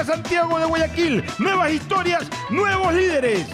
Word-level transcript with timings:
Santiago 0.00 0.58
de 0.58 0.64
Guayaquil. 0.64 1.24
Nuevas 1.38 1.72
historias, 1.72 2.24
nuevos 2.50 2.92
líderes. 2.94 3.46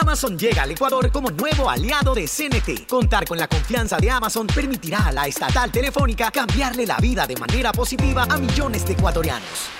Amazon 0.00 0.38
llega 0.38 0.62
al 0.62 0.70
Ecuador 0.70 1.10
como 1.10 1.30
nuevo 1.30 1.68
aliado 1.68 2.14
de 2.14 2.26
CNT. 2.26 2.86
Contar 2.88 3.26
con 3.26 3.38
la 3.38 3.48
confianza 3.48 3.98
de 3.98 4.10
Amazon 4.10 4.46
permitirá 4.46 5.06
a 5.06 5.12
la 5.12 5.26
estatal 5.26 5.70
telefónica 5.70 6.30
cambiarle 6.30 6.86
la 6.86 6.96
vida 6.98 7.26
de 7.26 7.36
manera 7.36 7.72
positiva 7.72 8.26
a 8.30 8.38
millones 8.38 8.86
de 8.86 8.92
ecuatorianos. 8.92 9.79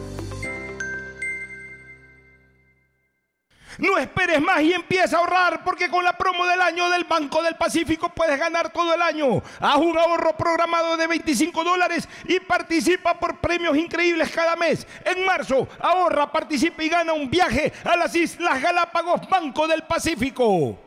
No 3.81 3.97
esperes 3.97 4.39
más 4.39 4.61
y 4.61 4.73
empieza 4.73 5.17
a 5.17 5.19
ahorrar 5.21 5.63
porque 5.63 5.89
con 5.89 6.03
la 6.03 6.15
promo 6.15 6.45
del 6.45 6.61
año 6.61 6.87
del 6.91 7.03
Banco 7.03 7.41
del 7.41 7.55
Pacífico 7.55 8.09
puedes 8.09 8.39
ganar 8.39 8.71
todo 8.71 8.93
el 8.93 9.01
año. 9.01 9.41
Haz 9.59 9.77
un 9.77 9.97
ahorro 9.97 10.37
programado 10.37 10.95
de 10.95 11.07
25 11.07 11.63
dólares 11.63 12.07
y 12.25 12.39
participa 12.39 13.19
por 13.19 13.39
premios 13.39 13.75
increíbles 13.75 14.29
cada 14.29 14.55
mes. 14.55 14.85
En 15.03 15.25
marzo, 15.25 15.67
ahorra, 15.79 16.31
participa 16.31 16.83
y 16.83 16.89
gana 16.89 17.13
un 17.13 17.27
viaje 17.27 17.73
a 17.83 17.97
las 17.97 18.13
Islas 18.15 18.61
Galápagos 18.61 19.27
Banco 19.27 19.67
del 19.67 19.81
Pacífico. 19.81 20.77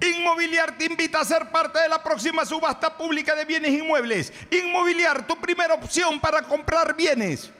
Inmobiliar 0.00 0.76
te 0.76 0.86
invita 0.86 1.20
a 1.20 1.24
ser 1.24 1.48
parte 1.52 1.78
de 1.78 1.88
la 1.88 2.02
próxima 2.02 2.44
subasta 2.44 2.96
pública 2.96 3.36
de 3.36 3.44
bienes 3.44 3.70
inmuebles. 3.70 4.32
Inmobiliar, 4.50 5.24
tu 5.24 5.36
primera 5.36 5.74
opción 5.74 6.18
para 6.18 6.42
comprar 6.42 6.96
bienes. 6.96 7.52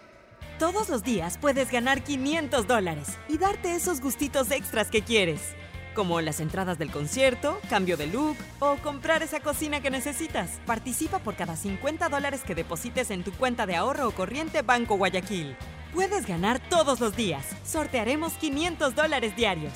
Todos 0.58 0.88
los 0.88 1.04
días 1.04 1.38
puedes 1.38 1.70
ganar 1.70 2.02
500 2.02 2.66
dólares 2.66 3.16
y 3.28 3.38
darte 3.38 3.76
esos 3.76 4.00
gustitos 4.00 4.50
extras 4.50 4.90
que 4.90 5.02
quieres, 5.02 5.54
como 5.94 6.20
las 6.20 6.40
entradas 6.40 6.78
del 6.78 6.90
concierto, 6.90 7.60
cambio 7.70 7.96
de 7.96 8.08
look 8.08 8.36
o 8.58 8.74
comprar 8.82 9.22
esa 9.22 9.38
cocina 9.38 9.80
que 9.80 9.92
necesitas. 9.92 10.58
Participa 10.66 11.20
por 11.20 11.36
cada 11.36 11.54
50 11.54 12.08
dólares 12.08 12.42
que 12.44 12.56
deposites 12.56 13.12
en 13.12 13.22
tu 13.22 13.30
cuenta 13.30 13.66
de 13.66 13.76
ahorro 13.76 14.08
o 14.08 14.10
corriente 14.10 14.62
Banco 14.62 14.96
Guayaquil. 14.96 15.56
Puedes 15.94 16.26
ganar 16.26 16.58
todos 16.68 16.98
los 16.98 17.14
días. 17.14 17.46
Sortearemos 17.64 18.32
500 18.32 18.96
dólares 18.96 19.36
diarios. 19.36 19.74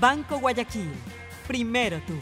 Banco 0.00 0.40
Guayaquil. 0.40 0.90
Primero 1.46 2.00
tú. 2.08 2.14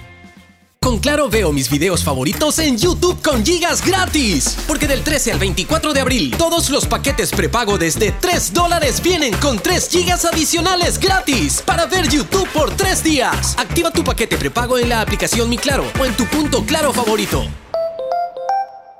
Con 0.82 0.98
Claro 0.98 1.28
veo 1.28 1.52
mis 1.52 1.70
videos 1.70 2.02
favoritos 2.02 2.58
en 2.58 2.76
YouTube 2.76 3.22
con 3.22 3.46
gigas 3.46 3.86
gratis. 3.86 4.58
Porque 4.66 4.88
del 4.88 5.04
13 5.04 5.30
al 5.30 5.38
24 5.38 5.92
de 5.92 6.00
abril, 6.00 6.34
todos 6.36 6.70
los 6.70 6.86
paquetes 6.86 7.30
prepago 7.30 7.78
desde 7.78 8.10
3 8.10 8.52
dólares 8.52 9.00
vienen 9.00 9.32
con 9.34 9.60
3 9.60 9.88
gigas 9.88 10.24
adicionales 10.24 10.98
gratis 10.98 11.62
para 11.64 11.86
ver 11.86 12.08
YouTube 12.08 12.48
por 12.48 12.74
3 12.74 13.04
días. 13.04 13.56
Activa 13.58 13.92
tu 13.92 14.02
paquete 14.02 14.36
prepago 14.36 14.76
en 14.76 14.88
la 14.88 15.00
aplicación 15.00 15.48
Mi 15.48 15.56
Claro 15.56 15.84
o 16.00 16.04
en 16.04 16.16
tu 16.16 16.26
punto 16.26 16.64
Claro 16.66 16.92
favorito. 16.92 17.44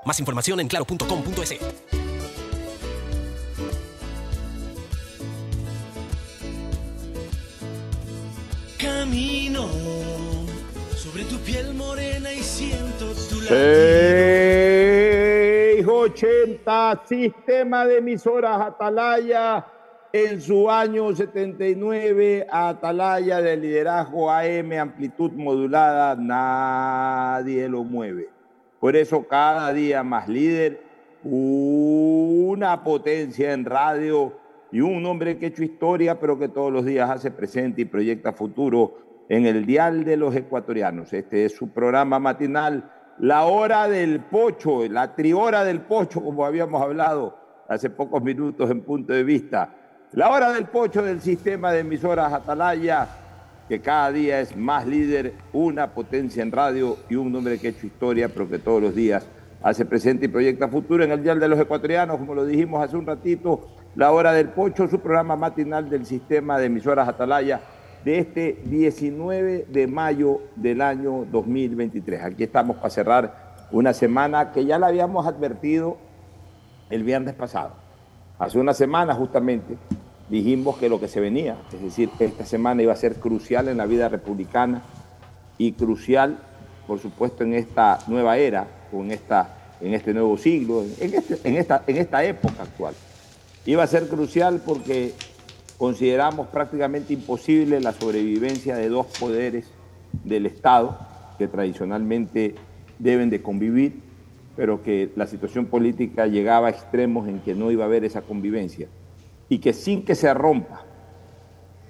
Más 0.04 0.20
información 0.20 0.60
en 0.60 0.68
claro.com.es. 0.68 1.56
Camino 8.78 9.68
sobre 11.12 11.24
tu 11.24 11.36
piel 11.40 11.74
morena 11.74 12.32
y 12.32 12.38
siento 12.38 13.08
tu 13.28 13.36
680, 15.84 17.02
sistema 17.04 17.84
de 17.84 17.98
emisoras 17.98 18.58
Atalaya 18.62 19.66
en 20.10 20.40
su 20.40 20.70
año 20.70 21.14
79, 21.14 22.46
Atalaya 22.50 23.42
de 23.42 23.58
liderazgo 23.58 24.30
AM, 24.30 24.72
amplitud 24.72 25.32
modulada, 25.32 26.16
nadie 26.16 27.68
lo 27.68 27.84
mueve. 27.84 28.30
Por 28.80 28.96
eso 28.96 29.28
cada 29.28 29.70
día 29.74 30.02
más 30.02 30.28
líder, 30.28 30.80
una 31.24 32.82
potencia 32.82 33.52
en 33.52 33.66
radio 33.66 34.32
y 34.70 34.80
un 34.80 35.04
hombre 35.04 35.36
que 35.36 35.44
ha 35.44 35.48
hecho 35.50 35.62
historia, 35.62 36.18
pero 36.18 36.38
que 36.38 36.48
todos 36.48 36.72
los 36.72 36.86
días 36.86 37.10
hace 37.10 37.30
presente 37.30 37.82
y 37.82 37.84
proyecta 37.84 38.32
futuro 38.32 39.11
en 39.28 39.46
el 39.46 39.66
dial 39.66 40.04
de 40.04 40.16
los 40.16 40.34
ecuatorianos. 40.34 41.12
Este 41.12 41.44
es 41.44 41.54
su 41.54 41.70
programa 41.70 42.18
matinal, 42.18 42.90
La 43.18 43.44
Hora 43.44 43.88
del 43.88 44.20
Pocho, 44.20 44.86
la 44.88 45.14
Trihora 45.14 45.64
del 45.64 45.80
Pocho, 45.80 46.22
como 46.22 46.44
habíamos 46.44 46.82
hablado 46.82 47.38
hace 47.68 47.90
pocos 47.90 48.22
minutos 48.22 48.70
en 48.70 48.82
punto 48.82 49.12
de 49.12 49.24
vista. 49.24 49.74
La 50.12 50.30
Hora 50.30 50.52
del 50.52 50.66
Pocho 50.66 51.02
del 51.02 51.20
sistema 51.20 51.72
de 51.72 51.80
emisoras 51.80 52.32
Atalaya, 52.32 53.08
que 53.68 53.80
cada 53.80 54.12
día 54.12 54.40
es 54.40 54.56
más 54.56 54.86
líder, 54.86 55.32
una 55.52 55.94
potencia 55.94 56.42
en 56.42 56.52
radio 56.52 56.98
y 57.08 57.14
un 57.14 57.34
hombre 57.34 57.58
que 57.58 57.68
ha 57.68 57.70
hecho 57.70 57.86
historia, 57.86 58.28
pero 58.28 58.48
que 58.48 58.58
todos 58.58 58.82
los 58.82 58.94
días 58.94 59.26
hace 59.62 59.84
presente 59.84 60.26
y 60.26 60.28
proyecta 60.28 60.68
futuro 60.68 61.04
en 61.04 61.12
el 61.12 61.22
dial 61.22 61.38
de 61.38 61.48
los 61.48 61.58
ecuatorianos, 61.58 62.18
como 62.18 62.34
lo 62.34 62.44
dijimos 62.44 62.84
hace 62.84 62.96
un 62.96 63.06
ratito, 63.06 63.68
La 63.94 64.10
Hora 64.10 64.32
del 64.32 64.48
Pocho, 64.48 64.88
su 64.88 65.00
programa 65.00 65.36
matinal 65.36 65.88
del 65.88 66.04
sistema 66.04 66.58
de 66.58 66.66
emisoras 66.66 67.08
Atalaya 67.08 67.60
de 68.04 68.18
este 68.18 68.58
19 68.64 69.66
de 69.68 69.86
mayo 69.86 70.40
del 70.56 70.80
año 70.80 71.26
2023. 71.30 72.22
Aquí 72.24 72.44
estamos 72.44 72.76
para 72.76 72.90
cerrar 72.90 73.68
una 73.70 73.92
semana 73.92 74.52
que 74.52 74.64
ya 74.64 74.78
la 74.78 74.88
habíamos 74.88 75.26
advertido 75.26 75.96
el 76.90 77.04
viernes 77.04 77.34
pasado. 77.34 77.72
Hace 78.38 78.58
una 78.58 78.74
semana 78.74 79.14
justamente 79.14 79.76
dijimos 80.28 80.78
que 80.78 80.88
lo 80.88 81.00
que 81.00 81.08
se 81.08 81.20
venía, 81.20 81.56
es 81.72 81.82
decir, 81.82 82.10
esta 82.18 82.44
semana 82.44 82.82
iba 82.82 82.92
a 82.92 82.96
ser 82.96 83.16
crucial 83.16 83.68
en 83.68 83.76
la 83.76 83.86
vida 83.86 84.08
republicana 84.08 84.82
y 85.58 85.72
crucial, 85.72 86.38
por 86.86 86.98
supuesto, 86.98 87.44
en 87.44 87.54
esta 87.54 87.98
nueva 88.08 88.36
era 88.36 88.66
en, 89.00 89.10
esta, 89.10 89.48
en 89.80 89.94
este 89.94 90.12
nuevo 90.12 90.36
siglo, 90.36 90.82
este, 90.82 91.38
en, 91.44 91.56
esta, 91.56 91.82
en 91.86 91.96
esta 91.96 92.24
época 92.24 92.62
actual. 92.62 92.94
Iba 93.64 93.84
a 93.84 93.86
ser 93.86 94.08
crucial 94.08 94.60
porque 94.64 95.14
consideramos 95.82 96.46
prácticamente 96.46 97.12
imposible 97.12 97.80
la 97.80 97.90
sobrevivencia 97.90 98.76
de 98.76 98.88
dos 98.88 99.06
poderes 99.18 99.68
del 100.22 100.46
Estado 100.46 100.96
que 101.38 101.48
tradicionalmente 101.48 102.54
deben 103.00 103.30
de 103.30 103.42
convivir, 103.42 104.00
pero 104.54 104.84
que 104.84 105.10
la 105.16 105.26
situación 105.26 105.66
política 105.66 106.28
llegaba 106.28 106.68
a 106.68 106.70
extremos 106.70 107.26
en 107.26 107.40
que 107.40 107.56
no 107.56 107.72
iba 107.72 107.82
a 107.82 107.88
haber 107.88 108.04
esa 108.04 108.22
convivencia. 108.22 108.86
Y 109.48 109.58
que 109.58 109.72
sin 109.72 110.04
que 110.04 110.14
se 110.14 110.32
rompa 110.32 110.84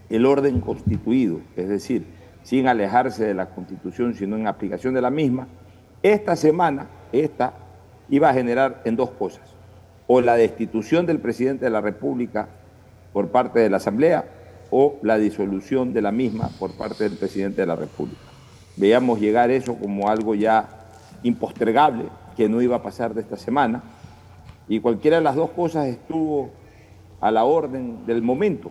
el 0.08 0.24
orden 0.24 0.62
constituido, 0.62 1.42
es 1.54 1.68
decir, 1.68 2.06
sin 2.44 2.68
alejarse 2.68 3.26
de 3.26 3.34
la 3.34 3.50
Constitución, 3.50 4.14
sino 4.14 4.36
en 4.36 4.46
aplicación 4.46 4.94
de 4.94 5.02
la 5.02 5.10
misma, 5.10 5.48
esta 6.02 6.34
semana, 6.34 6.86
esta, 7.12 7.52
iba 8.08 8.30
a 8.30 8.32
generar 8.32 8.80
en 8.86 8.96
dos 8.96 9.10
cosas, 9.10 9.54
o 10.06 10.22
la 10.22 10.36
destitución 10.36 11.04
del 11.04 11.18
presidente 11.18 11.66
de 11.66 11.70
la 11.70 11.82
República 11.82 12.48
por 13.12 13.28
parte 13.28 13.60
de 13.60 13.70
la 13.70 13.76
Asamblea 13.78 14.24
o 14.70 14.98
la 15.02 15.18
disolución 15.18 15.92
de 15.92 16.02
la 16.02 16.12
misma 16.12 16.50
por 16.58 16.72
parte 16.72 17.04
del 17.04 17.18
presidente 17.18 17.60
de 17.60 17.66
la 17.66 17.76
República. 17.76 18.20
Veíamos 18.76 19.20
llegar 19.20 19.50
eso 19.50 19.74
como 19.74 20.08
algo 20.08 20.34
ya 20.34 20.68
impostergable, 21.22 22.06
que 22.36 22.48
no 22.48 22.62
iba 22.62 22.76
a 22.76 22.82
pasar 22.82 23.14
de 23.14 23.20
esta 23.20 23.36
semana, 23.36 23.82
y 24.68 24.80
cualquiera 24.80 25.18
de 25.18 25.22
las 25.22 25.36
dos 25.36 25.50
cosas 25.50 25.88
estuvo 25.88 26.50
a 27.20 27.30
la 27.30 27.44
orden 27.44 28.06
del 28.06 28.22
momento. 28.22 28.70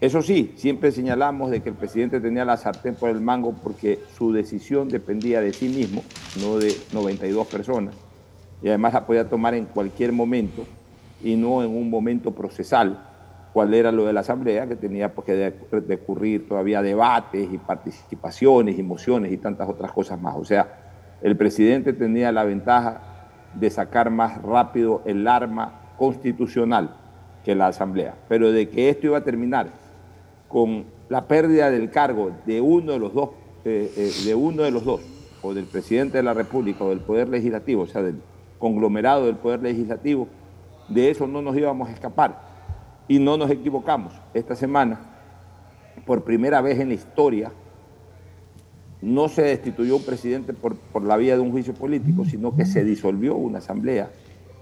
Eso 0.00 0.22
sí, 0.22 0.54
siempre 0.56 0.90
señalamos 0.90 1.50
de 1.50 1.62
que 1.62 1.68
el 1.68 1.74
presidente 1.74 2.20
tenía 2.20 2.44
la 2.44 2.56
sartén 2.56 2.94
por 2.94 3.10
el 3.10 3.20
mango 3.20 3.54
porque 3.62 4.00
su 4.16 4.32
decisión 4.32 4.88
dependía 4.88 5.40
de 5.40 5.52
sí 5.52 5.68
mismo, 5.68 6.02
no 6.40 6.58
de 6.58 6.74
92 6.92 7.46
personas, 7.46 7.94
y 8.62 8.68
además 8.68 8.94
la 8.94 9.06
podía 9.06 9.28
tomar 9.28 9.54
en 9.54 9.66
cualquier 9.66 10.12
momento 10.12 10.64
y 11.22 11.36
no 11.36 11.62
en 11.62 11.70
un 11.70 11.90
momento 11.90 12.32
procesal, 12.32 13.13
cuál 13.54 13.72
era 13.72 13.92
lo 13.92 14.04
de 14.04 14.12
la 14.12 14.20
Asamblea, 14.20 14.66
que 14.66 14.74
tenía 14.74 15.14
pues, 15.14 15.24
que 15.24 15.54
decurrir 15.86 16.48
todavía 16.48 16.82
debates 16.82 17.48
y 17.52 17.56
participaciones 17.56 18.76
y 18.76 18.82
mociones 18.82 19.30
y 19.30 19.36
tantas 19.36 19.68
otras 19.68 19.92
cosas 19.92 20.20
más. 20.20 20.34
O 20.36 20.44
sea, 20.44 21.16
el 21.22 21.36
presidente 21.36 21.92
tenía 21.92 22.32
la 22.32 22.42
ventaja 22.42 23.00
de 23.54 23.70
sacar 23.70 24.10
más 24.10 24.42
rápido 24.42 25.02
el 25.04 25.28
arma 25.28 25.92
constitucional 25.96 26.96
que 27.44 27.54
la 27.54 27.68
Asamblea, 27.68 28.16
pero 28.28 28.50
de 28.50 28.68
que 28.68 28.88
esto 28.88 29.06
iba 29.06 29.18
a 29.18 29.24
terminar 29.24 29.68
con 30.48 30.86
la 31.08 31.28
pérdida 31.28 31.70
del 31.70 31.92
cargo 31.92 32.32
de 32.46 32.60
uno 32.60 32.90
de 32.90 32.98
los 32.98 33.14
dos, 33.14 33.30
eh, 33.64 33.92
eh, 33.96 34.10
de 34.26 34.34
uno 34.34 34.64
de 34.64 34.72
los 34.72 34.84
dos, 34.84 35.00
o 35.42 35.54
del 35.54 35.66
presidente 35.66 36.16
de 36.16 36.24
la 36.24 36.34
República 36.34 36.82
o 36.82 36.88
del 36.88 37.00
Poder 37.00 37.28
Legislativo, 37.28 37.82
o 37.82 37.86
sea, 37.86 38.02
del 38.02 38.20
conglomerado 38.58 39.26
del 39.26 39.36
Poder 39.36 39.62
Legislativo, 39.62 40.26
de 40.88 41.10
eso 41.10 41.28
no 41.28 41.40
nos 41.40 41.56
íbamos 41.56 41.88
a 41.88 41.92
escapar. 41.92 42.53
Y 43.08 43.18
no 43.18 43.36
nos 43.36 43.50
equivocamos. 43.50 44.14
Esta 44.32 44.56
semana, 44.56 45.00
por 46.06 46.24
primera 46.24 46.60
vez 46.60 46.80
en 46.80 46.88
la 46.88 46.94
historia, 46.94 47.52
no 49.02 49.28
se 49.28 49.42
destituyó 49.42 49.96
un 49.96 50.04
presidente 50.04 50.54
por, 50.54 50.76
por, 50.76 51.02
la 51.02 51.16
vía 51.16 51.34
de 51.34 51.40
un 51.40 51.50
juicio 51.50 51.74
político, 51.74 52.24
sino 52.24 52.56
que 52.56 52.64
se 52.64 52.84
disolvió 52.84 53.36
una 53.36 53.58
asamblea 53.58 54.10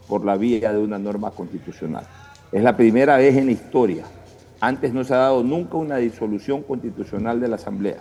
por 0.08 0.24
la 0.24 0.36
vía 0.36 0.72
de 0.72 0.78
una 0.78 0.98
norma 0.98 1.30
constitucional. 1.30 2.06
Es 2.50 2.62
la 2.62 2.76
primera 2.76 3.16
vez 3.16 3.36
en 3.36 3.46
la 3.46 3.52
historia. 3.52 4.04
Antes 4.60 4.92
no 4.92 5.04
se 5.04 5.14
ha 5.14 5.18
dado 5.18 5.42
nunca 5.42 5.76
una 5.76 5.96
disolución 5.96 6.62
constitucional 6.62 7.40
de 7.40 7.48
la 7.48 7.56
asamblea 7.56 7.98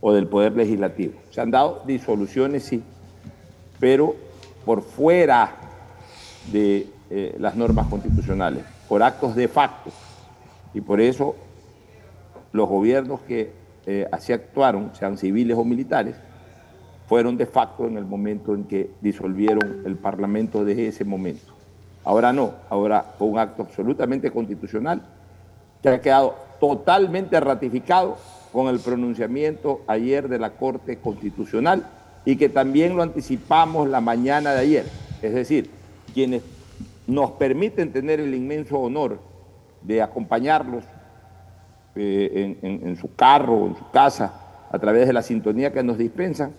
o 0.00 0.12
del 0.12 0.26
poder 0.26 0.52
legislativo. 0.52 1.14
Se 1.30 1.40
han 1.40 1.50
dado 1.50 1.82
disoluciones, 1.86 2.64
sí, 2.64 2.82
pero 3.80 4.14
por 4.64 4.82
fuera 4.82 5.56
de 6.52 6.86
eh, 7.10 7.34
las 7.38 7.56
normas 7.56 7.86
constitucionales, 7.86 8.64
por 8.88 9.02
actos 9.02 9.34
de 9.34 9.48
facto. 9.48 9.90
Y 10.72 10.80
por 10.80 11.00
eso 11.00 11.36
los 12.52 12.68
gobiernos 12.68 13.20
que 13.20 13.52
eh, 13.86 14.06
así 14.10 14.32
actuaron, 14.32 14.94
sean 14.94 15.18
civiles 15.18 15.56
o 15.56 15.64
militares, 15.64 16.16
fueron 17.06 17.36
de 17.36 17.46
facto 17.46 17.86
en 17.86 17.98
el 17.98 18.04
momento 18.04 18.54
en 18.54 18.64
que 18.64 18.90
disolvieron 19.00 19.82
el 19.84 19.96
Parlamento 19.96 20.64
de 20.64 20.88
ese 20.88 21.04
momento. 21.04 21.52
Ahora 22.04 22.32
no, 22.32 22.52
ahora 22.70 23.04
fue 23.18 23.28
un 23.28 23.38
acto 23.38 23.62
absolutamente 23.62 24.30
constitucional 24.30 25.02
que 25.82 25.88
ha 25.88 26.00
quedado 26.00 26.34
totalmente 26.60 27.38
ratificado 27.40 28.16
con 28.52 28.68
el 28.68 28.78
pronunciamiento 28.78 29.82
ayer 29.86 30.28
de 30.28 30.38
la 30.38 30.50
Corte 30.50 30.98
Constitucional 30.98 31.84
y 32.24 32.36
que 32.36 32.48
también 32.48 32.96
lo 32.96 33.02
anticipamos 33.02 33.88
la 33.88 34.00
mañana 34.00 34.52
de 34.52 34.60
ayer. 34.60 34.86
Es 35.20 35.34
decir, 35.34 35.70
quienes 36.14 36.42
nos 37.06 37.32
permiten 37.32 37.92
tener 37.92 38.20
el 38.20 38.34
inmenso 38.34 38.78
honor 38.78 39.18
de 39.82 40.02
acompañarlos 40.02 40.84
eh, 41.96 42.58
en, 42.62 42.96
su 42.96 43.14
carro, 43.14 43.66
en 43.66 43.76
su 43.76 43.90
casa, 43.90 44.32
a 44.70 44.78
través 44.78 45.06
de 45.06 45.12
la 45.12 45.22
sintonía 45.22 45.72
que 45.72 45.82
nos 45.82 45.98
dispensan, 45.98 46.52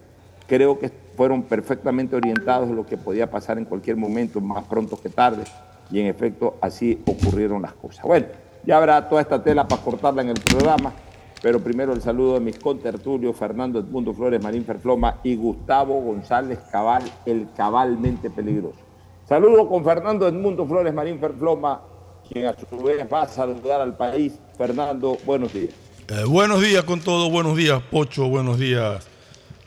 creo 0.47 0.79
que 0.79 0.89
fueron 1.17 1.43
perfectamente 1.43 2.15
orientados 2.15 2.69
en 2.69 2.75
lo 2.75 2.85
que 2.85 2.97
podía 2.97 3.29
pasar 3.29 3.57
en 3.57 3.65
cualquier 3.65 3.97
momento, 3.97 4.39
más 4.39 4.63
pronto 4.65 4.97
que 5.01 5.09
tarde, 5.09 5.43
y 5.91 5.99
en 5.99 6.07
efecto 6.07 6.55
así 6.61 7.01
ocurrieron 7.05 7.61
las 7.61 7.73
cosas. 7.73 8.05
Bueno, 8.05 8.27
ya 8.63 8.77
habrá 8.77 9.09
toda 9.09 9.21
esta 9.21 9.43
tela 9.43 9.67
para 9.67 9.81
cortarla 9.81 10.21
en 10.21 10.29
el 10.29 10.39
programa, 10.39 10.93
pero 11.41 11.59
primero 11.59 11.93
el 11.93 12.01
saludo 12.01 12.35
de 12.35 12.39
mis 12.39 12.57
contertulios, 12.57 13.35
Fernando 13.35 13.79
Edmundo 13.79 14.13
Flores, 14.13 14.41
Marín 14.41 14.63
Ferfloma 14.63 15.17
y 15.23 15.35
Gustavo 15.35 15.99
González 16.01 16.59
Cabal, 16.71 17.03
el 17.25 17.47
cabalmente 17.55 18.29
peligroso. 18.29 18.84
Saludo 19.27 19.67
con 19.67 19.83
Fernando 19.83 20.27
Edmundo 20.27 20.67
Flores, 20.67 20.93
Marín 20.93 21.19
Ferfloma, 21.19 21.81
quien 22.29 22.45
a 22.45 22.55
su 22.55 22.77
vez 22.83 23.07
va 23.11 23.23
a 23.23 23.27
saludar 23.27 23.81
al 23.81 23.97
país. 23.97 24.33
Fernando, 24.55 25.17
buenos 25.25 25.51
días. 25.51 25.73
Eh, 26.09 26.23
buenos 26.25 26.61
días 26.61 26.83
con 26.83 26.99
todo, 27.01 27.31
buenos 27.31 27.57
días 27.57 27.81
Pocho, 27.89 28.27
buenos 28.29 28.59
días 28.59 29.03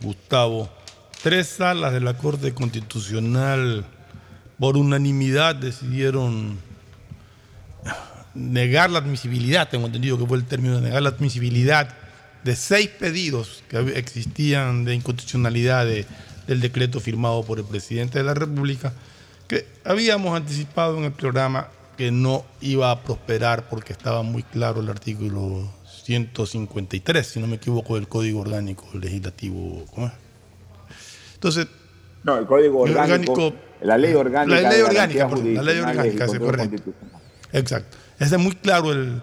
Gustavo, 0.00 0.68
tres 1.20 1.48
salas 1.48 1.92
de 1.92 1.98
la 1.98 2.16
Corte 2.16 2.54
Constitucional 2.54 3.84
por 4.60 4.76
unanimidad 4.76 5.56
decidieron 5.56 6.60
negar 8.34 8.90
la 8.90 9.00
admisibilidad, 9.00 9.68
tengo 9.68 9.86
entendido 9.86 10.16
que 10.16 10.26
fue 10.26 10.38
el 10.38 10.44
término 10.44 10.76
de 10.76 10.82
negar 10.82 11.02
la 11.02 11.08
admisibilidad 11.08 11.88
de 12.44 12.54
seis 12.54 12.88
pedidos 12.88 13.64
que 13.68 13.78
existían 13.98 14.84
de 14.84 14.94
inconstitucionalidad 14.94 15.86
del 15.86 16.60
decreto 16.60 17.00
firmado 17.00 17.42
por 17.42 17.58
el 17.58 17.64
presidente 17.64 18.18
de 18.18 18.24
la 18.24 18.34
República, 18.34 18.92
que 19.48 19.66
habíamos 19.84 20.36
anticipado 20.36 20.98
en 20.98 21.04
el 21.04 21.12
programa 21.12 21.68
que 21.96 22.12
no 22.12 22.44
iba 22.60 22.92
a 22.92 23.02
prosperar 23.02 23.68
porque 23.68 23.92
estaba 23.92 24.22
muy 24.22 24.44
claro 24.44 24.80
el 24.80 24.88
artículo 24.88 25.68
153, 26.04 27.26
si 27.26 27.40
no 27.40 27.48
me 27.48 27.56
equivoco, 27.56 27.96
del 27.96 28.06
Código 28.06 28.40
Orgánico 28.40 28.86
Legislativo. 28.94 29.84
Entonces, 31.34 31.66
no, 32.22 32.38
el 32.38 32.46
Código 32.46 32.80
Orgánico, 32.80 33.52
la 33.80 33.98
Ley 33.98 34.14
Orgánica. 34.14 34.60
La 34.60 34.70
Ley 34.70 34.80
Orgánica, 34.82 35.28
la 35.28 35.62
Ley 35.62 35.78
Orgánica, 35.78 36.24
es 36.26 36.38
correcto. 36.38 36.92
Exacto. 37.52 37.96
Es 38.18 38.36
muy 38.38 38.54
claro 38.54 38.92
el, 38.92 39.22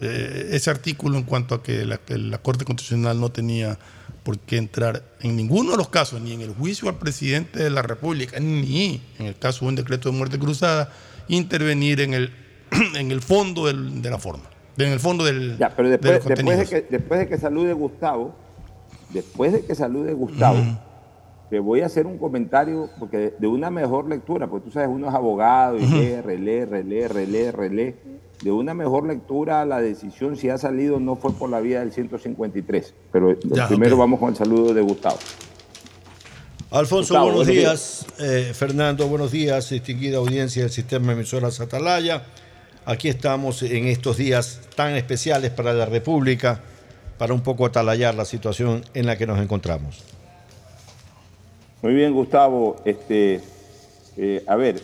eh, 0.00 0.50
ese 0.52 0.70
artículo 0.70 1.16
en 1.16 1.24
cuanto 1.24 1.54
a 1.54 1.62
que 1.62 1.84
la, 1.86 2.00
la, 2.08 2.38
Corte 2.38 2.64
Constitucional 2.64 3.18
no 3.18 3.30
tenía 3.30 3.78
por 4.26 4.40
qué 4.40 4.56
entrar 4.56 5.04
en 5.20 5.36
ninguno 5.36 5.70
de 5.70 5.76
los 5.76 5.88
casos, 5.88 6.20
ni 6.20 6.32
en 6.32 6.40
el 6.40 6.52
juicio 6.52 6.88
al 6.88 6.96
presidente 6.96 7.62
de 7.62 7.70
la 7.70 7.82
República, 7.82 8.40
ni 8.40 9.00
en 9.20 9.26
el 9.26 9.38
caso 9.38 9.60
de 9.60 9.68
un 9.68 9.76
decreto 9.76 10.10
de 10.10 10.18
muerte 10.18 10.36
cruzada, 10.36 10.90
intervenir 11.28 12.00
en 12.00 12.12
el, 12.12 12.32
en 12.96 13.12
el 13.12 13.22
fondo 13.22 13.66
del, 13.66 14.02
de 14.02 14.10
la 14.10 14.18
forma, 14.18 14.42
en 14.78 14.90
el 14.90 14.98
fondo 14.98 15.24
del. 15.24 15.56
Ya, 15.58 15.70
pero 15.76 15.88
después, 15.90 16.24
de, 16.24 16.34
después 16.34 16.58
de, 16.58 16.66
que, 16.66 16.86
después 16.90 17.20
de 17.20 17.28
que 17.28 17.38
salude 17.38 17.72
Gustavo, 17.72 18.34
después 19.10 19.52
de 19.52 19.64
que 19.64 19.76
salude 19.76 20.12
Gustavo, 20.12 20.58
te 21.50 21.60
voy 21.60 21.80
a 21.80 21.86
hacer 21.86 22.06
un 22.06 22.18
comentario 22.18 22.90
porque 22.98 23.34
de 23.38 23.46
una 23.46 23.70
mejor 23.70 24.08
lectura, 24.08 24.48
porque 24.48 24.66
tú 24.66 24.72
sabes, 24.72 24.88
uno 24.90 25.08
es 25.08 25.14
abogado 25.14 25.78
y 25.78 25.86
lee, 25.86 26.20
relee, 26.20 26.66
relee, 26.66 27.08
relee, 27.08 27.52
relee. 27.52 27.94
De 28.42 28.52
una 28.52 28.74
mejor 28.74 29.06
lectura, 29.06 29.64
la 29.64 29.80
decisión 29.80 30.36
si 30.36 30.50
ha 30.50 30.58
salido 30.58 31.00
no 31.00 31.16
fue 31.16 31.32
por 31.32 31.48
la 31.48 31.60
vía 31.60 31.80
del 31.80 31.92
153. 31.92 32.94
Pero 33.10 33.34
primero 33.68 33.96
vamos 33.96 34.20
con 34.20 34.30
el 34.30 34.36
saludo 34.36 34.74
de 34.74 34.82
Gustavo. 34.82 35.18
Alfonso, 36.70 37.18
buenos 37.22 37.46
días. 37.46 38.06
Eh, 38.18 38.52
Fernando, 38.52 39.06
buenos 39.06 39.30
días. 39.30 39.70
Distinguida 39.70 40.18
audiencia 40.18 40.62
del 40.62 40.70
sistema 40.70 41.12
emisoras 41.12 41.60
Atalaya. 41.60 42.24
Aquí 42.84 43.08
estamos 43.08 43.62
en 43.62 43.86
estos 43.86 44.16
días 44.16 44.60
tan 44.74 44.94
especiales 44.94 45.50
para 45.52 45.72
la 45.72 45.86
República 45.86 46.60
para 47.18 47.32
un 47.32 47.40
poco 47.40 47.64
atalayar 47.64 48.14
la 48.14 48.24
situación 48.24 48.84
en 48.94 49.06
la 49.06 49.16
que 49.16 49.26
nos 49.26 49.40
encontramos. 49.40 50.15
Muy 51.82 51.92
bien, 51.92 52.14
Gustavo. 52.14 52.76
Este, 52.86 53.40
eh, 54.16 54.42
a 54.46 54.56
ver, 54.56 54.80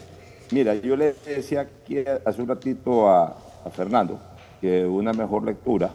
mira, 0.50 0.74
yo 0.74 0.94
le 0.94 1.14
decía 1.26 1.62
aquí 1.62 2.04
hace 2.24 2.42
un 2.42 2.48
ratito 2.48 3.08
a, 3.08 3.36
Fernando 3.74 4.20
que 4.60 4.84
una 4.84 5.12
mejor 5.12 5.44
lectura. 5.44 5.90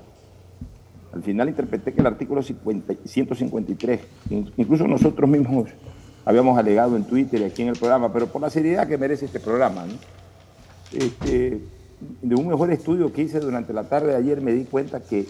Al 1.14 1.22
final 1.22 1.50
interpreté 1.50 1.94
que 1.94 2.02
el 2.02 2.08
artículo 2.08 2.42
153, 2.42 4.02
incluso 4.58 4.88
nosotros 4.88 5.30
mismos 5.30 5.70
habíamos 6.26 6.58
alegado 6.58 6.96
en 6.96 7.04
Twitter 7.04 7.42
y 7.42 7.44
aquí 7.46 7.62
en 7.62 7.70
el 7.70 7.78
programa, 7.78 8.12
pero 8.12 8.28
por 8.28 8.42
la 8.42 8.50
seriedad 8.50 8.88
que 8.88 8.98
merece 8.98 9.26
este 9.26 9.40
programa, 9.40 9.86
este, 10.94 11.62
de 12.22 12.36
un 12.36 12.48
mejor 12.48 12.72
estudio 12.72 13.14
que 13.14 13.22
hice 13.22 13.40
durante 13.40 13.72
la 13.72 13.84
tarde 13.84 14.08
de 14.08 14.16
ayer 14.16 14.42
me 14.42 14.52
di 14.52 14.66
cuenta 14.66 15.02
que, 15.02 15.28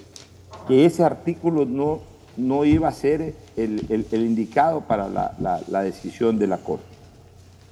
que 0.68 0.86
ese 0.86 1.04
artículo 1.04 1.66
no 1.66 2.02
no 2.38 2.64
iba 2.66 2.88
a 2.88 2.92
ser 2.92 3.34
el, 3.56 4.06
indicado 4.12 4.82
para 4.82 5.10
la, 5.10 5.84
decisión 5.84 6.38
de 6.38 6.48
la 6.48 6.58
Corte. 6.58 6.86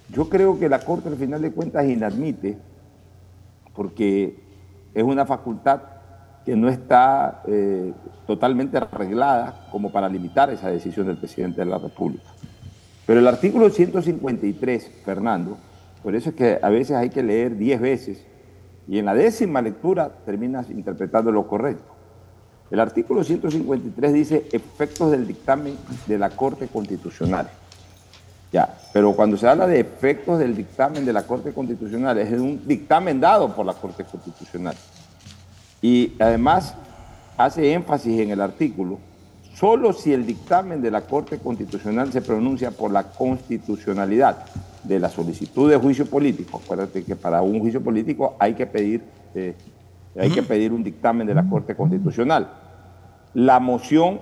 Yo 0.10 0.28
creo 0.28 0.60
que 0.60 0.68
la 0.68 0.80
Corte 0.80 1.10
al 1.10 1.16
final 1.16 1.42
de 1.42 1.52
cuentas 1.52 1.86
inadmite, 1.86 2.58
porque 3.76 4.40
es 4.94 5.04
una 5.04 5.26
facultad 5.26 5.82
que 6.46 6.56
no 6.56 6.70
está 6.70 7.42
eh, 7.48 7.94
totalmente 8.28 8.78
arreglada 8.78 9.68
como 9.72 9.92
para 9.92 10.10
limitar 10.10 10.50
esa 10.52 10.70
decisión 10.70 11.08
del 11.08 11.18
presidente 11.18 11.62
de 11.62 11.66
la 11.66 11.78
República. 11.78 12.30
Pero 13.06 13.20
el 13.20 13.28
artículo 13.28 13.70
153, 13.70 14.92
Fernando, 15.04 15.58
por 16.04 16.16
eso 16.16 16.30
es 16.30 16.36
que 16.36 16.60
a 16.62 16.70
veces 16.70 16.96
hay 16.98 17.10
que 17.10 17.24
leer 17.24 17.58
diez 17.58 17.80
veces 17.80 18.26
y 18.88 19.00
en 19.00 19.06
la 19.06 19.14
décima 19.14 19.62
lectura 19.62 20.10
terminas 20.26 20.70
interpretando 20.70 21.32
lo 21.32 21.48
correcto. 21.48 21.95
El 22.72 22.80
artículo 22.80 23.24
153 23.24 24.14
dice 24.14 24.48
efectos 24.52 25.12
del 25.12 25.28
dictamen 25.28 25.78
de 26.08 26.18
la 26.18 26.32
Corte 26.32 26.68
Constitucional. 26.68 27.50
Ya, 28.52 28.78
pero 28.94 29.14
cuando 29.14 29.38
se 29.38 29.48
habla 29.48 29.68
de 29.68 29.80
efectos 29.80 30.40
del 30.40 30.56
dictamen 30.56 31.06
de 31.06 31.14
la 31.14 31.24
Corte 31.24 31.52
Constitucional, 31.52 32.18
es 32.18 32.32
un 32.32 32.66
dictamen 32.66 33.20
dado 33.20 33.54
por 33.54 33.66
la 33.66 33.74
Corte 33.74 34.04
Constitucional. 34.04 34.76
Y 35.82 36.14
además 36.20 36.74
hace 37.38 37.74
énfasis 37.74 38.20
en 38.20 38.32
el 38.32 38.42
artículo, 38.42 38.98
solo 39.54 39.94
si 39.94 40.14
el 40.14 40.26
dictamen 40.26 40.82
de 40.82 40.90
la 40.90 41.02
Corte 41.02 41.38
Constitucional 41.38 42.12
se 42.12 42.22
pronuncia 42.22 42.72
por 42.72 42.92
la 42.92 43.04
constitucionalidad 43.04 44.46
de 44.84 45.00
la 45.00 45.10
solicitud 45.10 45.70
de 45.70 45.78
juicio 45.78 46.06
político. 46.06 46.62
Acuérdate 46.64 47.04
que 47.04 47.16
para 47.16 47.42
un 47.42 47.60
juicio 47.60 47.82
político 47.82 48.36
hay 48.40 48.54
que 48.54 48.66
pedir 48.66 49.04
eh, 49.34 49.54
hay 50.18 50.30
que 50.30 50.44
pedir 50.44 50.72
un 50.72 50.84
dictamen 50.84 51.28
de 51.28 51.34
la 51.34 51.48
Corte 51.48 51.76
Constitucional. 51.76 52.50
La 53.34 53.60
moción 53.60 54.20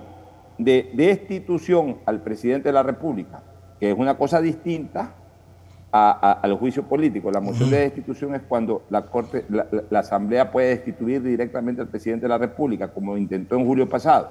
de 0.58 0.90
destitución 0.94 1.98
al 2.06 2.20
presidente 2.20 2.68
de 2.68 2.72
la 2.72 2.82
República, 2.82 3.42
que 3.78 3.90
es 3.90 3.98
una 3.98 4.16
cosa 4.16 4.40
distinta 4.40 5.14
al 5.92 6.56
juicio 6.58 6.82
político. 6.82 7.30
La 7.30 7.40
moción 7.40 7.70
de 7.70 7.78
destitución 7.78 8.34
es 8.34 8.42
cuando 8.42 8.82
la, 8.90 9.02
Corte, 9.02 9.44
la, 9.48 10.00
Asamblea 10.00 10.50
puede 10.50 10.70
destituir 10.70 11.22
directamente 11.22 11.80
al 11.80 11.88
presidente 11.88 12.24
de 12.24 12.30
la 12.30 12.38
República, 12.38 12.88
como 12.88 13.16
intentó 13.16 13.54
en 13.56 13.64
julio 13.64 13.88
pasado. 13.88 14.28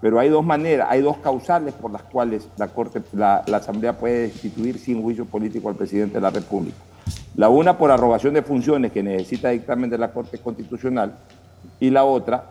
Pero 0.00 0.18
hay 0.18 0.30
dos 0.30 0.44
maneras, 0.44 0.88
hay 0.90 1.02
dos 1.02 1.18
causales 1.18 1.74
por 1.74 1.90
las 1.90 2.02
cuales 2.04 2.48
la, 2.56 2.68
Corte, 2.68 3.02
la 3.12 3.42
Asamblea 3.46 3.98
puede 3.98 4.22
destituir 4.22 4.78
sin 4.78 5.02
juicio 5.02 5.26
político 5.26 5.68
al 5.68 5.74
presidente 5.74 6.14
de 6.14 6.20
la 6.22 6.30
República. 6.30 6.76
La 7.36 7.48
una 7.48 7.76
por 7.76 7.90
arrogación 7.90 8.34
de 8.34 8.42
funciones 8.42 8.92
que 8.92 9.02
necesita 9.02 9.50
dictamen 9.50 9.90
de 9.90 9.98
la 9.98 10.12
Corte 10.12 10.38
Constitucional 10.38 11.14
y 11.80 11.90
la 11.90 12.04
otra 12.04 12.44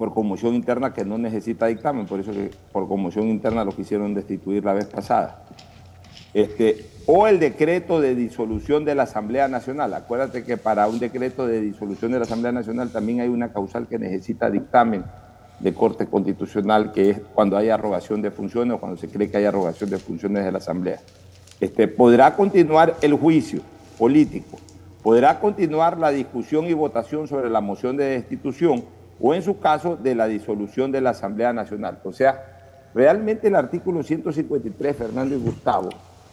por 0.00 0.14
conmoción 0.14 0.54
interna 0.54 0.94
que 0.94 1.04
no 1.04 1.18
necesita 1.18 1.66
dictamen, 1.66 2.06
por 2.06 2.20
eso 2.20 2.32
que 2.32 2.50
por 2.72 2.88
conmoción 2.88 3.28
interna 3.28 3.64
lo 3.64 3.72
quisieron 3.72 4.14
destituir 4.14 4.64
la 4.64 4.72
vez 4.72 4.86
pasada. 4.86 5.42
Este, 6.32 6.86
o 7.06 7.26
el 7.26 7.38
decreto 7.38 8.00
de 8.00 8.14
disolución 8.14 8.86
de 8.86 8.94
la 8.94 9.02
Asamblea 9.02 9.48
Nacional. 9.48 9.92
Acuérdate 9.92 10.44
que 10.44 10.56
para 10.56 10.86
un 10.86 10.98
decreto 10.98 11.46
de 11.46 11.60
disolución 11.60 12.12
de 12.12 12.18
la 12.18 12.24
Asamblea 12.24 12.52
Nacional 12.52 12.90
también 12.90 13.20
hay 13.20 13.28
una 13.28 13.52
causal 13.52 13.88
que 13.88 13.98
necesita 13.98 14.48
dictamen 14.48 15.04
de 15.58 15.74
Corte 15.74 16.06
Constitucional, 16.06 16.92
que 16.92 17.10
es 17.10 17.18
cuando 17.34 17.56
hay 17.56 17.68
arrogación 17.68 18.22
de 18.22 18.30
funciones 18.30 18.74
o 18.76 18.80
cuando 18.80 18.96
se 18.96 19.08
cree 19.08 19.30
que 19.30 19.36
hay 19.36 19.44
arrogación 19.44 19.90
de 19.90 19.98
funciones 19.98 20.44
de 20.44 20.52
la 20.52 20.58
Asamblea. 20.58 21.00
Este, 21.60 21.88
podrá 21.88 22.34
continuar 22.36 22.96
el 23.02 23.14
juicio 23.14 23.60
político, 23.98 24.58
podrá 25.02 25.40
continuar 25.40 25.98
la 25.98 26.10
discusión 26.10 26.66
y 26.66 26.72
votación 26.72 27.28
sobre 27.28 27.50
la 27.50 27.60
moción 27.60 27.96
de 27.96 28.04
destitución 28.04 28.84
o 29.20 29.34
en 29.34 29.42
su 29.42 29.58
caso 29.58 29.96
de 29.96 30.14
la 30.14 30.26
disolución 30.26 30.90
de 30.90 31.02
la 31.02 31.10
Asamblea 31.10 31.52
Nacional. 31.52 31.98
O 32.04 32.12
sea, 32.12 32.90
realmente 32.94 33.48
el 33.48 33.56
artículo 33.56 34.02
153, 34.02 34.96
Fernando 34.96 35.34
y 35.34 35.38
Gustavo, 35.38 35.90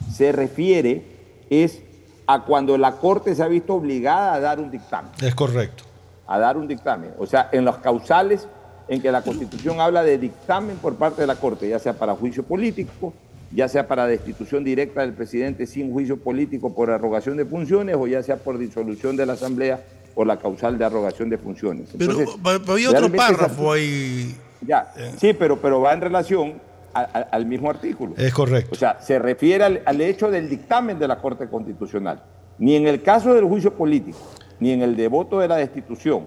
se 0.09 0.31
refiere 0.31 1.03
es 1.49 1.81
a 2.25 2.43
cuando 2.43 2.77
la 2.77 2.93
Corte 2.93 3.35
se 3.35 3.43
ha 3.43 3.47
visto 3.47 3.75
obligada 3.75 4.33
a 4.33 4.39
dar 4.39 4.59
un 4.59 4.71
dictamen. 4.71 5.11
Es 5.21 5.35
correcto. 5.35 5.83
A 6.25 6.39
dar 6.39 6.57
un 6.57 6.67
dictamen. 6.67 7.11
O 7.19 7.25
sea, 7.25 7.49
en 7.51 7.65
los 7.65 7.77
causales 7.77 8.47
en 8.87 9.01
que 9.01 9.11
la 9.11 9.21
Constitución 9.21 9.79
habla 9.81 10.03
de 10.03 10.17
dictamen 10.17 10.77
por 10.77 10.95
parte 10.95 11.21
de 11.21 11.27
la 11.27 11.35
Corte, 11.35 11.67
ya 11.67 11.79
sea 11.79 11.93
para 11.93 12.15
juicio 12.15 12.43
político, 12.43 13.13
ya 13.51 13.67
sea 13.67 13.87
para 13.87 14.07
destitución 14.07 14.63
directa 14.63 15.01
del 15.01 15.13
presidente 15.13 15.65
sin 15.65 15.91
juicio 15.91 16.17
político 16.17 16.73
por 16.73 16.89
arrogación 16.89 17.37
de 17.37 17.45
funciones 17.45 17.95
o 17.97 18.07
ya 18.07 18.21
sea 18.23 18.37
por 18.37 18.57
disolución 18.57 19.15
de 19.15 19.25
la 19.25 19.33
Asamblea 19.33 19.81
por 20.13 20.27
la 20.27 20.37
causal 20.37 20.77
de 20.77 20.85
arrogación 20.85 21.29
de 21.29 21.37
funciones. 21.37 21.89
pero, 21.97 22.73
había 22.73 22.89
otro 22.89 23.11
párrafo 23.11 23.73
ahí. 23.73 24.35
Ya, 24.61 24.91
eh. 24.97 25.11
sí, 25.19 25.33
pero, 25.33 25.61
pero 25.61 25.79
va 25.79 25.93
en 25.93 26.01
relación 26.01 26.53
al 26.93 27.45
mismo 27.45 27.69
artículo. 27.69 28.15
Es 28.17 28.33
correcto. 28.33 28.71
O 28.71 28.75
sea, 28.75 28.99
se 28.99 29.19
refiere 29.19 29.63
al, 29.63 29.81
al 29.85 30.01
hecho 30.01 30.31
del 30.31 30.49
dictamen 30.49 30.97
de 30.97 31.07
la 31.07 31.19
Corte 31.19 31.47
Constitucional. 31.47 32.23
Ni 32.57 32.75
en 32.75 32.87
el 32.87 33.03
caso 33.03 33.35
del 33.35 33.45
juicio 33.45 33.73
político, 33.75 34.17
ni 34.59 34.71
en 34.71 34.81
el 34.81 34.95
de 34.95 35.07
voto 35.07 35.39
de 35.39 35.47
la 35.47 35.57
destitución, 35.57 36.25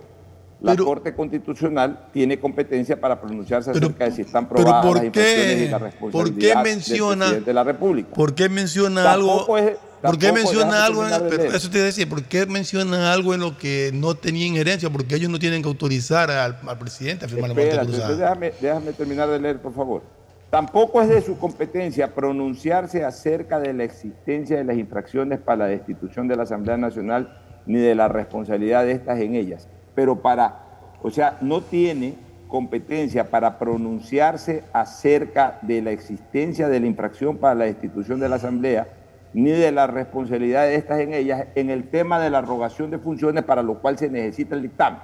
la 0.60 0.76
Corte 0.76 1.14
Constitucional 1.14 2.08
tiene 2.12 2.38
competencia 2.38 3.00
para 3.00 3.20
pronunciarse 3.20 3.70
acerca 3.70 4.04
de 4.04 4.12
si 4.12 4.22
están 4.22 4.48
probadas 4.48 4.94
las 4.94 5.04
infracciones 5.04 5.62
y 5.62 5.68
la 5.68 5.78
responsabilidad 5.78 6.54
¿por 6.54 6.64
qué 6.64 6.70
menciona, 6.70 7.10
del 7.10 7.18
presidente 7.18 7.50
de 7.50 7.54
la 7.54 7.64
República. 7.64 8.14
¿Por 8.14 8.34
qué 8.34 8.48
menciona 8.48 9.12
algo? 9.12 9.46
¿Por 9.46 10.18
qué 10.18 10.32
menciona 10.32 10.84
algo? 10.84 11.06
En, 11.06 11.12
eso 11.54 11.70
te 11.70 11.78
decía, 11.78 12.08
¿por 12.08 12.22
qué 12.24 12.46
menciona 12.46 13.12
algo 13.12 13.34
en 13.34 13.40
lo 13.40 13.56
que 13.56 13.90
no 13.92 14.14
tenía 14.14 14.46
injerencia? 14.46 14.90
Porque 14.90 15.14
ellos 15.14 15.30
no 15.30 15.38
tienen 15.38 15.62
que 15.62 15.68
autorizar 15.68 16.30
al, 16.30 16.58
presidente 16.78 17.26
a 17.26 17.28
firmar 17.28 17.50
la 17.50 17.84
cruzada. 17.84 18.16
Déjame, 18.16 18.52
déjame 18.60 18.92
terminar 18.92 19.28
de 19.28 19.38
leer, 19.38 19.60
por 19.60 19.74
favor. 19.74 20.02
Tampoco 20.50 21.00
es 21.00 21.08
de 21.08 21.22
su 21.22 21.38
competencia 21.38 22.12
pronunciarse 22.12 23.04
acerca 23.04 23.60
de 23.60 23.72
la 23.72 23.84
existencia 23.84 24.56
de 24.56 24.64
las 24.64 24.76
infracciones 24.76 25.38
para 25.38 25.58
la 25.58 25.66
destitución 25.66 26.26
de 26.28 26.36
la 26.36 26.42
Asamblea 26.42 26.76
Nacional 26.76 27.38
ni 27.66 27.78
de 27.78 27.94
la 27.94 28.08
responsabilidad 28.08 28.84
de 28.84 28.92
estas 28.92 29.20
en 29.20 29.36
ellas. 29.36 29.68
Pero 30.00 30.16
para, 30.16 30.62
o 31.02 31.10
sea, 31.10 31.36
no 31.42 31.60
tiene 31.60 32.14
competencia 32.48 33.28
para 33.28 33.58
pronunciarse 33.58 34.64
acerca 34.72 35.58
de 35.60 35.82
la 35.82 35.90
existencia 35.90 36.70
de 36.70 36.80
la 36.80 36.86
infracción 36.86 37.36
para 37.36 37.54
la 37.54 37.66
destitución 37.66 38.18
de 38.18 38.30
la 38.30 38.36
Asamblea 38.36 38.88
ni 39.34 39.50
de 39.50 39.70
la 39.72 39.86
responsabilidad 39.88 40.62
de 40.62 40.76
estas 40.76 41.00
en 41.00 41.12
ellas 41.12 41.48
en 41.54 41.68
el 41.68 41.90
tema 41.90 42.18
de 42.18 42.30
la 42.30 42.38
arrogación 42.38 42.90
de 42.90 42.98
funciones 42.98 43.44
para 43.44 43.62
lo 43.62 43.82
cual 43.82 43.98
se 43.98 44.08
necesita 44.08 44.54
el 44.54 44.62
dictamen. 44.62 45.00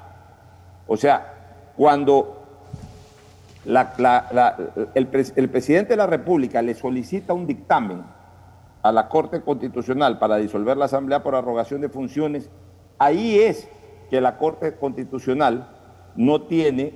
O 0.87 0.97
sea, 0.97 1.35
cuando 1.77 2.43
el, 3.67 5.09
el 5.37 5.49
presidente 5.51 5.91
de 5.91 5.97
la 5.99 6.07
República 6.07 6.63
le 6.63 6.73
solicita 6.73 7.35
un 7.35 7.47
dictamen 7.47 8.03
a 8.83 8.91
la 8.93 9.11
Corte 9.11 9.43
Constitucional 9.43 10.19
para 10.19 10.37
disolver 10.37 10.79
la 10.79 10.87
Asamblea 10.87 11.23
por 11.23 11.35
arrogación 11.35 11.83
de 11.83 11.91
funciones, 11.91 12.49
ahí 12.99 13.39
es 13.41 13.69
que 14.11 14.21
la 14.21 14.39
Corte 14.39 14.75
Constitucional 14.75 15.69
no 16.17 16.43
tiene, 16.43 16.95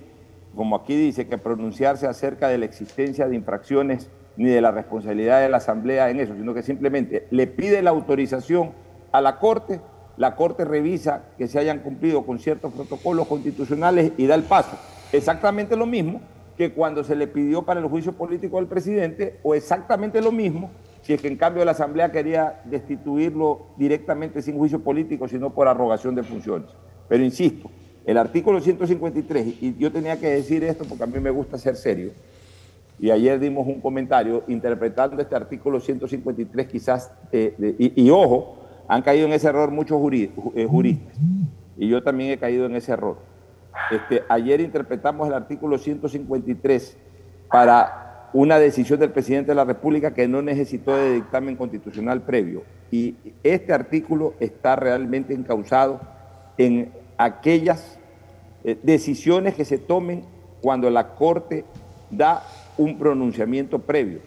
como 0.55 0.77
aquí 0.77 0.97
dice, 0.97 1.27
que 1.29 1.39
pronunciarse 1.39 2.07
acerca 2.07 2.49
de 2.49 2.59
la 2.59 2.65
existencia 2.65 3.29
de 3.29 3.37
infracciones 3.37 4.11
ni 4.37 4.49
de 4.49 4.61
la 4.61 4.71
responsabilidad 4.71 5.41
de 5.41 5.49
la 5.49 5.59
Asamblea 5.59 6.11
en 6.11 6.21
eso, 6.21 6.35
sino 6.35 6.55
que 6.55 6.63
simplemente 6.63 7.27
le 7.31 7.47
pide 7.47 7.83
la 7.83 7.91
autorización 7.91 8.73
a 9.13 9.21
la 9.21 9.39
Corte, 9.39 9.81
la 10.17 10.37
Corte 10.37 10.65
revisa 10.65 11.25
que 11.37 11.49
se 11.49 11.59
hayan 11.59 11.81
cumplido 11.81 12.25
con 12.25 12.39
ciertos 12.39 12.73
protocolos 12.73 13.27
constitucionales 13.27 14.13
y 14.17 14.27
da 14.27 14.35
el 14.35 14.45
paso. 14.45 14.79
Exactamente 15.13 15.77
lo 15.77 15.87
mismo 15.87 16.21
que 16.57 16.73
cuando 16.73 17.03
se 17.05 17.17
le 17.17 17.27
pidió 17.27 17.63
para 17.63 17.81
el 17.81 17.87
juicio 17.87 18.13
político 18.13 18.59
al 18.59 18.67
presidente, 18.67 19.41
o 19.43 19.55
exactamente 19.55 20.21
lo 20.21 20.31
mismo 20.31 20.71
si 21.03 21.15
es 21.15 21.23
que 21.23 21.29
en 21.29 21.37
cambio 21.37 21.65
la 21.65 21.71
Asamblea 21.73 22.13
quería 22.13 22.61
destituirlo 22.65 23.69
directamente 23.77 24.43
sin 24.43 24.59
juicio 24.59 24.81
político, 24.81 25.27
sino 25.29 25.51
por 25.51 25.69
arrogación 25.69 26.15
de 26.15 26.23
funciones. 26.23 26.71
Pero 27.11 27.25
insisto, 27.25 27.69
el 28.07 28.17
artículo 28.17 28.61
153, 28.61 29.47
y 29.61 29.77
yo 29.77 29.91
tenía 29.91 30.19
que 30.21 30.29
decir 30.29 30.63
esto 30.63 30.85
porque 30.89 31.03
a 31.03 31.07
mí 31.09 31.19
me 31.19 31.31
gusta 31.31 31.59
ser 31.59 31.75
serio, 31.75 32.13
y 33.01 33.11
ayer 33.11 33.41
dimos 33.41 33.67
un 33.67 33.81
comentario 33.81 34.45
interpretando 34.47 35.21
este 35.21 35.35
artículo 35.35 35.81
153 35.81 36.69
quizás, 36.69 37.13
eh, 37.33 37.93
y, 37.97 38.11
ojo, 38.11 38.59
han 38.87 39.03
caído 39.03 39.27
en 39.27 39.33
ese 39.33 39.49
error 39.49 39.73
muchos 39.73 40.01
eh, 40.55 40.67
juristas, 40.71 41.17
y 41.77 41.89
yo 41.89 42.01
también 42.01 42.31
he 42.31 42.39
caído 42.39 42.67
en 42.67 42.77
ese 42.77 42.93
error. 42.93 43.17
Este, 43.91 44.23
ayer 44.29 44.61
interpretamos 44.61 45.27
el 45.27 45.35
artículo 45.35 45.79
153 45.79 46.97
para 47.51 48.29
una 48.33 48.61
decisión 48.61 49.01
del 49.01 49.11
presidente 49.11 49.51
de 49.51 49.57
la 49.57 49.65
República 49.65 50.15
que 50.15 50.29
no 50.29 50.43
necesitó 50.43 50.97
de 50.97 51.15
dictamen 51.15 51.57
constitucional 51.57 52.23
previo. 52.23 52.63
Y 52.93 53.17
este 53.43 53.73
artículo 53.73 54.35
está 54.39 54.77
realmente 54.77 55.35
encausado 55.35 56.01
en 56.57 57.00
aquellas 57.21 57.99
eh, 58.65 58.79
decisiones 58.83 59.55
que 59.55 59.67
se 59.67 59.77
tomen 59.77 60.25
cuando 60.63 60.89
la 60.89 61.15
Corte 61.15 61.65
da 62.11 62.43
un 62.79 62.99
pronunciamiento 62.99 63.79
previo. 63.79 64.21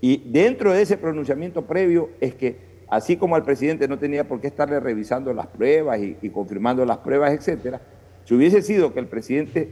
Y 0.00 0.16
dentro 0.30 0.72
de 0.72 0.80
ese 0.80 0.96
pronunciamiento 0.96 1.62
previo 1.66 2.08
es 2.20 2.34
que, 2.34 2.56
así 2.88 3.18
como 3.18 3.36
al 3.36 3.44
presidente 3.44 3.86
no 3.86 3.98
tenía 3.98 4.26
por 4.26 4.40
qué 4.40 4.46
estarle 4.46 4.80
revisando 4.80 5.32
las 5.34 5.46
pruebas 5.46 6.00
y, 6.00 6.30
confirmando 6.30 6.86
las 6.86 6.98
pruebas, 6.98 7.32
etcétera, 7.32 7.82
si 8.24 8.34
hubiese 8.34 8.62
sido 8.62 8.94
que 8.94 9.00
el 9.00 9.08
presidente 9.08 9.70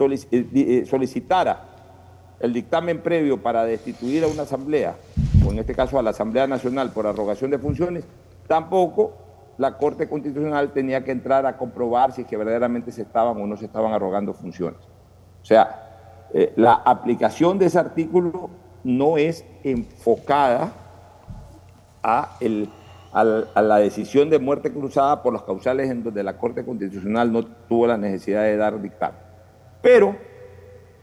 eh, 0.00 0.46
eh, 0.54 0.84
solicitara 0.86 1.68
el 2.40 2.54
dictamen 2.54 3.00
previo 3.00 3.42
para 3.42 3.64
destituir 3.64 4.24
a 4.24 4.28
una 4.28 4.42
asamblea, 4.42 4.96
o 5.46 5.52
en 5.52 5.58
este 5.58 5.74
caso 5.74 5.98
a 5.98 6.02
la 6.02 6.10
Asamblea 6.10 6.46
Nacional 6.46 6.90
por 6.90 7.06
arrogación 7.06 7.50
de 7.50 7.58
funciones, 7.58 8.04
tampoco 8.46 9.27
la 9.58 9.76
Corte 9.76 10.08
Constitucional 10.08 10.72
tenía 10.72 11.04
que 11.04 11.10
entrar 11.10 11.44
a 11.44 11.56
comprobar 11.56 12.12
si 12.12 12.22
es 12.22 12.28
que 12.28 12.36
verdaderamente 12.36 12.92
se 12.92 13.02
estaban 13.02 13.40
o 13.40 13.46
no 13.46 13.56
se 13.56 13.66
estaban 13.66 13.92
arrogando 13.92 14.32
funciones. 14.32 14.80
O 15.42 15.44
sea, 15.44 16.28
eh, 16.32 16.52
la 16.56 16.74
aplicación 16.74 17.58
de 17.58 17.66
ese 17.66 17.78
artículo 17.78 18.50
no 18.84 19.18
es 19.18 19.44
enfocada 19.64 20.72
a, 22.02 22.38
la 23.56 23.76
decisión 23.78 24.30
de 24.30 24.38
muerte 24.38 24.72
cruzada 24.72 25.22
por 25.22 25.32
las 25.32 25.42
causales 25.42 25.90
en 25.90 26.04
donde 26.04 26.22
la 26.22 26.38
Corte 26.38 26.64
Constitucional 26.64 27.32
no 27.32 27.44
tuvo 27.44 27.86
la 27.86 27.98
necesidad 27.98 28.44
de 28.44 28.56
dar 28.56 28.80
dictamen. 28.80 29.18
Pero 29.82 30.16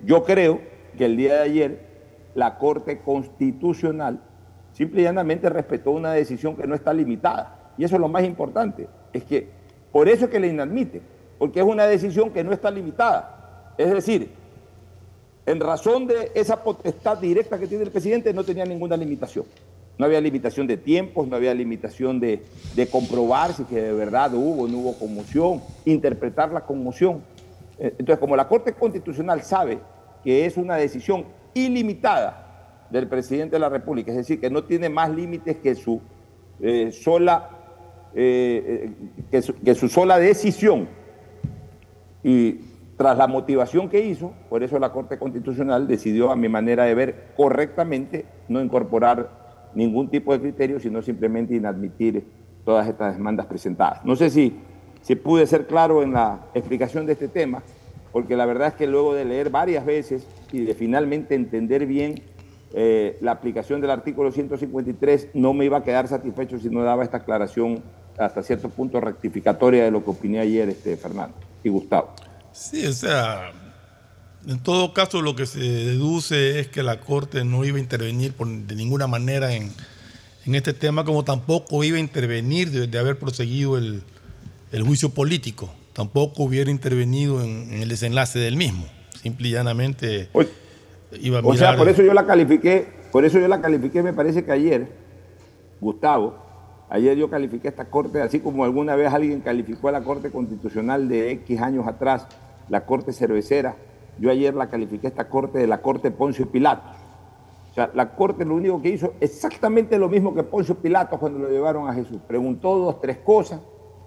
yo 0.04 0.24
creo 0.24 0.62
que 0.98 1.06
el 1.06 1.18
día 1.18 1.36
de 1.36 1.42
ayer 1.42 1.86
la 2.36 2.58
Corte 2.58 3.02
Constitucional 3.02 4.22
simple 4.72 5.02
y 5.02 5.04
llanamente 5.04 5.50
respetó 5.50 5.92
una 5.92 6.14
decisión 6.14 6.56
que 6.56 6.68
no 6.68 6.76
está 6.76 6.94
limitada. 6.94 7.55
Y 7.78 7.84
eso 7.84 7.96
es 7.96 8.02
lo 8.02 8.08
más 8.08 8.24
importante. 8.24 8.88
Es 9.14 9.24
que 9.24 9.50
por 9.92 10.10
eso 10.10 10.26
es 10.26 10.32
que 10.32 10.40
le 10.40 10.48
inadmite, 10.48 11.02
porque 11.38 11.60
es 11.60 11.66
una 11.66 11.88
decisión 11.88 12.32
que 12.32 12.44
no 12.44 12.52
está 12.52 12.70
limitada. 12.70 13.74
Es 13.78 13.92
decir, 13.92 14.30
en 15.46 15.60
razón 15.60 16.08
de 16.08 16.32
esa 16.34 16.64
potestad 16.64 17.18
directa 17.20 17.60
que 17.60 17.68
tiene 17.68 17.84
el 17.84 17.92
presidente, 17.92 18.34
no 18.34 18.44
tenía 18.44 18.66
ninguna 18.66 18.98
limitación. 18.98 19.46
No 19.98 20.06
había 20.06 20.20
limitación 20.20 20.68
de 20.68 20.78
tiempos, 20.78 21.28
no 21.28 21.36
había 21.36 21.54
limitación 21.54 22.20
de, 22.20 22.42
comprobar 22.92 23.54
si 23.54 23.64
que 23.64 23.82
de 23.82 23.94
verdad 23.94 24.34
hubo 24.34 24.64
o 24.64 24.68
no 24.68 24.80
hubo 24.80 25.00
conmoción, 25.00 25.62
interpretar 25.86 26.52
la 26.52 26.62
conmoción. 26.62 27.22
Eh, 27.80 27.96
entonces, 27.98 28.20
como 28.20 28.36
la 28.36 28.48
Corte 28.48 28.74
Constitucional 28.74 29.44
sabe 29.44 29.80
que 30.24 30.46
es 30.46 30.58
una 30.58 30.76
decisión 30.76 31.26
ilimitada 31.54 32.88
del 32.90 33.08
presidente 33.08 33.56
de 33.56 33.60
la 33.60 33.70
República, 33.70 34.12
es 34.12 34.18
decir, 34.18 34.40
que 34.42 34.50
no 34.50 34.64
tiene 34.64 34.90
más 34.90 35.10
límites 35.10 35.58
que 35.58 35.76
su 35.76 36.02
eh, 36.60 36.92
sola 36.92 37.55
eh, 38.16 38.92
que, 39.30 39.42
que 39.64 39.76
su 39.76 39.90
sola 39.90 40.18
decisión 40.18 40.88
y 42.24 42.60
tras 42.98 43.18
la 43.18 43.28
motivación 43.28 43.90
que 43.90 44.06
hizo, 44.06 44.34
por 44.50 44.64
eso 44.64 44.80
la 44.80 44.92
Corte 44.92 45.20
Constitucional 45.20 45.88
decidió, 45.88 46.32
a 46.32 46.36
mi 46.36 46.48
manera 46.50 46.86
de 46.86 46.96
ver, 46.96 47.28
correctamente 47.36 48.26
no 48.48 48.62
incorporar 48.62 49.70
ningún 49.76 50.10
tipo 50.10 50.34
de 50.34 50.40
criterio, 50.40 50.80
sino 50.80 51.02
simplemente 51.02 51.56
inadmitir 51.56 52.26
todas 52.64 52.88
estas 52.88 53.18
demandas 53.18 53.46
presentadas. 53.46 54.04
No 54.06 54.16
sé 54.16 54.30
si, 54.30 54.56
si 55.02 55.16
pude 55.16 55.46
ser 55.46 55.68
claro 55.68 56.02
en 56.02 56.14
la 56.14 56.48
explicación 56.54 57.06
de 57.06 57.14
este 57.14 57.28
tema, 57.28 57.64
porque 58.12 58.38
la 58.38 58.46
verdad 58.46 58.70
es 58.70 58.74
que 58.76 58.88
luego 58.88 59.14
de 59.14 59.26
leer 59.26 59.50
varias 59.50 59.86
veces 59.86 60.26
y 60.52 60.64
de 60.64 60.74
finalmente 60.74 61.36
entender 61.36 61.86
bien 61.86 62.24
eh, 62.74 63.18
la 63.22 63.32
aplicación 63.32 63.82
del 63.82 63.92
artículo 63.92 64.32
153, 64.32 65.30
no 65.34 65.54
me 65.54 65.66
iba 65.66 65.78
a 65.78 65.84
quedar 65.84 66.08
satisfecho 66.08 66.58
si 66.58 66.70
no 66.70 66.82
daba 66.84 67.04
esta 67.04 67.18
aclaración 67.18 67.84
hasta 68.18 68.44
cierto 68.44 68.70
punto 68.70 69.00
rectificatoria 69.00 69.86
de 69.86 69.92
lo 69.92 70.04
que 70.04 70.12
opiné 70.12 70.40
ayer 70.40 70.70
este, 70.70 70.98
Fernando 70.98 71.36
y 71.64 71.70
Gustavo. 71.70 72.14
Sí, 72.52 72.86
o 72.86 72.94
sea, 72.94 73.52
en 74.48 74.60
todo 74.60 74.94
caso 74.94 75.22
lo 75.22 75.36
que 75.36 75.46
se 75.46 75.60
deduce 75.60 76.60
es 76.60 76.68
que 76.68 76.84
la 76.84 77.00
Corte 77.00 77.44
no 77.44 77.66
iba 77.66 77.78
a 77.78 77.82
intervenir 77.82 78.34
de 78.34 78.76
ninguna 78.76 79.08
manera 79.08 79.54
en, 79.54 79.72
este 80.46 80.74
tema, 80.74 81.04
como 81.04 81.24
tampoco 81.24 81.84
iba 81.84 81.98
a 81.98 82.00
intervenir 82.00 82.70
de, 82.70 83.00
haber 83.00 83.18
proseguido 83.18 83.78
el, 83.78 84.04
juicio 84.86 85.10
político, 85.10 85.74
tampoco 85.94 86.44
hubiera 86.44 86.70
intervenido 86.70 87.44
en, 87.44 87.74
el 87.74 87.90
desenlace 87.90 88.40
del 88.40 88.56
mismo. 88.56 88.86
Simple 89.22 89.48
y 89.48 89.52
llanamente 89.52 90.30
iba 91.20 91.40
a 91.40 91.42
mirar... 91.42 91.56
O 91.56 91.58
sea, 91.58 91.76
por 91.76 91.90
eso 91.90 92.04
yo 92.04 92.14
la 92.14 92.28
califiqué, 92.28 92.88
por 93.12 93.26
eso 93.26 93.40
yo 93.40 93.48
la 93.48 93.60
califiqué, 93.60 94.04
me 94.04 94.14
parece 94.14 94.46
que 94.46 94.52
ayer, 94.52 94.88
Gustavo, 95.82 96.45
ayer 96.90 97.18
yo 97.18 97.30
califiqué 97.30 97.68
esta 97.68 97.86
Corte, 97.86 98.22
así 98.22 98.40
como 98.40 98.64
alguna 98.64 98.96
vez 98.96 99.14
alguien 99.14 99.42
calificó 99.42 99.90
a 99.90 99.92
la 99.92 100.02
Corte 100.02 100.32
Constitucional 100.32 101.08
de 101.08 101.32
X 101.32 101.62
años 101.62 101.88
atrás, 101.88 102.28
la 102.70 102.86
Corte 102.86 103.14
Cervecera. 103.14 103.76
Yo 104.20 104.32
ayer 104.32 104.54
la 104.54 104.70
califiqué 104.70 105.08
esta 105.08 105.28
Corte 105.28 105.60
de 105.60 105.68
la 105.68 105.82
Corte 105.82 106.12
Poncio 106.12 106.50
Pilato. 106.50 106.90
O 107.72 107.74
sea, 107.74 107.92
la 107.94 108.16
Corte 108.16 108.46
lo 108.46 108.56
único 108.56 108.82
que 108.82 108.90
hizo 108.90 109.14
exactamente 109.20 109.98
lo 109.98 110.08
mismo 110.08 110.34
que 110.34 110.44
Poncio 110.44 110.76
Pilato 110.76 111.20
cuando 111.20 111.40
lo 111.40 111.50
llevaron 111.50 111.90
a 111.90 111.94
Jesús. 111.94 112.20
Preguntó 112.26 112.78
dos, 112.78 113.02
tres 113.02 113.18
cosas, 113.18 113.60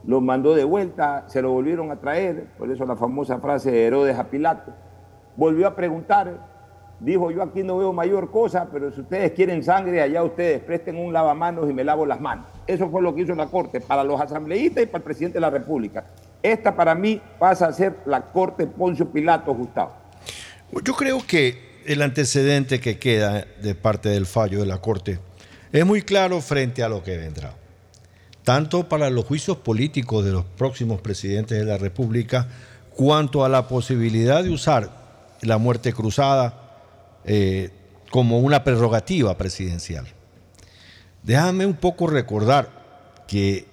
lo 0.05 0.21
mandó 0.23 0.55
de 0.55 0.65
vuelta, 0.65 1.25
se 1.29 1.43
lo 1.43 1.53
volvieron 1.53 1.91
a 1.91 1.97
traer, 1.97 2.47
por 2.57 2.71
eso 2.71 2.87
la 2.87 2.97
famosa 2.97 3.39
frase 3.41 3.71
de 3.71 3.85
Herodes 3.85 4.19
a 4.19 4.31
Pilato. 4.31 4.73
Volvió 5.37 5.67
a 5.67 5.77
preguntar, 5.77 6.58
dijo 7.01 7.31
yo 7.31 7.43
aquí 7.43 7.63
no 7.63 7.79
veo 7.79 7.93
mayor 7.93 8.31
cosa, 8.31 8.69
pero 8.71 8.93
si 8.93 9.01
ustedes 9.01 9.33
quieren 9.33 9.63
sangre, 9.63 10.03
allá 10.03 10.23
ustedes 10.23 10.61
presten 10.63 10.97
un 10.97 11.13
lavamanos 11.13 11.69
y 11.71 11.73
me 11.73 11.85
lavo 11.85 12.07
las 12.07 12.21
manos. 12.21 12.47
Eso 12.67 12.89
fue 12.91 13.03
lo 13.03 13.15
que 13.15 13.23
hizo 13.23 13.35
la 13.35 13.47
Corte 13.47 13.81
para 13.81 14.05
los 14.05 14.21
asambleístas 14.21 14.85
y 14.85 14.87
para 14.87 14.99
el 14.99 15.05
presidente 15.05 15.37
de 15.37 15.41
la 15.41 15.51
República. 15.51 16.07
Esta 16.43 16.75
para 16.75 16.95
mí 16.95 17.21
pasa 17.39 17.67
a 17.67 17.73
ser 17.73 17.97
la 18.07 18.23
Corte 18.23 18.67
Poncio 18.67 19.11
Pilato, 19.11 19.55
Gustavo. 19.55 19.93
Yo 20.85 20.95
creo 20.95 21.25
que 21.27 21.83
el 21.87 22.03
antecedente 22.03 22.81
que 22.81 22.99
queda 22.99 23.47
de 23.63 23.75
parte 23.75 24.09
del 24.11 24.27
fallo 24.27 24.61
de 24.61 24.67
la 24.67 24.79
Corte 24.79 25.19
es 25.73 25.87
muy 25.87 26.03
claro 26.03 26.41
frente 26.41 26.83
a 26.83 26.89
lo 26.89 27.03
que 27.03 27.17
vendrá. 27.17 27.55
Tanto 28.45 28.89
para 28.89 29.11
los 29.11 29.25
juicios 29.25 29.59
políticos 29.59 30.25
de 30.25 30.33
los 30.33 30.45
próximos 30.45 31.01
presidentes 31.01 31.59
de 31.59 31.65
la 31.65 31.77
República, 31.77 32.49
cuanto 32.95 33.45
a 33.45 33.49
la 33.49 33.69
posibilidad 33.69 34.43
de 34.43 34.51
usar 34.51 34.91
la 35.43 35.59
muerte 35.59 35.93
cruzada 35.93 36.68
eh, 37.31 37.71
como 38.11 38.39
una 38.39 38.65
prerrogativa 38.65 39.37
presidencial. 39.37 40.07
Déjame 41.23 41.67
un 41.67 41.75
poco 41.75 42.07
recordar 42.07 42.71
que 43.27 43.67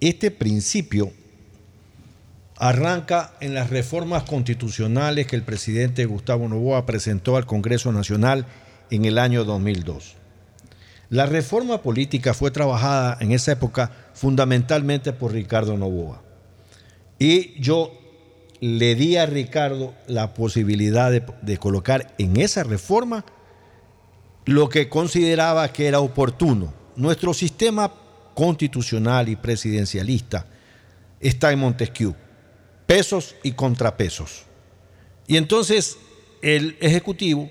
este 0.00 0.30
principio 0.30 1.12
arranca 2.56 3.34
en 3.40 3.52
las 3.52 3.68
reformas 3.68 4.22
constitucionales 4.22 5.26
que 5.26 5.36
el 5.36 5.42
presidente 5.42 6.06
Gustavo 6.06 6.48
Novoa 6.48 6.86
presentó 6.86 7.36
al 7.36 7.44
Congreso 7.44 7.92
Nacional 7.92 8.46
en 8.90 9.04
el 9.04 9.18
año 9.18 9.44
2002. 9.44 10.14
La 11.10 11.26
reforma 11.26 11.82
política 11.82 12.32
fue 12.32 12.50
trabajada 12.50 13.18
en 13.20 13.30
esa 13.32 13.52
época 13.52 13.90
fundamentalmente 14.14 15.12
por 15.12 15.32
Ricardo 15.32 15.76
Novoa. 15.76 16.22
Y 17.18 17.60
yo 17.60 17.92
le 18.66 18.94
di 18.94 19.16
a 19.16 19.26
Ricardo 19.26 19.94
la 20.08 20.34
posibilidad 20.34 21.10
de, 21.10 21.22
de 21.42 21.56
colocar 21.58 22.14
en 22.18 22.36
esa 22.40 22.64
reforma 22.64 23.24
lo 24.44 24.68
que 24.68 24.88
consideraba 24.88 25.72
que 25.72 25.86
era 25.86 26.00
oportuno. 26.00 26.72
Nuestro 26.96 27.32
sistema 27.32 27.92
constitucional 28.34 29.28
y 29.28 29.36
presidencialista 29.36 30.46
está 31.20 31.52
en 31.52 31.60
Montesquieu, 31.60 32.14
pesos 32.86 33.36
y 33.42 33.52
contrapesos. 33.52 34.44
Y 35.26 35.36
entonces 35.36 35.98
el 36.42 36.76
Ejecutivo 36.80 37.50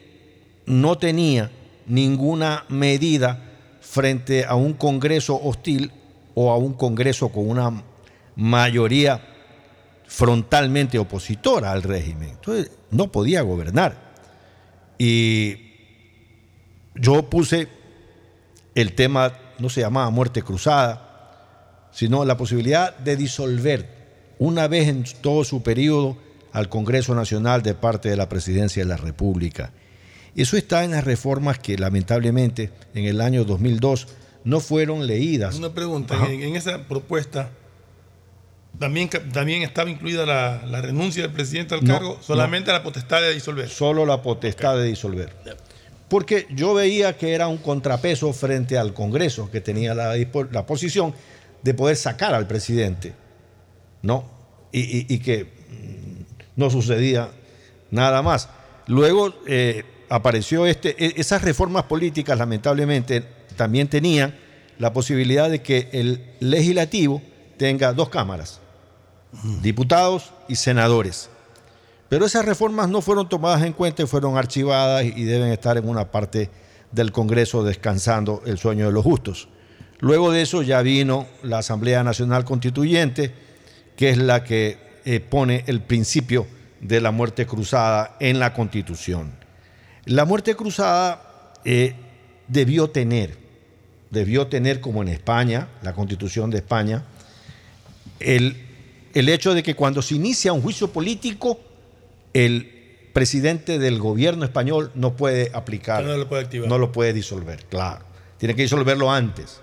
no 0.66 0.98
tenía 0.98 1.52
ninguna 1.86 2.66
medida 2.70 3.42
frente 3.82 4.46
a 4.46 4.56
un 4.56 4.74
Congreso 4.74 5.40
hostil 5.42 5.92
o 6.34 6.52
a 6.52 6.58
un 6.58 6.74
Congreso 6.74 7.30
con 7.30 7.50
una 7.50 7.84
mayoría 8.36 9.35
frontalmente 10.08 11.00
opositora 11.00 11.72
al 11.72 11.84
régimen. 11.84 12.30
Entonces 12.30 12.72
no 12.92 13.12
podía 13.12 13.42
gobernar. 13.42 14.14
Y 14.98 15.58
yo 16.96 17.30
puse 17.30 17.68
el 18.76 18.94
tema, 18.94 19.34
no 19.60 19.70
se 19.70 19.82
llamaba 19.82 20.10
muerte 20.10 20.42
cruzada, 20.42 21.90
sino 21.92 22.26
la 22.26 22.38
posibilidad 22.38 22.98
de 22.98 23.16
disolver 23.16 23.88
una 24.38 24.68
vez 24.68 24.88
en 24.88 25.06
todo 25.22 25.44
su 25.44 25.64
periodo 25.64 26.18
al 26.52 26.70
Congreso 26.70 27.16
Nacional 27.16 27.62
de 27.62 27.74
parte 27.74 28.10
de 28.10 28.18
la 28.18 28.30
Presidencia 28.30 28.84
de 28.84 28.90
la 28.90 28.98
República. 28.98 29.72
Eso 30.36 30.58
está 30.58 30.84
en 30.84 30.92
las 30.92 31.06
reformas 31.06 31.60
que 31.60 31.78
lamentablemente 31.78 32.72
en 32.94 33.06
el 33.06 33.22
año 33.22 33.46
2002 33.46 34.08
no 34.44 34.60
fueron 34.60 35.08
leídas. 35.08 35.56
Una 35.56 35.74
pregunta, 35.74 36.16
en, 36.30 36.44
en, 36.44 36.56
esa 36.56 36.88
propuesta 36.88 37.50
también, 38.80 39.10
también 39.32 39.62
estaba 39.64 39.90
incluida 39.90 40.26
la, 40.26 40.64
la 40.66 40.82
renuncia 40.82 41.24
del 41.24 41.32
presidente 41.32 41.76
al 41.76 41.84
No, 41.84 41.94
cargo, 41.94 42.20
solamente 42.22 42.72
la 42.72 42.84
potestad 42.84 43.22
de 43.22 43.34
disolver. 43.34 43.70
Solo 43.70 44.06
la 44.06 44.22
potestad 44.22 44.78
de 44.78 44.84
disolver. 44.86 45.34
Porque 46.10 46.48
yo 46.52 46.74
veía 46.74 47.18
que 47.18 47.34
era 47.34 47.48
un 47.48 47.58
contrapeso 47.58 48.32
frente 48.34 48.78
al 48.78 48.94
Congreso, 48.94 49.50
que 49.52 49.62
tenía 49.62 49.94
la, 49.96 50.14
la 50.52 50.66
posición 50.66 51.14
de 51.64 51.74
poder 51.74 51.96
sacar 51.98 52.34
al 52.36 52.48
presidente, 52.48 53.14
¿no? 54.04 54.26
Y, 54.72 54.82
y- 54.82 55.06
y 55.10 55.20
que 55.20 55.46
mm, 55.46 56.22
no 56.58 56.70
sucedía 56.70 57.30
nada 57.92 58.22
más. 58.22 58.50
Luego 58.88 59.34
eh, 59.48 59.84
apareció 60.10 60.66
este, 60.68 60.96
e- 61.04 61.14
esas 61.20 61.42
reformas 61.42 61.84
políticas, 61.86 62.38
lamentablemente, 62.38 63.24
también 63.56 63.88
tenían 63.88 64.36
la 64.78 64.94
posibilidad 64.94 65.50
de 65.50 65.62
que 65.64 65.90
el 65.94 66.22
legislativo 66.40 67.22
tenga 67.58 67.94
dos 67.94 68.10
cámaras, 68.10 68.60
diputados 69.62 70.32
y 70.48 70.56
senadores. 70.56 71.30
Pero 72.10 72.26
esas 72.26 72.46
reformas 72.46 72.90
no 72.90 73.02
fueron 73.02 73.28
tomadas 73.28 73.64
en 73.64 73.74
cuenta 73.74 74.04
y 74.04 74.08
fueron 74.08 74.38
archivadas 74.38 75.06
y 75.06 75.24
deben 75.24 75.52
estar 75.52 75.78
en 75.78 75.88
una 75.88 76.12
parte 76.12 76.50
del 76.92 77.12
Congreso 77.12 77.64
descansando 77.64 78.42
el 78.46 78.58
sueño 78.58 78.86
de 78.86 78.92
los 78.92 79.04
justos. 79.04 79.50
Luego 80.00 80.32
de 80.32 80.42
eso 80.42 80.62
ya 80.62 80.82
vino 80.82 81.28
la 81.42 81.60
Asamblea 81.60 82.04
Nacional 82.04 82.46
Constituyente, 82.46 83.34
que 83.96 84.10
es 84.10 84.18
la 84.18 84.44
que 84.44 84.78
eh, 85.06 85.20
pone 85.20 85.64
el 85.68 85.82
principio 85.82 86.48
de 86.82 87.02
la 87.02 87.12
muerte 87.12 87.46
cruzada 87.46 88.18
en 88.20 88.40
la 88.40 88.54
Constitución. 88.54 89.34
La 90.06 90.26
muerte 90.26 90.56
cruzada 90.56 91.54
eh, 91.64 91.96
debió 92.48 92.90
tener, 92.90 93.38
debió 94.12 94.48
tener 94.48 94.82
como 94.82 95.02
en 95.02 95.08
España, 95.08 95.70
la 95.82 95.94
Constitución 95.94 96.52
de 96.52 96.58
España, 96.58 97.04
el, 98.20 98.65
el 99.16 99.30
hecho 99.30 99.54
de 99.56 99.64
que 99.64 99.76
cuando 99.76 100.02
se 100.02 100.14
inicia 100.14 100.54
un 100.54 100.62
juicio 100.62 100.92
político, 100.92 101.58
el 102.34 103.10
presidente 103.14 103.80
del 103.80 103.98
gobierno 103.98 104.44
español 104.44 104.92
no 104.94 105.16
puede 105.16 105.50
aplicar, 105.54 106.04
No 106.04 106.18
lo 106.18 106.28
puede 106.28 106.44
activar. 106.44 106.70
no 106.70 106.78
lo 106.78 106.92
puede 106.92 107.14
disolver, 107.14 107.64
claro. 107.66 108.04
Tiene 108.38 108.56
que 108.56 108.64
disolverlo 108.64 109.10
antes, 109.10 109.62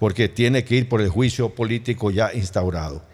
porque 0.00 0.28
tiene 0.28 0.64
que 0.64 0.74
ir 0.74 0.88
por 0.88 1.00
el 1.00 1.08
juicio 1.08 1.50
político 1.50 2.10
ya 2.10 2.34
instaurado. 2.34 3.04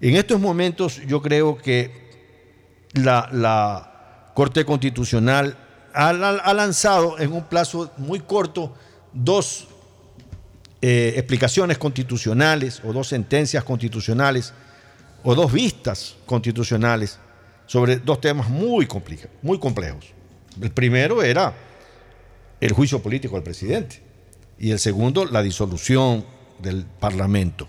En 0.00 0.16
estos 0.16 0.40
momentos 0.40 1.00
yo 1.06 1.22
creo 1.22 1.56
que 1.56 2.08
la, 2.94 3.28
la 3.32 4.32
Corte 4.34 4.64
Constitucional 4.64 5.56
ha, 5.94 6.08
ha 6.08 6.52
lanzado 6.52 7.16
en 7.20 7.32
un 7.32 7.44
plazo 7.44 7.92
muy 7.96 8.18
corto 8.18 8.74
dos 9.12 9.68
eh, 10.82 11.14
explicaciones 11.16 11.78
constitucionales 11.78 12.82
o 12.84 12.92
dos 12.92 13.06
sentencias 13.06 13.62
constitucionales 13.62 14.52
o 15.28 15.34
dos 15.34 15.52
vistas 15.52 16.14
constitucionales 16.24 17.18
sobre 17.66 17.96
dos 17.96 18.20
temas 18.20 18.48
muy, 18.48 18.86
muy 19.42 19.58
complejos. 19.58 20.06
El 20.62 20.70
primero 20.70 21.20
era 21.20 21.52
el 22.60 22.72
juicio 22.72 23.02
político 23.02 23.36
al 23.36 23.42
presidente 23.42 24.00
y 24.56 24.70
el 24.70 24.78
segundo 24.78 25.24
la 25.24 25.42
disolución 25.42 26.24
del 26.62 26.84
Parlamento. 26.84 27.66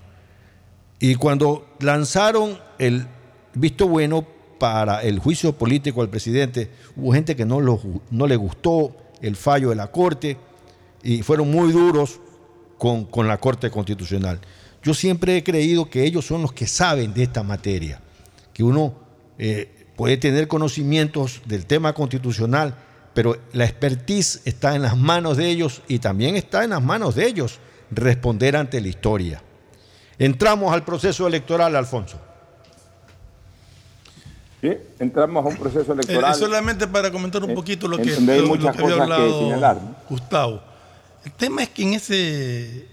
Y 0.99 1.15
cuando 1.15 1.75
lanzaron 1.79 2.59
el 2.77 3.07
visto 3.55 3.87
bueno 3.87 4.23
para 4.59 5.01
el 5.01 5.17
juicio 5.17 5.53
político 5.53 6.03
al 6.03 6.09
presidente, 6.09 6.69
hubo 6.95 7.11
gente 7.11 7.35
que 7.35 7.45
no, 7.45 7.59
le 7.59 8.35
gustó 8.35 8.95
el 9.19 9.35
fallo 9.35 9.69
de 9.69 9.75
la 9.75 9.91
Corte 9.91 10.37
y 11.01 11.23
fueron 11.23 11.49
muy 11.49 11.71
duros 11.71 12.19
con 12.77 13.27
la 13.27 13.39
Corte 13.39 13.71
Constitucional. 13.71 14.41
Yo 14.83 14.93
siempre 14.93 15.37
he 15.37 15.43
creído 15.43 15.89
que 15.89 16.03
ellos 16.03 16.25
son 16.25 16.41
los 16.41 16.53
que 16.53 16.67
saben 16.67 17.13
de 17.13 17.23
esta 17.23 17.43
materia, 17.43 17.99
que 18.53 18.63
uno 18.63 18.93
eh, 19.37 19.85
puede 19.95 20.17
tener 20.17 20.47
conocimientos 20.47 21.41
del 21.45 21.65
tema 21.65 21.93
constitucional, 21.93 22.75
pero 23.13 23.35
la 23.53 23.65
expertise 23.65 24.41
está 24.45 24.75
en 24.75 24.83
las 24.83 24.95
manos 24.95 25.37
de 25.37 25.47
ellos 25.49 25.81
y 25.87 25.99
también 25.99 26.35
está 26.35 26.63
en 26.63 26.69
las 26.69 26.81
manos 26.83 27.15
de 27.15 27.25
ellos 27.27 27.59
responder 27.91 28.55
ante 28.55 28.79
la 28.79 28.87
historia. 28.87 29.41
Entramos 30.19 30.71
al 30.73 30.83
proceso 30.85 31.27
electoral, 31.27 31.75
Alfonso. 31.75 32.19
Sí, 34.61 34.69
entramos 34.99 35.45
a 35.45 35.49
un 35.49 35.55
proceso 35.57 35.93
electoral. 35.93 36.31
Eh, 36.31 36.35
solamente 36.35 36.87
para 36.87 37.11
comentar 37.11 37.43
un 37.43 37.51
en- 37.51 37.55
poquito 37.55 37.87
lo 37.87 37.97
que, 37.97 38.19
lo- 38.19 38.35
lo 38.41 38.47
muchas 38.47 38.75
que 38.75 38.81
había 38.83 38.95
cosas 38.95 39.07
que 39.07 39.13
hablado 39.13 39.39
señalar, 39.39 39.75
¿no? 39.81 39.95
Gustavo. 40.09 40.61
El 41.23 41.31
tema 41.33 41.63
es 41.63 41.69
que 41.69 41.83
en 41.83 41.93
ese 41.93 42.87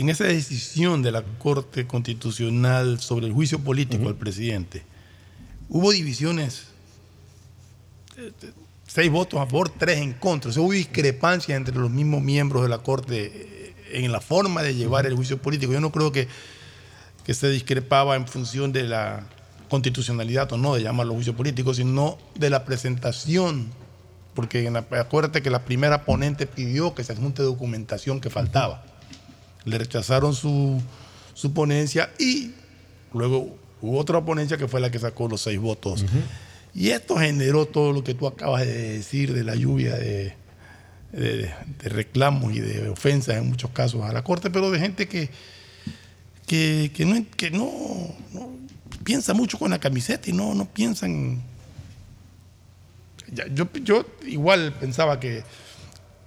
en 0.00 0.08
esa 0.08 0.24
decisión 0.24 1.02
de 1.02 1.12
la 1.12 1.22
Corte 1.22 1.86
Constitucional 1.86 3.00
sobre 3.00 3.26
el 3.26 3.32
juicio 3.32 3.58
político 3.58 4.08
al 4.08 4.16
presidente, 4.16 4.82
hubo 5.68 5.90
divisiones, 5.92 6.64
eh, 8.16 8.32
eh, 8.42 8.52
seis 8.86 9.10
votos 9.10 9.40
a 9.40 9.46
favor, 9.46 9.68
tres 9.68 9.98
en 9.98 10.12
contra. 10.14 10.50
O 10.50 10.52
sea, 10.52 10.62
hubo 10.62 10.72
discrepancias 10.72 11.56
entre 11.56 11.74
los 11.76 11.90
mismos 11.90 12.22
miembros 12.22 12.62
de 12.62 12.68
la 12.68 12.78
Corte 12.78 13.32
eh, 13.34 13.74
en 13.92 14.10
la 14.12 14.20
forma 14.20 14.62
de 14.62 14.74
llevar 14.74 15.06
el 15.06 15.14
juicio 15.14 15.38
político. 15.38 15.72
Yo 15.72 15.80
no 15.80 15.92
creo 15.92 16.12
que, 16.12 16.28
que 17.24 17.34
se 17.34 17.48
discrepaba 17.50 18.16
en 18.16 18.26
función 18.26 18.72
de 18.72 18.84
la 18.84 19.24
constitucionalidad 19.68 20.52
o 20.52 20.56
no 20.58 20.74
de 20.74 20.82
llamarlo 20.82 21.14
juicio 21.14 21.36
político, 21.36 21.74
sino 21.74 22.18
de 22.34 22.50
la 22.50 22.64
presentación. 22.64 23.68
Porque 24.34 24.64
en 24.66 24.74
la- 24.74 24.86
acuérdate 24.98 25.42
que 25.42 25.50
la 25.50 25.64
primera 25.64 26.04
ponente 26.04 26.46
pidió 26.46 26.94
que 26.94 27.04
se 27.04 27.12
adjunte 27.12 27.42
documentación 27.42 28.20
que 28.20 28.30
faltaba. 28.30 28.84
Le 29.64 29.78
rechazaron 29.78 30.34
su, 30.34 30.80
su 31.34 31.52
ponencia 31.52 32.10
y 32.18 32.52
luego 33.12 33.56
hubo 33.82 33.98
otra 33.98 34.24
ponencia 34.24 34.56
que 34.56 34.68
fue 34.68 34.80
la 34.80 34.90
que 34.90 34.98
sacó 34.98 35.28
los 35.28 35.40
seis 35.42 35.58
votos. 35.58 36.04
Y 36.74 36.90
esto 36.90 37.16
generó 37.16 37.66
todo 37.66 37.92
lo 37.92 38.04
que 38.04 38.14
tú 38.14 38.26
acabas 38.26 38.62
de 38.66 38.92
decir 38.92 39.32
de 39.34 39.42
la 39.44 39.54
lluvia 39.56 39.96
de, 39.96 40.34
de- 41.12 41.50
de 41.82 41.88
reclamos 41.88 42.54
y 42.54 42.60
de 42.60 42.88
ofensas 42.88 43.36
en 43.36 43.48
muchos 43.48 43.70
casos 43.70 44.02
a 44.02 44.12
la 44.12 44.22
Corte, 44.22 44.50
pero 44.50 44.70
de 44.70 44.78
gente 44.78 45.08
que, 45.08 45.28
que, 46.46 46.92
que 46.94 47.04
no, 47.04 47.24
que 47.36 47.50
no, 47.50 47.70
no 48.32 48.50
piensa 49.04 49.34
mucho 49.34 49.58
con 49.58 49.70
la 49.72 49.80
camiseta 49.80 50.30
y 50.30 50.32
no, 50.32 50.54
no 50.54 50.64
piensan. 50.66 51.42
Yo, 53.54 53.68
yo 53.84 54.04
igual 54.26 54.72
pensaba 54.80 55.20
que, 55.20 55.42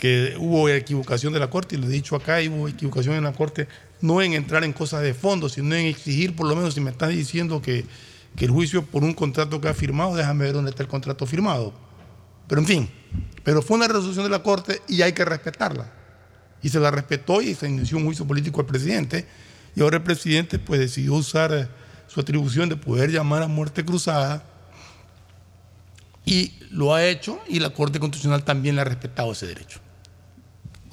que 0.03 0.35
hubo 0.37 0.67
equivocación 0.67 1.31
de 1.31 1.39
la 1.39 1.49
Corte, 1.49 1.77
y 1.77 1.79
lo 1.79 1.87
he 1.87 1.89
dicho 1.89 2.17
acá, 2.17 2.39
hubo 2.49 2.67
equivocación 2.67 3.15
en 3.15 3.23
la 3.23 3.31
Corte, 3.31 3.69
no 4.01 4.21
en 4.21 4.33
entrar 4.33 4.65
en 4.65 4.73
cosas 4.73 5.01
de 5.01 5.13
fondo, 5.13 5.47
sino 5.47 5.73
en 5.75 5.85
exigir, 5.85 6.35
por 6.35 6.45
lo 6.45 6.57
menos, 6.57 6.73
si 6.73 6.81
me 6.81 6.91
estás 6.91 7.11
diciendo 7.11 7.61
que, 7.61 7.85
que 8.35 8.43
el 8.43 8.51
juicio 8.51 8.83
por 8.83 9.05
un 9.05 9.13
contrato 9.13 9.61
que 9.61 9.69
ha 9.69 9.73
firmado, 9.73 10.13
déjame 10.13 10.43
ver 10.43 10.55
dónde 10.55 10.71
está 10.71 10.83
el 10.83 10.89
contrato 10.89 11.25
firmado. 11.25 11.73
Pero 12.49 12.59
en 12.59 12.67
fin, 12.67 12.89
Pero 13.45 13.61
fue 13.61 13.77
una 13.77 13.87
resolución 13.87 14.25
de 14.25 14.29
la 14.29 14.43
Corte 14.43 14.81
y 14.89 15.03
hay 15.03 15.13
que 15.13 15.23
respetarla. 15.23 15.89
Y 16.61 16.67
se 16.67 16.81
la 16.81 16.91
respetó 16.91 17.41
y 17.41 17.55
se 17.55 17.69
inició 17.69 17.95
un 17.95 18.03
juicio 18.03 18.27
político 18.27 18.59
al 18.59 18.67
presidente. 18.67 19.25
Y 19.73 19.83
ahora 19.83 19.95
el 19.95 20.03
presidente 20.03 20.59
pues 20.59 20.81
decidió 20.81 21.13
usar 21.13 21.53
eh, 21.53 21.69
su 22.07 22.19
atribución 22.19 22.67
de 22.67 22.75
poder 22.75 23.09
llamar 23.09 23.41
a 23.41 23.47
muerte 23.47 23.85
cruzada 23.85 24.43
y 26.25 26.51
lo 26.71 26.93
ha 26.93 27.05
hecho 27.05 27.39
y 27.47 27.61
la 27.61 27.69
Corte 27.69 28.01
Constitucional 28.01 28.43
también 28.43 28.75
le 28.75 28.81
ha 28.81 28.83
respetado 28.83 29.31
ese 29.31 29.47
derecho. 29.47 29.79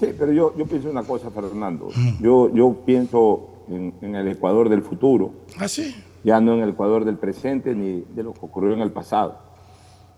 Sí, 0.01 0.15
pero 0.19 0.33
yo, 0.33 0.57
yo 0.57 0.65
pienso 0.65 0.89
una 0.91 1.03
cosa, 1.03 1.31
Fernando. 1.31 1.89
Yo, 2.21 2.51
yo 2.55 2.75
pienso 2.87 3.65
en, 3.69 3.93
en 4.01 4.17
el 4.17 4.29
Ecuador 4.29 4.71
del 4.71 4.81
futuro. 4.81 5.33
¿Ah, 5.59 5.69
sí? 5.69 5.95
Ya 6.25 6.41
no 6.41 6.55
en 6.55 6.61
el 6.61 6.71
Ecuador 6.71 7.05
del 7.05 7.19
presente 7.19 7.75
ni 7.75 8.01
de 8.15 8.23
lo 8.23 8.33
que 8.33 8.41
ocurrió 8.43 8.73
en 8.73 8.81
el 8.81 8.93
pasado. 8.93 9.37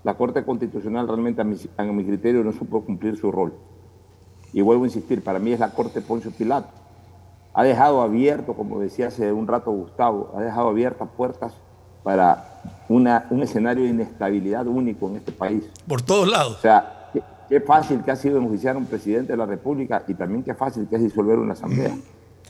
La 0.05 0.15
Corte 0.15 0.45
Constitucional 0.45 1.09
realmente, 1.09 1.41
a 1.41 1.45
mi, 1.45 1.57
a 1.77 1.83
mi 1.83 2.05
criterio, 2.05 2.45
no 2.45 2.53
supo 2.53 2.85
cumplir 2.85 3.17
su 3.17 3.33
rol. 3.33 3.55
Y 4.53 4.61
vuelvo 4.61 4.85
a 4.85 4.87
insistir, 4.87 5.25
para 5.25 5.41
mí 5.41 5.51
es 5.51 5.59
la 5.59 5.73
Corte 5.73 6.01
Poncio 6.01 6.31
Pilato. 6.31 6.69
Ha 7.53 7.65
dejado 7.65 8.03
abierto, 8.03 8.55
como 8.55 8.79
decía 8.79 9.09
hace 9.09 9.33
un 9.33 9.49
rato 9.49 9.73
Gustavo, 9.73 10.33
ha 10.37 10.43
dejado 10.43 10.69
abiertas 10.69 11.09
puertas 11.17 11.55
para 12.05 12.61
una, 12.89 13.27
un 13.31 13.43
escenario 13.43 13.83
de 13.83 13.91
inestabilidad 13.91 14.65
único 14.69 15.09
en 15.09 15.17
este 15.17 15.33
país. 15.33 15.65
Por 15.89 16.03
todos 16.03 16.29
lados. 16.29 16.57
O 16.57 16.61
sea, 16.61 17.02
qué, 17.53 17.61
fácil 17.61 18.03
que 18.03 18.11
ha 18.11 18.17
sido 18.17 18.39
enjuiciar 18.39 18.77
a 18.77 18.79
un 18.79 18.87
presidente 18.87 19.33
de 19.33 19.37
la 19.37 19.45
República 19.45 20.05
y 20.09 20.15
también 20.15 20.43
qué 20.43 20.55
fácil 20.55 20.87
que 20.89 20.97
es 20.97 21.03
disolver 21.03 21.39
una 21.39 21.53
asamblea. 21.53 21.95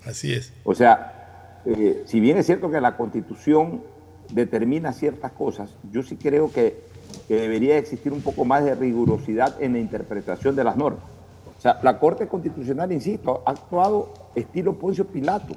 Así 0.07 0.33
es. 0.33 0.53
O 0.63 0.75
sea, 0.75 1.61
eh, 1.65 2.05
si 2.07 2.21
bien 2.21 2.37
es 2.37 2.47
cierto 2.47 2.71
que 2.71 2.81
la 2.81 2.97
Constitución 2.97 3.83
determina 4.31 4.93
ciertas 4.93 5.33
cosas, 5.33 5.75
yo 5.91 6.03
sí 6.05 6.17
creo 6.17 6.53
que, 6.53 6.85
que 7.27 7.35
debería 7.35 7.79
existir 7.79 8.13
un 8.13 8.21
poco 8.21 8.45
más 8.45 8.65
de 8.65 8.77
rigurosidad 8.77 9.61
en 9.61 9.73
la 9.73 9.81
interpretación 9.81 10.55
de 10.55 10.65
las 10.65 10.77
normas. 10.77 11.05
O 11.59 11.61
sea, 11.61 11.81
la 11.83 11.99
Corte 11.99 12.29
Constitucional, 12.29 12.93
insisto, 12.93 13.43
ha 13.45 13.51
actuado 13.51 14.13
estilo 14.37 14.79
Poncio 14.79 15.07
Pilato, 15.07 15.55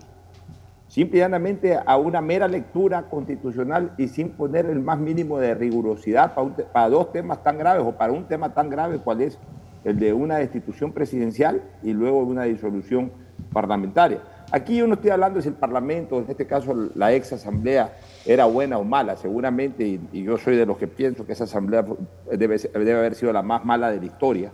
simple 0.87 1.17
y 1.17 1.21
llanamente 1.21 1.77
a 1.83 1.97
una 1.97 2.21
mera 2.21 2.47
lectura 2.47 3.03
constitucional 3.09 3.91
y 3.97 4.07
sin 4.07 4.29
poner 4.29 4.65
el 4.67 4.81
más 4.81 4.99
mínimo 4.99 5.39
de 5.39 5.55
rigurosidad 5.55 6.35
para, 6.71 6.89
dos 6.89 7.11
temas 7.11 7.43
tan 7.43 7.57
graves 7.57 7.83
o 7.85 7.93
para 7.93 8.13
un 8.13 8.25
tema 8.25 8.53
tan 8.53 8.69
grave 8.69 8.99
cual 8.99 9.21
es 9.21 9.39
el 9.83 9.99
de 9.99 10.13
una 10.13 10.37
destitución 10.37 10.91
presidencial 10.91 11.61
y 11.83 11.93
luego 11.93 12.19
una 12.19 12.43
disolución 12.43 13.11
parlamentaria. 13.51 14.19
Aquí 14.51 14.77
yo 14.77 14.87
no 14.87 14.93
estoy 14.93 15.09
hablando 15.09 15.41
si 15.41 15.47
el 15.47 15.55
Parlamento, 15.55 16.19
en 16.19 16.29
este 16.29 16.45
caso 16.45 16.73
la 16.95 17.13
ex 17.13 17.33
asamblea, 17.33 17.93
era 18.25 18.45
buena 18.45 18.77
o 18.77 18.83
mala, 18.83 19.15
seguramente, 19.15 19.99
y, 20.11 20.23
yo 20.23 20.37
soy 20.37 20.55
de 20.55 20.65
los 20.65 20.77
que 20.77 20.87
pienso 20.87 21.25
que 21.25 21.33
esa 21.33 21.43
asamblea 21.45 21.83
debe, 22.31 22.57
haber 22.73 23.15
sido 23.15 23.33
la 23.33 23.41
más 23.41 23.65
mala 23.65 23.91
de 23.91 23.99
la 23.99 24.05
historia, 24.05 24.51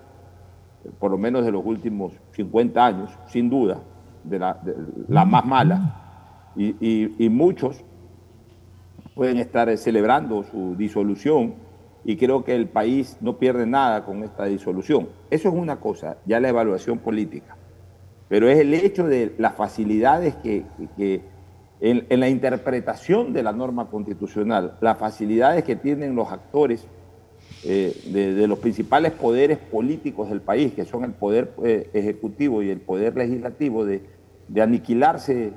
por 0.97 1.11
lo 1.11 1.17
menos 1.17 1.45
de 1.45 1.51
los 1.51 1.63
últimos 1.65 2.13
50 2.31 2.85
años, 2.85 3.11
sin 3.27 3.49
duda, 3.49 3.79
de 4.23 4.39
la 4.39 5.25
más 5.25 5.45
mala. 5.45 6.00
Y, 6.55 7.29
muchos 7.29 7.83
pueden 9.15 9.37
estar 9.37 9.69
eh, 9.69 9.77
celebrando 9.77 10.43
su 10.43 10.75
disolución 10.75 11.55
y 12.03 12.17
creo 12.17 12.43
que 12.43 12.55
el 12.55 12.67
país 12.67 13.17
no 13.21 13.37
pierde 13.37 13.65
nada 13.65 14.03
con 14.05 14.23
esta 14.23 14.45
disolución. 14.45 15.09
Eso 15.29 15.49
es 15.49 15.55
una 15.55 15.79
cosa, 15.79 16.17
ya 16.25 16.39
la 16.39 16.49
evaluación 16.49 16.97
política. 16.99 17.55
Pero 18.27 18.49
es 18.49 18.59
el 18.59 18.73
hecho 18.73 19.05
de 19.05 19.35
las 19.37 19.55
facilidades 19.55 20.35
que, 20.35 20.63
en, 21.79 22.19
la 22.19 22.29
interpretación 22.29 23.33
de 23.33 23.43
la 23.43 23.51
norma 23.51 23.89
constitucional, 23.89 24.77
las 24.81 24.97
facilidades 24.97 25.63
que 25.63 25.75
tienen 25.75 26.15
los 26.15 26.31
actores 26.31 26.87
eh, 27.65 27.93
de, 28.05 28.47
los 28.47 28.57
principales 28.59 29.11
poderes 29.11 29.57
políticos 29.57 30.29
del 30.29 30.41
país, 30.41 30.73
que 30.73 30.85
son 30.85 31.03
el 31.03 31.11
poder 31.11 31.53
eh, 31.63 31.89
ejecutivo 31.93 32.63
y 32.63 32.69
el 32.69 32.79
poder 32.79 33.15
legislativo, 33.15 33.85
de 33.85 34.61
aniquilarse, 34.61 35.53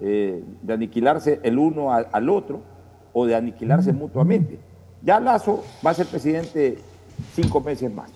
eh, 0.00 0.42
de 0.62 0.72
aniquilarse 0.72 1.40
el 1.42 1.58
uno 1.58 1.92
al 1.92 2.28
otro 2.28 2.60
o 3.12 3.26
de 3.26 3.34
aniquilarse 3.34 3.92
mutuamente. 3.92 4.58
Ya 5.02 5.18
Lazo 5.20 5.64
va 5.84 5.90
a 5.90 5.94
ser 5.94 6.06
presidente 6.06 6.78
cinco 7.34 7.60
meses 7.60 7.92
más, 7.92 8.10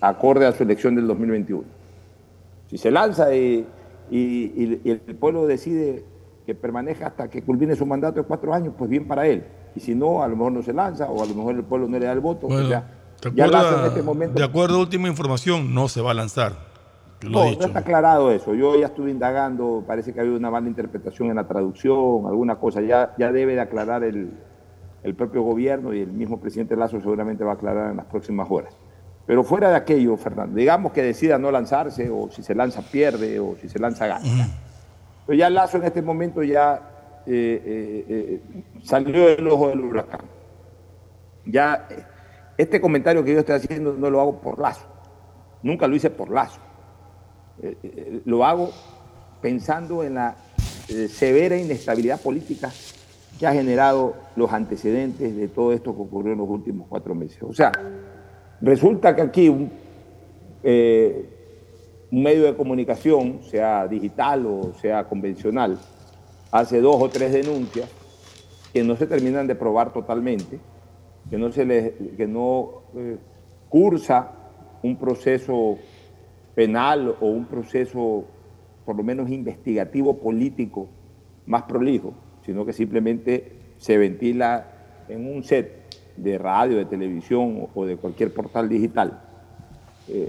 acorde 0.00 0.46
a 0.46 0.52
su 0.52 0.62
elección 0.62 0.94
del 0.94 1.06
2021. 1.06 1.64
Si 2.70 2.78
se 2.78 2.90
lanza 2.90 3.34
y, 3.34 3.66
y- 4.10 4.16
y- 4.18 4.80
y 4.84 4.90
el 4.90 5.00
pueblo 5.16 5.46
decide 5.46 6.04
que 6.46 6.54
permanezca 6.54 7.06
hasta 7.08 7.28
que 7.28 7.42
culmine 7.42 7.76
su 7.76 7.86
mandato 7.86 8.20
de 8.20 8.26
cuatro 8.26 8.52
años, 8.52 8.74
pues 8.76 8.90
bien 8.90 9.06
para 9.06 9.26
él. 9.26 9.44
Y 9.76 9.80
si 9.80 9.94
no, 9.94 10.22
a 10.22 10.28
lo 10.28 10.36
mejor 10.36 10.52
no 10.52 10.62
se 10.62 10.72
lanza 10.72 11.06
o 11.10 11.22
a 11.22 11.26
lo 11.26 11.34
mejor 11.34 11.54
el 11.54 11.64
pueblo 11.64 11.88
no 11.88 11.98
le 11.98 12.06
da 12.06 12.12
el 12.12 12.20
voto. 12.20 12.46
Bueno, 12.46 12.64
o 12.66 12.68
sea, 12.68 12.90
¿te 13.20 13.30
ya? 13.34 13.46
Lazo 13.46 13.80
en 13.80 13.86
este 13.86 14.02
momento 14.02 14.38
De 14.38 14.44
acuerdo 14.44 14.76
a 14.76 14.80
última 14.80 15.08
información, 15.08 15.74
no 15.74 15.88
se 15.88 16.00
va 16.00 16.10
a 16.10 16.14
lanzar. 16.14 16.73
No, 17.30 17.42
he 17.42 17.44
no 17.44 17.50
dicho. 17.50 17.66
está 17.66 17.80
aclarado 17.80 18.30
eso. 18.30 18.54
Yo 18.54 18.78
ya 18.78 18.86
estuve 18.86 19.10
indagando, 19.10 19.84
parece 19.86 20.12
que 20.12 20.20
ha 20.20 20.22
habido 20.22 20.36
una 20.36 20.50
mala 20.50 20.68
interpretación 20.68 21.28
en 21.30 21.36
la 21.36 21.46
traducción, 21.46 22.26
alguna 22.26 22.56
cosa. 22.56 22.80
Ya, 22.80 23.14
ya 23.18 23.32
debe 23.32 23.54
de 23.54 23.60
aclarar 23.60 24.04
el, 24.04 24.32
el 25.02 25.14
propio 25.14 25.42
gobierno 25.42 25.92
y 25.92 26.00
el 26.00 26.12
mismo 26.12 26.40
presidente 26.40 26.76
Lazo 26.76 27.00
seguramente 27.00 27.44
va 27.44 27.52
a 27.52 27.54
aclarar 27.54 27.90
en 27.90 27.98
las 27.98 28.06
próximas 28.06 28.48
horas. 28.50 28.76
Pero 29.26 29.42
fuera 29.42 29.70
de 29.70 29.76
aquello, 29.76 30.16
Fernando, 30.16 30.56
digamos 30.56 30.92
que 30.92 31.02
decida 31.02 31.38
no 31.38 31.50
lanzarse, 31.50 32.10
o 32.10 32.30
si 32.30 32.42
se 32.42 32.54
lanza 32.54 32.82
pierde, 32.82 33.40
o 33.40 33.56
si 33.60 33.68
se 33.68 33.78
lanza 33.78 34.06
gana. 34.06 34.48
Pero 35.26 35.38
ya 35.38 35.48
Lazo 35.48 35.78
en 35.78 35.84
este 35.84 36.02
momento 36.02 36.42
ya 36.42 37.22
eh, 37.26 37.62
eh, 37.64 38.04
eh, 38.08 38.62
salió 38.82 39.28
del 39.28 39.48
ojo 39.48 39.68
del 39.68 39.80
huracán. 39.80 40.20
Ya 41.46 41.88
este 42.58 42.80
comentario 42.80 43.24
que 43.24 43.32
yo 43.32 43.40
estoy 43.40 43.56
haciendo 43.56 43.94
no 43.94 44.10
lo 44.10 44.20
hago 44.20 44.40
por 44.40 44.58
Lazo. 44.58 44.86
Nunca 45.62 45.86
lo 45.86 45.96
hice 45.96 46.10
por 46.10 46.30
Lazo. 46.30 46.60
Eh, 47.62 47.76
eh, 47.82 48.20
lo 48.24 48.44
hago 48.44 48.70
pensando 49.40 50.02
en 50.02 50.14
la 50.14 50.36
eh, 50.88 51.08
severa 51.08 51.56
inestabilidad 51.56 52.20
política 52.20 52.72
que 53.38 53.46
ha 53.46 53.52
generado 53.52 54.14
los 54.36 54.52
antecedentes 54.52 55.36
de 55.36 55.48
todo 55.48 55.72
esto 55.72 55.94
que 55.94 56.02
ocurrió 56.02 56.32
en 56.32 56.38
los 56.38 56.48
últimos 56.48 56.88
cuatro 56.88 57.14
meses. 57.14 57.42
O 57.42 57.52
sea, 57.52 57.72
resulta 58.60 59.14
que 59.14 59.22
aquí 59.22 59.48
un, 59.48 59.70
medio 62.10 62.44
de 62.44 62.54
comunicación, 62.56 63.40
sea 63.42 63.86
digital 63.86 64.46
o 64.46 64.72
sea 64.80 65.04
convencional, 65.04 65.78
hace 66.50 66.80
dos 66.80 66.96
o 67.00 67.08
tres 67.08 67.32
denuncias 67.32 67.88
que 68.72 68.82
no 68.84 68.96
se 68.96 69.06
terminan 69.06 69.46
de 69.46 69.54
probar 69.54 69.92
totalmente, 69.92 70.58
que 71.28 71.36
no, 71.36 71.50
se 71.52 71.64
les, 71.64 71.92
que 72.16 72.26
no 72.26 72.82
cursa 73.68 74.30
un 74.82 74.96
proceso 74.96 75.78
penal 76.54 77.16
o 77.20 77.26
un 77.26 77.46
proceso 77.46 78.24
por 78.84 78.96
lo 78.96 79.02
menos 79.02 79.30
investigativo 79.30 80.18
político 80.18 80.88
más 81.46 81.62
prolijo, 81.64 82.14
sino 82.44 82.64
que 82.64 82.72
simplemente 82.72 83.52
se 83.78 83.96
ventila 83.98 84.66
en 85.08 85.26
un 85.26 85.42
set 85.42 85.82
de 86.16 86.38
radio, 86.38 86.76
de 86.76 86.84
televisión 86.84 87.68
o 87.74 87.84
de 87.86 87.96
cualquier 87.96 88.32
portal 88.32 88.68
digital. 88.68 89.20
Eh, 90.08 90.28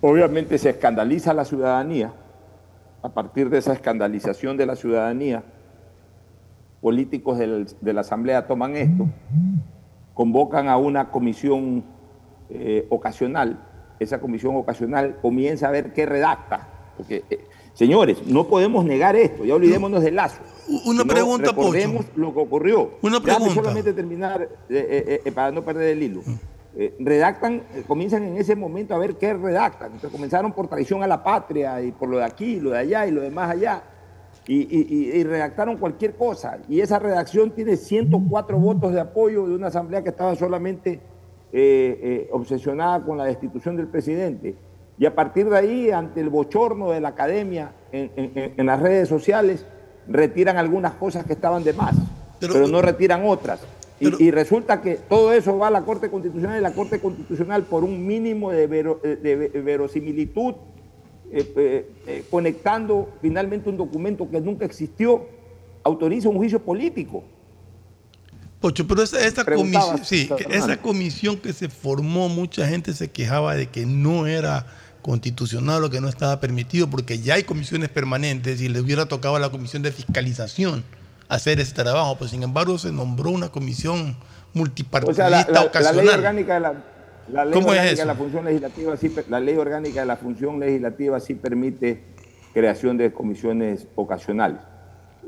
obviamente 0.00 0.58
se 0.58 0.70
escandaliza 0.70 1.32
la 1.34 1.44
ciudadanía, 1.44 2.12
a 3.02 3.08
partir 3.08 3.50
de 3.50 3.58
esa 3.58 3.72
escandalización 3.72 4.56
de 4.56 4.66
la 4.66 4.76
ciudadanía, 4.76 5.42
políticos 6.80 7.38
del- 7.38 7.66
de 7.80 7.92
la 7.92 8.02
Asamblea 8.02 8.46
toman 8.46 8.76
esto, 8.76 9.06
convocan 10.14 10.68
a 10.68 10.76
una 10.76 11.10
comisión 11.10 11.84
eh, 12.48 12.86
ocasional, 12.90 13.65
esa 13.98 14.20
comisión 14.20 14.56
ocasional 14.56 15.16
comienza 15.22 15.68
a 15.68 15.70
ver 15.70 15.92
qué 15.92 16.06
redacta, 16.06 16.68
porque, 16.96 17.24
eh, 17.30 17.44
señores, 17.74 18.26
no 18.26 18.46
podemos 18.46 18.84
negar 18.84 19.16
esto, 19.16 19.44
ya 19.44 19.54
olvidémonos 19.54 20.02
del 20.02 20.16
lazo. 20.16 20.40
Una 20.86 21.04
pregunta, 21.04 21.50
Pocho. 21.52 21.72
recordemos 21.72 22.06
lo 22.16 22.34
que 22.34 22.40
ocurrió. 22.40 22.90
Una 23.02 23.20
pregunta. 23.20 23.54
solamente 23.54 23.92
terminar, 23.92 24.48
eh, 24.68 25.20
eh, 25.24 25.32
para 25.32 25.50
no 25.52 25.62
perder 25.64 25.90
el 25.96 26.02
hilo. 26.02 26.22
Eh, 26.78 26.94
redactan, 26.98 27.62
comienzan 27.86 28.22
en 28.24 28.36
ese 28.36 28.54
momento 28.54 28.94
a 28.94 28.98
ver 28.98 29.14
qué 29.16 29.32
redactan. 29.32 29.86
Entonces 29.92 30.10
comenzaron 30.10 30.52
por 30.52 30.68
traición 30.68 31.02
a 31.02 31.06
la 31.06 31.22
patria 31.24 31.80
y 31.80 31.90
por 31.92 32.08
lo 32.08 32.18
de 32.18 32.24
aquí, 32.24 32.60
lo 32.60 32.70
de 32.70 32.78
allá 32.78 33.06
y 33.06 33.12
lo 33.12 33.22
de 33.22 33.30
más 33.30 33.50
allá. 33.50 33.82
Y, 34.46 34.56
y- 34.60 34.86
y- 34.90 35.18
y 35.18 35.24
redactaron 35.24 35.76
cualquier 35.78 36.16
cosa. 36.16 36.58
Y 36.68 36.80
esa 36.80 36.98
redacción 36.98 37.50
tiene 37.52 37.76
104 37.76 38.58
votos 38.58 38.92
de 38.92 39.00
apoyo 39.00 39.46
de 39.48 39.54
una 39.54 39.68
asamblea 39.68 40.02
que 40.02 40.10
estaba 40.10 40.34
solamente 40.36 41.00
eh, 41.52 41.98
eh, 42.02 42.28
obsesionada 42.32 43.04
con 43.04 43.16
la 43.18 43.24
destitución 43.24 43.76
del 43.76 43.86
presidente. 43.88 44.54
Y 44.98 45.06
a 45.06 45.14
partir 45.14 45.48
de 45.48 45.56
ahí, 45.58 45.90
ante 45.90 46.20
el 46.20 46.28
bochorno 46.30 46.90
de 46.90 47.00
la 47.00 47.08
academia 47.08 47.72
en, 47.92 48.10
en- 48.16 48.54
en 48.56 48.66
las 48.66 48.80
redes 48.80 49.08
sociales, 49.08 49.66
retiran 50.08 50.56
algunas 50.56 50.94
cosas 50.94 51.24
que 51.26 51.32
estaban 51.34 51.64
de 51.64 51.72
más, 51.72 51.94
pero, 52.40 52.54
no 52.68 52.82
retiran 52.82 53.22
otras. 53.26 53.60
Y, 53.98 54.08
y 54.24 54.30
resulta 54.30 54.82
que 54.82 54.96
todo 54.96 55.32
eso 55.32 55.56
va 55.58 55.68
a 55.68 55.70
la 55.70 55.82
Corte 55.82 56.10
Constitucional 56.10 56.58
y 56.58 56.62
la 56.62 56.72
Corte 56.72 57.00
Constitucional 57.00 57.62
por 57.64 57.82
un 57.84 58.06
mínimo 58.06 58.50
de, 58.52 58.66
vero- 58.66 59.00
de- 59.02 59.16
de 59.16 59.48
verosimilitud, 59.62 60.54
eh, 61.32 61.52
eh, 61.56 61.90
eh, 62.06 62.24
conectando 62.30 63.08
finalmente 63.20 63.68
un 63.68 63.76
documento 63.76 64.30
que 64.30 64.40
nunca 64.40 64.64
existió, 64.64 65.24
autoriza 65.82 66.28
un 66.28 66.36
juicio 66.36 66.60
político. 66.60 67.24
Pocho, 68.60 68.86
pero 68.86 69.02
esa, 69.02 69.44
comisión, 69.44 70.04
sí, 70.04 70.28
esa 70.50 70.76
comisión 70.78 71.36
que 71.38 71.52
se 71.52 71.68
formó, 71.68 72.28
mucha 72.28 72.66
gente 72.66 72.92
se 72.94 73.10
quejaba 73.10 73.54
de 73.54 73.68
que 73.68 73.84
no 73.86 74.26
era 74.26 74.66
constitucional 75.02 75.84
o 75.84 75.90
que 75.90 76.00
no 76.00 76.08
estaba 76.08 76.40
permitido, 76.40 76.88
porque 76.88 77.18
ya 77.20 77.34
hay 77.34 77.44
comisiones 77.44 77.90
permanentes 77.90 78.60
y 78.60 78.68
le 78.68 78.80
hubiera 78.80 79.06
tocado 79.06 79.36
a 79.36 79.38
la 79.40 79.50
comisión 79.50 79.82
de 79.82 79.92
fiscalización 79.92 80.82
hacer 81.28 81.60
ese 81.60 81.74
trabajo, 81.74 82.16
pues 82.18 82.30
sin 82.30 82.42
embargo 82.42 82.78
se 82.78 82.90
nombró 82.92 83.30
una 83.30 83.50
comisión 83.50 84.16
O 84.54 84.58
multipartidista 84.58 85.28
sea, 85.28 85.30
la, 85.30 85.46
la- 85.46 85.52
la 85.52 85.60
ley 85.60 85.68
ocasional. 85.68 86.14
orgánica 86.18 86.54
de 86.54 86.60
la, 86.60 86.74
la 87.32 87.44
ley 87.44 87.52
¿Cómo 87.54 87.66
es 87.72 87.78
orgánica 87.78 87.92
eso? 87.92 88.02
de 88.02 88.06
la 88.06 88.14
función 88.14 88.44
legislativa 88.46 88.96
sí, 88.96 89.14
la 89.28 89.40
ley 89.40 89.56
orgánica 89.56 90.00
de 90.00 90.06
la 90.06 90.16
función 90.16 90.58
legislativa 90.60 91.20
sí 91.20 91.34
permite 91.34 92.02
creación 92.54 92.96
de 92.96 93.12
comisiones 93.12 93.86
ocasionales. 93.96 94.60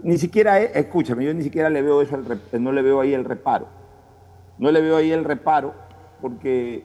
Ni 0.02 0.18
siquiera, 0.18 0.60
es- 0.60 0.74
escúchame, 0.76 1.24
yo 1.24 1.34
ni 1.34 1.42
siquiera 1.42 1.70
le 1.70 1.82
veo 1.82 2.02
eso, 2.02 2.14
al 2.16 2.62
no 2.62 2.72
le 2.72 2.82
veo 2.82 3.00
ahí 3.00 3.14
el 3.14 3.24
reparo. 3.24 3.66
No 4.58 4.70
le 4.70 4.80
veo 4.80 4.96
ahí 4.96 5.10
el 5.12 5.24
reparo 5.24 5.74
porque 6.20 6.84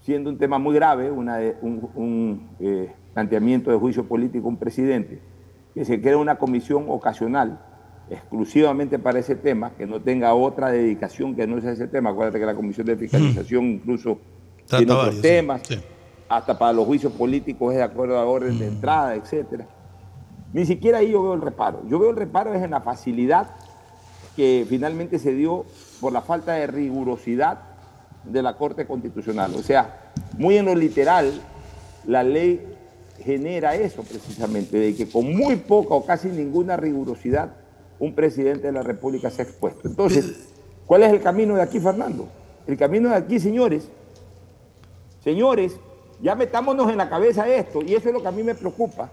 siendo 0.00 0.30
un 0.30 0.38
tema 0.38 0.58
muy 0.58 0.74
grave, 0.74 1.10
una 1.10 1.38
un, 1.62 1.88
un, 1.94 2.50
eh, 2.60 2.92
planteamiento 3.12 3.70
de 3.70 3.76
juicio 3.78 4.04
político 4.04 4.48
un 4.48 4.56
presidente, 4.56 5.20
que 5.74 5.84
se 5.84 6.00
crea 6.00 6.16
una 6.18 6.36
comisión 6.36 6.86
ocasional 6.88 7.60
exclusivamente 8.10 8.98
para 8.98 9.18
ese 9.18 9.34
tema, 9.34 9.70
que 9.76 9.86
no 9.86 10.00
tenga 10.00 10.34
otra 10.34 10.70
dedicación 10.70 11.34
que 11.34 11.46
no 11.46 11.60
sea 11.60 11.72
ese 11.72 11.86
tema. 11.88 12.10
Acuérdate 12.10 12.38
que 12.38 12.46
la 12.46 12.54
comisión 12.54 12.86
de 12.86 12.96
fiscalización 12.96 13.64
incluso 13.64 14.18
tiene 14.66 14.92
otros 14.92 15.06
varios, 15.06 15.22
temas, 15.22 15.62
sí. 15.66 15.78
hasta 16.28 16.58
para 16.58 16.72
los 16.72 16.84
juicios 16.86 17.12
políticos 17.12 17.72
es 17.72 17.78
de 17.78 17.84
acuerdo 17.84 18.18
a 18.18 18.24
orden 18.24 18.58
de 18.58 18.66
entrada, 18.66 19.14
etcétera. 19.14 19.66
Ni 20.54 20.64
siquiera 20.64 20.98
ahí 20.98 21.10
yo 21.10 21.20
veo 21.20 21.34
el 21.34 21.42
reparo. 21.42 21.82
Yo 21.88 21.98
veo 21.98 22.10
el 22.10 22.16
reparo 22.16 22.54
es 22.54 22.62
en 22.62 22.70
la 22.70 22.80
facilidad 22.80 23.50
que 24.36 24.64
finalmente 24.68 25.18
se 25.18 25.34
dio 25.34 25.66
por 26.00 26.12
la 26.12 26.22
falta 26.22 26.52
de 26.52 26.68
rigurosidad 26.68 27.58
de 28.22 28.40
la 28.40 28.56
Corte 28.56 28.86
Constitucional. 28.86 29.52
O 29.56 29.62
sea, 29.64 30.12
muy 30.38 30.56
en 30.56 30.66
lo 30.66 30.76
literal, 30.76 31.32
la 32.06 32.22
ley 32.22 32.64
genera 33.18 33.74
eso 33.74 34.04
precisamente, 34.04 34.78
de 34.78 34.94
que 34.94 35.08
con 35.08 35.36
muy 35.36 35.56
poca 35.56 35.94
o 35.94 36.06
casi 36.06 36.28
ninguna 36.28 36.76
rigurosidad 36.76 37.50
un 37.98 38.14
presidente 38.14 38.68
de 38.68 38.72
la 38.72 38.82
República 38.82 39.30
se 39.30 39.42
ha 39.42 39.44
expuesto. 39.44 39.88
Entonces, 39.88 40.50
¿cuál 40.86 41.02
es 41.02 41.12
el 41.12 41.20
camino 41.20 41.56
de 41.56 41.62
aquí, 41.62 41.80
Fernando? 41.80 42.28
El 42.68 42.76
camino 42.76 43.08
de 43.08 43.16
aquí, 43.16 43.40
señores, 43.40 43.88
señores, 45.24 45.80
ya 46.22 46.36
metámonos 46.36 46.88
en 46.90 46.96
la 46.96 47.10
cabeza 47.10 47.48
esto, 47.48 47.82
y 47.82 47.94
eso 47.94 48.08
es 48.08 48.14
lo 48.14 48.22
que 48.22 48.28
a 48.28 48.32
mí 48.32 48.44
me 48.44 48.54
preocupa, 48.54 49.10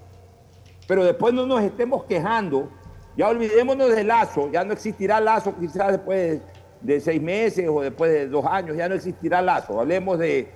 pero 0.88 1.04
después 1.04 1.34
no 1.34 1.46
nos 1.46 1.62
estemos 1.62 2.04
quejando, 2.06 2.70
ya 3.18 3.28
olvidémonos 3.30 3.94
del 3.96 4.08
lazo, 4.08 4.50
ya 4.52 4.64
no 4.64 4.74
existirá 4.74 5.20
lazo 5.20 5.54
quizás 5.60 5.92
después 5.92 6.42
de, 6.82 6.94
de 6.96 7.00
seis 7.02 7.22
meses 7.22 7.68
o 7.70 7.82
después 7.82 8.12
de 8.12 8.28
dos 8.28 8.46
años, 8.46 8.76
ya 8.78 8.90
no 8.90 8.96
existirá 8.96 9.42
lazo, 9.42 9.80
hablemos 9.80 10.18
de, 10.20 10.50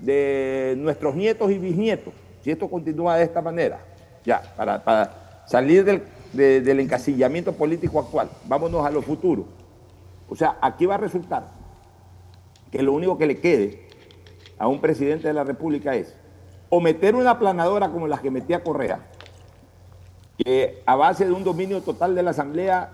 de 0.00 0.74
nuestros 0.78 1.14
nietos 1.14 1.50
y 1.50 1.58
bisnietos, 1.58 2.14
si 2.42 2.50
esto 2.50 2.68
continúa 2.68 3.16
de 3.16 3.24
esta 3.24 3.40
manera, 3.42 3.80
ya, 4.24 4.42
para, 4.56 4.82
salir 5.46 5.84
del, 5.84 6.02
de- 6.32 6.60
del 6.62 6.80
encasillamiento 6.80 7.52
político 7.52 8.00
actual, 8.00 8.30
vámonos 8.46 8.84
a 8.86 8.90
lo 8.90 9.02
futuro. 9.02 9.44
O 10.28 10.34
sea, 10.34 10.56
aquí 10.62 10.86
va 10.86 10.94
a 10.94 10.98
resultar 10.98 11.50
que 12.70 12.82
lo 12.82 12.92
único 12.94 13.18
que 13.18 13.26
le 13.26 13.38
quede 13.40 13.86
a 14.58 14.66
un 14.68 14.80
presidente 14.80 15.28
de 15.28 15.34
la 15.34 15.44
República 15.44 15.94
es 15.94 16.16
o 16.70 16.80
meter 16.80 17.14
una 17.14 17.38
planadora 17.38 17.90
como 17.90 18.08
las 18.08 18.20
que 18.20 18.30
metía 18.30 18.64
Correa, 18.64 19.00
que 20.36 20.82
a 20.86 20.96
base 20.96 21.26
de 21.26 21.32
un 21.32 21.44
dominio 21.44 21.80
total 21.82 22.14
de 22.14 22.22
la 22.22 22.30
Asamblea 22.30 22.90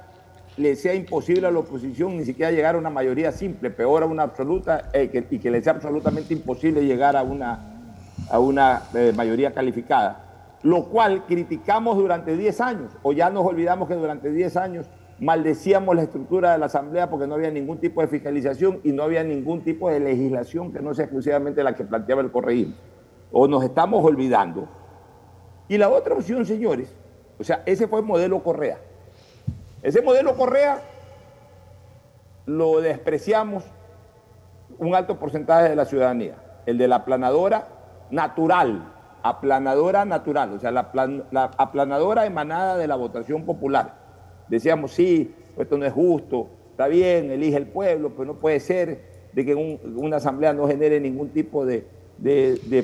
le 0.56 0.76
sea 0.76 0.94
imposible 0.94 1.46
a 1.46 1.50
la 1.50 1.60
oposición 1.60 2.16
ni 2.16 2.24
siquiera 2.24 2.50
llegar 2.50 2.74
a 2.74 2.78
una 2.78 2.90
mayoría 2.90 3.32
simple, 3.32 3.70
peor 3.70 4.02
a 4.02 4.06
una 4.06 4.24
absoluta, 4.24 4.90
eh, 4.92 5.26
y 5.30 5.38
que 5.38 5.50
le 5.50 5.62
sea 5.62 5.74
absolutamente 5.74 6.34
imposible 6.34 6.84
llegar 6.84 7.16
a 7.16 7.22
una, 7.22 7.94
a 8.30 8.38
una 8.38 8.82
eh, 8.94 9.12
mayoría 9.16 9.52
calificada. 9.52 10.58
Lo 10.62 10.84
cual 10.86 11.24
criticamos 11.24 11.96
durante 11.96 12.36
10 12.36 12.60
años, 12.60 12.92
o 13.02 13.12
ya 13.12 13.30
nos 13.30 13.46
olvidamos 13.46 13.88
que 13.88 13.94
durante 13.94 14.30
10 14.30 14.56
años 14.58 14.86
maldecíamos 15.18 15.94
la 15.94 16.02
estructura 16.02 16.52
de 16.52 16.58
la 16.58 16.66
Asamblea 16.66 17.08
porque 17.08 17.26
no 17.26 17.34
había 17.34 17.50
ningún 17.50 17.78
tipo 17.78 18.00
de 18.00 18.08
fiscalización 18.08 18.80
y 18.84 18.92
no 18.92 19.02
había 19.02 19.22
ningún 19.22 19.62
tipo 19.62 19.88
de 19.88 20.00
legislación 20.00 20.72
que 20.72 20.80
no 20.80 20.94
sea 20.94 21.06
exclusivamente 21.06 21.62
la 21.62 21.74
que 21.74 21.84
planteaba 21.84 22.22
el 22.22 22.30
correísmo. 22.30 22.74
O 23.32 23.46
nos 23.46 23.62
estamos 23.64 24.04
olvidando. 24.04 24.68
Y 25.68 25.78
la 25.78 25.88
otra 25.88 26.14
opción, 26.14 26.44
señores, 26.44 26.94
o 27.40 27.44
sea, 27.44 27.62
ese 27.64 27.88
fue 27.88 28.00
el 28.00 28.04
modelo 28.06 28.42
Correa. 28.42 28.78
Ese 29.82 30.02
modelo 30.02 30.36
Correa 30.36 30.78
lo 32.46 32.80
despreciamos 32.80 33.64
un 34.78 34.94
alto 34.94 35.18
porcentaje 35.18 35.68
de 35.70 35.76
la 35.76 35.84
ciudadanía, 35.84 36.34
el 36.66 36.78
de 36.78 36.86
la 36.88 36.96
aplanadora 36.96 37.66
natural, 38.10 38.92
aplanadora 39.22 40.04
natural, 40.04 40.52
o 40.52 40.60
sea, 40.60 40.70
la, 40.70 40.92
plan- 40.92 41.24
la 41.30 41.44
aplanadora 41.56 42.26
emanada 42.26 42.76
de 42.76 42.86
la 42.86 42.96
votación 42.96 43.44
popular. 43.44 43.94
Decíamos, 44.48 44.92
sí, 44.92 45.34
esto 45.56 45.76
no 45.78 45.84
es 45.86 45.92
justo, 45.92 46.48
está 46.70 46.88
bien, 46.88 47.30
elige 47.30 47.56
el 47.56 47.66
pueblo, 47.66 48.10
pero 48.10 48.24
no 48.26 48.34
puede 48.34 48.60
ser 48.60 49.00
de 49.32 49.44
que 49.44 49.54
un- 49.54 49.78
una 49.96 50.16
asamblea 50.16 50.52
no 50.52 50.66
genere 50.66 51.00
ningún 51.00 51.30
tipo 51.30 51.64
de 51.64 51.86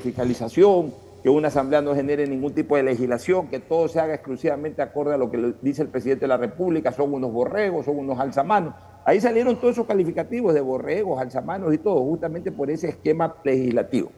fiscalización, 0.03 0.93
que 1.27 1.31
una 1.31 1.49
asamblea 1.49 1.83
no 1.83 1.93
genere 1.93 2.25
ningún 2.29 2.55
tipo 2.55 2.77
de 2.77 2.85
legislación, 2.85 3.49
que 3.49 3.59
todo 3.59 3.89
se 3.89 3.99
haga 3.99 4.15
exclusivamente 4.15 4.81
acorde 4.81 5.15
a 5.15 5.17
lo 5.17 5.29
que 5.29 5.55
dice 5.61 5.83
el 5.83 5.89
presidente 5.89 6.21
de 6.21 6.29
la 6.29 6.37
República, 6.37 6.93
son 6.93 7.13
unos 7.13 7.33
borregos, 7.33 7.85
son 7.85 7.99
unos 7.99 8.21
alzamanos. 8.21 8.75
Ahí 9.05 9.21
salieron 9.21 9.57
todos 9.57 9.73
esos 9.73 9.89
calificativos 9.89 10.55
de 10.55 10.61
borregos, 10.61 11.21
alzamanos 11.21 11.75
y 11.75 11.79
todo, 11.79 11.97
justamente 12.05 12.53
por 12.53 12.71
ese 12.71 12.91
esquema 12.91 13.35
legislativo. 13.43 14.13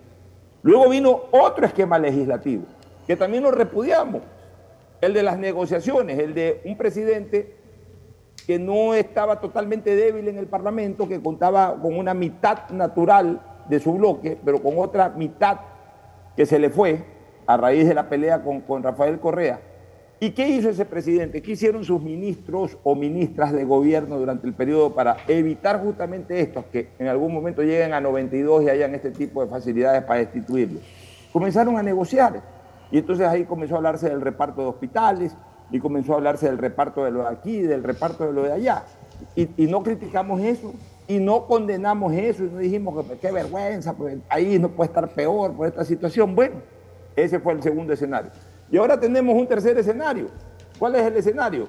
Luego 0.61 0.91
vino 0.91 1.19
otro 1.31 1.65
esquema 1.65 1.99
legislativo, 1.99 2.65
que 3.07 3.17
también 3.17 3.43
lo 3.43 3.53
repudiamos, 3.53 4.21
el 5.01 5.15
de 5.15 5.23
las 5.23 5.39
negociaciones, 5.39 6.19
el 6.19 6.35
de 6.35 6.61
un 6.67 6.77
presidente 6.77 7.57
que 8.47 8.59
no 8.59 8.93
estaba 8.93 9.41
totalmente 9.41 9.97
débil 9.97 10.29
en 10.29 10.37
el 10.37 10.47
Parlamento, 10.47 11.09
que 11.09 11.23
contaba 11.23 11.75
con 11.81 11.97
una 11.97 12.13
mitad 12.13 12.69
natural 12.69 13.41
de 13.67 13.81
su 13.81 13.95
bloque, 13.95 14.37
pero 14.45 14.63
con 14.63 14.75
otra 14.77 15.09
mitad 15.09 15.61
que 16.39 16.47
se 16.47 16.61
le 16.61 16.71
fue 16.71 17.03
a 17.49 17.57
raíz 17.57 17.89
de 17.89 17.95
la 17.95 18.09
pelea 18.09 18.45
con, 18.45 18.61
con 18.61 18.81
Rafael 18.81 19.19
Correa. 19.19 19.59
¿Y 20.21 20.31
qué 20.31 20.49
hizo 20.49 20.71
ese 20.71 20.85
presidente? 20.85 21.43
¿Qué 21.43 21.51
hicieron 21.51 21.83
sus 21.83 22.01
ministros 22.01 22.79
o 22.85 22.95
ministras 22.95 23.53
de 23.53 23.65
gobierno 23.65 24.17
durante 24.21 24.47
el 24.47 24.55
periodo 24.55 24.95
para 24.95 25.17
evitar 25.27 25.83
justamente 25.83 26.41
estos 26.41 26.67
que 26.67 26.91
en 27.01 27.09
algún 27.09 27.35
momento 27.35 27.65
lleguen 27.65 27.93
a 27.93 28.01
92 28.01 28.63
y 28.63 28.69
hayan 28.69 28.95
este 28.95 29.11
tipo 29.11 29.45
de 29.45 29.51
facilidades 29.51 30.05
para 30.05 30.21
destituirlos? 30.21 30.81
Comenzaron 31.33 31.77
a 31.77 31.83
negociar. 31.83 32.41
Y 32.93 32.99
entonces 32.99 33.27
ahí 33.27 33.43
comenzó 33.43 33.75
a 33.75 33.79
hablarse 33.79 34.09
del 34.09 34.21
reparto 34.21 34.61
de 34.61 34.69
hospitales 34.69 35.37
y 35.73 35.81
comenzó 35.81 36.13
a 36.13 36.19
hablarse 36.19 36.47
del 36.47 36.59
reparto 36.59 37.05
de 37.05 37.11
lo 37.11 37.23
de 37.23 37.31
aquí, 37.31 37.63
del 37.63 37.83
reparto 37.83 38.29
de 38.29 38.33
lo 38.33 38.45
de 38.45 38.53
allá. 38.53 38.85
Y, 39.35 39.49
y 39.57 39.67
no 39.67 39.83
criticamos 39.83 40.41
eso 40.41 40.73
y 41.09 41.19
no 41.19 41.47
condenamos 41.47 42.13
eso 42.13 42.45
y 42.45 42.51
no 42.51 42.59
dijimos 42.59 43.07
que 43.07 43.17
qué 43.17 43.33
vergüenza, 43.33 43.95
pues 43.95 44.19
país 44.29 44.61
no 44.61 44.69
puede 44.69 44.89
estar 44.89 45.09
peor 45.09 45.55
por 45.55 45.67
esta 45.67 45.83
situación. 45.83 46.35
Bueno, 46.35 46.57
ese 47.17 47.41
fue 47.41 47.55
el 47.55 47.63
segundo 47.63 47.95
escenario. 47.95 48.31
Y 48.71 48.77
ahora 48.77 49.01
tenemos 49.01 49.35
un 49.35 49.47
tercer 49.47 49.79
escenario. 49.79 50.27
¿Cuál 50.79 50.97
es 50.97 51.03
el 51.07 51.17
escenario? 51.17 51.67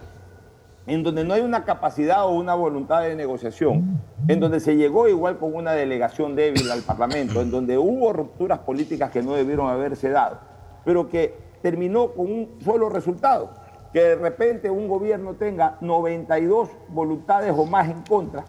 En 0.85 1.03
donde 1.03 1.23
no 1.23 1.33
hay 1.33 1.41
una 1.41 1.63
capacidad 1.63 2.25
o 2.25 2.31
una 2.31 2.53
voluntad 2.53 3.01
de 3.01 3.15
negociación, 3.15 4.01
en 4.27 4.39
donde 4.41 4.59
se 4.59 4.75
llegó 4.75 5.07
igual 5.07 5.37
con 5.37 5.55
una 5.55 5.71
delegación 5.71 6.35
débil 6.35 6.69
al 6.69 6.81
Parlamento, 6.81 7.41
en 7.41 7.49
donde 7.49 7.77
hubo 7.77 8.11
rupturas 8.11 8.59
políticas 8.59 9.09
que 9.09 9.23
no 9.23 9.35
debieron 9.35 9.69
haberse 9.69 10.09
dado, 10.09 10.39
pero 10.83 11.07
que 11.07 11.33
terminó 11.61 12.11
con 12.11 12.25
un 12.25 12.57
solo 12.61 12.89
resultado, 12.89 13.51
que 13.93 14.01
de 14.01 14.15
repente 14.15 14.69
un 14.69 14.89
gobierno 14.89 15.35
tenga 15.35 15.77
92 15.79 16.69
voluntades 16.89 17.53
o 17.55 17.65
más 17.65 17.89
en 17.89 18.01
contra 18.01 18.43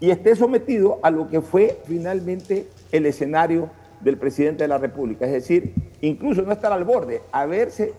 y 0.00 0.10
esté 0.10 0.34
sometido 0.34 0.98
a 1.02 1.10
lo 1.10 1.28
que 1.28 1.40
fue 1.40 1.78
finalmente 1.86 2.66
el 2.90 3.06
escenario 3.06 3.70
del 4.00 4.16
presidente 4.16 4.64
de 4.64 4.68
la 4.68 4.78
República. 4.78 5.26
Es 5.26 5.32
decir, 5.32 5.74
incluso 6.00 6.42
no 6.42 6.52
estar 6.52 6.72
al 6.72 6.84
borde, 6.84 7.20
haberse 7.32 7.92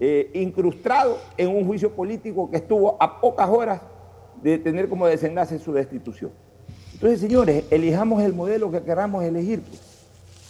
eh, 0.00 0.30
incrustado 0.34 1.18
en 1.36 1.48
un 1.48 1.66
juicio 1.66 1.90
político 1.92 2.50
que 2.50 2.56
estuvo 2.56 2.96
a 3.00 3.20
pocas 3.20 3.48
horas 3.48 3.80
de 4.42 4.58
tener 4.58 4.88
como 4.88 5.06
desenlace 5.06 5.58
su 5.58 5.72
destitución. 5.72 6.30
Entonces, 6.94 7.20
señores, 7.20 7.64
elijamos 7.70 8.22
el 8.22 8.32
modelo 8.32 8.70
que 8.70 8.82
queramos 8.82 9.22
elegir. 9.24 9.62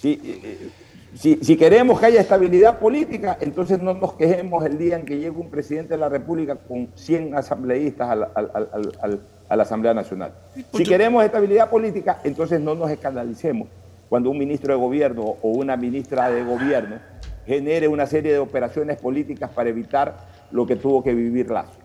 Si, 0.00 0.20
eh, 0.22 1.56
queremos 1.56 1.98
que 1.98 2.06
haya 2.06 2.20
estabilidad 2.20 2.78
política, 2.78 3.38
entonces 3.40 3.80
no 3.80 3.94
nos 3.94 4.12
quejemos 4.14 4.64
el 4.64 4.78
día 4.78 4.96
en 4.96 5.04
que 5.06 5.16
llegue 5.16 5.30
un 5.30 5.50
presidente 5.50 5.94
de 5.94 5.98
la 5.98 6.08
República 6.08 6.56
con 6.56 6.90
100 6.94 7.34
asambleístas 7.34 8.08
al- 8.10 9.20
a 9.48 9.56
la 9.56 9.62
Asamblea 9.62 9.94
Nacional. 9.94 10.32
Si 10.74 10.84
queremos 10.84 11.24
estabilidad 11.24 11.70
política, 11.70 12.20
entonces 12.24 12.60
no 12.60 12.74
nos 12.74 12.90
escandalicemos 12.90 13.68
cuando 14.08 14.30
un 14.30 14.38
ministro 14.38 14.72
de 14.72 14.80
gobierno 14.80 15.22
o 15.42 15.48
una 15.48 15.76
ministra 15.76 16.30
de 16.30 16.44
gobierno 16.44 16.98
genere 17.46 17.88
una 17.88 18.06
serie 18.06 18.32
de 18.32 18.38
operaciones 18.38 18.98
políticas 19.00 19.50
para 19.50 19.70
evitar 19.70 20.16
lo 20.50 20.66
que 20.66 20.76
tuvo 20.76 21.02
que 21.02 21.14
vivir 21.14 21.50
Lazo. 21.50 21.78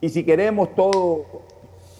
Y 0.00 0.10
si 0.10 0.24
queremos 0.24 0.74
todo 0.74 1.24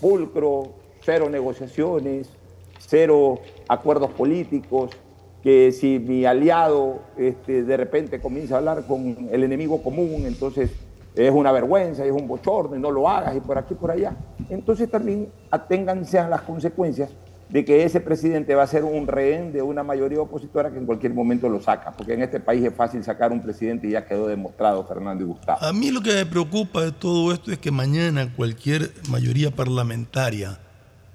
pulcro, 0.00 0.74
cero 1.00 1.28
negociaciones, 1.28 2.30
cero 2.78 3.40
acuerdos 3.68 4.10
políticos, 4.10 4.90
que 5.42 5.72
si 5.72 5.98
mi 5.98 6.24
aliado 6.24 7.00
este, 7.16 7.62
de 7.62 7.76
repente 7.76 8.20
comienza 8.20 8.56
a 8.56 8.58
hablar 8.58 8.86
con 8.86 9.28
el 9.30 9.44
enemigo 9.44 9.82
común, 9.82 10.24
entonces 10.26 10.70
es 11.14 11.30
una 11.30 11.52
vergüenza, 11.52 12.04
es 12.04 12.12
un 12.12 12.28
bochorno 12.28 12.76
y 12.76 12.80
no 12.80 12.90
lo 12.90 13.08
hagas 13.08 13.36
y 13.36 13.40
por 13.40 13.58
aquí 13.58 13.74
por 13.74 13.90
allá. 13.90 14.16
Entonces 14.48 14.90
también 14.90 15.28
aténganse 15.50 16.18
a 16.18 16.28
las 16.28 16.42
consecuencias 16.42 17.10
de 17.48 17.64
que 17.64 17.84
ese 17.84 18.00
presidente 18.00 18.54
va 18.54 18.62
a 18.62 18.66
ser 18.66 18.84
un 18.84 19.06
rehén 19.06 19.52
de 19.52 19.62
una 19.62 19.82
mayoría 19.82 20.20
opositora 20.20 20.70
que 20.70 20.78
en 20.78 20.84
cualquier 20.84 21.14
momento 21.14 21.48
lo 21.48 21.60
saca, 21.60 21.92
porque 21.92 22.12
en 22.12 22.22
este 22.22 22.40
país 22.40 22.62
es 22.62 22.74
fácil 22.74 23.02
sacar 23.02 23.32
un 23.32 23.40
presidente 23.40 23.88
y 23.88 23.92
ya 23.92 24.04
quedó 24.04 24.26
demostrado 24.26 24.84
Fernando 24.84 25.24
y 25.24 25.26
Gustavo. 25.26 25.64
A 25.64 25.72
mí 25.72 25.90
lo 25.90 26.02
que 26.02 26.12
me 26.12 26.26
preocupa 26.26 26.82
de 26.82 26.92
todo 26.92 27.32
esto 27.32 27.50
es 27.50 27.58
que 27.58 27.70
mañana 27.70 28.30
cualquier 28.36 28.92
mayoría 29.08 29.50
parlamentaria 29.50 30.58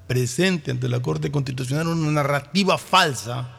presente 0.08 0.72
ante 0.72 0.89
la 0.89 1.02
Corte 1.02 1.32
Constitucional 1.32 1.88
una 1.88 2.12
narrativa 2.12 2.78
falsa, 2.80 3.50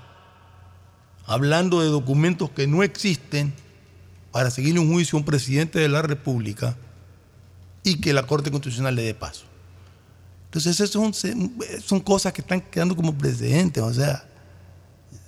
hablando 1.26 1.80
de 1.80 1.88
documentos 1.88 2.50
que 2.50 2.66
no 2.66 2.82
existen, 2.82 3.52
para 4.34 4.50
seguirle 4.50 4.80
un 4.80 4.92
juicio 4.92 5.16
a 5.16 5.20
un 5.20 5.24
presidente 5.24 5.78
de 5.78 5.88
la 5.88 6.02
República 6.02 6.76
y 7.84 8.00
que 8.00 8.12
la 8.12 8.26
Corte 8.26 8.50
Constitucional 8.50 8.96
le 8.96 9.02
dé 9.04 9.14
paso. 9.14 9.44
Entonces, 10.46 10.80
eso 10.80 11.12
son, 11.12 11.14
son 11.80 12.00
cosas 12.00 12.32
que 12.32 12.40
están 12.40 12.60
quedando 12.60 12.96
como 12.96 13.14
precedentes. 13.14 13.80
O 13.80 13.94
sea, 13.94 14.24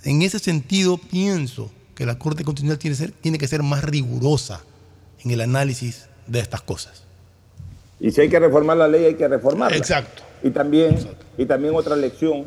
en 0.02 0.22
ese 0.22 0.40
sentido 0.40 0.98
pienso 0.98 1.70
que 1.94 2.04
la 2.04 2.18
Corte 2.18 2.42
Constitucional 2.42 2.80
tiene, 2.80 2.96
ser, 2.96 3.12
tiene 3.12 3.38
que 3.38 3.46
ser 3.46 3.62
más 3.62 3.84
rigurosa 3.84 4.64
en 5.22 5.30
el 5.30 5.40
análisis 5.40 6.08
de 6.26 6.40
estas 6.40 6.62
cosas. 6.62 7.04
Y 8.00 8.10
si 8.10 8.22
hay 8.22 8.28
que 8.28 8.40
reformar 8.40 8.76
la 8.76 8.88
ley, 8.88 9.04
hay 9.04 9.14
que 9.14 9.28
reformarla. 9.28 9.76
Exacto. 9.76 10.24
Y 10.42 10.50
también, 10.50 10.98
y 11.38 11.46
también 11.46 11.76
otra 11.76 11.94
lección 11.94 12.46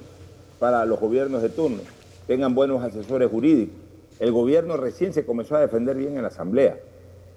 para 0.59 0.83
los 0.83 0.99
gobiernos 0.99 1.41
de 1.41 1.47
turno. 1.47 1.79
Tengan 2.27 2.53
buenos 2.53 2.83
asesores 2.83 3.31
jurídicos 3.31 3.88
el 4.19 4.31
gobierno 4.31 4.77
recién 4.77 5.13
se 5.13 5.25
comenzó 5.25 5.55
a 5.55 5.61
defender 5.61 5.95
bien 5.97 6.15
en 6.17 6.23
la 6.23 6.27
Asamblea, 6.27 6.77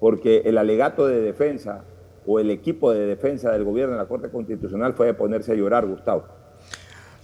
porque 0.01 0.43
el 0.45 0.59
alegato 0.59 1.07
de 1.07 1.21
defensa 1.21 1.85
o 2.27 2.39
el 2.39 2.51
equipo 2.51 2.93
de 2.93 3.07
defensa 3.07 3.51
del 3.53 3.65
gobierno 3.65 3.95
en 3.95 3.99
la 3.99 4.07
Corte 4.07 4.29
Constitucional 4.31 4.95
fue 4.95 5.07
de 5.07 5.15
ponerse 5.15 5.53
a 5.53 5.55
llorar, 5.55 5.87
Gustavo. 5.87 6.25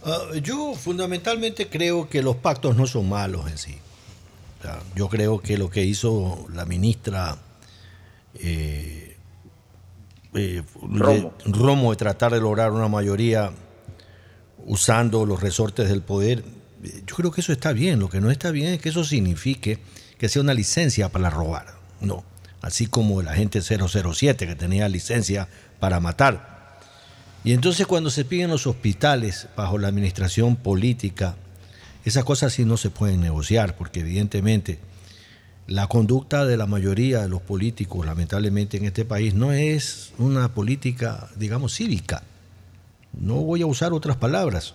Ah, 0.04 0.20
yo 0.42 0.74
fundamentalmente 0.74 1.68
creo 1.68 2.09
que 2.09 2.22
los 2.22 2.36
pactos 2.36 2.76
no 2.76 2.86
son 2.86 3.09
malos 3.09 3.50
en 3.50 3.59
sí. 3.59 3.78
yo 4.94 5.09
creo 5.09 5.40
que 5.40 5.59
lo 5.59 5.70
que 5.70 5.84
hizo 5.84 6.46
la 6.52 6.64
ministra 6.64 7.36
eh, 8.34 9.16
eh, 10.34 10.62
Romo. 10.82 11.32
Romo 11.46 11.90
de 11.90 11.96
tratar 11.96 12.32
de 12.32 12.40
lograr 12.40 12.72
una 12.72 12.88
mayoría 12.88 13.50
usando 14.66 15.26
los 15.26 15.40
resortes 15.40 15.88
del 15.88 16.02
poder 16.02 16.44
yo 16.83 17.16
creo 17.16 17.31
que 17.31 17.41
eso 17.41 17.53
está 17.53 17.72
bien. 17.72 17.99
Lo 17.99 18.09
que 18.09 18.20
no 18.20 18.31
está 18.31 18.51
bien 18.51 18.72
es 18.72 18.81
que 18.81 18.89
eso 18.89 19.05
signifique 19.05 19.79
que 20.18 20.29
sea 20.29 20.43
una 20.43 20.55
licencia 20.55 21.09
para 21.09 21.31
robar. 21.31 21.74
No. 22.01 22.24
Así 22.61 22.87
como 22.87 23.20
el 23.20 23.29
agente 23.29 23.61
007 23.62 24.47
que 24.47 24.55
tenía 24.55 24.89
licencia 24.89 25.49
para 25.81 26.01
matar. 26.01 26.79
Y 27.45 27.53
entonces 27.53 27.87
cuando 27.87 28.11
se 28.11 28.24
piden 28.24 28.51
los 28.51 28.66
hospitales 28.66 29.49
bajo 29.57 29.79
la 29.79 29.89
administración 29.89 30.57
política, 30.57 31.37
esas 32.05 32.24
cosas 32.24 32.53
sí 32.53 32.64
no 32.64 32.76
se 32.76 32.91
pueden 32.91 33.20
negociar, 33.20 33.76
porque 33.76 34.01
evidentemente 34.01 34.79
la 35.68 35.87
conducta 35.87 36.47
de 36.47 36.57
la 36.57 36.66
mayoría 36.66 37.20
de 37.20 37.29
los 37.29 37.43
políticos, 37.43 38.07
lamentablemente 38.07 38.79
en 38.79 38.87
este 38.87 39.05
país, 39.05 39.35
no 39.35 39.53
es 39.53 40.12
una 40.18 40.53
política, 40.55 41.29
digamos, 41.37 41.74
cívica. 41.74 42.22
No 43.12 43.35
voy 43.37 43.62
a 43.62 43.66
usar 43.66 43.93
otras 43.93 44.16
palabras. 44.16 44.74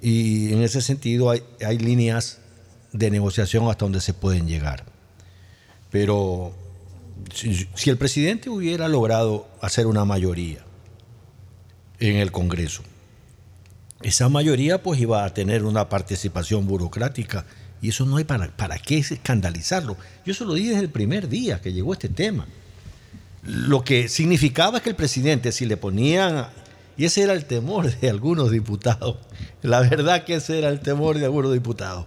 Y 0.00 0.52
en 0.52 0.62
ese 0.62 0.82
sentido 0.82 1.30
hay, 1.30 1.78
líneas 1.78 2.38
de 2.92 3.10
negociación 3.10 3.68
hasta 3.68 3.84
donde 3.84 4.00
se 4.00 4.14
pueden 4.14 4.46
llegar. 4.46 4.84
Pero 5.90 6.54
si, 7.32 7.90
el 7.90 7.96
presidente 7.96 8.50
hubiera 8.50 8.88
logrado 8.88 9.48
hacer 9.60 9.86
una 9.86 10.04
mayoría 10.04 10.58
en 11.98 12.16
el 12.16 12.30
Congreso, 12.30 12.82
esa 14.02 14.28
mayoría 14.28 14.82
pues 14.82 15.00
iba 15.00 15.24
a 15.24 15.32
tener 15.32 15.64
una 15.64 15.88
participación 15.88 16.66
burocrática 16.66 17.46
y 17.80 17.88
eso 17.88 18.04
no 18.04 18.18
hay 18.18 18.24
para, 18.24 18.54
para 18.54 18.78
qué 18.78 18.98
escandalizarlo. 18.98 19.96
Yo 20.24 20.32
eso 20.32 20.44
lo 20.44 20.54
dije 20.54 20.70
desde 20.70 20.82
el 20.82 20.90
primer 20.90 21.28
día 21.28 21.60
que 21.60 21.72
llegó 21.72 21.94
este 21.94 22.08
tema. 22.08 22.46
Lo 23.42 23.84
que 23.84 24.08
significaba 24.08 24.80
que 24.80 24.90
el 24.90 24.96
presidente, 24.96 25.52
si 25.52 25.66
le 25.66 25.76
ponían 25.76 26.48
y 26.96 27.04
ese 27.04 27.22
era 27.22 27.32
el 27.32 27.44
temor 27.44 27.90
de 27.90 28.08
algunos 28.08 28.50
diputados. 28.50 29.16
La 29.62 29.80
verdad 29.80 30.24
que 30.24 30.36
ese 30.36 30.58
era 30.58 30.68
el 30.68 30.80
temor 30.80 31.18
de 31.18 31.24
algunos 31.24 31.52
diputados. 31.52 32.06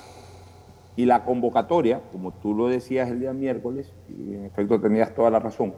Y 0.96 1.06
la 1.06 1.24
convocatoria, 1.24 2.00
como 2.10 2.32
tú 2.32 2.54
lo 2.54 2.68
decías 2.68 3.08
el 3.08 3.20
día 3.20 3.32
miércoles, 3.32 3.92
y 4.08 4.34
en 4.34 4.44
efecto 4.46 4.80
tenías 4.80 5.14
toda 5.14 5.30
la 5.30 5.38
razón, 5.38 5.74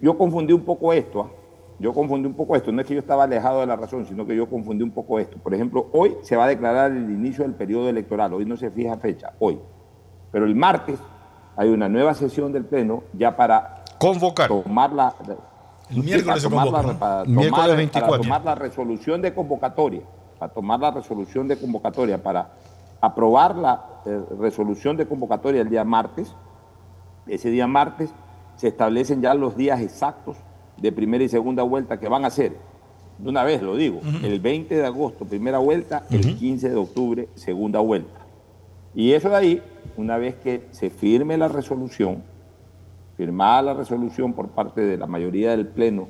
yo, 0.00 0.16
confundí 0.16 0.52
un 0.52 0.64
poco 0.64 0.92
esto. 0.92 1.30
Yo 1.78 1.92
confundí 1.92 2.26
un 2.26 2.34
poco 2.34 2.56
esto, 2.56 2.72
no 2.72 2.80
es 2.80 2.86
que 2.86 2.94
yo 2.94 3.00
estaba 3.00 3.24
alejado 3.24 3.60
de 3.60 3.66
la 3.66 3.76
razón, 3.76 4.06
sino 4.06 4.26
que 4.26 4.34
yo 4.34 4.48
confundí 4.48 4.82
un 4.82 4.92
poco 4.92 5.18
esto. 5.18 5.36
Por 5.36 5.52
ejemplo, 5.52 5.88
hoy 5.92 6.16
se 6.22 6.34
va 6.34 6.46
a 6.46 6.48
declarar 6.48 6.90
el 6.90 7.10
inicio 7.10 7.44
del 7.44 7.54
periodo 7.54 7.88
electoral, 7.90 8.32
hoy 8.32 8.46
no 8.46 8.56
se 8.56 8.70
fija 8.70 8.96
fecha, 8.96 9.34
hoy. 9.38 9.58
Pero 10.32 10.46
el 10.46 10.54
martes 10.54 10.98
hay 11.54 11.68
una 11.68 11.88
nueva 11.88 12.14
sesión 12.14 12.50
del 12.52 12.64
Pleno 12.64 13.04
ya 13.12 13.36
para 13.36 13.84
convocar. 13.98 14.48
Tomar 14.48 14.92
la, 14.92 15.14
el 15.90 16.02
miércoles 16.02 16.42
se 16.42 16.48
convoca, 16.48 16.98
para, 16.98 17.24
tomar, 17.24 17.90
para 17.92 18.16
tomar 18.16 18.44
la 18.44 18.54
resolución 18.54 19.20
de 19.20 19.34
convocatoria, 19.34 20.02
para 20.38 20.52
tomar 20.52 20.80
la 20.80 20.90
resolución 20.92 21.46
de 21.46 21.58
convocatoria, 21.58 22.22
para 22.22 22.52
aprobar 23.02 23.54
la 23.54 23.84
eh, 24.06 24.18
resolución 24.38 24.96
de 24.96 25.06
convocatoria 25.06 25.60
el 25.60 25.68
día 25.68 25.84
martes. 25.84 26.34
Ese 27.26 27.50
día 27.50 27.66
martes 27.66 28.10
se 28.56 28.68
establecen 28.68 29.20
ya 29.20 29.34
los 29.34 29.56
días 29.56 29.80
exactos 29.80 30.38
de 30.76 30.92
primera 30.92 31.24
y 31.24 31.28
segunda 31.28 31.62
vuelta 31.62 31.98
que 31.98 32.08
van 32.08 32.24
a 32.24 32.30
ser, 32.30 32.56
de 33.18 33.28
una 33.28 33.44
vez 33.44 33.62
lo 33.62 33.76
digo, 33.76 34.00
el 34.22 34.40
20 34.40 34.74
de 34.74 34.86
agosto 34.86 35.24
primera 35.24 35.58
vuelta, 35.58 36.04
el 36.10 36.36
15 36.36 36.68
de 36.68 36.76
octubre 36.76 37.28
segunda 37.34 37.80
vuelta. 37.80 38.20
Y 38.94 39.12
eso 39.12 39.28
de 39.30 39.36
ahí, 39.36 39.62
una 39.96 40.16
vez 40.18 40.34
que 40.36 40.66
se 40.70 40.90
firme 40.90 41.36
la 41.36 41.48
resolución, 41.48 42.22
firmada 43.16 43.62
la 43.62 43.74
resolución 43.74 44.32
por 44.32 44.48
parte 44.48 44.82
de 44.82 44.96
la 44.96 45.06
mayoría 45.06 45.50
del 45.50 45.66
Pleno 45.66 46.08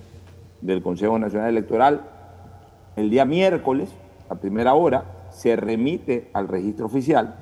del 0.60 0.82
Consejo 0.82 1.18
Nacional 1.18 1.50
Electoral, 1.50 2.02
el 2.96 3.10
día 3.10 3.24
miércoles, 3.24 3.90
a 4.28 4.36
primera 4.36 4.74
hora, 4.74 5.04
se 5.30 5.54
remite 5.54 6.28
al 6.32 6.48
registro 6.48 6.86
oficial, 6.86 7.36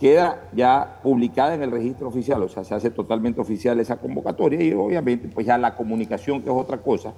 queda 0.00 0.42
ya 0.52 0.98
publicada 1.02 1.54
en 1.54 1.62
el 1.62 1.70
registro 1.70 2.08
oficial, 2.08 2.42
o 2.42 2.48
sea, 2.48 2.64
se 2.64 2.74
hace 2.74 2.90
totalmente 2.90 3.40
oficial 3.40 3.80
esa 3.80 3.96
convocatoria 3.96 4.62
y 4.62 4.72
obviamente 4.74 5.28
pues 5.28 5.46
ya 5.46 5.56
la 5.58 5.74
comunicación, 5.74 6.42
que 6.42 6.50
es 6.50 6.54
otra 6.56 6.78
cosa, 6.78 7.12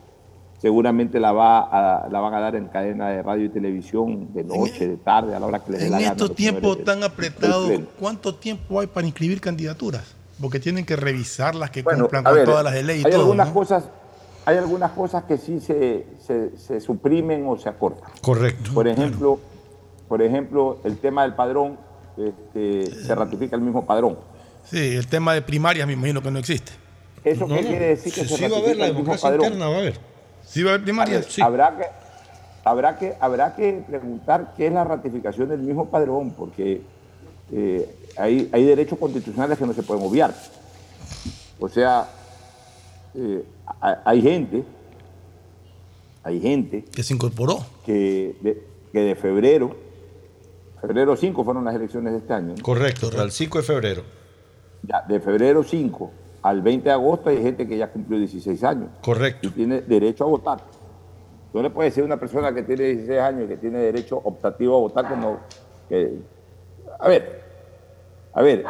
seguramente 0.60 1.20
la, 1.20 1.32
va 1.32 1.60
a, 1.60 2.08
la 2.08 2.20
van 2.20 2.34
a 2.34 2.40
dar 2.40 2.56
en 2.56 2.66
cadena 2.68 3.08
de 3.10 3.22
radio 3.22 3.44
y 3.46 3.48
televisión 3.48 4.32
de 4.32 4.44
noche, 4.44 4.86
de 4.88 4.96
tarde, 4.96 5.34
a 5.34 5.40
la 5.40 5.46
hora 5.46 5.60
que 5.60 5.72
les 5.72 5.80
dé 5.82 5.90
la 5.90 5.98
En 6.00 6.04
estos 6.06 6.34
tiempos 6.34 6.82
tan 6.84 7.02
apretados. 7.02 7.70
¿cuánto 7.98 8.34
tiempo 8.34 8.80
hay 8.80 8.86
para 8.86 9.06
inscribir 9.06 9.40
candidaturas? 9.40 10.14
Porque 10.40 10.60
tienen 10.60 10.84
que 10.84 10.94
revisar 10.96 11.54
las 11.56 11.70
que 11.70 11.82
Bueno, 11.82 12.04
cumplan 12.04 12.24
con 12.24 12.34
ver, 12.34 12.44
todas 12.44 12.62
las 12.64 12.74
de 12.74 12.82
ley 12.84 13.00
y 13.02 13.04
hay 13.06 13.10
todo. 13.12 13.22
algunas 13.22 13.48
¿no? 13.48 13.54
cosas 13.54 13.84
hay 14.46 14.56
algunas 14.56 14.92
cosas 14.92 15.24
que 15.24 15.36
sí 15.36 15.60
se, 15.60 16.06
se- 16.20 16.56
se 16.56 16.80
suprimen 16.80 17.44
o 17.46 17.58
se 17.58 17.68
acortan. 17.68 18.08
Correcto. 18.22 18.70
Por 18.72 18.88
ejemplo, 18.88 19.38
por 20.08 20.22
ejemplo, 20.22 20.78
el 20.84 20.96
tema 20.98 21.22
del 21.24 21.34
padrón 21.34 21.76
este, 22.18 22.86
se 23.04 23.14
ratifica 23.14 23.56
el 23.56 23.62
mismo 23.62 23.84
padrón. 23.86 24.18
Sí, 24.64 24.96
el 24.96 25.06
tema 25.06 25.34
de 25.34 25.42
primarias 25.42 25.86
me 25.86 25.94
imagino 25.94 26.20
que 26.22 26.30
no 26.30 26.38
existe. 26.38 26.72
¿Eso 27.24 27.46
qué 27.48 27.60
quiere 27.60 27.86
decir 27.88 28.12
que 28.12 28.22
Sí, 28.22 28.28
se 28.28 28.36
sí 28.36 28.42
va 28.48 28.56
a 28.56 28.60
haber 28.60 28.76
ratifica 28.76 28.78
la 28.78 28.86
el 28.86 28.94
mismo 28.94 29.04
democracia 29.04 29.28
padrón? 29.30 29.44
interna, 29.46 29.68
va 29.68 29.74
a 29.74 29.78
haber. 29.78 29.98
Sí 30.46 30.62
va 30.62 30.70
a 30.70 30.74
haber 30.74 30.84
primarias, 30.84 31.26
sí. 31.28 31.42
habrá 31.42 31.76
que 31.76 31.84
habrá 32.64 32.98
que 32.98 33.14
habrá 33.20 33.54
que 33.56 33.82
preguntar 33.88 34.54
qué 34.56 34.66
es 34.66 34.72
la 34.72 34.84
ratificación 34.84 35.48
del 35.48 35.60
mismo 35.60 35.86
padrón, 35.88 36.30
porque 36.32 36.80
eh, 37.52 37.94
hay, 38.16 38.48
hay 38.52 38.64
derechos 38.64 38.98
constitucionales 38.98 39.58
que 39.58 39.66
no 39.66 39.72
se 39.72 39.82
pueden 39.82 40.04
obviar. 40.04 40.34
O 41.60 41.68
sea, 41.68 42.08
eh, 43.14 43.42
ha- 43.80 44.02
hay 44.04 44.20
gente, 44.22 44.64
hay 46.22 46.40
gente 46.40 46.84
que 46.84 47.02
se 47.02 47.14
incorporó, 47.14 47.64
que 47.86 48.36
de, 48.42 48.62
que 48.92 49.00
de 49.00 49.14
febrero, 49.16 49.74
febrero 50.80 51.16
5 51.16 51.44
fueron 51.44 51.64
las 51.64 51.74
elecciones 51.74 52.12
de 52.12 52.18
este 52.18 52.32
año, 52.32 52.54
¿no? 52.56 52.62
Correcto, 52.62 53.10
al 53.18 53.30
5 53.30 53.58
de 53.58 53.64
febrero. 53.64 54.02
Ya, 54.82 55.02
de 55.08 55.20
febrero 55.20 55.62
5 55.62 56.10
al 56.42 56.62
20 56.62 56.84
de 56.88 56.92
agosto 56.92 57.30
hay 57.30 57.42
gente 57.42 57.66
que 57.66 57.76
ya 57.76 57.88
cumplió 57.90 58.18
16 58.18 58.62
años. 58.64 58.88
Correcto. 59.02 59.48
Y 59.48 59.50
tiene 59.50 59.80
derecho 59.82 60.24
a 60.24 60.28
votar. 60.28 60.60
No 61.52 61.62
le 61.62 61.70
puede 61.70 61.88
decir 61.88 62.02
a 62.02 62.06
una 62.06 62.16
persona 62.18 62.52
que 62.54 62.62
tiene 62.62 62.84
16 62.84 63.20
años 63.20 63.44
y 63.44 63.48
que 63.48 63.56
tiene 63.56 63.78
derecho 63.78 64.20
optativo 64.22 64.76
a 64.76 64.80
votar 64.80 65.08
como... 65.08 65.38
que- 65.88 66.18
a 67.00 67.08
ver, 67.08 67.42
a 68.34 68.42
ver, 68.42 68.64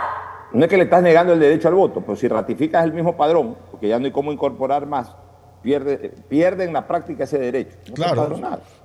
no 0.52 0.64
es 0.64 0.68
que 0.70 0.76
le 0.76 0.84
estás 0.84 1.02
negando 1.02 1.32
el 1.34 1.40
derecho 1.40 1.68
al 1.68 1.74
voto, 1.74 2.00
pero 2.00 2.16
si 2.16 2.26
ratificas 2.28 2.84
el 2.84 2.92
mismo 2.92 3.16
padrón, 3.16 3.56
porque 3.70 3.88
ya 3.88 3.98
no 3.98 4.06
hay 4.06 4.12
cómo 4.12 4.32
incorporar 4.32 4.86
más, 4.86 5.14
pierde, 5.62 6.12
pierde 6.28 6.64
en 6.64 6.72
la 6.72 6.86
práctica 6.86 7.24
ese 7.24 7.38
derecho. 7.38 7.76
No 7.88 7.94
Claro. 7.94 8.38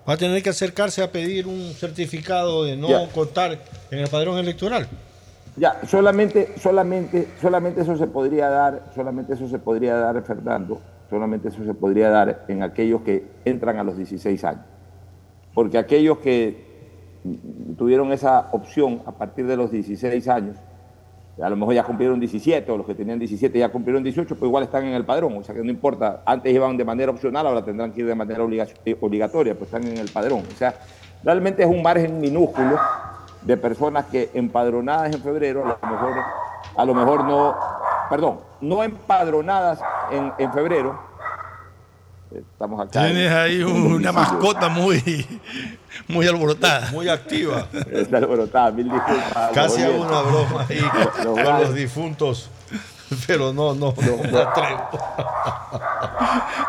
Va 0.07 0.13
a 0.13 0.17
tener 0.17 0.43
que 0.43 0.49
acercarse 0.49 1.01
a 1.01 1.11
pedir 1.11 1.47
un 1.47 1.73
certificado 1.73 2.65
de 2.65 2.75
no 2.75 2.89
Ya. 2.89 3.07
contar 3.09 3.57
en 3.89 3.99
el 3.99 4.09
padrón 4.09 4.37
electoral. 4.37 4.87
Ya, 5.55 5.79
solamente, 5.87 6.53
solamente, 6.57 7.27
solamente 7.39 7.81
eso 7.81 7.95
se 7.95 8.07
podría 8.07 8.49
dar, 8.49 8.91
solamente 8.95 9.33
eso 9.33 9.47
se 9.47 9.59
podría 9.59 9.95
dar, 9.95 10.21
Fernando, 10.23 10.81
solamente 11.09 11.47
eso 11.49 11.63
se 11.63 11.73
podría 11.73 12.09
dar 12.09 12.45
en 12.47 12.63
aquellos 12.63 13.01
que 13.03 13.27
entran 13.45 13.77
a 13.77 13.83
los 13.83 13.95
16 13.95 14.43
años. 14.43 14.65
Porque 15.53 15.77
aquellos 15.77 16.17
que 16.17 16.73
tuvieron 17.77 18.11
esa 18.11 18.49
opción 18.51 19.03
a 19.05 19.11
partir 19.11 19.45
de 19.45 19.55
los 19.55 19.71
16 19.71 20.27
años, 20.27 20.57
a 21.41 21.49
lo 21.49 21.55
mejor 21.55 21.73
ya 21.73 21.83
cumplieron 21.83 22.19
17, 22.19 22.71
o 22.71 22.77
los 22.77 22.85
que 22.85 22.93
tenían 22.95 23.17
17 23.19 23.57
ya 23.57 23.69
cumplieron 23.69 24.03
18, 24.03 24.35
pues 24.35 24.47
igual 24.47 24.63
están 24.63 24.83
en 24.85 24.93
el 24.93 25.03
padrón. 25.05 25.35
O 25.37 25.43
sea 25.43 25.55
que 25.55 25.63
no 25.63 25.71
importa, 25.71 26.21
antes 26.25 26.53
iban 26.53 26.77
de 26.77 26.85
manera 26.85 27.11
opcional, 27.11 27.47
ahora 27.47 27.63
tendrán 27.65 27.91
que 27.91 28.01
ir 28.01 28.07
de 28.07 28.15
manera 28.15 28.43
obliga- 28.43 28.67
obligatoria, 29.01 29.55
pues 29.55 29.73
están 29.73 29.87
en 29.87 29.97
el 29.97 30.09
padrón. 30.09 30.43
O 30.51 30.55
sea, 30.57 30.75
realmente 31.23 31.63
es 31.63 31.69
un 31.69 31.81
margen 31.81 32.19
minúsculo 32.19 32.77
de 33.41 33.57
personas 33.57 34.05
que 34.05 34.29
empadronadas 34.33 35.13
en 35.13 35.21
febrero, 35.21 35.63
a 35.65 35.85
lo 35.87 35.91
mejor, 35.91 36.13
a 36.77 36.85
lo 36.85 36.93
mejor 36.93 37.23
no, 37.25 37.55
perdón, 38.09 38.39
no 38.61 38.83
empadronadas 38.83 39.81
en, 40.11 40.31
en 40.37 40.53
febrero. 40.53 41.12
Estamos 42.35 42.79
acá. 42.87 43.07
en- 43.07 43.13
Tienes 43.13 43.31
ahí 43.31 43.61
un 43.63 43.93
una 43.93 44.11
mascota 44.11 44.69
muy, 44.69 45.25
muy 46.07 46.27
alborotada. 46.27 46.89
Muy 46.91 47.07
activa. 47.09 47.67
Está 47.91 48.17
alborotada, 48.17 48.71
mil 48.71 48.89
disculpas. 48.91 49.51
Casi 49.53 49.81
hago 49.83 50.01
una 50.01 50.21
broma 50.21 50.65
ahí 50.69 50.79
Los 51.23 51.39
con 51.39 51.59
los 51.61 51.73
difuntos, 51.75 52.49
pero 53.27 53.53
no, 53.53 53.73
no, 53.75 53.93
no 53.95 54.17
me 54.31 54.41
atrevo. 54.41 54.89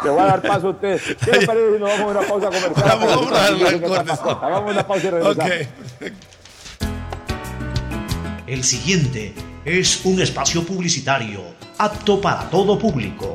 Le 0.05 0.11
voy 0.11 0.21
a 0.21 0.25
dar 0.25 0.43
paso 0.43 0.67
a 0.69 0.71
usted. 0.71 1.01
¿Qué 1.25 1.33
le 1.33 1.47
parece 1.47 1.73
si 1.75 1.79
nos 1.81 1.89
vamos 1.91 2.01
a 2.01 2.19
una 2.19 2.29
pausa 2.29 2.47
comercial? 2.47 2.85
Vamos, 2.89 3.15
vamos 3.17 3.33
a 3.33 4.05
dar. 4.05 4.43
Hagamos 4.43 4.73
una 4.73 4.87
pausa 4.87 5.07
y 5.07 5.11
regresamos. 5.11 5.69
El 8.47 8.63
siguiente 8.63 9.35
es 9.65 10.05
un 10.05 10.21
espacio 10.21 10.63
publicitario 10.65 11.41
apto 11.79 12.21
para 12.21 12.51
todo 12.51 12.79
público. 12.79 13.35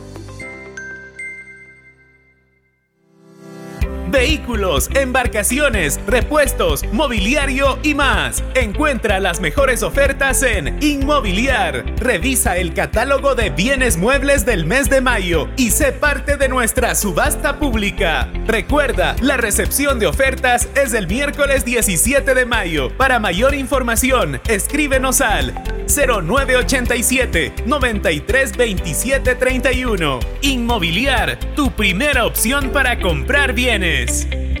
Vehículos, 4.11 4.89
embarcaciones, 4.93 5.97
repuestos, 6.05 6.83
mobiliario 6.91 7.79
y 7.81 7.95
más. 7.95 8.43
Encuentra 8.55 9.21
las 9.21 9.39
mejores 9.39 9.83
ofertas 9.83 10.43
en 10.43 10.77
Inmobiliar. 10.83 11.85
Revisa 11.97 12.57
el 12.57 12.73
catálogo 12.73 13.35
de 13.35 13.51
bienes 13.51 13.95
muebles 13.95 14.45
del 14.45 14.65
mes 14.65 14.89
de 14.89 14.99
mayo 14.99 15.47
y 15.55 15.71
sé 15.71 15.93
parte 15.93 16.35
de 16.35 16.49
nuestra 16.49 16.93
subasta 16.93 17.57
pública. 17.57 18.27
Recuerda, 18.47 19.15
la 19.21 19.37
recepción 19.37 19.97
de 19.97 20.07
ofertas 20.07 20.67
es 20.75 20.93
el 20.93 21.07
miércoles 21.07 21.63
17 21.63 22.33
de 22.33 22.45
mayo. 22.45 22.89
Para 22.97 23.17
mayor 23.17 23.55
información, 23.55 24.41
escríbenos 24.49 25.21
al 25.21 25.53
0987 25.87 27.53
93 27.65 28.57
27 28.57 29.35
31. 29.35 30.19
Inmobiliar, 30.41 31.39
tu 31.55 31.71
primera 31.71 32.25
opción 32.25 32.71
para 32.71 32.99
comprar 32.99 33.53
bienes. 33.53 34.00
minutes. 34.01 34.60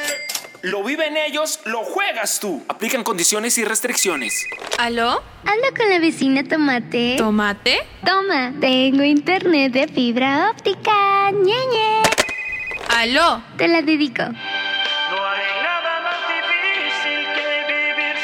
lo 0.61 0.83
viven 0.83 1.17
ellos, 1.17 1.59
lo 1.65 1.79
juegas 1.83 2.39
tú. 2.39 2.63
Aplican 2.67 3.03
condiciones 3.03 3.57
y 3.57 3.65
restricciones. 3.65 4.45
¿Aló? 4.77 5.23
Hablo 5.45 5.67
con 5.75 5.89
la 5.89 5.99
vecina 5.99 6.43
Tomate. 6.43 7.15
¿Tomate? 7.17 7.79
Toma, 8.05 8.53
tengo 8.59 9.03
internet 9.03 9.73
de 9.73 9.87
fibra 9.87 10.51
óptica. 10.51 11.31
ñeñe. 11.31 12.01
¿Aló? 12.95 13.43
Te 13.57 13.67
la 13.67 13.81
dedico. 13.81 14.23
No 14.23 14.31
hay 15.27 15.63
nada 15.63 16.01
más 16.01 16.19
difícil 16.27 17.25
que 17.35 17.63
vivir 17.73 18.15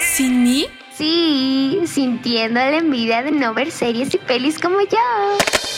sin 0.00 0.16
¿Sin 0.16 0.42
mí? 0.42 0.81
Sí, 1.02 1.80
sintiendo 1.84 2.60
la 2.60 2.76
envidia 2.76 3.24
de 3.24 3.32
no 3.32 3.52
ver 3.52 3.72
series 3.72 4.14
y 4.14 4.18
pelis 4.18 4.60
como 4.60 4.78
yo. 4.82 4.98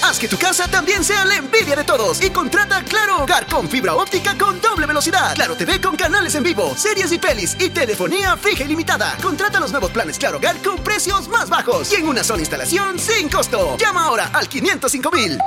Haz 0.02 0.18
que 0.18 0.28
tu 0.28 0.36
casa 0.36 0.68
también 0.68 1.02
sea 1.02 1.24
la 1.24 1.36
envidia 1.36 1.74
de 1.74 1.82
todos 1.82 2.22
y 2.22 2.28
contrata 2.28 2.82
Claro 2.82 3.22
Hogar 3.22 3.46
con 3.46 3.66
fibra 3.66 3.94
óptica 3.94 4.36
con 4.36 4.60
doble 4.60 4.84
velocidad. 4.84 5.34
Claro 5.34 5.54
TV 5.54 5.80
con 5.80 5.96
canales 5.96 6.34
en 6.34 6.42
vivo, 6.42 6.74
series 6.76 7.10
y 7.10 7.16
pelis 7.16 7.56
y 7.58 7.70
telefonía 7.70 8.36
fija 8.36 8.64
ilimitada. 8.64 9.16
Contrata 9.22 9.60
los 9.60 9.70
nuevos 9.70 9.90
planes 9.92 10.18
Claro 10.18 10.36
Hogar 10.36 10.58
con 10.58 10.76
precios 10.84 11.26
más 11.28 11.48
bajos 11.48 11.90
y 11.94 11.96
en 11.96 12.06
una 12.06 12.22
sola 12.22 12.40
instalación 12.40 12.98
sin 12.98 13.30
costo. 13.30 13.78
Llama 13.78 14.04
ahora 14.04 14.28
al 14.34 14.46
505 14.46 15.10
mil. 15.10 15.38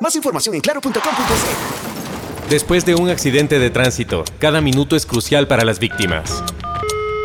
Más 0.00 0.16
información 0.16 0.56
en 0.56 0.60
claro.com.es. 0.60 2.50
Después 2.50 2.84
de 2.84 2.96
un 2.96 3.10
accidente 3.10 3.60
de 3.60 3.70
tránsito, 3.70 4.24
cada 4.40 4.60
minuto 4.60 4.96
es 4.96 5.06
crucial 5.06 5.46
para 5.46 5.64
las 5.64 5.78
víctimas. 5.78 6.42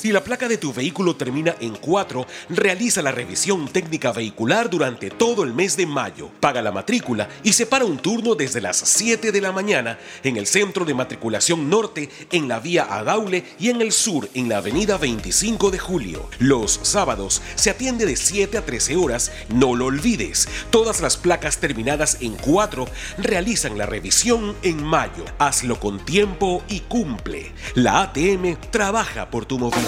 Si 0.00 0.12
la 0.12 0.22
placa 0.22 0.46
de 0.46 0.58
tu 0.58 0.72
vehículo 0.72 1.16
termina 1.16 1.56
en 1.58 1.74
4, 1.74 2.24
realiza 2.50 3.02
la 3.02 3.10
revisión 3.10 3.66
técnica 3.66 4.12
vehicular 4.12 4.70
durante 4.70 5.10
todo 5.10 5.42
el 5.42 5.52
mes 5.52 5.76
de 5.76 5.86
mayo. 5.86 6.30
Paga 6.38 6.62
la 6.62 6.70
matrícula 6.70 7.28
y 7.42 7.52
separa 7.52 7.84
un 7.84 7.98
turno 7.98 8.36
desde 8.36 8.60
las 8.60 8.76
7 8.76 9.32
de 9.32 9.40
la 9.40 9.50
mañana 9.50 9.98
en 10.22 10.36
el 10.36 10.46
Centro 10.46 10.84
de 10.84 10.94
Matriculación 10.94 11.68
Norte, 11.68 12.10
en 12.30 12.46
la 12.46 12.60
vía 12.60 12.86
Adaule 12.88 13.42
y 13.58 13.70
en 13.70 13.82
el 13.82 13.90
sur, 13.90 14.30
en 14.34 14.48
la 14.48 14.58
avenida 14.58 14.98
25 14.98 15.72
de 15.72 15.80
Julio. 15.80 16.30
Los 16.38 16.78
sábados 16.84 17.42
se 17.56 17.70
atiende 17.70 18.06
de 18.06 18.14
7 18.14 18.56
a 18.56 18.64
13 18.64 18.94
horas. 18.94 19.32
No 19.48 19.74
lo 19.74 19.86
olvides, 19.86 20.48
todas 20.70 21.00
las 21.00 21.16
placas 21.16 21.58
terminadas 21.58 22.18
en 22.20 22.36
4 22.36 22.86
realizan 23.18 23.76
la 23.76 23.86
revisión 23.86 24.54
en 24.62 24.80
mayo. 24.80 25.24
Hazlo 25.40 25.80
con 25.80 26.04
tiempo 26.04 26.62
y 26.68 26.82
cumple. 26.82 27.52
La 27.74 28.02
ATM 28.02 28.54
trabaja 28.70 29.28
por 29.28 29.44
tu 29.44 29.58
movilidad. 29.58 29.87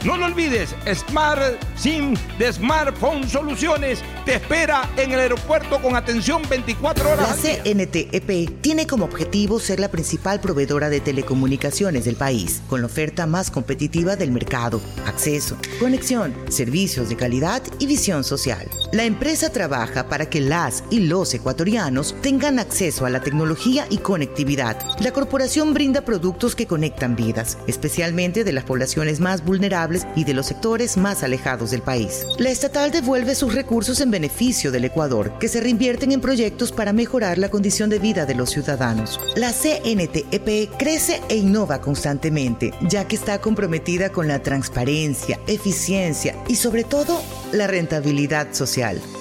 No 0.03 0.17
lo 0.17 0.25
olvides, 0.25 0.75
Smart 0.95 1.61
SIM 1.75 2.15
de 2.39 2.51
Smartphone 2.51 3.29
Soluciones 3.29 3.99
te 4.25 4.35
espera 4.35 4.89
en 4.97 5.11
el 5.11 5.19
aeropuerto 5.19 5.79
con 5.79 5.95
atención 5.95 6.41
24 6.49 7.11
horas. 7.11 7.43
La 7.43 7.63
CNTEP 7.63 8.61
tiene 8.61 8.87
como 8.87 9.05
objetivo 9.05 9.59
ser 9.59 9.79
la 9.79 9.91
principal 9.91 10.39
proveedora 10.39 10.89
de 10.89 11.01
telecomunicaciones 11.01 12.05
del 12.05 12.15
país, 12.15 12.63
con 12.67 12.81
la 12.81 12.87
oferta 12.87 13.27
más 13.27 13.51
competitiva 13.51 14.15
del 14.15 14.31
mercado, 14.31 14.81
acceso, 15.05 15.55
conexión, 15.79 16.33
servicios 16.49 17.07
de 17.09 17.15
calidad 17.15 17.61
y 17.77 17.85
visión 17.85 18.23
social. 18.23 18.67
La 18.93 19.03
empresa 19.03 19.51
trabaja 19.51 20.09
para 20.09 20.27
que 20.31 20.41
las 20.41 20.83
y 20.89 21.01
los 21.01 21.31
ecuatorianos 21.35 22.15
tengan 22.21 22.57
acceso 22.57 23.05
a 23.05 23.11
la 23.11 23.21
tecnología 23.21 23.85
y 23.91 23.99
conectividad. 23.99 24.77
La 24.99 25.13
corporación 25.13 25.75
brinda 25.75 26.01
productos 26.01 26.55
que 26.55 26.65
conectan 26.65 27.15
vidas, 27.15 27.59
especialmente 27.67 28.43
de 28.43 28.51
las 28.51 28.63
poblaciones 28.63 29.19
más 29.19 29.45
vulnerables 29.45 29.90
y 30.15 30.23
de 30.23 30.33
los 30.33 30.47
sectores 30.47 30.97
más 30.97 31.23
alejados 31.23 31.71
del 31.71 31.81
país. 31.81 32.25
La 32.37 32.49
estatal 32.49 32.91
devuelve 32.91 33.35
sus 33.35 33.53
recursos 33.53 34.01
en 34.01 34.11
beneficio 34.11 34.71
del 34.71 34.85
Ecuador, 34.85 35.33
que 35.39 35.47
se 35.47 35.61
reinvierten 35.61 36.11
en 36.11 36.21
proyectos 36.21 36.71
para 36.71 36.93
mejorar 36.93 37.37
la 37.37 37.49
condición 37.49 37.89
de 37.89 37.99
vida 37.99 38.25
de 38.25 38.35
los 38.35 38.49
ciudadanos. 38.49 39.19
La 39.35 39.51
CNTEP 39.51 40.77
crece 40.77 41.21
e 41.29 41.37
innova 41.37 41.81
constantemente, 41.81 42.73
ya 42.81 43.07
que 43.07 43.15
está 43.15 43.39
comprometida 43.39 44.11
con 44.11 44.27
la 44.27 44.41
transparencia, 44.41 45.39
eficiencia 45.47 46.35
y 46.47 46.55
sobre 46.55 46.83
todo 46.83 47.21
la 47.51 47.67
rentabilidad 47.67 48.53
social. 48.53 49.01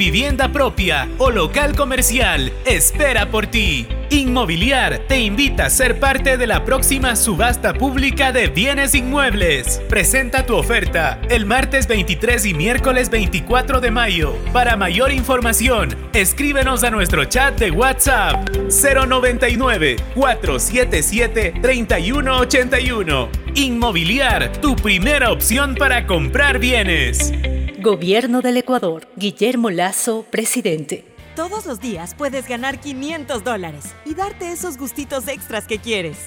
Vivienda 0.00 0.50
propia 0.50 1.10
o 1.18 1.30
local 1.30 1.76
comercial 1.76 2.50
espera 2.64 3.30
por 3.30 3.48
ti. 3.48 3.86
Inmobiliar 4.08 5.00
te 5.06 5.20
invita 5.20 5.66
a 5.66 5.70
ser 5.70 6.00
parte 6.00 6.38
de 6.38 6.46
la 6.46 6.64
próxima 6.64 7.14
subasta 7.16 7.74
pública 7.74 8.32
de 8.32 8.48
bienes 8.48 8.94
inmuebles. 8.94 9.82
Presenta 9.90 10.46
tu 10.46 10.56
oferta 10.56 11.20
el 11.28 11.44
martes 11.44 11.86
23 11.86 12.46
y 12.46 12.54
miércoles 12.54 13.10
24 13.10 13.82
de 13.82 13.90
mayo. 13.90 14.38
Para 14.54 14.74
mayor 14.74 15.12
información, 15.12 15.94
escríbenos 16.14 16.82
a 16.82 16.90
nuestro 16.90 17.26
chat 17.26 17.58
de 17.58 17.70
WhatsApp 17.70 18.48
099 18.70 19.96
477 20.14 21.60
3181. 21.60 23.28
Inmobiliar, 23.54 24.50
tu 24.62 24.76
primera 24.76 25.30
opción 25.30 25.74
para 25.74 26.06
comprar 26.06 26.58
bienes. 26.58 27.34
Gobierno 27.82 28.42
del 28.42 28.58
Ecuador. 28.58 29.08
Guillermo 29.16 29.70
Lazo, 29.70 30.26
presidente. 30.30 31.06
Todos 31.34 31.64
los 31.64 31.80
días 31.80 32.14
puedes 32.14 32.46
ganar 32.46 32.78
500 32.78 33.42
dólares 33.42 33.94
y 34.04 34.14
darte 34.14 34.52
esos 34.52 34.76
gustitos 34.76 35.26
extras 35.28 35.66
que 35.66 35.78
quieres, 35.78 36.18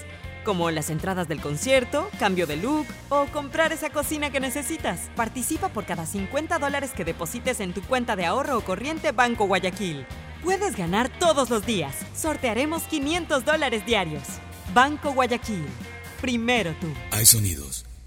como 0.43 0.71
las 0.71 0.89
entradas 0.89 1.27
del 1.27 1.39
concierto, 1.39 2.09
cambio 2.17 2.47
de 2.47 2.57
look 2.57 2.87
o 3.09 3.27
comprar 3.27 3.71
esa 3.71 3.91
cocina 3.91 4.31
que 4.31 4.39
necesitas. 4.39 5.11
Participa 5.15 5.69
por 5.69 5.85
cada 5.85 6.07
50 6.07 6.57
dólares 6.57 6.89
que 6.95 7.05
deposites 7.05 7.59
en 7.59 7.73
tu 7.73 7.83
cuenta 7.83 8.15
de 8.15 8.25
ahorro 8.25 8.57
o 8.57 8.61
corriente 8.61 9.11
Banco 9.11 9.45
Guayaquil. 9.45 10.07
Puedes 10.41 10.75
ganar 10.75 11.07
todos 11.19 11.51
los 11.51 11.67
días. 11.67 11.95
Sortearemos 12.15 12.81
500 12.83 13.45
dólares 13.45 13.85
diarios. 13.85 14.23
Banco 14.73 15.13
Guayaquil. 15.13 15.67
Primero 16.19 16.73
tú. 16.81 16.87
Hay 17.11 17.27
sonidos 17.27 17.85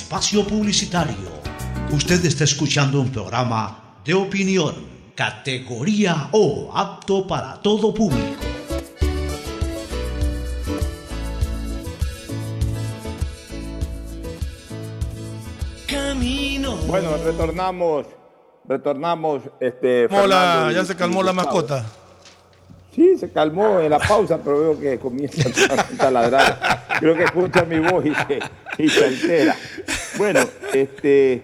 espacio 0.00 0.46
publicitario. 0.46 1.28
Usted 1.92 2.24
está 2.24 2.44
escuchando 2.44 3.00
un 3.02 3.10
programa 3.10 3.98
de 4.02 4.14
opinión, 4.14 4.74
categoría 5.14 6.30
O, 6.32 6.72
apto 6.74 7.26
para 7.26 7.60
todo 7.60 7.92
público. 7.92 8.40
Camino. 15.86 16.76
Bueno, 16.86 17.18
retornamos, 17.22 18.06
retornamos, 18.66 19.42
este. 19.60 20.08
Mola, 20.08 20.70
ya 20.72 20.84
se 20.86 20.96
calmó 20.96 21.22
la 21.22 21.34
mascota. 21.34 21.84
Sí, 22.94 23.16
se 23.18 23.30
calmó 23.30 23.78
en 23.80 23.90
la 23.90 23.98
pausa, 24.00 24.38
pero 24.42 24.60
veo 24.60 24.80
que 24.80 24.98
comienza 24.98 25.48
a 25.72 25.96
taladrar. 25.96 26.58
Creo 26.98 27.14
que 27.14 27.24
escucha 27.24 27.64
mi 27.64 27.78
voz 27.78 28.04
y 28.04 28.12
se, 28.14 28.82
y 28.82 28.88
se 28.88 29.04
altera. 29.04 29.54
Bueno, 30.18 30.40
este, 30.74 31.42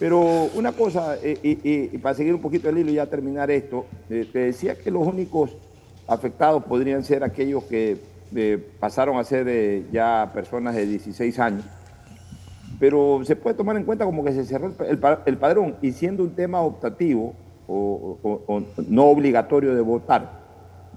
pero 0.00 0.20
una 0.54 0.72
cosa, 0.72 1.16
eh, 1.22 1.38
y, 1.42 1.98
para 1.98 2.14
seguir 2.16 2.34
un 2.34 2.40
poquito 2.42 2.68
el 2.68 2.78
hilo 2.78 2.90
y 2.90 2.94
ya 2.94 3.06
terminar 3.06 3.50
esto, 3.50 3.86
eh, 4.10 4.26
te 4.32 4.40
decía 4.40 4.74
que 4.76 4.90
los 4.90 5.06
únicos 5.06 5.56
afectados 6.08 6.64
podrían 6.64 7.04
ser 7.04 7.22
aquellos 7.22 7.62
que 7.64 7.98
eh, 8.34 8.58
pasaron 8.80 9.18
a 9.18 9.24
ser 9.24 9.46
eh, 9.48 9.84
ya 9.92 10.30
personas 10.34 10.74
de 10.74 10.86
16 10.86 11.38
años 11.38 11.64
pero 12.80 13.20
se 13.24 13.36
puede 13.36 13.54
tomar 13.54 13.76
en 13.76 13.84
cuenta 13.84 14.04
como 14.04 14.24
que 14.24 14.32
se 14.32 14.44
cerró 14.44 14.66
el, 14.80 14.86
el 14.88 14.98
pa- 14.98 15.22
el 15.26 15.36
padrón 15.36 15.76
y 15.82 15.92
siendo 15.92 16.24
un 16.24 16.30
tema 16.34 16.62
optativo 16.62 17.32
o 17.68 18.62
no 18.88 19.04
obligatorio 19.04 19.74
de 19.76 19.80
votar, 19.82 20.41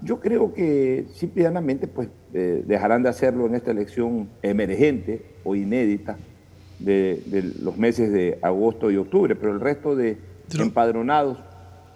yo 0.02 0.20
creo 0.20 0.52
que 0.52 1.06
simplemente 1.14 1.86
pues 1.88 2.08
eh, 2.34 2.62
dejarán 2.66 3.02
de 3.02 3.08
hacerlo 3.08 3.46
en 3.46 3.54
esta 3.54 3.70
elección 3.70 4.28
emergente 4.42 5.22
o 5.44 5.54
inédita 5.54 6.16
de, 6.78 7.22
de 7.26 7.42
los 7.62 7.76
meses 7.78 8.12
de 8.12 8.38
agosto 8.42 8.90
y 8.90 8.96
octubre, 8.96 9.34
pero 9.34 9.52
el 9.52 9.60
resto 9.60 9.96
de 9.96 10.18
empadronados 10.58 11.38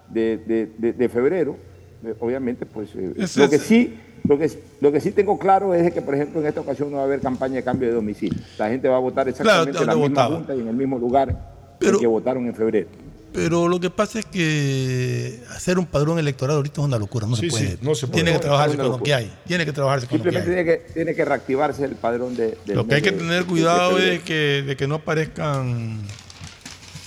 de, 0.09 0.39
de- 0.39 0.69
de- 0.79 0.93
de 0.95 1.09
febrero, 1.09 1.57
eh, 2.05 2.15
obviamente 2.21 2.65
pues 2.67 2.95
eh, 2.97 3.13
Es 3.17 3.37
lo 3.37 3.49
que 3.51 3.59
sí 3.59 3.95
lo 4.25 4.39
que, 4.39 4.51
lo 4.81 4.93
que 4.93 5.01
sí 5.01 5.13
tengo 5.13 5.39
claro 5.39 5.75
es 5.75 5.93
que, 5.93 6.03
por 6.03 6.15
ejemplo, 6.15 6.41
en 6.41 6.47
esta 6.47 6.61
ocasión 6.61 6.91
no 6.91 6.97
va 6.99 7.03
a 7.03 7.07
haber 7.07 7.21
campaña 7.21 7.55
de 7.57 7.63
cambio 7.65 7.89
de 7.89 7.95
domicilio. 7.95 8.39
La 8.59 8.69
gente 8.69 8.87
va 8.87 8.97
a 8.97 9.01
votar 9.01 9.29
exactamente 9.29 9.71
Claro, 9.73 9.85
en 9.85 9.89
la 9.89 9.95
misma 9.95 10.09
votaba. 10.23 10.37
junta 10.37 10.55
y 10.55 10.61
en 10.61 10.69
el 10.69 10.77
mismo 10.77 10.99
lugar 10.99 11.77
en 11.81 11.99
que 11.99 12.07
votaron 12.07 12.47
en 12.47 12.55
febrero. 12.55 12.87
Pero 13.33 13.69
lo 13.69 13.79
que 13.79 13.91
pasa 13.91 14.19
es 14.19 14.27
que 14.27 15.41
hacer 15.55 15.79
un 15.79 15.87
padrón 15.87 16.19
electoral 16.19 16.57
ahorita 16.57 16.81
es 16.81 16.87
una 16.87 16.99
locura, 16.99 17.29
no 17.29 17.37
Sí, 17.37 17.43
se 17.49 17.51
puede. 17.51 17.71
sí, 17.73 17.79
no 17.81 17.95
se 17.95 18.07
puede. 18.09 18.23
Tiene 18.25 18.33
que 18.33 18.39
trabajarse 18.41 18.77
con 18.77 18.89
lo 18.89 19.03
que 19.03 19.15
hay. 19.15 19.33
Tiene 19.47 19.65
que 19.65 19.73
trabajarse 19.73 20.07
con 20.09 20.19
lo 20.19 20.25
que 20.25 20.31
Simplemente 20.31 20.59
hay. 20.61 20.65
tiene 20.67 20.85
que, 20.87 20.93
tiene 20.93 21.15
que 21.15 21.25
reactivarse 21.25 21.85
el 21.85 21.95
padrón 21.95 22.35
de... 22.37 22.59
del 22.67 22.77
Lo 22.77 22.87
que 22.89 22.97
hay 22.97 23.03
que 23.03 23.13
tener 23.13 23.41
de 23.45 23.47
cuidado 23.49 23.99
es 23.99 24.21
que, 24.23 24.65
de 24.67 24.77
que 24.77 24.89
no 24.89 24.97
aparezcan 24.97 25.99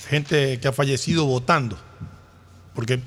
gente 0.08 0.58
que 0.60 0.68
ha 0.68 0.72
fallecido 0.72 1.26
votando. 1.26 1.76
Porque 2.74 3.00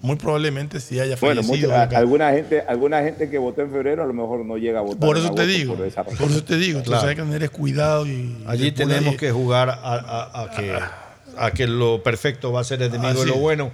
muy 0.00 0.16
probablemente 0.16 0.80
si 0.80 0.98
haya 0.98 1.16
Bueno, 1.20 1.42
fallecido. 1.42 1.70
mucha- 1.70 1.98
alguna, 1.98 2.30
gente, 2.32 2.62
alguna 2.66 3.02
gente 3.02 3.30
que 3.30 3.38
votó 3.38 3.60
en 3.62 3.70
febrero 3.70 4.02
a 4.02 4.06
lo 4.06 4.12
mejor 4.14 4.44
no 4.44 4.56
llega 4.56 4.80
a 4.80 4.82
votar. 4.82 4.98
por 5.00 5.16
eso 5.18 5.30
te 5.32 5.46
digo. 5.46 5.74
por. 5.76 5.90
Por 6.16 6.30
eso 6.30 6.42
te 6.42 6.56
digo. 6.56 6.78
Entonces 6.78 7.02
Claro. 7.02 7.08
hay 7.08 7.16
que 7.16 7.22
tener 7.32 7.50
cuidado 7.50 8.06
y. 8.06 8.42
Allí 8.46 8.72
tenemos 8.72 9.12
ahí- 9.12 9.16
que 9.16 9.30
jugar 9.30 9.68
a, 9.70 9.74
a- 9.74 10.42
a 10.44 10.50
que, 10.50 10.72
a 10.72 11.01
que 11.54 11.66
lo 11.66 12.02
perfecto 12.02 12.52
va 12.52 12.60
a 12.60 12.64
ser 12.64 12.82
enemigo 12.82 13.20
de 13.20 13.26
lo 13.26 13.36
bueno. 13.36 13.70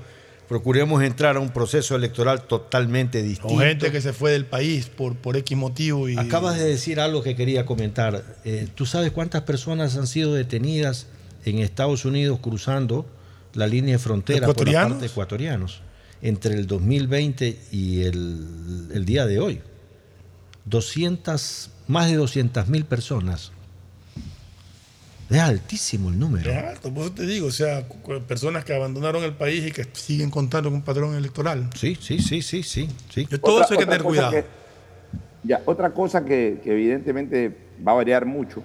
Procuremos 0.49 1.03
entrar 1.03 1.37
a 1.37 1.41
un 1.41 1.51
proceso 1.51 1.95
electoral 1.95 2.43
totalmente 2.43 3.23
distinto. 3.23 3.55
O 3.55 3.59
gente 3.59 3.93
que 3.93 4.01
se 4.01 4.15
fue 4.15 4.31
del 4.31 4.47
país 4.47 4.87
por, 4.87 5.15
por 5.15 5.37
X 5.37 5.57
motivo. 5.57 6.09
Y, 6.09 6.17
Acabas 6.17 6.59
de 6.59 6.65
decir 6.65 7.01
algo 7.01 7.23
que 7.23 7.37
quería 7.37 7.67
comentar. 7.67 8.25
Eh, 8.47 8.67
¿Tú 8.75 8.87
sabes 8.87 9.13
cuántas 9.13 9.43
personas 9.43 9.97
han 9.99 10.07
sido 10.07 10.33
detenidas 10.33 11.07
en 11.45 11.59
Estados 11.59 12.07
Unidos 12.07 12.39
cruzando 12.41 13.05
la 13.53 13.67
línea 13.67 13.97
de 13.97 13.99
frontera 13.99 14.47
por 14.47 14.67
la 14.67 14.85
parte 14.85 15.01
de 15.01 15.07
ecuatorianos 15.07 15.83
entre 16.23 16.55
el 16.55 16.67
2020 16.67 17.59
y 17.71 18.03
el, 18.05 18.89
el 18.95 19.05
día 19.05 19.27
de 19.27 19.41
hoy? 19.41 19.61
200, 20.65 21.71
más 21.89 22.11
de 22.11 22.17
200 22.17 22.69
mil 22.69 22.87
personas. 22.87 23.53
Es 25.31 25.39
altísimo 25.41 26.09
el 26.09 26.19
número. 26.19 26.51
Es 26.51 26.57
alto, 26.57 26.93
por 26.93 27.05
eso 27.05 27.13
te 27.13 27.27
digo, 27.27 27.49
o 27.49 27.51
sea, 27.51 27.85
personas 28.27 28.65
que 28.65 28.75
abandonaron 28.75 29.23
el 29.25 29.35
país 29.35 29.67
y 29.67 29.73
que 29.73 29.85
siguen 29.93 30.31
contando 30.31 30.71
con 30.71 30.77
un 30.77 30.83
padrón 30.83 31.15
electoral. 31.15 31.69
Sí, 31.75 31.97
sí, 32.01 32.19
sí, 32.21 32.41
sí, 32.41 32.63
sí. 32.63 32.89
sí. 33.11 33.27
De 33.31 33.39
todo 33.39 33.57
Otra- 33.57 33.65
eso 33.67 33.75
hay 33.75 33.79
que 33.81 33.85
tener 33.87 34.03
cuidado. 34.03 34.31
que- 34.33 34.45
ya, 35.45 35.61
otra 35.67 35.91
cosa 35.91 36.25
que, 36.25 36.61
que 36.65 36.73
evidentemente 36.73 37.55
va 37.87 37.93
a 37.93 37.97
variar 37.97 38.25
mucho 38.27 38.63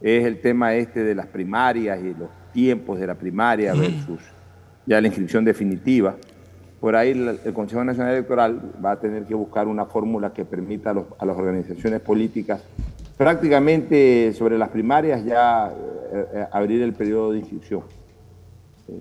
es 0.00 0.24
el 0.24 0.40
tema 0.40 0.74
este 0.74 1.02
de 1.02 1.14
las 1.14 1.26
primarias 1.26 1.98
y 2.00 2.14
los 2.18 2.28
tiempos 2.52 2.98
de 3.00 3.06
la 3.06 3.14
primaria 3.16 3.74
Mm. 3.74 3.80
versus 3.80 4.20
ya 4.86 5.00
la 5.00 5.08
inscripción 5.08 5.44
definitiva. 5.44 6.16
Por 6.80 6.94
ahí 6.94 7.10
el, 7.10 7.40
el 7.44 7.52
Consejo 7.52 7.82
Nacional 7.82 8.12
Electoral 8.12 8.60
va 8.84 8.92
a 8.92 9.00
tener 9.00 9.24
que 9.24 9.34
buscar 9.34 9.66
una 9.66 9.86
fórmula 9.86 10.32
que 10.32 10.44
permita 10.44 10.90
a, 10.90 10.94
los- 10.94 11.06
a 11.18 11.24
las 11.26 11.36
organizaciones 11.36 12.00
políticas 12.00 12.60
prácticamente 13.16 14.32
sobre 14.36 14.58
las 14.58 14.68
primarias 14.70 15.24
ya 15.24 15.68
eh, 16.12 16.24
eh, 16.34 16.44
abrir 16.52 16.82
el 16.82 16.92
periodo 16.92 17.32
de 17.32 17.38
inscripción. 17.38 17.82
Eh, 18.88 19.00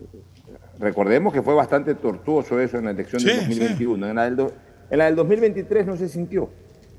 recordemos 0.79 1.33
que 1.33 1.41
fue 1.41 1.53
bastante 1.53 1.95
tortuoso 1.95 2.59
eso 2.59 2.77
en 2.77 2.85
la 2.85 2.91
elección 2.91 3.21
Sí, 3.21 3.27
del 3.27 3.37
2021. 3.39 4.07
En, 4.09 4.15
la 4.15 4.23
del 4.25 4.35
do- 4.35 4.53
en 4.89 4.97
la 4.97 5.05
del 5.05 5.15
2023 5.15 5.85
no 5.85 5.97
se 5.97 6.07
sintió. 6.09 6.49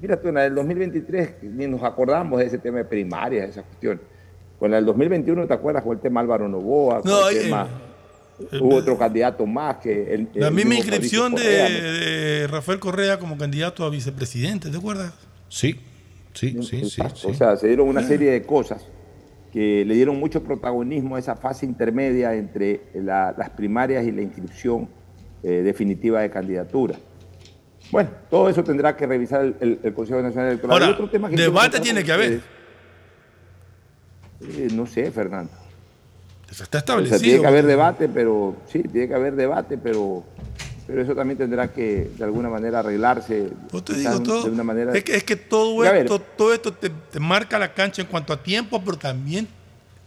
Mira 0.00 0.20
tú, 0.20 0.28
en 0.28 0.34
la 0.34 0.42
del 0.42 0.54
2023 0.54 1.42
ni 1.42 1.66
nos 1.66 1.82
acordamos 1.82 2.40
de 2.40 2.46
ese 2.46 2.58
tema 2.58 2.78
de 2.78 2.84
primarias, 2.84 3.44
de 3.44 3.50
esa 3.50 3.62
cuestión. 3.62 4.00
Con 4.58 4.70
la 4.70 4.76
del 4.76 4.86
2021, 4.86 5.46
¿te 5.46 5.54
acuerdas? 5.54 5.82
Con 5.82 5.94
el 5.96 6.00
tema 6.00 6.20
Álvaro 6.20 6.48
Novoa, 6.48 7.00
con 7.00 7.10
No, 7.10 7.28
el 7.28 7.36
eh, 7.36 7.40
tema 7.42 7.68
hubo 8.60 8.74
otro 8.76 8.98
candidato 8.98 9.46
más 9.46 9.76
que 9.76 10.12
el, 10.12 10.28
La 10.34 10.50
misma 10.50 10.74
inscripción 10.74 11.34
de, 11.34 11.40
Fabricio 11.42 11.60
Correa, 11.60 11.92
¿no? 11.92 11.98
de 12.40 12.46
Rafael 12.48 12.78
Correa 12.80 13.18
como 13.18 13.38
candidato 13.38 13.84
a 13.84 13.90
vicepresidente, 13.90 14.70
¿te 14.70 14.76
acuerdas? 14.76 15.12
Sí, 15.48 15.80
sí, 16.34 16.56
sí, 16.62 16.84
sí. 16.84 17.02
O 17.26 17.32
sea, 17.34 17.56
se 17.56 17.68
dieron 17.68 17.88
una 17.88 18.02
serie 18.02 18.30
de 18.32 18.42
cosas 18.42 18.86
que 19.52 19.84
le 19.84 19.94
dieron 19.94 20.18
mucho 20.18 20.42
protagonismo 20.42 21.16
a 21.16 21.18
esa 21.20 21.36
fase 21.36 21.64
intermedia 21.64 22.34
entre 22.34 22.82
la- 22.94 23.34
las 23.38 23.50
primarias 23.50 24.04
y 24.04 24.10
la 24.12 24.20
inscripción 24.22 24.88
eh, 25.42 25.62
definitiva 25.62 26.20
de 26.22 26.30
candidatura. 26.30 26.96
Bueno, 27.92 28.10
todo 28.30 28.48
eso 28.48 28.64
tendrá 28.64 28.96
que 28.96 29.06
revisar 29.06 29.42
el, 29.44 29.56
el- 29.60 29.78
el 29.82 29.94
Consejo 29.94 30.20
Nacional 30.22 30.48
Electoral. 30.48 30.72
Ahora, 30.72 30.86
Y 30.86 30.92
otro 30.94 31.08
tema 31.10 31.28
que 31.28 31.36
quiero 31.36 31.52
debate 31.52 31.80
tiene 31.80 32.02
que 32.02 32.12
haber. 32.12 32.40
eh, 34.40 34.68
no 34.72 34.86
sé, 34.86 35.10
Fernando. 35.10 35.52
Está 36.50 36.78
O 36.78 36.78
establecido. 36.78 37.18
sea, 37.18 37.24
tiene 37.24 37.40
que 37.40 37.46
haber 37.46 37.66
debate, 37.66 38.08
pero 38.08 38.56
sí, 38.66 38.82
tiene 38.82 39.08
que 39.08 39.14
haber 39.14 39.34
debate, 39.34 39.76
pero, 39.78 40.24
pero 40.86 41.02
eso 41.02 41.14
también 41.14 41.38
tendrá 41.38 41.72
que 41.72 42.10
de 42.16 42.24
alguna 42.24 42.48
manera 42.48 42.80
arreglarse. 42.80 43.48
Pues 43.70 43.84
te 43.84 43.94
digo 43.94 44.20
todo. 44.22 44.44
de 44.44 44.50
una 44.50 44.64
manera. 44.64 44.92
Es 44.92 45.02
que, 45.04 45.16
es 45.16 45.24
que 45.24 45.36
todo 45.36 45.84
esto, 45.84 46.18
todo 46.20 46.52
esto 46.54 46.72
te, 46.72 46.90
te 46.90 47.20
marca 47.20 47.58
la 47.58 47.72
cancha 47.72 48.02
en 48.02 48.08
cuanto 48.08 48.32
a 48.32 48.42
tiempo, 48.42 48.82
pero 48.84 48.96
también 48.98 49.48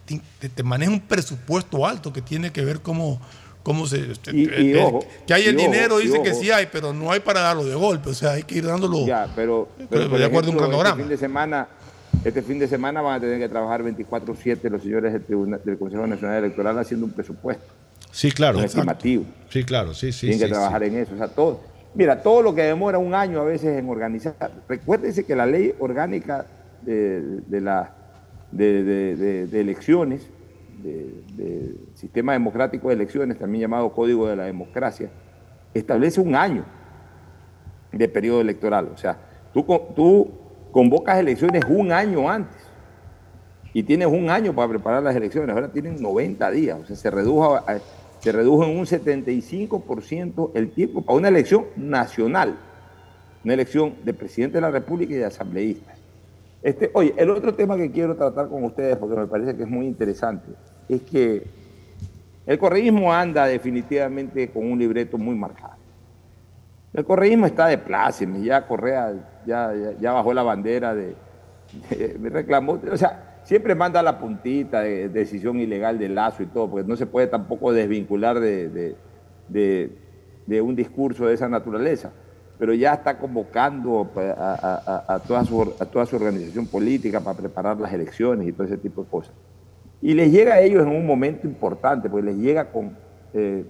te, 0.05 0.21
te- 0.39 0.49
te 0.49 0.63
maneja 0.63 0.91
un 0.91 0.99
presupuesto 1.01 1.85
alto 1.85 2.13
que 2.13 2.21
tiene 2.21 2.51
que 2.51 2.63
ver 2.63 2.79
cómo, 2.81 3.19
cómo 3.63 3.87
se. 3.87 4.11
este, 4.11 4.35
Y- 4.35 4.43
y 4.43 4.73
eh, 4.73 4.83
ojo, 4.83 4.99
que 5.25 5.33
hay 5.33 5.45
el 5.47 5.55
y 5.59 5.63
dinero, 5.63 5.99
y 5.99 6.05
dice 6.07 6.21
que 6.21 6.33
sí 6.33 6.51
hay, 6.51 6.67
pero 6.71 6.93
no 6.93 7.11
hay 7.11 7.19
para 7.21 7.41
darlo 7.41 7.65
de 7.65 7.75
golpe. 7.75 8.09
O 8.09 8.13
sea, 8.13 8.31
hay 8.33 8.43
que 8.43 8.55
ir 8.59 8.65
dándolo. 8.67 9.05
Ya, 9.05 9.27
pero, 9.35 9.67
Pero 9.77 9.89
pero 9.89 10.17
de 10.19 10.25
acuerdo 10.25 10.49
a 10.49 10.51
un 10.51 10.57
ejemplo, 10.57 10.67
cronograma. 10.67 10.89
Este 10.91 11.01
fin 11.03 11.09
de 11.09 11.17
semana, 11.17 11.67
este 12.23 12.41
fin 12.41 12.59
de 12.59 12.67
semana 12.67 13.01
van 13.01 13.15
a 13.15 13.19
tener 13.19 13.39
que 13.39 13.49
trabajar 13.49 13.83
24/7 13.83 14.69
los 14.69 14.81
señores 14.83 15.11
del, 15.13 15.23
Tribunal- 15.25 15.61
del 15.63 15.77
Consejo 15.77 16.05
Nacional 16.07 16.37
Electoral 16.43 16.77
haciendo 16.79 17.05
un 17.05 17.11
presupuesto. 17.11 17.65
Sí, 18.17 18.31
claro. 18.31 18.57
Un 18.57 18.63
estimativo. 18.63 19.25
Sí, 19.49 19.63
claro, 19.63 19.93
sí, 19.93 20.11
sí. 20.11 20.21
Tienen 20.27 20.39
que 20.39 20.47
trabajar 20.47 20.81
sí. 20.81 20.87
en 20.87 20.97
eso. 20.97 21.13
O 21.13 21.17
sea, 21.17 21.27
todo. 21.27 21.59
Mira, 21.93 22.23
todo 22.23 22.41
lo 22.41 22.55
que 22.55 22.63
demora 22.63 22.97
un 22.97 23.13
año 23.13 23.39
a 23.39 23.43
veces 23.43 23.77
en 23.77 23.87
organizar. 23.87 24.33
Recuérdense 24.67 25.23
que 25.23 25.35
la 25.35 25.45
ley 25.45 25.75
orgánica 25.77 26.47
de, 26.81 27.21
de 27.45 27.61
la, 27.61 27.91
de, 28.51 28.83
de- 28.83 29.45
de- 29.45 29.61
elecciones, 29.61 30.27
de- 30.81 31.13
del 31.35 31.77
sistema 31.93 32.33
democrático 32.33 32.87
de 32.87 32.95
elecciones, 32.95 33.37
también 33.37 33.61
llamado 33.61 33.93
Código 33.93 34.27
de 34.27 34.35
la 34.35 34.45
Democracia, 34.45 35.11
establece 35.75 36.19
un 36.19 36.33
año 36.33 36.65
de 37.91 38.07
periodo 38.09 38.41
electoral. 38.41 38.89
O 38.93 38.97
sea, 38.97 39.15
tú, 39.53 39.63
tú 39.95 40.31
convocas 40.71 41.19
elecciones 41.19 41.63
un 41.69 41.91
año 41.91 42.27
antes 42.27 42.57
y 43.73 43.83
tienes 43.83 44.07
un 44.07 44.27
año 44.31 44.55
para 44.55 44.69
preparar 44.69 45.03
las 45.03 45.15
elecciones. 45.15 45.55
Ahora 45.55 45.71
tienen 45.71 46.01
90 46.01 46.49
días. 46.49 46.79
O 46.81 46.85
sea, 46.87 46.95
se 46.95 47.11
redujo, 47.11 47.55
a- 47.55 47.59
a- 47.67 47.77
se 48.19 48.31
redujo 48.31 48.63
en 48.65 48.77
un 48.77 48.85
75% 48.85 50.51
el 50.55 50.69
tiempo 50.71 51.01
para 51.01 51.17
una 51.17 51.27
elección 51.27 51.65
nacional, 51.75 52.57
una 53.43 53.53
elección 53.53 53.93
de 54.03 54.13
presidente 54.13 54.57
de 54.57 54.61
la 54.61 54.71
República 54.71 55.13
y 55.13 55.17
de 55.17 55.25
asambleístas. 55.25 55.95
Este, 56.63 56.89
oye, 56.93 57.13
el 57.17 57.29
otro 57.29 57.53
tema 57.53 57.77
que 57.77 57.91
quiero 57.91 58.15
tratar 58.15 58.49
con 58.49 58.63
ustedes, 58.63 58.97
porque 58.97 59.15
me 59.15 59.27
parece 59.27 59.55
que 59.55 59.63
es 59.63 59.69
muy 59.69 59.85
interesante, 59.85 60.47
es 60.89 61.01
que 61.03 61.43
el 62.45 62.57
correísmo 62.57 63.13
anda 63.13 63.45
definitivamente 63.45 64.49
con 64.49 64.69
un 64.71 64.79
libreto 64.79 65.17
muy 65.17 65.35
marcado. 65.35 65.75
El 66.93 67.05
correísmo 67.05 67.45
está 67.45 67.67
de 67.67 67.77
pláceme, 67.77 68.41
ya 68.41 68.65
Correa 68.65 69.13
ya, 69.45 69.73
ya, 69.75 69.91
ya 69.99 70.11
bajó 70.13 70.33
la 70.33 70.43
bandera 70.43 70.95
de, 70.95 71.13
de- 71.89 72.17
me 72.19 72.29
reclamó, 72.29 72.79
o 72.91 72.97
sea, 72.97 73.36
siempre 73.47 73.75
manda 73.75 74.03
la 74.03 74.19
puntita 74.19 74.81
de 74.81 75.07
decisión 75.07 75.57
ilegal 75.57 75.97
de 75.97 76.09
Lazo 76.09 76.43
y 76.43 76.47
todo, 76.47 76.69
porque 76.69 76.85
no 76.85 76.97
se 76.97 77.05
puede 77.05 77.27
tampoco 77.27 77.71
desvincular 77.71 78.41
de, 78.41 78.67
de- 79.47 80.61
un 80.61 80.75
discurso 80.75 81.25
de 81.27 81.33
esa 81.33 81.47
naturaleza, 81.47 82.11
pero 82.59 82.73
ya 82.73 82.93
está 82.95 83.17
convocando 83.17 84.09
a 84.15 85.21
toda 85.25 85.45
su, 85.45 85.61
a 85.61 85.85
toda 85.85 86.05
su 86.05 86.17
organización 86.17 86.67
política 86.67 87.21
para 87.21 87.37
preparar 87.37 87.79
las 87.79 87.93
elecciones 87.93 88.47
y 88.49 88.51
todo 88.51 88.67
ese 88.67 88.77
tipo 88.77 89.03
de 89.03 89.09
cosas. 89.09 89.33
Y 90.01 90.13
les 90.13 90.29
llega 90.29 90.55
a 90.55 90.59
ellos 90.61 90.85
en 90.85 90.93
un 90.93 91.05
momento 91.05 91.47
importante, 91.47 92.09
porque 92.09 92.25
les 92.25 92.35
llega 92.37 92.69
con, 92.71 92.97
eh, 93.33 93.63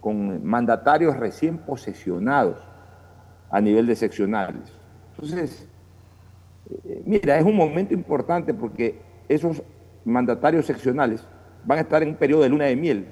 con 0.00 0.42
mandatarios 0.42 1.16
recién 1.18 1.58
posesionados 1.58 2.56
a 3.50 3.60
nivel 3.60 3.86
de 3.86 3.94
seccionales. 3.94 4.72
Entonces, 5.14 5.68
eh, 6.84 7.02
mira, 7.04 7.38
es 7.38 7.44
un 7.44 7.56
momento 7.56 7.92
importante 7.92 8.54
porque 8.54 9.06
esos 9.28 9.62
mandatarios 10.04 10.66
seccionales 10.66 11.26
van 11.64 11.78
a 11.78 11.80
estar 11.82 12.02
en 12.02 12.10
un 12.10 12.14
periodo 12.14 12.42
de 12.42 12.48
luna 12.48 12.64
de 12.66 12.76
miel, 12.76 13.06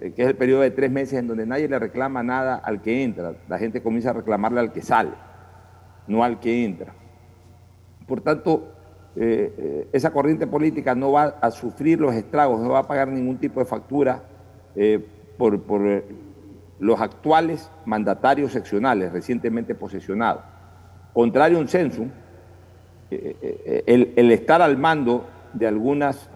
eh, 0.00 0.12
que 0.14 0.22
es 0.22 0.28
el 0.28 0.36
periodo 0.36 0.60
de 0.60 0.70
tres 0.70 0.90
meses 0.90 1.18
en 1.18 1.26
donde 1.26 1.46
nadie 1.46 1.68
le 1.68 1.78
reclama 1.78 2.22
nada 2.22 2.56
al 2.56 2.80
que 2.80 3.02
entra. 3.02 3.34
La 3.48 3.58
gente 3.58 3.82
comienza 3.82 4.10
a 4.10 4.12
reclamarle 4.12 4.60
al 4.60 4.72
que 4.72 4.82
sale, 4.82 5.10
no 6.06 6.22
al 6.22 6.38
que 6.38 6.64
entra. 6.64 6.92
Por 8.06 8.20
tanto, 8.20 8.72
eh, 9.16 9.52
eh, 9.58 9.88
esa 9.92 10.12
corriente 10.12 10.46
política 10.46 10.94
no 10.94 11.12
va 11.12 11.36
a 11.40 11.50
sufrir 11.50 12.00
los 12.00 12.14
estragos, 12.14 12.60
no 12.60 12.70
va 12.70 12.80
a 12.80 12.86
pagar 12.86 13.08
ningún 13.08 13.38
tipo 13.38 13.60
de 13.60 13.66
factura 13.66 14.22
por, 15.38 15.62
por, 15.62 16.04
los 16.78 17.00
actuales 17.00 17.70
mandatarios 17.86 18.52
seccionales 18.52 19.10
recientemente 19.10 19.74
posesionados. 19.74 20.42
Contrario 21.14 21.56
a 21.56 21.60
un 21.62 21.68
censo, 21.68 22.04
el 23.10 24.30
estar 24.30 24.60
al 24.60 24.76
mando 24.76 25.24
de 25.58 25.66
algunas 25.66 26.28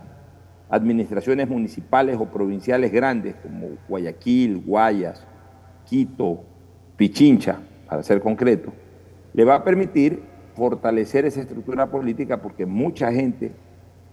administraciones 0.68 1.49
municipales 1.49 2.16
o 2.18 2.27
provinciales 2.27 2.93
grandes 2.93 3.35
como 3.43 3.71
Guayaquil, 3.89 4.59
Guayas, 4.59 5.27
Quito, 5.85 6.45
Pichincha, 6.97 7.59
para 7.89 8.03
ser 8.03 8.21
concreto, 8.21 8.73
le 9.33 9.45
va 9.45 9.57
a 9.57 9.64
permitir 9.64 10.23
fortalecer 10.55 11.25
esa 11.25 11.41
estructura 11.41 11.91
política 11.91 12.41
porque 12.41 12.66
mucha 12.66 13.12
gente 13.12 13.53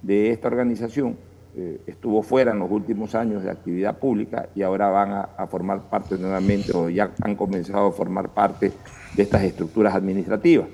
de 0.02 0.32
esta 0.32 0.48
organización 0.48 1.18
eh, 1.56 1.82
estuvo 1.88 2.22
fuera 2.24 2.52
en 2.52 2.60
los 2.60 2.72
últimos 2.72 3.16
años 3.16 3.44
de 3.44 3.52
actividad 3.52 3.98
pública 3.98 4.50
y 4.56 4.64
ahora 4.64 4.90
van 4.90 5.12
a, 5.12 5.22
a 5.22 5.48
formar 5.48 5.90
parte 5.90 6.18
nuevamente 6.18 6.72
o 6.76 6.90
ya 6.90 7.12
han 7.22 7.36
comenzado 7.36 7.88
a 7.88 7.92
formar 7.92 8.30
parte 8.30 8.72
de 9.16 9.24
estas 9.24 9.44
estructuras 9.44 9.94
administrativas. 9.96 10.68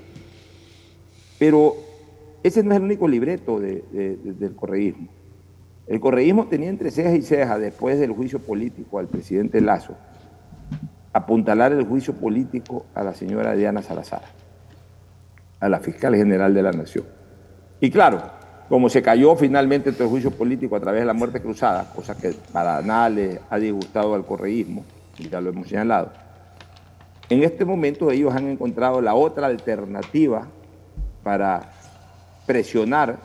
Pero 1.38 1.74
ese 2.44 2.62
no 2.62 2.70
es 2.70 2.76
el 2.76 2.84
único 2.84 3.08
libreto 3.08 3.58
de- 3.58 3.82
de- 3.90 4.16
de- 4.16 4.32
del 4.34 4.54
correísmo. 4.54 5.08
El 5.86 5.98
correísmo 5.98 6.46
tenía 6.46 6.68
entre 6.68 6.90
cejas 6.90 7.14
y 7.14 7.22
cejas, 7.22 7.58
después 7.58 7.98
del 7.98 8.12
juicio 8.12 8.38
político 8.38 8.98
al 8.98 9.08
presidente 9.08 9.60
Lazo, 9.60 9.96
apuntalar 11.12 11.72
el 11.72 11.84
juicio 11.84 12.14
político 12.14 12.86
a 12.94 13.02
la 13.02 13.14
señora 13.14 13.54
Diana 13.54 13.82
Salazar, 13.82 14.22
a 15.60 15.68
la 15.68 15.80
fiscal 15.80 16.14
general 16.14 16.54
de 16.54 16.62
la 16.62 16.72
Nación. 16.72 17.04
Y 17.80 17.90
claro, 17.90 18.22
como 18.68 18.88
se 18.88 19.02
cayó 19.02 19.36
finalmente 19.36 19.92
todo 19.92 20.04
el 20.04 20.10
juicio 20.10 20.30
político 20.30 20.74
a 20.74 20.80
través 20.80 21.02
de 21.02 21.06
la 21.06 21.12
muerte 21.12 21.40
cruzada, 21.40 21.92
cosa 21.94 22.16
que 22.16 22.32
para 22.52 22.80
nada 22.80 23.10
le 23.10 23.40
ha 23.50 23.58
disgustado 23.58 24.14
al 24.14 24.24
correísmo, 24.24 24.84
y 25.18 25.28
ya 25.28 25.40
lo 25.40 25.50
hemos 25.50 25.68
señalado, 25.68 26.12
en 27.28 27.42
este 27.42 27.64
momento 27.64 28.10
ellos 28.10 28.34
han 28.34 28.48
encontrado 28.48 29.00
la 29.00 29.14
otra 29.14 29.46
alternativa 29.46 30.46
para 31.22 31.73
presionar 32.46 33.18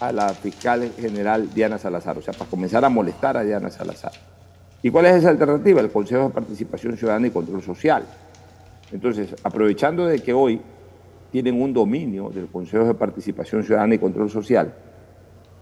a 0.00 0.12
la 0.12 0.28
fiscal 0.30 0.92
general 0.98 1.52
Diana 1.52 1.78
Salazar, 1.78 2.18
o 2.18 2.22
sea, 2.22 2.34
para 2.34 2.50
comenzar 2.50 2.84
a 2.84 2.88
molestar 2.88 3.36
a 3.36 3.42
Diana 3.42 3.70
Salazar. 3.70 4.12
¿Y 4.82 4.90
cuál 4.90 5.06
es 5.06 5.16
esa 5.16 5.30
alternativa? 5.30 5.80
El 5.80 5.90
Consejo 5.90 6.24
de 6.24 6.30
Participación 6.30 6.96
Ciudadana 6.96 7.26
y 7.26 7.30
Control 7.30 7.62
Social. 7.62 8.04
Entonces, 8.92 9.34
aprovechando 9.42 10.06
de 10.06 10.20
que 10.20 10.32
hoy 10.32 10.60
tienen 11.32 11.60
un 11.60 11.72
dominio 11.72 12.30
del 12.30 12.46
Consejo 12.46 12.84
de 12.84 12.94
Participación 12.94 13.64
Ciudadana 13.64 13.94
y 13.94 13.98
Control 13.98 14.30
Social, 14.30 14.74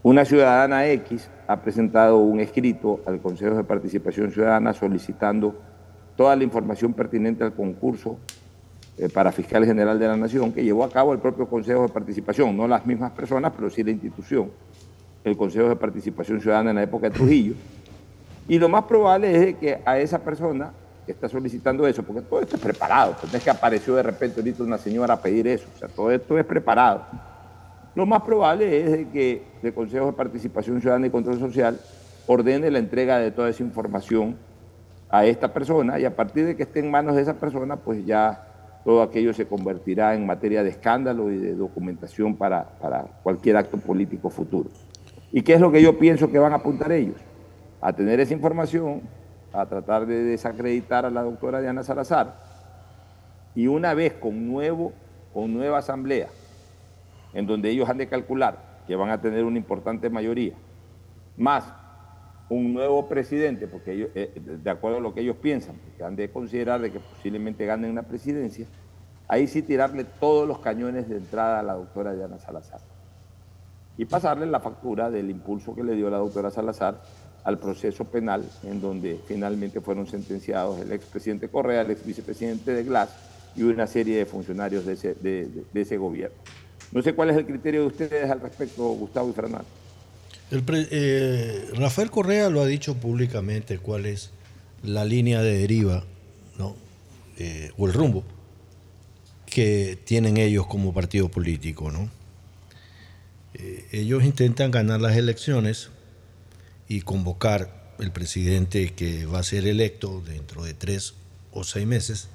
una 0.03 0.25
ciudadana 0.27 0.87
X 0.89 1.31
ha 1.47 1.62
presentado 1.62 2.18
un 2.18 2.41
escrito 2.41 3.01
al 3.07 3.20
Consejo 3.20 3.57
de 3.57 3.64
Participación 3.64 4.31
Ciudadana 4.31 4.75
solicitando 4.75 5.55
toda 6.16 6.37
la 6.37 6.45
información 6.45 6.93
pertinente 6.93 7.45
al 7.45 7.55
concurso 7.55 8.18
para 9.13 9.33
fiscal 9.33 9.65
general 9.65 9.99
de 9.99 10.07
la 10.07 10.17
Nación 10.17 10.53
que 10.53 10.63
llevó 10.63 10.85
a 10.85 10.91
cabo 10.91 11.13
el 11.13 11.19
propio 11.19 11.47
Consejo 11.47 11.83
de 11.83 11.89
Participación, 11.89 12.57
no 12.57 12.69
las 12.69 12.87
mismas 12.87 13.11
personas, 13.13 13.53
pero 13.55 13.69
sí 13.69 13.83
la 13.83 13.91
institución, 13.91 14.51
el 15.25 15.37
Consejo 15.37 15.69
de 15.69 15.77
Participación 15.77 16.41
Ciudadana 16.41 16.71
en 16.71 16.77
la 16.77 16.83
época 16.85 17.09
de 17.09 17.15
Trujillo. 17.15 17.55
Y 18.47 18.59
lo 18.59 18.69
más 18.69 18.85
probable 18.85 19.49
es 19.51 19.57
que 19.57 19.81
a 19.85 19.99
esa 19.99 20.19
persona 20.21 20.71
que 21.05 21.13
está 21.13 21.29
solicitando 21.29 21.87
eso, 21.87 22.03
porque 22.03 22.23
todo 22.23 22.41
esto 22.41 22.57
es 22.57 22.63
preparado, 22.63 23.17
pues 23.21 23.33
no 23.33 23.39
es 23.39 23.45
que 23.45 23.51
apareció 23.51 23.95
de 23.97 24.03
repente 24.03 24.41
ahorita 24.41 24.63
una 24.63 24.79
señora 24.79 25.15
a 25.15 25.21
pedir 25.21 25.47
eso, 25.49 25.67
o 25.75 25.79
sea, 25.79 25.89
todo 25.89 26.11
esto 26.11 26.39
es 26.39 26.45
preparado. 26.45 27.05
Lo 27.95 28.07
más 28.07 28.23
probable 28.23 29.03
es 29.03 29.07
que 29.09 29.43
el 29.63 29.75
Consejo 29.75 30.07
de 30.07 30.13
Participación 30.13 30.81
Ciudadana 30.81 31.07
y 31.07 31.11
Control 31.11 31.39
Social 31.39 31.79
ordene 32.27 32.71
la 32.71 32.79
entrega 32.79 33.19
de 33.19 33.31
toda 33.31 33.49
esa 33.49 33.63
información 33.63 34.37
a 35.11 35.27
esta 35.27 35.53
persona 35.53 35.99
y 35.99 36.05
a 36.05 36.15
partir 36.15 36.47
de 36.47 36.57
que 36.57 36.63
esté 36.63 36.81
en 36.81 36.91
manos 36.91 37.17
de 37.17 37.23
esa 37.23 37.35
persona, 37.35 37.77
pues 37.77 38.05
ya 38.05 38.54
todo 38.85 39.03
aquello 39.03 39.32
se 39.32 39.47
convertirá 39.47 40.14
en 40.14 40.26
materia 40.26 40.62
de 40.62 40.70
escándalo 40.70 41.30
y 41.30 41.39
de 41.39 41.55
documentación 41.55 42.37
para, 42.37 42.64
para 42.78 43.05
cualquier 43.22 43.57
acto 43.57 43.78
político 43.78 44.30
futuro. 44.30 44.70
¿Y 45.32 45.43
qué 45.43 45.55
es 45.55 45.61
lo 45.61 45.72
que 45.72 45.82
yo 45.82 45.99
pienso 45.99 46.30
que 46.30 46.39
van 46.39 46.53
a 46.53 46.57
apuntar 46.57 46.93
ellos? 46.93 47.16
A 47.80 47.93
tener 47.93 48.20
esa 48.20 48.35
información 48.35 49.03
a 49.55 49.66
tratar 49.66 50.05
de 50.05 50.24
desacreditar 50.24 51.07
a 51.07 51.11
la 51.11 51.22
doctora 51.22 51.61
Diana 51.61 51.85
Salazar. 51.85 52.35
Y 53.55 53.68
una 53.68 53.95
vez 53.95 54.12
con, 54.14 54.49
nuevo, 54.49 54.93
con 55.32 55.55
nueva 55.55 55.78
asamblea, 55.78 56.28
en 57.32 57.47
donde 57.47 57.70
ellos 57.70 57.89
han 57.89 57.99
de 57.99 58.09
calcular 58.09 58.59
que 58.87 58.97
van 58.97 59.11
a 59.11 59.20
tener 59.20 59.45
una 59.45 59.57
importante 59.57 60.11
mayoría, 60.11 60.55
más 61.37 61.72
un 62.49 62.75
nuevo 62.75 63.09
presidente, 63.09 63.67
porque 63.67 63.93
ellos, 63.93 64.11
eh, 64.15 64.33
de 64.35 64.71
acuerdo 64.71 64.99
a 64.99 65.01
lo 65.01 65.15
que 65.15 65.21
ellos 65.21 65.37
piensan, 65.37 65.77
porque 65.77 66.05
han 66.05 66.17
de 66.17 66.31
considerar 66.31 66.81
de 66.81 66.93
que 66.93 67.01
posiblemente 67.01 67.65
ganen 67.65 67.95
la 67.95 68.03
presidencia, 68.03 68.67
ahí 69.29 69.47
sí 69.47 69.63
tirarle 69.63 70.05
todos 70.05 70.47
los 70.47 70.59
cañones 70.59 71.09
de 71.09 71.17
entrada 71.17 71.61
a 71.61 71.63
la 71.63 71.75
doctora 71.75 72.15
Diana 72.15 72.39
Salazar. 72.39 72.81
Y 73.97 74.05
pasarle 74.05 74.47
la 74.47 74.61
factura 74.61 75.11
del 75.11 75.31
impulso 75.31 75.75
que 75.75 75.83
le 75.83 75.95
dio 75.95 76.11
la 76.11 76.19
doctora 76.19 76.51
Salazar 76.51 77.01
al 77.45 77.59
proceso 77.59 78.05
penal, 78.05 78.45
en 78.65 78.81
donde 78.81 79.21
finalmente 79.27 79.81
fueron 79.81 80.07
sentenciados 80.07 80.81
el 80.81 80.93
expresidente 80.93 81.49
Correa, 81.49 81.83
el 81.83 81.91
ex 81.91 82.05
vicepresidente 82.05 82.73
de 82.73 82.85
Glass 82.85 83.11
y 83.55 83.63
una 83.63 83.87
serie 83.87 84.19
de 84.19 84.27
funcionarios 84.27 84.85
de 84.85 84.95
ese, 84.95 85.15
de, 85.15 85.65
de 85.73 85.81
ese 85.81 85.97
gobierno. 85.97 86.37
No 86.93 87.03
sé 87.03 87.15
cuál 87.15 87.31
es 87.31 87.37
el 87.37 87.47
criterio 87.47 87.83
de 87.83 87.87
ustedes 87.87 88.31
al 88.31 88.41
respecto, 88.41 88.83
Gustavo 88.89 89.31
y 89.31 89.33
Fernando. 89.33 89.67
Eh, 90.51 91.71
Rafael 91.75 92.11
Correa 92.11 92.51
lo 92.51 92.61
ha 92.61 92.67
dicho 92.67 92.95
públicamente 92.95 93.79
cuál 93.79 94.07
es 94.07 94.31
la 94.83 95.05
línea 95.05 95.41
de 95.41 95.59
deriva 95.59 96.05
¿no? 96.59 96.77
Eh, 97.39 97.73
o 97.77 97.87
el 97.87 97.93
rumbo 97.93 98.25
que 99.47 99.99
tienen 100.05 100.37
ellos 100.37 100.67
como 100.67 100.93
partido 100.93 101.29
político. 101.29 101.91
¿no? 101.91 102.11
Eh, 103.55 103.87
ellos 103.93 104.25
intentan 104.25 104.71
ganar 104.71 105.01
las 105.01 105.17
elecciones 105.17 105.91
y 106.89 107.01
convocar 107.01 107.95
el 107.99 108.11
presidente 108.11 108.93
que 108.93 109.27
va 109.27 109.39
a 109.39 109.45
ser 109.45 109.67
electo 109.67 110.21
dentro 110.21 110.65
de 110.65 110.75
tres 110.75 111.15
o 111.53 111.65
seis 111.65 111.87
meses, 111.87 112.29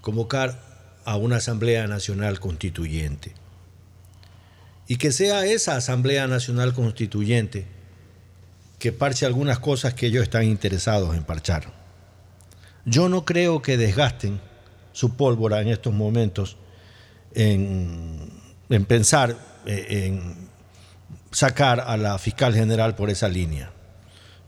convocar 0.00 1.00
a 1.04 1.16
una 1.16 1.36
Asamblea 1.36 1.86
Nacional 1.86 2.40
Constituyente 2.40 3.32
y 4.88 4.96
que 4.96 5.12
sea 5.12 5.44
esa 5.44 5.76
Asamblea 5.76 6.26
Nacional 6.26 6.72
Constituyente 6.72 7.66
que 8.78 8.90
parche 8.90 9.26
algunas 9.26 9.58
cosas 9.58 9.92
que 9.92 10.06
ellos 10.06 10.22
están 10.22 10.44
interesados 10.44 11.14
en 11.14 11.24
parchar. 11.24 11.72
Yo 12.86 13.10
no 13.10 13.26
creo 13.26 13.60
que 13.60 13.76
desgasten 13.76 14.40
su 14.92 15.14
pólvora 15.14 15.60
en 15.60 15.68
estos 15.68 15.92
momentos 15.92 16.56
en, 17.34 18.30
pensar 18.88 19.36
eh, 19.66 20.06
en 20.06 20.48
sacar 21.30 21.80
a 21.80 21.98
la 21.98 22.18
fiscal 22.18 22.54
general 22.54 22.94
por 22.94 23.10
esa 23.10 23.28
línea. 23.28 23.70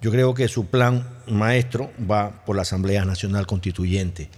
Yo 0.01 0.11
creo 0.11 0.33
que 0.33 0.49
su 0.49 0.69
plan 0.69 1.07
maestro 1.27 1.93
va 2.11 2.47
por 2.47 2.57
la 2.57 2.63
Asamblea 2.63 3.05
Nacional 3.05 3.47
Constituyente, 3.47 4.31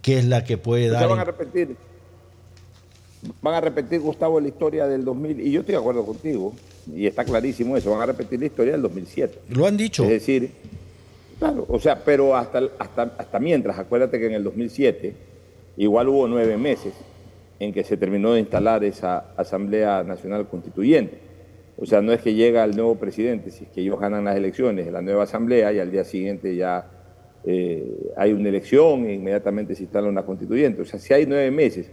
que 0.00 0.18
es 0.18 0.24
la 0.24 0.44
que 0.44 0.56
puede 0.56 0.88
dar... 0.88 1.06
van 1.06 1.18
a 1.18 1.24
repetir 1.24 1.76
van 3.42 3.54
a 3.54 3.60
repetir, 3.60 4.00
Gustavo, 4.00 4.40
la 4.40 4.48
historia 4.48 4.86
del 4.86 5.04
2000, 5.04 5.40
y 5.40 5.50
yo 5.50 5.60
estoy 5.60 5.74
de 5.74 5.80
acuerdo 5.80 6.04
contigo, 6.04 6.54
y 6.94 7.06
está 7.06 7.24
clarísimo 7.24 7.76
eso, 7.76 7.90
van 7.90 8.02
a 8.02 8.06
repetir 8.06 8.40
la 8.40 8.46
historia 8.46 8.72
del 8.72 8.82
2007. 8.82 9.38
Lo 9.50 9.66
han 9.66 9.76
dicho. 9.76 10.04
Es 10.04 10.10
decir, 10.10 10.50
claro, 11.38 11.66
o 11.68 11.78
sea, 11.80 12.02
pero 12.04 12.36
hasta, 12.36 12.62
hasta, 12.78 13.14
hasta 13.18 13.38
mientras, 13.38 13.78
acuérdate 13.78 14.18
que 14.18 14.26
en 14.26 14.34
el 14.34 14.44
2007 14.44 15.14
igual 15.76 16.08
hubo 16.08 16.28
nueve 16.28 16.56
meses 16.56 16.94
en 17.58 17.72
que 17.72 17.84
se 17.84 17.96
terminó 17.96 18.32
de 18.32 18.40
instalar 18.40 18.84
esa 18.84 19.32
Asamblea 19.36 20.02
Nacional 20.02 20.48
Constituyente. 20.48 21.18
O 21.76 21.86
sea, 21.86 22.00
no 22.00 22.12
es 22.12 22.20
que 22.20 22.34
llega 22.34 22.62
el 22.64 22.76
nuevo 22.76 22.96
presidente, 22.96 23.50
si 23.50 23.64
es 23.64 23.70
que 23.70 23.80
ellos 23.80 23.98
ganan 23.98 24.24
las 24.24 24.36
elecciones, 24.36 24.90
la 24.92 25.02
nueva 25.02 25.24
Asamblea, 25.24 25.72
y 25.72 25.80
al 25.80 25.90
día 25.90 26.04
siguiente 26.04 26.54
ya 26.54 26.86
eh, 27.44 28.12
hay 28.16 28.32
una 28.32 28.48
elección 28.48 29.06
e 29.06 29.14
inmediatamente 29.14 29.74
se 29.74 29.82
instala 29.82 30.08
una 30.08 30.24
constituyente. 30.24 30.82
O 30.82 30.84
sea, 30.84 31.00
si 31.00 31.12
hay 31.12 31.26
nueve 31.26 31.50
meses 31.50 31.90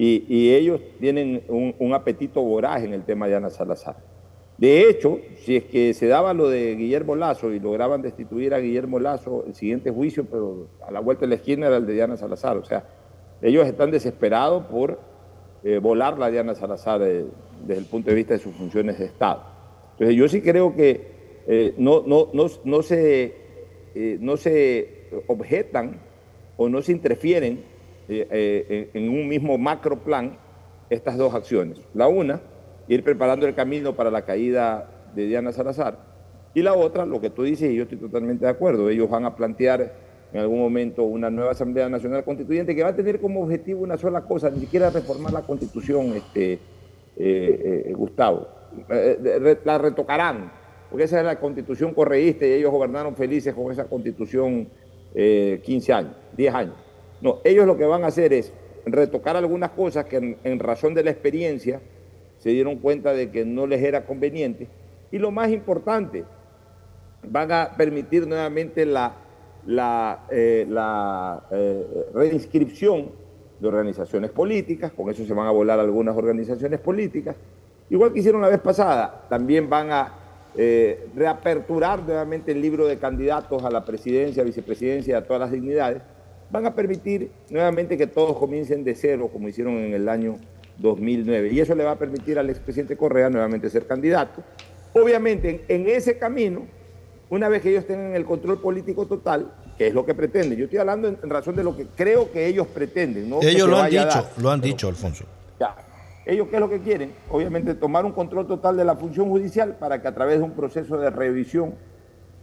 y, 0.00 0.54
ellos 0.54 0.80
tienen 1.00 1.42
un, 1.48 1.92
apetito 1.92 2.40
voraz 2.40 2.84
en 2.84 2.94
el 2.94 3.02
tema 3.02 3.26
de 3.26 3.34
Ana 3.34 3.50
Salazar. 3.50 3.96
De 4.56 4.88
hecho, 4.88 5.18
si 5.38 5.56
es 5.56 5.64
que 5.64 5.92
se 5.92 6.06
daba 6.06 6.34
lo 6.34 6.48
de 6.48 6.76
Guillermo 6.76 7.16
Lazo 7.16 7.52
y 7.52 7.58
lograban 7.58 8.00
destituir 8.00 8.54
a 8.54 8.58
Guillermo 8.58 9.00
Lazo, 9.00 9.44
el 9.48 9.56
siguiente 9.56 9.90
juicio, 9.90 10.24
pero 10.24 10.68
a 10.86 10.92
la 10.92 11.00
vuelta 11.00 11.22
de 11.22 11.30
la 11.30 11.34
esquina 11.34 11.66
era 11.66 11.78
el 11.78 11.86
de 11.86 11.94
Diana 11.94 12.16
Salazar. 12.16 12.56
O 12.56 12.64
sea, 12.64 12.84
ellos 13.42 13.66
están 13.66 13.90
desesperados 13.90 14.66
por 14.66 15.00
eh, 15.64 15.78
volar 15.78 16.16
la 16.16 16.30
Diana 16.30 16.54
Salazar 16.54 17.02
eh, 17.02 17.24
desde 17.66 17.80
el 17.80 17.86
punto 17.86 18.10
de 18.10 18.16
vista 18.16 18.34
de 18.34 18.40
sus 18.40 18.54
funciones 18.54 19.00
de 19.00 19.06
Estado. 19.06 19.42
Entonces, 19.92 20.14
yo 20.14 20.28
sí 20.28 20.42
creo 20.42 20.76
que 20.76 21.42
eh, 21.48 21.74
no, 21.76 22.04
no, 22.06 22.28
no, 22.32 22.46
no, 22.62 22.82
se, 22.82 23.34
no 24.20 24.36
se 24.36 25.08
objetan 25.26 26.00
o 26.56 26.68
no 26.68 26.82
se 26.82 26.92
interfieren 26.92 27.64
eh, 28.10 28.26
eh, 28.30 28.90
en 28.94 29.10
un 29.10 29.28
mismo 29.28 29.58
macro 29.58 29.98
plan 29.98 30.38
estas 30.88 31.18
dos 31.18 31.34
acciones. 31.34 31.78
La 31.92 32.08
una, 32.08 32.40
ir 32.88 33.04
preparando 33.04 33.46
el 33.46 33.54
camino 33.54 33.94
para 33.94 34.10
la 34.10 34.22
caída 34.22 34.88
de 35.14 35.26
Diana 35.26 35.52
Salazar. 35.52 35.98
Y 36.54 36.62
la 36.62 36.72
otra, 36.72 37.04
lo 37.04 37.20
que 37.20 37.28
tú 37.28 37.42
dices, 37.42 37.70
y 37.70 37.76
yo 37.76 37.82
estoy 37.82 37.98
totalmente 37.98 38.46
de 38.46 38.50
acuerdo, 38.50 38.88
ellos 38.88 39.10
van 39.10 39.26
a 39.26 39.36
plantear 39.36 39.92
en 40.32 40.40
algún 40.40 40.58
momento 40.58 41.02
una 41.02 41.28
nueva 41.28 41.50
Asamblea 41.50 41.90
Nacional 41.90 42.24
Constituyente 42.24 42.74
que 42.74 42.82
va 42.82 42.90
a 42.90 42.96
tener 42.96 43.20
como 43.20 43.42
objetivo 43.42 43.82
una 43.82 43.98
sola 43.98 44.22
cosa, 44.22 44.48
ni 44.48 44.60
siquiera 44.60 44.88
reformar 44.88 45.32
la 45.34 45.42
Constitución, 45.42 46.14
este, 46.14 46.58
eh, 47.16 47.92
Gustavo. 47.94 48.48
la 49.64 49.78
retocarán, 49.78 50.50
porque 50.88 51.04
esa 51.04 51.18
es 51.18 51.26
la 51.26 51.38
Constitución 51.38 51.92
correísta 51.92 52.46
y 52.46 52.52
ellos 52.52 52.70
gobernaron 52.70 53.14
felices 53.16 53.54
con 53.54 53.70
esa 53.70 53.84
Constitución 53.84 54.68
15 55.14 55.92
años, 55.92 56.14
10 56.36 56.54
años. 56.54 56.87
No, 57.20 57.40
ellos 57.44 57.66
lo 57.66 57.76
que 57.76 57.84
van 57.84 58.04
a 58.04 58.08
hacer 58.08 58.32
es 58.32 58.52
retocar 58.86 59.36
algunas 59.36 59.70
cosas 59.70 60.04
que 60.04 60.38
en, 60.42 60.58
razón 60.58 60.94
de 60.94 61.04
la 61.04 61.10
experiencia 61.10 61.80
se 62.38 62.50
dieron 62.50 62.76
cuenta 62.76 63.12
de 63.12 63.30
que 63.30 63.44
no 63.44 63.66
les 63.66 63.82
era 63.82 64.04
conveniente. 64.04 64.68
Y 65.10 65.18
lo 65.18 65.30
más 65.30 65.50
importante, 65.50 66.24
van 67.28 67.50
a 67.50 67.70
permitir 67.76 68.26
nuevamente 68.26 68.86
la, 68.86 69.12
la, 69.66 70.24
eh, 70.30 70.66
la 70.68 71.42
eh, 71.50 72.06
reinscripción 72.14 73.10
de 73.58 73.66
organizaciones 73.66 74.30
políticas, 74.30 74.92
con 74.92 75.10
eso 75.10 75.24
se 75.24 75.34
van 75.34 75.48
a 75.48 75.50
volar 75.50 75.80
algunas 75.80 76.16
organizaciones 76.16 76.78
políticas. 76.78 77.34
Igual 77.90 78.12
que 78.12 78.20
hicieron 78.20 78.40
la 78.40 78.48
vez 78.48 78.60
pasada, 78.60 79.24
también 79.28 79.68
van 79.68 79.90
a 79.90 80.12
eh, 80.56 81.08
reaperturar 81.16 82.02
nuevamente 82.02 82.52
el 82.52 82.60
libro 82.60 82.86
de 82.86 82.98
candidatos 82.98 83.64
a 83.64 83.70
la 83.70 83.84
presidencia, 83.84 84.44
vicepresidencia, 84.44 85.18
a 85.18 85.24
todas 85.24 85.40
las 85.40 85.50
dignidades 85.50 86.02
van 86.50 86.66
a 86.66 86.74
permitir 86.74 87.30
nuevamente 87.50 87.96
que 87.96 88.06
todos 88.06 88.36
comiencen 88.36 88.84
de 88.84 88.94
cero, 88.94 89.28
como 89.32 89.48
hicieron 89.48 89.74
en 89.74 89.94
el 89.94 90.08
año 90.08 90.36
2009. 90.78 91.50
Y 91.52 91.60
eso 91.60 91.74
le 91.74 91.84
va 91.84 91.92
a 91.92 91.98
permitir 91.98 92.38
al 92.38 92.50
expresidente 92.50 92.96
Correa 92.96 93.28
nuevamente 93.30 93.68
ser 93.70 93.86
candidato. 93.86 94.42
Obviamente, 94.94 95.64
en, 95.68 95.88
ese 95.88 96.18
camino, 96.18 96.66
una 97.30 97.48
vez 97.48 97.62
que 97.62 97.70
ellos 97.70 97.86
tengan 97.86 98.14
el 98.14 98.24
control 98.24 98.60
político 98.60 99.06
total, 99.06 99.52
que 99.76 99.88
es 99.88 99.94
lo 99.94 100.04
que 100.04 100.14
pretenden, 100.14 100.58
yo 100.58 100.64
estoy 100.64 100.78
hablando 100.78 101.08
en, 101.08 101.30
razón 101.30 101.54
de 101.54 101.62
lo 101.62 101.76
que 101.76 101.86
creo 101.86 102.32
que 102.32 102.46
ellos 102.46 102.66
pretenden. 102.68 103.28
¿no? 103.28 103.40
Ellos 103.42 103.68
lo 103.68 103.78
han 103.78 103.90
dicho, 103.90 104.26
lo 104.38 104.50
han 104.50 104.60
dicho, 104.60 104.88
Alfonso. 104.88 105.24
Ya. 105.60 105.76
Ellos 106.24 106.48
qué 106.48 106.56
es 106.56 106.60
lo 106.60 106.68
que 106.68 106.80
quieren? 106.80 107.12
Obviamente 107.30 107.74
tomar 107.74 108.04
un 108.04 108.12
control 108.12 108.46
total 108.46 108.76
de 108.76 108.84
la 108.84 108.96
función 108.96 109.28
judicial 109.30 109.76
para 109.78 110.02
que 110.02 110.08
a 110.08 110.14
través 110.14 110.38
de 110.38 110.44
un 110.44 110.52
proceso 110.52 110.98
de 110.98 111.08
revisión 111.08 111.74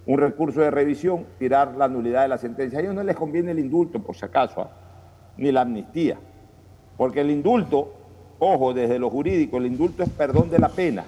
un 0.07 0.17
recurso 0.19 0.61
de 0.61 0.71
revisión, 0.71 1.25
tirar 1.39 1.75
la 1.75 1.87
nulidad 1.87 2.23
de 2.23 2.27
la 2.27 2.37
sentencia. 2.37 2.79
A 2.79 2.81
ellos 2.81 2.93
no 2.93 3.03
les 3.03 3.15
conviene 3.15 3.51
el 3.51 3.59
indulto, 3.59 3.99
por 3.99 4.15
si 4.15 4.25
acaso, 4.25 4.61
¿ah? 4.61 4.69
ni 5.37 5.51
la 5.51 5.61
amnistía. 5.61 6.17
Porque 6.97 7.21
el 7.21 7.31
indulto, 7.31 7.93
ojo, 8.39 8.73
desde 8.73 8.99
lo 8.99 9.09
jurídico, 9.09 9.57
el 9.57 9.65
indulto 9.65 10.03
es 10.03 10.09
perdón 10.09 10.49
de 10.49 10.59
la 10.59 10.69
pena. 10.69 11.05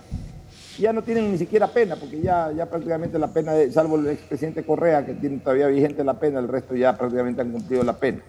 Ya 0.80 0.94
no 0.94 1.02
tienen 1.02 1.32
ni 1.32 1.38
siquiera 1.38 1.68
pena, 1.68 1.96
porque 1.96 2.22
ya, 2.22 2.52
ya 2.52 2.68
prácticamente 2.68 3.18
la 3.18 3.28
pena, 3.28 3.54
salvo 3.72 3.98
el 3.98 4.08
expresidente 4.08 4.64
Correa, 4.64 5.06
que 5.06 5.14
tiene 5.14 5.38
todavía 5.38 5.68
vigente 5.68 6.04
la 6.04 6.20
pena, 6.20 6.40
el 6.40 6.48
resto 6.48 6.76
ya 6.76 6.98
prácticamente 6.98 7.42
han 7.42 7.52
cumplido 7.52 7.84
la 7.84 7.94
pena. 7.94 8.22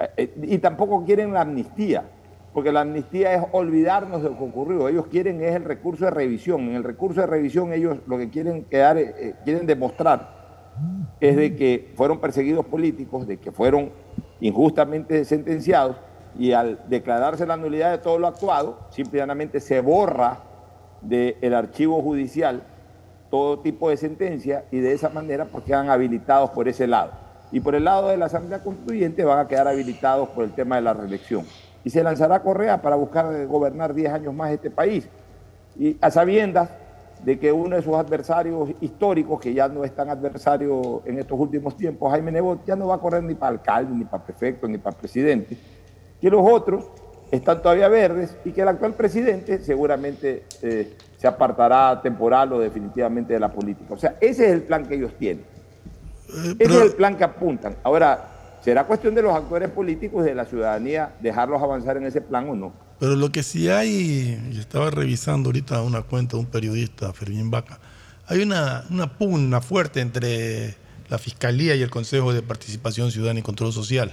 Eh, 0.00 0.08
eh, 0.16 0.34
y 0.42 0.58
tampoco 0.58 1.04
quieren 1.04 1.32
la 1.32 1.42
amnistía 1.42 2.04
porque 2.56 2.72
la 2.72 2.80
amnistía 2.80 3.34
es 3.34 3.42
olvidarnos 3.52 4.22
de 4.22 4.30
lo 4.30 4.38
que 4.38 4.44
ocurrió. 4.44 4.88
Ellos 4.88 5.08
quieren 5.08 5.42
es 5.42 5.54
el 5.54 5.64
recurso 5.64 6.06
de 6.06 6.10
revisión. 6.10 6.62
En 6.62 6.76
el 6.76 6.84
recurso 6.84 7.20
de 7.20 7.26
revisión 7.26 7.70
ellos 7.70 7.98
lo 8.06 8.16
que 8.16 8.30
quieren 8.30 8.64
quedar, 8.64 8.96
eh, 8.96 9.34
quieren 9.44 9.66
demostrar 9.66 10.74
es 11.20 11.36
de 11.36 11.54
que 11.54 11.92
fueron 11.96 12.18
perseguidos 12.18 12.64
políticos, 12.64 13.26
de 13.26 13.36
que 13.36 13.52
fueron 13.52 13.90
injustamente 14.40 15.26
sentenciados 15.26 15.98
y 16.38 16.52
al 16.52 16.80
declararse 16.88 17.44
la 17.44 17.58
nulidad 17.58 17.90
de 17.90 17.98
todo 17.98 18.18
lo 18.18 18.26
actuado, 18.26 18.86
simplemente 18.88 19.60
se 19.60 19.82
borra 19.82 20.38
del 21.02 21.52
archivo 21.52 22.00
judicial 22.00 22.62
todo 23.30 23.58
tipo 23.58 23.90
de 23.90 23.98
sentencia 23.98 24.64
y 24.70 24.78
de 24.78 24.94
esa 24.94 25.10
manera 25.10 25.44
pues 25.44 25.62
quedan 25.64 25.90
habilitados 25.90 26.48
por 26.52 26.68
ese 26.68 26.86
lado. 26.86 27.10
Y 27.52 27.60
por 27.60 27.74
el 27.74 27.84
lado 27.84 28.08
de 28.08 28.16
la 28.16 28.26
Asamblea 28.26 28.62
Constituyente 28.62 29.24
van 29.24 29.40
a 29.40 29.46
quedar 29.46 29.68
habilitados 29.68 30.30
por 30.30 30.42
el 30.42 30.52
tema 30.52 30.76
de 30.76 30.80
la 30.80 30.94
reelección 30.94 31.44
y 31.86 31.90
se 31.90 32.02
lanzará 32.02 32.42
Correa 32.42 32.82
para 32.82 32.96
buscar 32.96 33.46
gobernar 33.46 33.94
10 33.94 34.12
años 34.12 34.34
más 34.34 34.50
este 34.50 34.72
país. 34.72 35.08
Y 35.78 35.96
a 36.00 36.10
sabiendas 36.10 36.68
de 37.22 37.38
que 37.38 37.52
uno 37.52 37.76
de 37.76 37.82
sus 37.82 37.94
adversarios 37.94 38.70
históricos, 38.80 39.38
que 39.40 39.54
ya 39.54 39.68
no 39.68 39.84
es 39.84 39.94
tan 39.94 40.10
adversario 40.10 41.02
en 41.04 41.20
estos 41.20 41.38
últimos 41.38 41.76
tiempos, 41.76 42.10
Jaime 42.10 42.32
Nebot, 42.32 42.66
ya 42.66 42.74
no 42.74 42.88
va 42.88 42.96
a 42.96 42.98
correr 42.98 43.22
ni 43.22 43.36
para 43.36 43.52
alcalde, 43.52 43.94
ni 43.94 44.04
para 44.04 44.24
prefecto, 44.24 44.66
ni 44.66 44.78
para 44.78 44.96
presidente, 44.96 45.56
que 46.20 46.28
los 46.28 46.42
otros 46.44 46.86
están 47.30 47.62
todavía 47.62 47.86
verdes 47.86 48.36
y 48.44 48.50
que 48.50 48.62
el 48.62 48.68
actual 48.68 48.94
presidente 48.94 49.60
seguramente 49.60 50.42
eh, 50.62 50.92
se 51.16 51.28
apartará 51.28 52.02
temporal 52.02 52.52
o 52.52 52.58
definitivamente 52.58 53.32
de 53.32 53.38
la 53.38 53.52
política. 53.52 53.94
O 53.94 53.96
sea, 53.96 54.16
ese 54.20 54.46
es 54.46 54.52
el 54.54 54.62
plan 54.62 54.86
que 54.86 54.96
ellos 54.96 55.14
tienen. 55.16 55.44
Eh, 56.34 56.56
Ese 56.58 56.78
es 56.78 56.82
el 56.82 56.94
plan 56.94 57.16
que 57.16 57.22
apuntan. 57.22 57.76
Ahora, 57.84 58.35
será 58.66 58.82
cuestión 58.84 59.14
de 59.14 59.22
los 59.22 59.32
actores 59.32 59.70
políticos 59.70 60.24
y 60.24 60.30
de 60.30 60.34
la 60.34 60.44
ciudadanía 60.44 61.14
dejarlos 61.20 61.62
avanzar 61.62 61.96
en 61.98 62.04
ese 62.04 62.20
plan 62.20 62.48
o 62.50 62.56
no. 62.56 62.72
Pero 62.98 63.14
lo 63.14 63.30
que 63.30 63.44
sí 63.44 63.68
hay, 63.68 64.40
y 64.52 64.58
estaba 64.58 64.90
revisando 64.90 65.50
ahorita 65.50 65.82
una 65.82 66.02
cuenta 66.02 66.36
de 66.36 66.40
un 66.40 66.46
periodista, 66.46 67.12
Fermín 67.12 67.48
Vaca, 67.48 67.78
hay 68.26 68.42
una, 68.42 68.84
una 68.90 69.16
pugna 69.16 69.60
fuerte 69.60 70.00
entre 70.00 70.74
la 71.08 71.16
Fiscalía 71.18 71.76
y 71.76 71.82
el 71.82 71.90
Consejo 71.90 72.32
de 72.32 72.42
Participación 72.42 73.12
Ciudadana 73.12 73.38
y 73.38 73.42
Control 73.44 73.72
Social. 73.72 74.12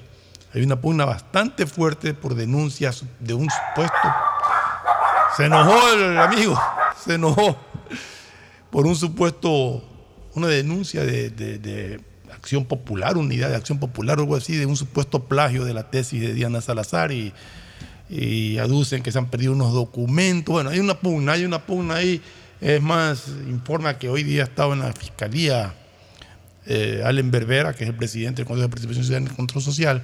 Hay 0.53 0.61
una 0.61 0.79
pugna 0.79 1.05
bastante 1.05 1.65
fuerte 1.65 2.13
por 2.13 2.35
denuncias 2.35 3.03
de 3.19 3.33
un 3.33 3.49
supuesto... 3.49 3.97
Se 5.35 5.45
enojó 5.45 5.73
el 5.95 6.15
amigo, 6.19 6.55
se 7.03 7.15
enojó 7.15 7.57
por 8.69 8.85
un 8.85 8.95
supuesto, 8.95 9.83
una 10.35 10.45
denuncia 10.45 11.03
de, 11.03 11.31
de- 11.31 11.57
de 11.57 11.99
acción 12.43 12.65
popular, 12.65 13.15
unidad 13.15 13.49
de 13.49 13.55
acción 13.55 13.79
popular 13.79 14.19
algo 14.19 14.35
así, 14.35 14.57
de 14.57 14.65
un 14.65 14.75
supuesto 14.75 15.23
plagio 15.23 15.63
de 15.63 15.73
la 15.73 15.89
tesis 15.89 16.19
de 16.19 16.33
Diana 16.33 16.59
Salazar 16.59 17.13
y, 17.13 17.31
aducen 18.59 19.01
que 19.01 19.13
se 19.13 19.17
han 19.17 19.27
perdido 19.29 19.53
unos 19.53 19.73
documentos. 19.73 20.51
Bueno, 20.51 20.69
hay 20.69 20.79
una 20.79 20.99
pugna, 20.99 21.31
hay 21.31 21.45
una 21.45 21.65
pugna 21.65 21.95
ahí. 21.95 22.21
Es 22.59 22.81
más, 22.81 23.29
informa 23.47 23.97
que 23.97 24.09
hoy 24.09 24.23
día 24.23 24.43
estaba 24.43 24.73
en 24.73 24.81
la 24.81 24.91
fiscalía 24.91 25.73
eh, 26.65 27.01
Allen 27.05 27.31
Berbera, 27.31 27.73
que 27.73 27.85
es 27.85 27.89
el 27.89 27.95
presidente 27.95 28.41
del 28.41 28.45
Consejo 28.45 28.67
de 28.67 28.69
Participación 28.69 29.05
Ciudadana 29.05 29.31
y 29.31 29.35
Control 29.35 29.63
Social, 29.63 30.03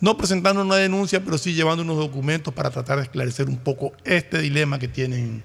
no 0.00 0.16
presentando 0.18 0.62
una 0.62 0.76
denuncia, 0.76 1.24
pero 1.24 1.38
sí 1.38 1.54
llevando 1.54 1.84
unos 1.84 1.96
documentos 1.96 2.52
para 2.52 2.70
tratar 2.70 2.96
de 2.98 3.04
esclarecer 3.04 3.48
un 3.48 3.56
poco 3.58 3.92
este 4.04 4.40
dilema 4.40 4.78
que 4.80 4.88
tienen 4.88 5.44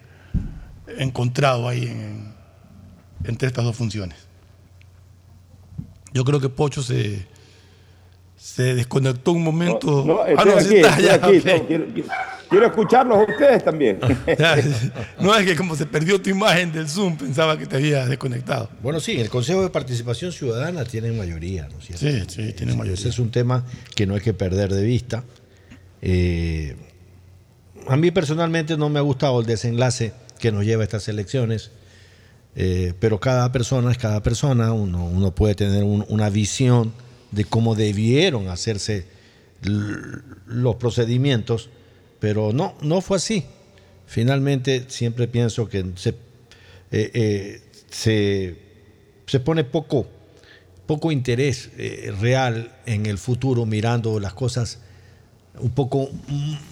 encontrado 0.97 1.69
ahí 1.69 1.83
en- 1.83 2.33
entre 3.23 3.47
estas 3.47 3.63
dos 3.63 3.75
funciones. 3.75 4.32
Yo 6.13 6.23
creo 6.23 6.39
que 6.39 6.49
Pocho 6.49 6.81
se, 6.83 7.25
se 8.37 8.75
desconectó 8.75 9.31
un 9.31 9.43
momento. 9.43 10.03
No, 10.05 10.21
Ah, 10.21 10.29
estoy 10.29 10.45
no, 10.51 10.57
aquí, 10.57 10.65
sí 10.69 10.75
está 10.75 10.89
estoy 10.89 11.05
allá, 11.07 11.15
aquí, 11.15 11.37
ok. 11.37 11.45
no, 12.05 12.13
quiero, 12.49 12.65
escucharlos 12.67 13.17
a 13.17 13.21
ustedes 13.31 13.63
también. 13.63 13.99
Ya, 14.37 14.55
No 15.19 15.35
es 15.35 15.45
que 15.45 15.55
como 15.55 15.75
se 15.75 15.85
perdió 15.87 16.21
tu 16.21 16.29
imagen 16.29 16.71
del 16.71 16.87
Zoom, 16.87 17.17
pensaba 17.17 17.57
que 17.57 17.65
te 17.65 17.77
habías 17.77 18.07
desconectado. 18.07 18.69
Bueno, 18.83 18.99
sí, 18.99 19.19
el 19.19 19.29
Consejo 19.29 19.63
de 19.63 19.69
Participación 19.69 20.31
Ciudadana 20.31 20.85
tiene 20.85 21.11
mayoría, 21.11 21.67
¿no 21.67 21.79
es 21.79 21.85
cierto? 21.99 22.31
Sí, 22.31 22.43
sí, 22.47 22.53
tiene 22.53 22.73
mayoría. 22.73 22.93
Ese 22.93 23.09
es 23.09 23.17
un 23.19 23.31
tema 23.31 23.65
que 23.95 24.05
no 24.05 24.13
hay 24.13 24.21
que 24.21 24.33
perder 24.35 24.71
de 24.73 24.83
vista. 24.83 25.23
Eh, 26.03 26.75
a 27.87 27.95
mí 27.97 28.11
personalmente 28.11 28.77
no 28.77 28.89
me 28.89 28.99
ha 28.99 29.01
gustado 29.01 29.39
el 29.39 29.45
desenlace 29.45 30.13
que 30.39 30.51
nos 30.51 30.63
lleva 30.65 30.83
a 30.83 30.85
estas 30.85 31.07
elecciones, 31.07 31.71
eh, 32.55 32.93
pero 32.99 33.19
cada 33.19 33.51
persona 33.51 33.91
es 33.91 33.97
cada 33.97 34.21
persona, 34.21 34.71
uno, 34.73 35.05
uno 35.05 35.33
puede 35.33 35.55
tener 35.55 35.83
un- 35.83 36.05
una 36.09 36.29
visión 36.29 36.93
de 37.31 37.45
cómo 37.45 37.75
debieron 37.75 38.47
hacerse 38.47 39.05
los 40.47 40.75
procedimientos, 40.75 41.69
pero 42.19 42.51
no, 42.53 42.75
no 42.81 43.01
fue 43.01 43.17
así. 43.17 43.45
Finalmente 44.05 44.85
siempre 44.89 45.27
pienso 45.27 45.67
que 45.67 45.85
se, 45.95 46.09
eh, 46.09 46.15
eh, 47.13 47.61
se, 47.89 48.57
se 49.25 49.39
pone 49.39 49.63
poco, 49.63 50.05
poco 50.85 51.11
interés 51.11 51.71
real 52.19 52.71
en 52.85 53.05
el 53.05 53.17
futuro 53.17 53.65
mirando 53.65 54.19
las 54.19 54.33
cosas 54.33 54.79
un 55.59 55.69
poco 55.71 56.09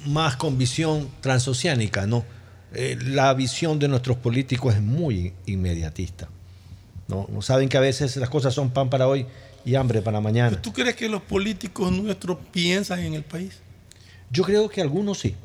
más 0.07 0.35
con 0.35 0.57
visión 0.57 1.07
transoceánica, 1.21 2.05
¿no? 2.07 2.25
Eh, 2.73 2.97
la 3.03 3.33
visión 3.33 3.79
de 3.79 3.87
nuestros 3.87 4.17
políticos 4.17 4.75
es 4.75 4.81
muy 4.81 5.33
inmediatista. 5.45 6.29
¿no? 7.07 7.27
¿no? 7.29 7.41
Saben 7.41 7.67
que 7.67 7.77
a 7.77 7.81
veces 7.81 8.15
las 8.17 8.29
cosas 8.29 8.53
son 8.53 8.69
pan 8.69 8.89
para 8.89 9.07
hoy 9.07 9.25
y 9.65 9.75
hambre 9.75 10.01
para 10.01 10.21
mañana. 10.21 10.61
¿Tú 10.61 10.71
crees 10.71 10.95
que 10.95 11.09
los 11.09 11.21
políticos 11.21 11.91
nuestros 11.91 12.37
piensan 12.51 12.99
en 12.99 13.13
el 13.13 13.23
país? 13.23 13.59
Yo 14.31 14.43
creo 14.43 14.69
que 14.69 14.81
algunos 14.81 15.19
sí. 15.19 15.35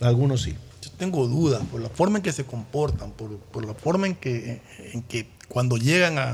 Algunos 0.00 0.42
sí. 0.42 0.54
Yo 0.82 0.90
tengo 0.98 1.26
dudas 1.26 1.62
por 1.70 1.80
la 1.80 1.88
forma 1.88 2.18
en 2.18 2.22
que 2.22 2.32
se 2.32 2.44
comportan, 2.44 3.10
por, 3.12 3.36
por 3.38 3.64
la 3.66 3.74
forma 3.74 4.06
en 4.06 4.14
que, 4.14 4.60
en 4.92 5.02
que 5.02 5.26
cuando 5.48 5.76
llegan 5.76 6.18
a, 6.18 6.32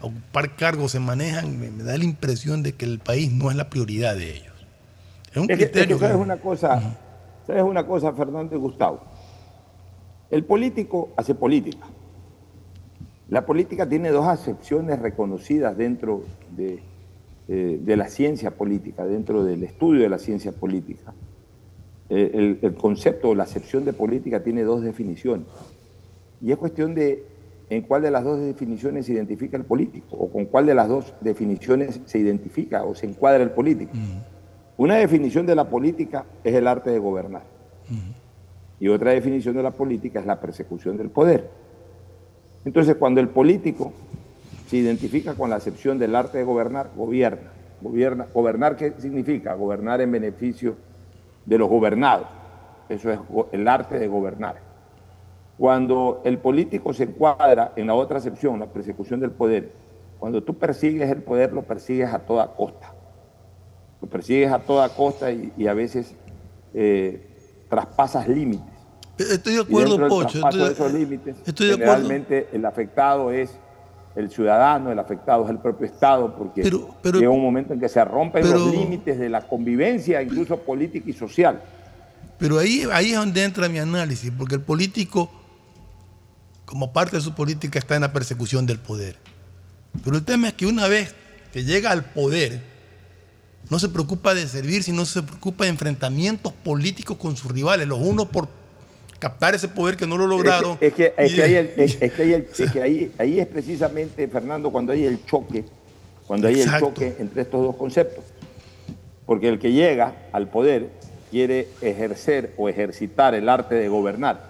a 0.00 0.04
ocupar 0.06 0.54
cargos 0.56 0.92
se 0.92 1.00
manejan, 1.00 1.58
me, 1.58 1.70
me 1.70 1.82
da 1.82 1.96
la 1.96 2.04
impresión 2.04 2.62
de 2.62 2.74
que 2.74 2.84
el 2.84 2.98
país 2.98 3.32
no 3.32 3.50
es 3.50 3.56
la 3.56 3.68
prioridad 3.70 4.14
de 4.14 4.36
ellos. 4.36 4.52
Es 5.32 5.36
un 5.38 5.42
Es 5.42 5.46
que- 5.48 5.52
es 5.54 5.58
que 5.58 5.64
criterio. 5.72 5.98
que- 5.98 6.04
sabes 6.04 6.18
una 6.20 6.36
cosa, 6.36 6.96
sabes 7.50 7.64
una 7.64 7.86
cosa, 7.86 8.12
Fernando 8.12 8.54
y 8.54 8.58
Gustavo. 8.58 9.00
El 10.30 10.44
político 10.44 11.10
hace 11.16 11.34
política. 11.34 11.86
La 13.28 13.46
política 13.46 13.88
tiene 13.88 14.10
dos 14.10 14.26
acepciones 14.26 14.98
reconocidas 15.00 15.76
dentro 15.76 16.22
de, 16.56 16.80
eh, 17.48 17.80
la 17.96 18.08
ciencia 18.08 18.52
política, 18.52 19.04
dentro 19.04 19.44
del 19.44 19.62
estudio 19.64 20.02
de 20.02 20.08
la 20.08 20.18
ciencia 20.18 20.52
política. 20.52 21.12
Eh, 22.08 22.30
el, 22.34 22.58
el 22.62 22.74
concepto 22.74 23.30
o 23.30 23.34
la 23.34 23.44
acepción 23.44 23.84
de 23.84 23.92
política 23.92 24.42
tiene 24.42 24.62
dos 24.62 24.82
definiciones. 24.82 25.46
Y 26.40 26.52
es 26.52 26.58
cuestión 26.58 26.94
de 26.94 27.24
en 27.68 27.82
cuál 27.82 28.02
de 28.02 28.10
las 28.10 28.24
dos 28.24 28.40
definiciones 28.40 29.06
se 29.06 29.12
identifica 29.12 29.56
el 29.56 29.64
político 29.64 30.16
o 30.16 30.28
con 30.30 30.46
cuál 30.46 30.66
de 30.66 30.74
las 30.74 30.88
dos 30.88 31.14
definiciones 31.20 32.00
se 32.04 32.18
identifica 32.18 32.82
o 32.82 32.96
se 32.96 33.06
encuadra 33.06 33.44
el 33.44 33.52
político. 33.52 33.92
Una 34.80 34.94
definición 34.94 35.44
de 35.44 35.54
la 35.54 35.68
política 35.68 36.24
es 36.42 36.54
el 36.54 36.66
arte 36.66 36.88
de 36.88 36.98
gobernar. 36.98 37.42
Y 38.78 38.88
otra 38.88 39.10
definición 39.10 39.54
de 39.54 39.62
la 39.62 39.72
política 39.72 40.20
es 40.20 40.24
la 40.24 40.40
persecución 40.40 40.96
del 40.96 41.10
poder. 41.10 41.50
Entonces, 42.64 42.96
cuando 42.96 43.20
el 43.20 43.28
político 43.28 43.92
se 44.68 44.78
identifica 44.78 45.34
con 45.34 45.50
la 45.50 45.56
acepción 45.56 45.98
del 45.98 46.16
arte 46.16 46.38
de 46.38 46.44
gobernar, 46.44 46.92
gobierna. 46.96 47.50
gobierna. 47.82 48.26
¿Gobernar 48.32 48.74
qué 48.76 48.94
significa? 48.96 49.52
Gobernar 49.52 50.00
en 50.00 50.12
beneficio 50.12 50.76
de 51.44 51.58
los 51.58 51.68
gobernados. 51.68 52.28
Eso 52.88 53.12
es 53.12 53.18
el 53.52 53.68
arte 53.68 53.98
de 53.98 54.08
gobernar. 54.08 54.60
Cuando 55.58 56.22
el 56.24 56.38
político 56.38 56.94
se 56.94 57.02
encuadra 57.02 57.74
en 57.76 57.86
la 57.86 57.92
otra 57.92 58.16
acepción, 58.16 58.58
la 58.58 58.64
persecución 58.64 59.20
del 59.20 59.32
poder, 59.32 59.72
cuando 60.18 60.42
tú 60.42 60.54
persigues 60.54 61.10
el 61.10 61.22
poder, 61.22 61.52
lo 61.52 61.64
persigues 61.64 62.10
a 62.14 62.20
toda 62.20 62.54
costa. 62.54 62.94
Lo 64.00 64.08
persigues 64.08 64.50
a 64.50 64.58
toda 64.60 64.88
costa 64.90 65.30
y, 65.30 65.52
y 65.56 65.66
a 65.66 65.74
veces 65.74 66.14
eh, 66.74 67.26
traspasas 67.68 68.28
límites. 68.28 68.66
Estoy 69.18 69.54
de 69.54 69.60
acuerdo, 69.60 70.08
Pocho. 70.08 70.38
estoy- 70.38 70.60
de 70.66 70.72
esos 70.72 70.92
límites, 70.92 71.36
estoy 71.44 71.66
de 71.68 71.72
acuerdo. 71.74 71.92
generalmente 71.94 72.48
el 72.52 72.64
afectado 72.64 73.30
es 73.30 73.50
el 74.16 74.30
ciudadano, 74.30 74.90
el 74.90 74.98
afectado 74.98 75.44
es 75.44 75.50
el 75.50 75.58
propio 75.58 75.86
Estado, 75.86 76.34
porque 76.36 76.62
llega 76.62 77.30
un 77.30 77.42
momento 77.42 77.74
en 77.74 77.80
que 77.80 77.88
se 77.88 78.02
rompen 78.04 78.50
los 78.50 78.70
límites 78.72 79.18
de 79.18 79.28
la 79.28 79.46
convivencia, 79.46 80.22
incluso 80.22 80.56
política 80.58 81.08
y 81.08 81.12
social. 81.12 81.62
Pero 82.38 82.58
ahí, 82.58 82.84
ahí 82.92 83.10
es 83.12 83.16
donde 83.18 83.44
entra 83.44 83.68
mi 83.68 83.78
análisis, 83.78 84.32
porque 84.36 84.54
el 84.54 84.62
político, 84.62 85.30
como 86.64 86.92
parte 86.92 87.16
de 87.16 87.22
su 87.22 87.34
política, 87.34 87.78
está 87.78 87.94
en 87.96 88.00
la 88.02 88.12
persecución 88.12 88.64
del 88.66 88.78
poder. 88.78 89.16
Pero 90.02 90.16
el 90.16 90.24
tema 90.24 90.48
es 90.48 90.54
que 90.54 90.66
una 90.66 90.88
vez 90.88 91.14
que 91.52 91.64
llega 91.64 91.90
al 91.90 92.04
poder, 92.04 92.62
no 93.70 93.78
se 93.78 93.88
preocupa 93.88 94.34
de 94.34 94.46
servir, 94.46 94.82
sino 94.82 95.04
se 95.04 95.22
preocupa 95.22 95.64
de 95.64 95.70
enfrentamientos 95.70 96.52
políticos 96.52 97.16
con 97.16 97.36
sus 97.36 97.50
rivales, 97.50 97.86
los 97.86 98.00
unos 98.00 98.26
por 98.26 98.48
captar 99.18 99.54
ese 99.54 99.68
poder 99.68 99.96
que 99.96 100.06
no 100.06 100.16
lo 100.18 100.26
lograron. 100.26 100.76
Es 100.80 100.92
que, 100.94 101.14
es 101.16 101.38
ahí, 101.38 101.54
es- 101.76 102.02
es 102.02 102.12
que 102.12 102.22
ahí 102.22 102.32
el- 102.32 102.48
es 102.58 102.70
que 102.72 102.82
ahí- 102.82 103.12
ahí 103.18 103.40
es 103.40 103.46
precisamente, 103.46 104.26
Fernando, 104.28 104.70
cuando 104.70 104.92
hay 104.92 105.04
el 105.04 105.24
choque, 105.24 105.64
cuando 106.26 106.48
hay 106.48 106.54
Exacto. 106.60 106.86
el 106.88 106.92
choque 106.94 107.16
entre 107.20 107.42
estos 107.42 107.62
dos 107.62 107.76
conceptos. 107.76 108.24
Porque 109.26 109.48
el 109.48 109.58
que 109.58 109.72
llega 109.72 110.14
al 110.32 110.48
poder 110.48 110.90
quiere 111.30 111.68
ejercer 111.82 112.52
o 112.56 112.68
ejercitar 112.68 113.34
el 113.34 113.48
arte 113.48 113.74
de 113.76 113.88
gobernar. 113.88 114.48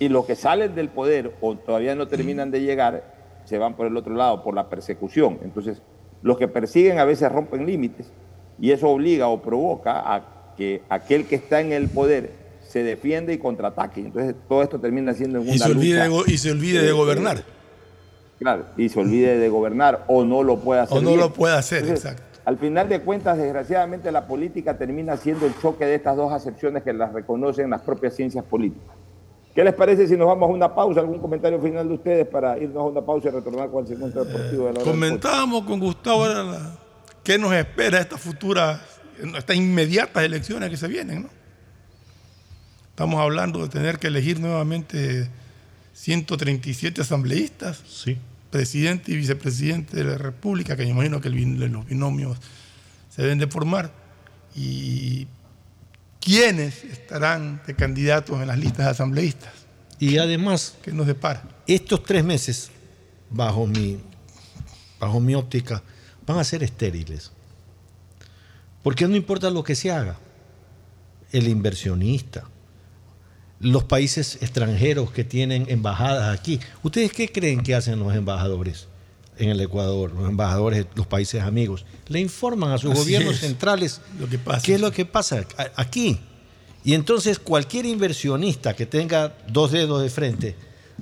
Y 0.00 0.08
los 0.08 0.24
que 0.24 0.34
salen 0.34 0.74
del 0.74 0.88
poder 0.88 1.32
o 1.40 1.54
todavía 1.56 1.94
no 1.94 2.08
terminan 2.08 2.50
de 2.50 2.62
llegar, 2.62 3.04
se 3.44 3.58
van 3.58 3.74
por 3.76 3.86
el 3.86 3.96
otro 3.96 4.14
lado, 4.14 4.42
por 4.42 4.54
la 4.54 4.68
persecución. 4.68 5.38
Entonces, 5.44 5.82
los 6.22 6.38
que 6.38 6.48
persiguen 6.48 6.98
a 6.98 7.04
veces 7.04 7.30
rompen 7.30 7.66
límites 7.66 8.06
y 8.60 8.70
eso 8.72 8.88
obliga 8.88 9.28
o 9.28 9.40
provoca 9.40 10.14
a 10.14 10.54
que 10.56 10.82
aquel 10.88 11.26
que 11.26 11.36
está 11.36 11.60
en 11.60 11.72
el 11.72 11.88
poder 11.88 12.32
se 12.68 12.82
defiende 12.84 13.32
y 13.32 13.38
contraataque. 13.38 14.00
Entonces, 14.00 14.34
todo 14.48 14.62
esto 14.62 14.78
termina 14.78 15.12
siendo 15.14 15.38
en 15.38 15.44
una 15.44 15.54
y, 15.54 15.58
se 15.58 15.70
olvide 15.70 16.06
lucha, 16.08 16.24
de, 16.26 16.32
y 16.32 16.38
se 16.38 16.50
olvide 16.50 16.82
de 16.82 16.88
eh, 16.88 16.92
gobernar. 16.92 17.38
eh, 17.38 17.42
Claro, 18.38 18.64
y 18.76 18.88
se 18.88 18.98
olvide 19.00 19.38
de 19.38 19.48
gobernar 19.48 20.04
o 20.08 20.24
no 20.24 20.42
lo 20.42 20.58
pueda 20.60 20.82
hacer. 20.82 20.98
O 20.98 21.00
no 21.02 21.08
bien. 21.08 21.20
lo 21.20 21.32
puede 21.32 21.54
hacer, 21.56 21.80
Entonces, 21.82 22.04
exacto. 22.12 22.38
Al 22.44 22.56
final 22.58 22.88
de 22.88 23.00
cuentas, 23.00 23.36
desgraciadamente, 23.36 24.10
la 24.10 24.26
política 24.26 24.78
termina 24.78 25.16
siendo 25.16 25.46
el 25.46 25.52
choque 25.60 25.84
de 25.84 25.94
estas 25.96 26.16
dos 26.16 26.32
acepciones 26.32 26.82
que 26.82 26.92
las 26.92 27.12
reconocen 27.12 27.68
las 27.70 27.82
propias 27.82 28.14
ciencias 28.14 28.44
políticas. 28.44 28.94
¿Qué 29.54 29.62
les 29.62 29.74
parece 29.74 30.06
si 30.08 30.16
nos 30.16 30.26
vamos 30.26 30.48
a 30.48 30.52
una 30.52 30.74
pausa? 30.74 31.00
¿Algún 31.00 31.18
comentario 31.18 31.60
final 31.60 31.86
de 31.88 31.94
ustedes 31.94 32.26
para 32.26 32.56
irnos 32.56 32.78
a 32.78 32.82
una 32.86 33.02
pausa 33.02 33.28
y 33.28 33.30
retornar 33.32 33.68
con 33.70 33.82
el 33.82 33.88
segmento 33.88 34.24
deportivo 34.24 34.66
de 34.66 34.72
la 34.72 34.78
hora 34.78 34.78
pocho? 34.80 34.90
Comentábamos 34.90 35.64
con 35.64 35.80
Gustavo 35.80 36.24
ahora 36.24 36.42
la- 36.44 36.78
qué 37.24 37.38
nos 37.38 37.52
espera 37.52 38.00
estas 38.00 38.20
futuras, 38.20 38.80
estas 39.36 39.56
inmediatas 39.56 40.24
elecciones 40.24 40.70
que 40.70 40.76
se 40.76 40.88
vienen, 40.88 41.22
¿no? 41.22 41.30
Estamos 42.90 43.20
hablando 43.20 43.62
de 43.62 43.68
tener 43.68 43.98
que 43.98 44.08
elegir 44.08 44.40
nuevamente 44.40 45.28
137 45.94 47.00
asambleístas, 47.00 47.82
presidente 48.50 49.12
y 49.12 49.16
vicepresidente 49.16 49.96
de 49.96 50.04
la 50.04 50.18
República, 50.18 50.76
que 50.76 50.84
me 50.84 50.90
imagino 50.90 51.20
que 51.20 51.28
el 51.28 51.72
los 51.72 51.86
binomios 51.86 52.36
se 53.08 53.22
deben 53.22 53.38
de 53.38 53.46
formar, 53.46 53.90
y 54.54 55.26
quiénes 56.20 56.84
estarán 56.84 57.62
de 57.66 57.74
candidatos 57.74 58.40
en 58.40 58.48
las 58.48 58.58
listas 58.58 58.84
de 58.84 58.90
asambleístas. 58.90 59.52
Y 59.98 60.18
además, 60.18 60.76
¿Qué 60.82 60.92
nos 60.92 61.06
depara? 61.06 61.42
estos 61.66 62.02
tres 62.02 62.24
meses, 62.24 62.70
bajo 63.30 63.66
mi, 63.66 63.98
bajo 64.98 65.20
mi 65.20 65.34
óptica, 65.34 65.82
van 66.30 66.38
a 66.40 66.44
ser 66.44 66.62
estériles. 66.62 67.32
Porque 68.82 69.06
no 69.06 69.16
importa 69.16 69.50
lo 69.50 69.62
que 69.62 69.74
se 69.74 69.90
haga, 69.90 70.18
el 71.32 71.48
inversionista, 71.48 72.44
los 73.60 73.84
países 73.84 74.38
extranjeros 74.40 75.10
que 75.12 75.22
tienen 75.24 75.66
embajadas 75.68 76.36
aquí. 76.38 76.60
¿Ustedes 76.82 77.12
qué 77.12 77.30
creen 77.30 77.62
que 77.62 77.74
hacen 77.74 77.98
los 77.98 78.14
embajadores 78.14 78.88
en 79.36 79.50
el 79.50 79.60
Ecuador, 79.60 80.12
los 80.12 80.28
embajadores 80.28 80.84
de 80.84 80.90
los 80.94 81.06
países 81.06 81.42
amigos? 81.42 81.84
Le 82.08 82.20
informan 82.20 82.72
a 82.72 82.78
sus 82.78 82.92
Así 82.92 83.00
gobiernos 83.00 83.34
es. 83.34 83.40
centrales 83.40 84.00
Lo 84.18 84.28
que 84.28 84.38
pasa. 84.38 84.62
qué 84.64 84.74
es 84.76 84.80
lo 84.80 84.90
que 84.92 85.04
pasa 85.04 85.44
aquí. 85.76 86.18
Y 86.84 86.94
entonces 86.94 87.38
cualquier 87.38 87.84
inversionista 87.84 88.74
que 88.74 88.86
tenga 88.86 89.36
dos 89.46 89.72
dedos 89.72 90.02
de 90.02 90.08
frente 90.08 90.56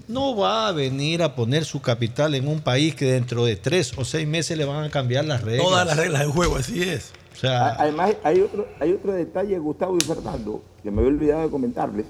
no 0.07 0.37
va 0.37 0.69
a 0.69 0.73
venir 0.73 1.23
a 1.23 1.35
poner 1.35 1.65
su 1.65 1.81
capital 1.83 2.35
en 2.35 2.47
un 2.49 2.61
país 2.61 2.95
que 2.95 3.07
dentro 3.13 3.45
de 3.45 3.57
tres 3.57 3.97
o 3.99 4.05
seis 4.05 4.27
meses 4.29 4.57
le 4.57 4.65
van 4.65 4.85
a 4.85 4.91
cambiar 4.91 5.25
las 5.25 5.43
reglas. 5.43 5.67
Todas 5.67 5.87
las 5.87 5.97
reglas 5.97 6.21
del 6.23 6.31
juego, 6.31 6.57
así 6.57 6.83
es. 6.83 7.13
O 7.33 7.37
sea, 7.37 7.69
Además, 7.75 8.15
hay 8.25 8.41
otro, 8.41 8.67
hay 8.81 8.93
otro 8.93 9.13
detalle, 9.13 9.59
Gustavo 9.59 9.97
y 9.97 10.05
Fernando, 10.05 10.63
que 10.83 10.91
me 10.91 11.01
había 11.01 11.13
olvidado 11.13 11.43
de 11.43 11.51
comentarles. 11.51 12.07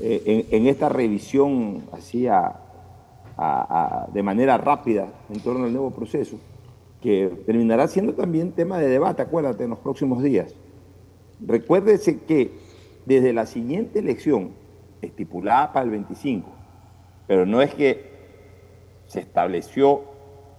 eh, 0.00 0.46
en, 0.50 0.62
en 0.62 0.66
esta 0.68 0.88
revisión 0.88 1.84
así 1.92 2.26
a- 2.26 2.60
a- 3.36 4.06
a- 4.06 4.08
de 4.12 4.22
manera 4.24 4.58
rápida 4.58 5.06
en 5.30 5.40
torno 5.40 5.64
al 5.66 5.72
nuevo 5.72 5.92
proceso, 5.92 6.36
que 7.00 7.30
terminará 7.46 7.86
siendo 7.86 8.12
también 8.14 8.50
tema 8.52 8.78
de 8.78 8.88
debate, 8.88 9.22
acuérdate, 9.22 9.64
en 9.64 9.70
los 9.70 9.78
próximos 9.78 10.20
días. 10.22 10.52
Recuérdese 11.44 12.18
que 12.20 12.50
desde 13.06 13.32
la 13.32 13.46
siguiente 13.46 13.98
elección, 13.98 14.50
estipulada 15.02 15.72
para 15.72 15.84
el 15.84 15.90
25, 15.90 16.48
pero 17.26 17.46
no 17.46 17.62
es 17.62 17.74
que 17.74 18.12
se 19.06 19.20
estableció 19.20 20.02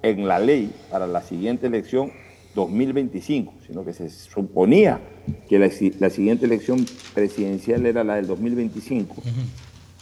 en 0.02 0.28
la 0.28 0.40
ley 0.40 0.72
para 0.92 1.08
la 1.08 1.22
siguiente 1.22 1.68
elección 1.68 2.12
2025, 2.54 3.54
sino 3.68 3.84
que 3.84 3.92
se 3.94 4.10
suponía 4.10 5.00
que 5.50 5.60
la, 5.60 5.70
la 6.00 6.10
siguiente 6.10 6.46
elección 6.46 6.86
presidencial 7.14 7.86
era 7.86 8.04
la 8.04 8.16
del 8.16 8.28
2025. 8.28 9.16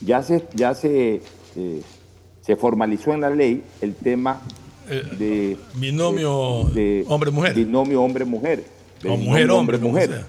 Ya 0.01 0.21
se, 0.21 0.43
ya 0.53 0.75
se, 0.75 1.21
eh, 1.55 1.81
se 2.41 2.55
formalizó 2.55 3.13
en 3.13 3.21
la 3.21 3.29
ley 3.29 3.63
el 3.81 3.95
tema 3.95 4.41
de 5.17 5.57
binomio 5.75 6.65
de- 6.75 7.05
hombre-mujer. 7.07 7.53
Binomio 7.55 8.01
hombre-mujer. 8.03 8.63
O 8.99 9.03
binomio 9.03 9.25
mujer-hombre, 9.29 9.77
como 9.79 9.89
hombre-mujer. 9.89 10.09
sea. 10.25 10.27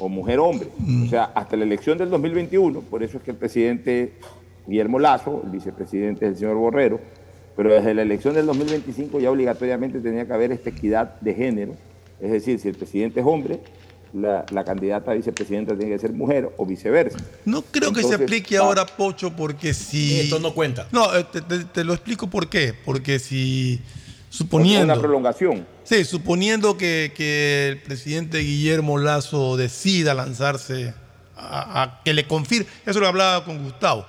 O 0.00 0.08
mujer-hombre. 0.08 0.68
O 1.06 1.08
sea, 1.08 1.24
hasta 1.34 1.56
la 1.56 1.64
elección 1.64 1.96
del 1.96 2.10
2021, 2.10 2.80
por 2.82 3.02
eso 3.02 3.16
es 3.18 3.22
que 3.22 3.30
el 3.30 3.36
presidente 3.36 4.12
Guillermo 4.68 4.98
Lazo, 4.98 5.40
el 5.44 5.50
vicepresidente 5.50 6.26
es 6.26 6.32
el 6.32 6.38
señor 6.38 6.56
Borrero, 6.56 7.00
pero 7.56 7.72
desde 7.72 7.94
la 7.94 8.02
elección 8.02 8.34
del 8.34 8.46
2025 8.46 9.18
ya 9.20 9.30
obligatoriamente 9.30 9.98
tenía 10.00 10.26
que 10.26 10.32
haber 10.32 10.52
esta 10.52 10.70
equidad 10.70 11.18
de 11.20 11.34
género. 11.34 11.74
Es 12.20 12.30
decir, 12.30 12.58
si 12.60 12.68
el 12.68 12.74
presidente 12.76 13.20
es 13.20 13.26
hombre, 13.26 13.60
la, 14.12 14.44
la 14.52 14.64
candidata 14.64 15.10
a 15.10 15.14
vicepresidenta 15.14 15.76
tiene 15.76 15.92
que 15.92 15.98
ser 15.98 16.12
mujer 16.12 16.50
o 16.56 16.64
viceversa. 16.66 17.18
No 17.44 17.62
creo 17.62 17.92
que 17.92 18.02
se 18.02 18.14
aplique 18.14 18.58
va- 18.58 18.66
ahora, 18.66 18.86
Pocho, 18.86 19.34
porque 19.34 19.74
si... 19.74 20.20
Esto 20.20 20.38
no 20.38 20.54
cuenta. 20.54 20.86
No, 20.92 21.14
eh, 21.16 21.24
te, 21.32 21.40
te- 21.42 21.64
te 21.64 21.84
lo 21.84 21.94
explico 21.94 22.28
por 22.28 22.48
qué. 22.48 22.74
Porque 22.84 23.18
si, 23.18 23.80
Una 23.82 24.30
suponiendo... 24.30 25.00
prolongación. 25.00 25.66
Sí, 25.84 26.04
suponiendo 26.04 26.76
que, 26.76 27.12
que 27.16 27.68
el 27.68 27.78
presidente 27.82 28.38
Guillermo 28.38 28.98
Lazo 28.98 29.56
decida 29.56 30.14
lanzarse 30.14 30.92
a, 31.36 31.82
a 31.82 32.02
que 32.04 32.12
le 32.14 32.26
confirme, 32.26 32.66
eso 32.84 33.00
lo 33.00 33.06
hablaba 33.08 33.44
con 33.44 33.62
Gustavo, 33.62 34.04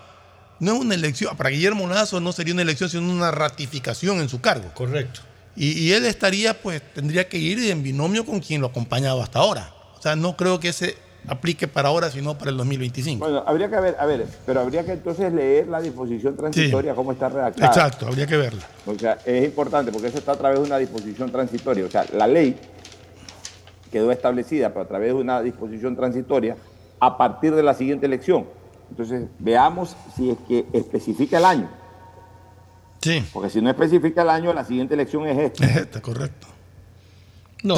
no 0.59 0.73
es 0.73 0.79
una 0.79 0.95
elección, 0.95 1.35
para 1.37 1.49
Guillermo 1.49 1.87
Lazo 1.87 2.19
no 2.19 2.31
sería 2.31 2.53
una 2.53 2.63
elección, 2.63 2.89
sino 2.89 3.09
una 3.09 3.31
ratificación 3.31 4.19
en 4.19 4.29
su 4.29 4.41
cargo. 4.41 4.71
Correcto. 4.73 5.21
Y, 5.55 5.71
y 5.71 5.93
él 5.93 6.05
estaría, 6.05 6.61
pues, 6.61 6.81
tendría 6.93 7.27
que 7.27 7.37
ir 7.37 7.59
en 7.71 7.83
binomio 7.83 8.25
con 8.25 8.39
quien 8.39 8.61
lo 8.61 8.67
ha 8.67 8.69
acompañado 8.69 9.21
hasta 9.21 9.39
ahora. 9.39 9.73
O 9.97 10.01
sea, 10.01 10.15
no 10.15 10.37
creo 10.37 10.59
que 10.59 10.71
se 10.71 10.95
aplique 11.27 11.67
para 11.67 11.89
ahora, 11.89 12.09
sino 12.09 12.37
para 12.37 12.51
el 12.51 12.57
2025. 12.57 13.19
Bueno, 13.19 13.43
habría 13.45 13.69
que 13.69 13.79
ver, 13.79 13.95
a 13.99 14.05
ver, 14.05 14.25
pero 14.45 14.61
habría 14.61 14.85
que 14.85 14.93
entonces 14.93 15.31
leer 15.33 15.67
la 15.67 15.81
disposición 15.81 16.35
transitoria, 16.35 16.95
cómo 16.95 17.11
está 17.11 17.29
redactada. 17.29 17.67
Exacto, 17.67 18.07
habría 18.07 18.25
que 18.25 18.37
verla. 18.37 18.63
O 18.85 18.97
sea, 18.97 19.17
es 19.25 19.45
importante 19.45 19.91
porque 19.91 20.07
eso 20.07 20.17
está 20.17 20.33
a 20.33 20.37
través 20.37 20.59
de 20.59 20.65
una 20.65 20.77
disposición 20.77 21.31
transitoria. 21.31 21.85
O 21.85 21.89
sea, 21.89 22.05
la 22.13 22.27
ley 22.27 22.57
quedó 23.91 24.11
establecida 24.11 24.69
pero 24.69 24.81
a 24.81 24.87
través 24.87 25.09
de 25.09 25.15
una 25.15 25.41
disposición 25.41 25.95
transitoria 25.95 26.55
a 26.99 27.17
partir 27.17 27.55
de 27.55 27.63
la 27.63 27.73
siguiente 27.73 28.05
elección. 28.05 28.45
Entonces, 28.89 29.27
veamos 29.39 29.95
si 30.15 30.29
es 30.31 30.37
que 30.47 30.65
especifica 30.73 31.37
el 31.37 31.45
año. 31.45 31.69
Sí. 33.01 33.23
Porque 33.31 33.49
si 33.49 33.61
no 33.61 33.69
especifica 33.69 34.23
el 34.23 34.29
año, 34.29 34.53
la 34.53 34.65
siguiente 34.65 34.93
elección 34.93 35.25
es 35.27 35.37
esta. 35.37 35.65
Es 35.65 35.75
esta, 35.77 36.01
correcto. 36.01 36.47
No, 37.61 37.75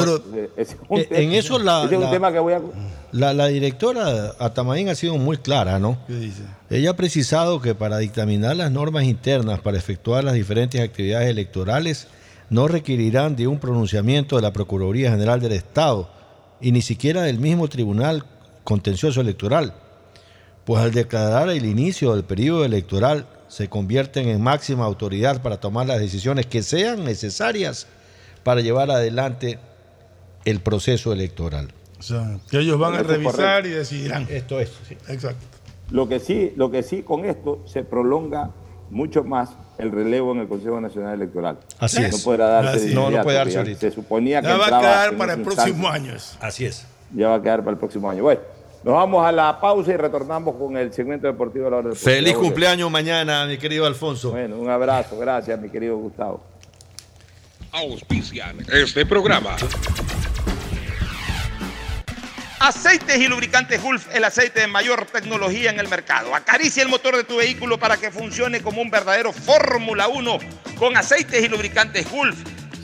es 0.56 0.78
un 0.90 1.00
eh, 1.00 1.06
tema- 1.06 1.22
en 1.22 1.32
eso 1.32 1.58
la, 1.58 1.84
ese 1.86 1.94
es 1.96 1.98
un 1.98 2.04
la- 2.06 2.12
tema 2.12 2.32
que 2.32 2.40
voy 2.40 2.54
a... 2.54 2.62
la- 3.12 3.34
la 3.34 3.48
directora 3.48 4.34
Atamaín 4.40 4.90
ha 4.90 4.96
sido 4.96 5.18
muy 5.18 5.38
clara, 5.38 5.80
¿no? 5.80 5.98
¿Qué 6.06 6.14
dice? 6.14 6.44
Ella 6.70 6.92
ha 6.92 6.96
precisado 6.96 7.60
que 7.62 7.74
para 7.74 7.98
dictaminar 7.98 8.56
las 8.56 8.72
normas 8.72 9.04
internas 9.06 9.60
para 9.60 9.78
efectuar 9.80 10.24
las 10.24 10.36
diferentes 10.36 10.80
actividades 10.82 11.30
electorales 11.30 12.08
no 12.52 12.68
requerirán 12.68 13.36
de 13.36 13.48
un 13.48 13.58
pronunciamiento 13.60 14.36
de 14.36 14.44
la 14.44 14.54
Procuraduría 14.54 15.10
General 15.10 15.40
del 15.40 15.54
Estado 15.54 16.10
y 16.62 16.72
ni 16.72 16.84
siquiera 16.84 17.24
del 17.24 17.40
mismo 17.40 17.68
Tribunal 17.68 18.24
Contencioso 18.64 19.22
Electoral, 19.22 19.74
pues 20.66 20.82
al 20.82 20.92
declarar 20.92 21.50
el 21.50 21.66
inicio 21.66 22.14
del 22.14 22.24
periodo 22.24 22.66
electoral 22.66 23.26
se 23.48 23.68
convierten 23.68 24.30
en 24.30 24.42
máxima 24.42 24.86
autoridad 24.86 25.42
para 25.42 25.60
tomar 25.60 25.88
las 25.88 26.00
decisiones 26.00 26.46
que 26.46 26.64
sean 26.64 27.04
necesarias 27.04 27.88
para 28.44 28.62
llevar 28.62 28.90
adelante 28.92 29.60
el 30.46 30.60
proceso 30.60 31.14
electoral. 31.14 31.74
O 32.00 32.04
sea, 32.04 32.40
que 32.50 32.60
ellos 32.60 32.80
van 32.80 32.96
a 32.96 33.04
revisar 33.04 33.66
y 33.66 33.70
decidirán. 33.70 34.26
Esto 34.30 34.60
es. 34.60 34.72
Exacto. 35.08 35.46
Lo 35.92 36.08
que 36.08 36.20
sí, 36.20 36.54
lo 36.56 36.72
que 36.72 36.82
sí 36.82 37.04
con 37.04 37.26
esto 37.26 37.62
se 37.66 37.84
prolonga 37.84 38.52
mucho 38.90 39.24
más 39.24 39.52
el 39.78 39.92
relevo 39.92 40.32
en 40.32 40.40
el 40.40 40.48
Consejo 40.48 40.80
Nacional 40.80 41.16
Electoral. 41.16 41.60
Así 41.80 42.02
no 42.02 42.08
es. 42.08 42.24
podrá 42.24 42.48
darse 42.48 42.86
Así. 42.86 42.94
No, 42.94 43.12
no 43.12 43.22
puede 43.24 43.38
darse 43.38 43.58
ahorita. 43.58 43.80
Se 43.80 43.92
suponía 43.92 44.42
que 44.42 44.48
Ya 44.48 44.58
va 44.58 44.68
a 44.68 44.80
quedar 44.80 45.18
para 45.18 45.34
el 45.34 45.42
próximo 45.42 45.90
año. 45.90 46.14
Así 46.40 46.66
es. 46.66 46.86
Ya 47.14 47.28
va 47.30 47.36
a 47.36 47.42
quedar 47.42 47.60
para 47.60 47.72
el 47.72 47.78
próximo 47.78 48.10
año. 48.10 48.24
Bueno, 48.24 48.42
nos 48.84 48.94
vamos 48.96 49.26
a 49.26 49.32
la 49.32 49.60
pausa 49.60 49.92
y 49.92 49.98
retornamos 49.98 50.56
con 50.56 50.76
el 50.76 50.92
segmento 50.92 51.28
deportivo 51.28 51.66
de 51.66 51.72
la 51.72 51.78
hora 51.78 51.90
del 51.90 51.98
Feliz 51.98 52.36
cumpleaños 52.36 52.90
mañana, 52.90 53.46
mi 53.46 53.58
querido 53.58 53.86
Alfonso. 53.86 54.32
Bueno, 54.32 54.58
un 54.58 54.70
abrazo, 54.70 55.18
gracias, 55.18 55.60
mi 55.60 55.70
querido 55.70 55.98
Gustavo. 55.98 56.44
Auspician 57.72 58.58
este 58.72 59.06
programa. 59.06 59.56
Aceites 62.60 63.18
y 63.18 63.28
lubricantes 63.28 63.82
Gulf, 63.82 64.14
el 64.14 64.24
aceite 64.24 64.62
de 64.62 64.68
mayor 64.68 65.06
tecnología 65.06 65.72
en 65.72 65.80
el 65.80 65.88
mercado. 65.88 66.36
Acaricia 66.36 66.84
el 66.84 66.90
motor 66.90 67.16
de 67.16 67.24
tu 67.24 67.38
vehículo 67.38 67.80
para 67.80 67.98
que 67.98 68.12
funcione 68.12 68.62
como 68.62 68.82
un 68.82 68.92
verdadero 68.92 69.34
Fórmula 69.34 70.08
1 70.08 70.38
con 70.78 70.96
aceites 70.96 71.44
y 71.44 71.48
lubricantes 71.48 72.10
Gulf. 72.12 72.38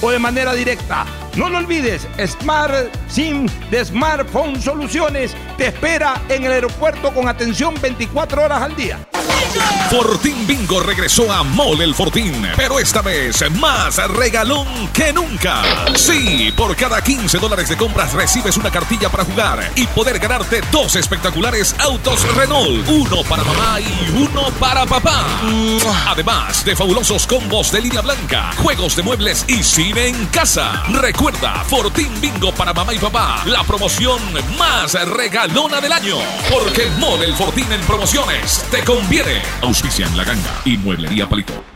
o 0.00 0.10
de 0.10 0.18
manera 0.18 0.52
directa. 0.54 1.06
No 1.36 1.48
lo 1.48 1.58
olvides, 1.58 2.06
Smart 2.26 2.94
SIM 3.08 3.46
de 3.70 3.84
Smartphone 3.84 4.60
Soluciones 4.60 5.34
te 5.58 5.68
espera 5.68 6.22
en 6.28 6.44
el 6.44 6.52
aeropuerto 6.52 7.12
con 7.12 7.28
atención 7.28 7.74
24 7.80 8.42
horas 8.42 8.62
al 8.62 8.74
día. 8.74 8.98
Fortín 9.90 10.46
Bingo 10.46 10.80
regresó 10.80 11.32
a 11.32 11.42
Mole 11.42 11.84
el 11.84 11.94
Fortín, 11.94 12.46
pero 12.56 12.78
esta 12.78 13.02
vez 13.02 13.48
más 13.52 13.96
regalón 14.10 14.66
que 14.92 15.12
nunca. 15.12 15.62
Sí, 15.94 16.52
por 16.56 16.74
cada 16.74 17.00
15 17.00 17.38
dólares 17.38 17.68
de 17.68 17.76
compras 17.76 18.12
recibes 18.12 18.56
una 18.56 18.70
cartilla 18.70 19.08
para 19.08 19.24
jugar 19.24 19.70
y 19.76 19.86
poder 19.86 20.18
ganarte 20.18 20.60
dos 20.72 20.96
espectaculares 20.96 21.74
autos 21.78 22.26
Renault, 22.34 22.86
uno 22.88 23.22
para 23.28 23.44
mamá 23.44 23.78
y 23.80 24.10
uno 24.16 24.50
para 24.58 24.84
papá. 24.86 25.24
Además 26.08 26.64
de 26.64 26.74
fabulosos 26.74 27.26
combos 27.26 27.70
de 27.70 27.80
línea 27.80 28.00
blanca, 28.00 28.52
juegos 28.56 28.96
de 28.96 29.02
muebles 29.04 29.44
y 29.48 29.62
cine 29.86 30.08
en 30.08 30.26
casa. 30.26 30.82
Recuerda, 31.00 31.62
Fortín 31.64 32.08
Bingo 32.20 32.52
para 32.52 32.72
mamá 32.72 32.92
y 32.92 32.98
papá, 32.98 33.42
la 33.46 33.62
promoción 33.62 34.20
más 34.58 34.94
regalona 35.10 35.80
del 35.80 35.92
año. 35.92 36.16
Porque 36.50 36.88
el 37.22 37.34
Fortín 37.34 37.70
en 37.70 37.80
promociones 37.82 38.66
te 38.70 38.82
conviene. 38.82 39.42
Auspicia 39.62 40.06
en 40.06 40.16
La 40.16 40.24
Ganga 40.24 40.60
y 40.64 40.76
Mueblería 40.78 41.28
Palito. 41.28 41.75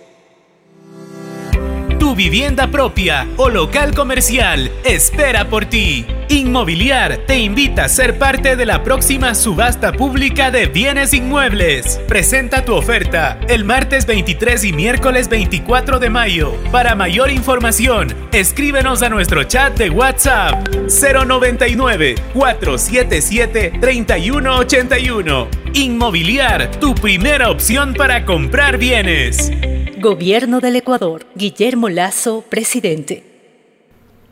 Vivienda 2.15 2.67
propia 2.67 3.27
o 3.37 3.49
local 3.49 3.95
comercial 3.95 4.69
espera 4.83 5.49
por 5.49 5.65
ti. 5.65 6.05
Inmobiliar 6.29 7.17
te 7.25 7.39
invita 7.39 7.85
a 7.85 7.89
ser 7.89 8.17
parte 8.17 8.55
de 8.55 8.65
la 8.65 8.83
próxima 8.83 9.33
subasta 9.33 9.91
pública 9.93 10.51
de 10.51 10.67
bienes 10.67 11.13
inmuebles. 11.13 11.99
Presenta 12.07 12.63
tu 12.63 12.75
oferta 12.75 13.39
el 13.47 13.63
martes 13.65 14.05
23 14.05 14.63
y 14.65 14.73
miércoles 14.73 15.29
24 15.29 15.99
de 15.99 16.09
mayo. 16.09 16.55
Para 16.71 16.95
mayor 16.95 17.31
información, 17.31 18.13
escríbenos 18.31 19.01
a 19.01 19.09
nuestro 19.09 19.43
chat 19.45 19.77
de 19.77 19.89
WhatsApp 19.89 20.67
099 20.67 22.15
477 22.33 23.79
3181. 23.79 25.47
Inmobiliar, 25.73 26.71
tu 26.79 26.93
primera 26.93 27.49
opción 27.49 27.93
para 27.93 28.25
comprar 28.25 28.77
bienes. 28.77 29.51
Gobierno 30.01 30.59
del 30.61 30.77
Ecuador. 30.77 31.27
Guillermo 31.35 31.87
Lazo, 31.87 32.43
presidente. 32.49 33.23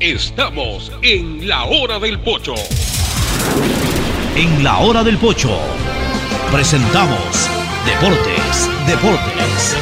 Estamos 0.00 0.92
en 1.02 1.46
la 1.46 1.64
hora 1.64 1.98
del 1.98 2.20
pocho. 2.20 2.54
En 4.36 4.64
la 4.64 4.78
hora 4.78 5.04
del 5.04 5.18
pocho 5.18 5.50
presentamos 6.50 7.48
Deportes, 7.86 8.68
Deportes. 8.86 9.76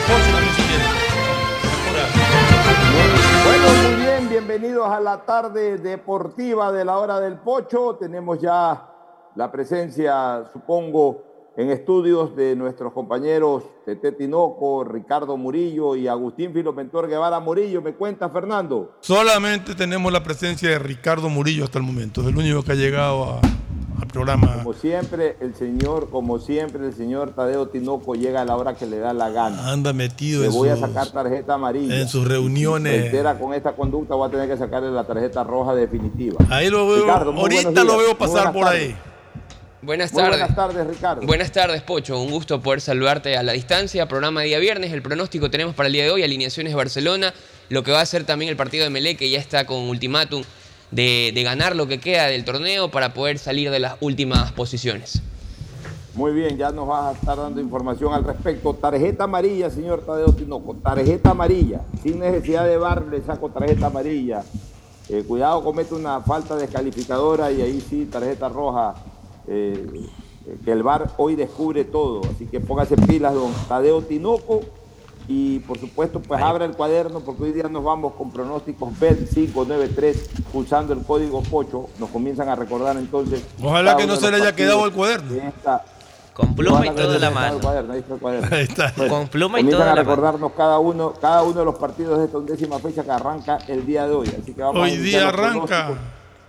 Bueno, 3.44 3.66
muy 3.82 4.04
bien, 4.04 4.28
bienvenidos 4.28 4.88
a 4.88 5.00
la 5.00 5.24
tarde 5.24 5.78
deportiva 5.78 6.72
de 6.72 6.84
la 6.84 6.98
hora 6.98 7.20
del 7.20 7.36
pocho. 7.36 7.96
Tenemos 7.98 8.40
ya 8.40 8.86
la 9.34 9.50
presencia, 9.50 10.44
supongo, 10.52 11.31
en 11.56 11.70
estudios 11.70 12.34
de 12.34 12.56
nuestros 12.56 12.92
compañeros 12.92 13.64
Tete 13.84 14.12
Tinoco, 14.12 14.84
Ricardo 14.84 15.36
Murillo 15.36 15.96
y 15.96 16.08
Agustín 16.08 16.52
Filomentor 16.52 17.08
Guevara 17.08 17.40
Murillo. 17.40 17.82
¿Me 17.82 17.92
cuenta, 17.94 18.30
Fernando? 18.30 18.92
Solamente 19.00 19.74
tenemos 19.74 20.10
la 20.12 20.22
presencia 20.22 20.70
de 20.70 20.78
Ricardo 20.78 21.28
Murillo 21.28 21.64
hasta 21.64 21.78
el 21.78 21.84
momento, 21.84 22.22
es 22.22 22.28
el 22.28 22.36
único 22.36 22.62
que 22.62 22.72
ha 22.72 22.76
llegado 22.76 23.24
a- 23.24 23.40
al 24.00 24.08
programa. 24.08 24.54
Como 24.62 24.72
siempre, 24.72 25.36
el 25.40 25.54
señor, 25.54 26.08
como 26.10 26.38
siempre, 26.38 26.86
el 26.86 26.94
señor 26.94 27.32
Tadeo 27.34 27.68
Tinoco 27.68 28.14
llega 28.14 28.40
a 28.42 28.44
la 28.44 28.56
hora 28.56 28.74
que 28.74 28.86
le 28.86 28.98
da 28.98 29.12
la 29.12 29.28
gana. 29.30 29.70
Anda 29.70 29.92
metido 29.92 30.40
Le 30.40 30.48
en 30.48 30.52
voy 30.54 30.70
a 30.70 30.76
sus- 30.76 30.86
sacar 30.88 31.08
tarjeta 31.12 31.54
amarilla. 31.54 32.00
en 32.00 32.08
sus 32.08 32.26
reuniones. 32.26 33.04
Entera 33.06 33.38
con 33.38 33.52
esta 33.54 33.76
conducta, 33.76 34.14
voy 34.14 34.28
a 34.28 34.30
tener 34.30 34.48
que 34.48 34.56
sacarle 34.56 34.90
la 34.90 35.04
tarjeta 35.04 35.44
roja 35.44 35.74
definitiva. 35.74 36.38
Ahí 36.48 36.70
lo 36.70 36.88
veo, 36.88 37.02
Ricardo, 37.02 37.32
ahorita 37.32 37.84
lo 37.84 37.98
veo 37.98 38.16
pasar 38.16 38.52
por 38.52 38.64
tardes. 38.64 38.80
ahí. 38.88 38.96
Buenas 39.82 40.12
tardes. 40.12 40.38
buenas 40.38 40.54
tardes, 40.54 40.86
Ricardo. 40.86 41.26
Buenas 41.26 41.50
tardes, 41.50 41.82
Pocho. 41.82 42.20
Un 42.20 42.30
gusto 42.30 42.60
poder 42.60 42.80
saludarte 42.80 43.36
a 43.36 43.42
la 43.42 43.52
distancia. 43.52 44.06
Programa 44.06 44.42
de 44.42 44.46
día 44.46 44.60
viernes. 44.60 44.92
El 44.92 45.02
pronóstico 45.02 45.50
tenemos 45.50 45.74
para 45.74 45.88
el 45.88 45.92
día 45.92 46.04
de 46.04 46.10
hoy. 46.12 46.22
Alineaciones 46.22 46.72
de 46.72 46.76
Barcelona. 46.76 47.34
Lo 47.68 47.82
que 47.82 47.90
va 47.90 48.00
a 48.00 48.06
ser 48.06 48.22
también 48.24 48.48
el 48.48 48.56
partido 48.56 48.84
de 48.84 48.90
Melé, 48.90 49.16
que 49.16 49.28
ya 49.28 49.40
está 49.40 49.66
con 49.66 49.78
ultimátum 49.88 50.44
de, 50.92 51.32
de 51.34 51.42
ganar 51.42 51.74
lo 51.74 51.88
que 51.88 51.98
queda 51.98 52.26
del 52.26 52.44
torneo 52.44 52.92
para 52.92 53.12
poder 53.12 53.38
salir 53.38 53.72
de 53.72 53.80
las 53.80 53.96
últimas 54.00 54.52
posiciones. 54.52 55.20
Muy 56.14 56.32
bien, 56.32 56.56
ya 56.58 56.70
nos 56.70 56.86
vas 56.86 57.06
a 57.06 57.18
estar 57.18 57.36
dando 57.36 57.60
información 57.60 58.14
al 58.14 58.22
respecto. 58.22 58.74
Tarjeta 58.74 59.24
amarilla, 59.24 59.68
señor 59.68 60.04
Tadeo 60.06 60.32
Tinoco. 60.32 60.76
Tarjeta 60.76 61.30
amarilla. 61.30 61.80
Sin 62.04 62.20
necesidad 62.20 62.66
de 62.66 62.76
bar, 62.76 63.02
le 63.10 63.20
saco 63.22 63.48
tarjeta 63.48 63.86
amarilla. 63.86 64.44
Eh, 65.08 65.24
cuidado, 65.26 65.64
comete 65.64 65.94
una 65.94 66.20
falta 66.20 66.54
descalificadora 66.54 67.50
y 67.50 67.62
ahí 67.62 67.80
sí, 67.80 68.06
tarjeta 68.06 68.48
roja. 68.48 68.94
Eh, 69.46 69.86
que 70.64 70.72
el 70.72 70.82
bar 70.82 71.12
hoy 71.18 71.36
descubre 71.36 71.84
todo. 71.84 72.20
Así 72.34 72.46
que 72.46 72.60
póngase 72.60 72.96
pilas, 72.96 73.34
don 73.34 73.52
Tadeo 73.68 74.02
Tinoco. 74.02 74.60
Y 75.28 75.60
por 75.60 75.78
supuesto, 75.78 76.20
pues 76.20 76.42
abra 76.42 76.64
el 76.64 76.72
cuaderno 76.72 77.20
porque 77.20 77.44
hoy 77.44 77.52
día 77.52 77.68
nos 77.68 77.84
vamos 77.84 78.14
con 78.14 78.32
pronósticos 78.32 78.98
BET 78.98 79.28
593 79.32 80.30
pulsando 80.52 80.92
el 80.92 81.02
código 81.04 81.42
POCHO. 81.44 81.88
Nos 82.00 82.10
comienzan 82.10 82.48
a 82.48 82.56
recordar 82.56 82.96
entonces. 82.96 83.42
Ojalá 83.62 83.96
que 83.96 84.06
no 84.06 84.16
se 84.16 84.30
le 84.32 84.38
haya 84.38 84.52
quedado 84.54 84.84
el 84.84 84.92
cuaderno. 84.92 85.32
esta- 85.34 85.84
Con 86.34 86.54
pluma 86.56 86.84
y 86.86 86.90
todo 86.90 87.14
en 87.14 87.20
la 87.20 87.30
mano. 87.30 87.60
cuaderno, 87.60 87.92
ahí 87.92 88.00
está 88.00 88.14
el 88.14 88.20
cuaderno. 88.20 88.56
Ahí 88.56 88.62
está. 88.64 88.92
Bueno, 88.96 89.14
Con 89.14 89.28
pluma 89.28 89.60
y 89.60 89.62
comienzan 89.62 89.80
todo 89.80 89.92
a 89.92 89.94
mano. 89.94 90.10
recordarnos 90.10 90.52
cada 90.56 90.78
uno, 90.80 91.12
cada 91.20 91.42
uno 91.44 91.58
de 91.60 91.64
los 91.66 91.74
partidos 91.76 92.18
de 92.18 92.24
esta 92.24 92.38
undécima 92.38 92.78
fecha 92.80 93.04
que 93.04 93.10
arranca 93.12 93.58
el 93.68 93.86
día 93.86 94.06
de 94.08 94.14
hoy. 94.14 94.28
Así 94.28 94.52
que 94.54 94.60
vamos 94.60 94.76
a 94.76 94.80
Hoy 94.80 94.96
día 94.96 95.28
arranca 95.28 95.90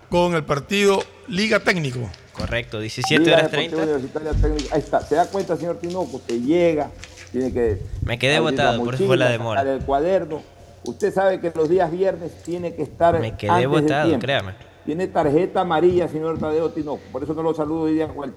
con 0.10 0.34
el 0.34 0.44
partido 0.44 1.00
Liga 1.28 1.60
Técnico. 1.60 2.00
Correcto, 2.34 2.80
17 2.80 3.24
Liga 3.24 3.38
horas 3.38 3.52
Deportiva 3.52 3.84
30. 3.84 3.92
Universitaria 3.96 4.42
Técnica. 4.42 4.76
Ahí 4.76 4.82
está. 4.82 5.02
Se 5.02 5.16
da 5.16 5.26
cuenta, 5.28 5.56
señor 5.56 5.78
Tinoco, 5.78 6.22
que 6.28 6.42
llega, 6.42 6.90
tiene 7.32 7.54
que. 7.54 7.82
Me 8.02 8.18
quedé 8.18 8.40
botado, 8.40 8.84
por 8.84 8.96
eso 8.96 9.06
fue 9.06 9.18
la 9.18 9.30
demora. 9.30 9.62
el 9.62 9.84
cuaderno. 9.86 10.42
Usted 10.86 11.14
sabe 11.14 11.40
que 11.40 11.52
los 11.56 11.70
días 11.70 11.90
viernes 11.92 12.32
tiene 12.44 12.76
que 12.76 12.82
estar. 12.84 13.20
Me 13.20 13.38
quedé 13.38 13.52
antes 13.52 13.86
tiempo. 13.86 14.20
créame. 14.20 14.54
Tiene 14.86 15.08
tarjeta 15.08 15.62
amarilla, 15.62 16.10
señor 16.10 16.38
Tadeo 16.40 16.70
Tinoco. 16.72 17.02
Por 17.12 17.24
eso 17.24 17.34
no 17.34 17.42
lo 17.42 17.54
saludo 17.54 17.84
hoy 17.84 17.94
día 17.94 18.08
con 18.10 18.34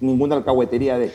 ninguna 0.00 0.36
alcahuetería 0.36 0.98
de 0.98 1.06
él. 1.06 1.12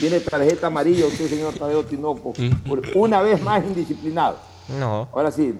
Tiene 0.00 0.18
tarjeta 0.18 0.66
amarilla 0.66 1.06
usted, 1.06 1.28
señor 1.28 1.54
Tadeo 1.54 1.84
Tinoco. 1.84 2.32
Por 2.66 2.82
una 2.96 3.22
vez 3.22 3.40
más 3.40 3.62
indisciplinado. 3.64 4.38
No. 4.80 5.08
Ahora 5.12 5.30
sí, 5.30 5.54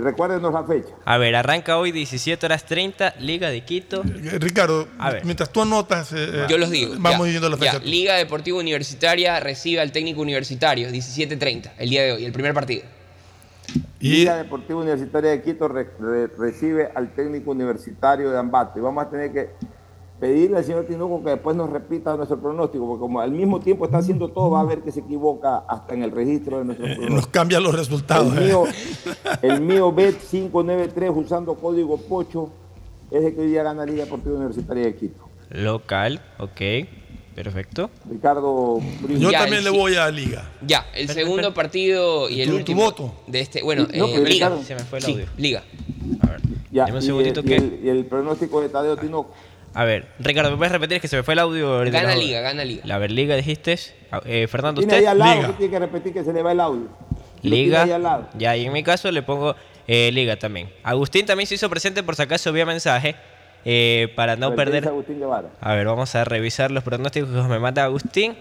recuérdenos 0.00 0.52
la 0.52 0.64
fecha. 0.64 0.88
A 1.04 1.18
ver, 1.18 1.34
arranca 1.36 1.76
hoy 1.78 1.92
17 1.92 2.46
horas 2.46 2.64
30, 2.64 3.14
Liga 3.20 3.50
de 3.50 3.62
Quito. 3.64 4.02
Eh, 4.04 4.38
Ricardo, 4.38 4.88
A 4.98 5.10
ver. 5.10 5.24
mientras 5.24 5.50
tú 5.50 5.60
anotas, 5.62 6.12
eh, 6.12 6.16
eh, 6.32 6.46
Yo 6.48 6.56
los 6.58 6.70
digo. 6.70 6.94
Vamos 6.98 7.18
ya, 7.20 7.24
diciendo 7.24 7.48
la 7.50 7.56
ya. 7.58 7.72
fecha. 7.72 7.84
Liga 7.84 8.14
Deportiva 8.16 8.58
Universitaria 8.58 9.38
recibe 9.40 9.80
al 9.80 9.92
técnico 9.92 10.20
universitario, 10.22 10.88
17.30, 10.90 11.72
el 11.78 11.90
día 11.90 12.02
de 12.04 12.12
hoy, 12.12 12.24
el 12.24 12.32
primer 12.32 12.54
partido. 12.54 12.84
Liga 14.00 14.36
Deportiva 14.36 14.80
Universitaria 14.80 15.30
de 15.30 15.42
Quito 15.42 15.68
re- 15.68 15.88
re- 16.00 16.26
recibe 16.38 16.90
al 16.94 17.14
técnico 17.14 17.52
universitario 17.52 18.30
de 18.30 18.38
Ambato. 18.38 18.78
Y 18.78 18.82
vamos 18.82 19.04
a 19.06 19.08
tener 19.10 19.32
que 19.32 19.50
pedirle 20.22 20.58
al 20.58 20.64
señor 20.64 20.84
Tinoco 20.86 21.20
que 21.24 21.30
después 21.30 21.56
nos 21.56 21.68
repita 21.68 22.16
nuestro 22.16 22.38
pronóstico, 22.40 22.86
porque 22.86 23.00
como 23.00 23.18
al 23.20 23.32
mismo 23.32 23.58
tiempo 23.58 23.86
está 23.86 23.98
haciendo 23.98 24.28
todo, 24.28 24.50
va 24.50 24.60
a 24.60 24.64
ver 24.64 24.78
que 24.80 24.92
se 24.92 25.00
equivoca 25.00 25.64
hasta 25.68 25.94
en 25.94 26.04
el 26.04 26.12
registro 26.12 26.58
de 26.60 26.64
nuestro 26.66 26.86
Nos 26.86 26.96
pronóstico. 26.98 27.32
cambian 27.32 27.62
los 27.64 27.74
resultados. 27.74 28.32
El 28.36 28.42
eh. 28.44 28.46
mío, 28.46 28.64
el 29.42 29.60
mío 29.60 29.90
BET 29.92 30.16
593 30.30 31.10
usando 31.12 31.54
código 31.56 31.96
POCHO 31.96 32.50
es 33.10 33.24
el 33.24 33.34
que 33.34 33.40
hoy 33.40 33.48
día 33.48 33.64
gana 33.64 33.84
Liga 33.84 34.04
Deportiva 34.04 34.36
Universitaria 34.36 34.84
de 34.84 34.94
Quito. 34.94 35.24
Local, 35.50 36.20
ok. 36.38 36.60
Perfecto. 37.34 37.90
Ricardo 38.08 38.78
Yo 39.08 39.30
Ya, 39.32 39.38
también 39.40 39.58
el 39.58 39.64
le 39.64 39.70
voy 39.70 39.96
a 39.96 40.08
Liga. 40.10 40.48
Ya, 40.64 40.86
el 40.94 41.08
segundo 41.08 41.52
partido 41.52 42.28
y 42.30 42.42
el 42.42 42.46
¿Tu- 42.46 42.52
tu 42.52 42.58
último 42.58 42.82
voto? 42.82 43.12
de 43.26 43.40
este, 43.40 43.60
bueno, 43.64 43.88
No, 43.92 44.06
eh, 44.06 44.18
Liga. 44.18 44.50
Ricardo- 44.50 44.62
Se 44.62 44.74
me 44.76 44.82
fue 44.82 44.98
el 44.98 45.04
Sí, 45.04 45.12
audio. 45.14 45.26
Liga. 45.36 45.64
Ya, 46.70 46.84
Dime 46.86 46.98
un 46.98 47.02
y, 47.02 47.06
segundito 47.06 47.40
el, 47.40 47.46
y 47.46 47.48
que- 47.48 47.56
el- 47.56 47.80
y 47.82 47.88
el 47.88 48.04
pronóstico 48.06 48.60
de 48.60 48.68
Tadeo 48.68 48.96
Tinoco. 48.96 49.30
A 49.74 49.84
ver, 49.84 50.06
Ricardo, 50.18 50.50
¿me 50.50 50.56
puedes 50.58 50.72
repetir? 50.72 50.96
Es 50.96 51.02
que 51.02 51.08
se 51.08 51.16
me 51.16 51.22
fue 51.22 51.32
el 51.34 51.40
audio. 51.40 51.78
Gana 51.78 52.02
la- 52.02 52.14
Liga, 52.16 52.40
gana 52.42 52.64
Liga. 52.64 52.82
La 52.84 52.98
ver, 52.98 53.10
Liga 53.10 53.36
dijiste. 53.36 53.78
Eh, 54.26 54.46
Fernando, 54.46 54.80
Tiene 54.80 54.92
usted. 54.94 55.06
ahí 55.06 55.10
al 55.12 55.18
lado 55.18 55.34
Liga. 55.34 55.46
que 55.48 55.52
tiene 55.54 55.70
que 55.72 55.78
repetir 55.78 56.12
que 56.12 56.24
se 56.24 56.32
le 56.32 56.42
va 56.42 56.52
el 56.52 56.60
audio. 56.60 56.88
Tiene 57.40 57.56
Liga. 57.56 57.82
ahí 57.84 57.90
al 57.90 58.02
lado. 58.02 58.28
Ya, 58.36 58.54
y 58.56 58.66
en 58.66 58.72
mi 58.72 58.82
caso 58.82 59.10
le 59.10 59.22
pongo 59.22 59.56
eh, 59.88 60.10
Liga 60.12 60.36
también. 60.36 60.68
Agustín 60.82 61.24
también 61.26 61.46
se 61.46 61.54
hizo 61.54 61.68
presente 61.70 62.02
por 62.02 62.16
si 62.16 62.22
acaso 62.22 62.52
vía 62.52 62.66
mensaje. 62.66 63.16
eh, 63.64 64.12
para 64.16 64.34
no 64.36 64.46
A 64.46 64.50
ver, 64.50 64.56
¿qué 64.58 64.64
dice 64.64 64.72
perder. 64.72 64.88
Agustín 64.88 65.18
Guevara? 65.20 65.48
A 65.60 65.74
ver, 65.74 65.86
vamos 65.86 66.14
a 66.16 66.24
revisar 66.24 66.70
los 66.72 66.82
pronósticos 66.84 67.30
que 67.30 67.42
me 67.48 67.58
manda 67.60 67.84
Agustín. 67.84 68.34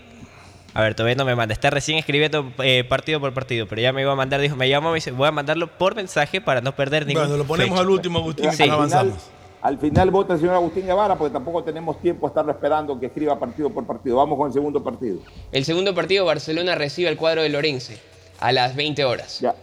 A 0.73 0.81
ver, 0.81 0.95
todavía 0.95 1.15
no 1.15 1.25
me 1.25 1.35
manda. 1.35 1.53
Está 1.53 1.69
recién 1.69 1.97
escribiendo 1.97 2.51
eh, 2.63 2.83
partido 2.83 3.19
por 3.19 3.33
partido, 3.33 3.67
pero 3.67 3.81
ya 3.81 3.93
me 3.93 4.01
iba 4.01 4.11
a 4.11 4.15
mandar. 4.15 4.41
Dijo, 4.41 4.55
me 4.55 4.65
dice, 4.95 5.11
voy 5.11 5.27
a 5.27 5.31
mandarlo 5.31 5.67
por 5.67 5.95
mensaje 5.95 6.41
para 6.41 6.61
no 6.61 6.75
perder 6.75 7.05
ningún. 7.05 7.23
Bueno, 7.23 7.37
lo 7.37 7.43
ponemos 7.45 7.71
fecha. 7.77 7.81
al 7.81 7.89
último, 7.89 8.19
Agustín, 8.19 8.49
y 8.57 8.69
avanzamos. 8.69 9.29
Al 9.61 9.77
final 9.77 10.09
vota 10.09 10.33
el 10.33 10.39
señor 10.39 10.55
Agustín 10.55 10.85
Guevara 10.87 11.15
porque 11.15 11.31
tampoco 11.33 11.63
tenemos 11.63 11.99
tiempo 12.01 12.25
a 12.25 12.29
estarlo 12.29 12.51
esperando 12.51 12.99
que 12.99 13.05
escriba 13.07 13.37
partido 13.39 13.69
por 13.69 13.85
partido. 13.85 14.15
Vamos 14.17 14.37
con 14.37 14.47
el 14.47 14.53
segundo 14.53 14.83
partido. 14.83 15.19
El 15.51 15.65
segundo 15.65 15.93
partido, 15.93 16.25
Barcelona 16.25 16.73
recibe 16.75 17.09
al 17.09 17.17
cuadro 17.17 17.43
de 17.43 17.49
Lorense 17.49 17.99
a 18.39 18.51
las 18.51 18.75
20 18.75 19.05
horas. 19.05 19.39
Ya. 19.39 19.53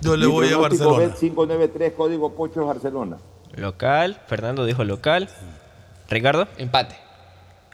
Yo 0.00 0.16
le 0.16 0.26
Mi 0.26 0.32
voy 0.32 0.48
a 0.52 0.58
Barcelona. 0.58 0.98
Bet 1.08 1.14
593, 1.18 1.92
código 1.94 2.32
Pocho 2.34 2.64
Barcelona. 2.66 3.16
Local, 3.56 4.20
Fernando 4.28 4.64
dijo 4.64 4.84
local. 4.84 5.28
Ricardo. 6.08 6.46
Empate. 6.56 6.94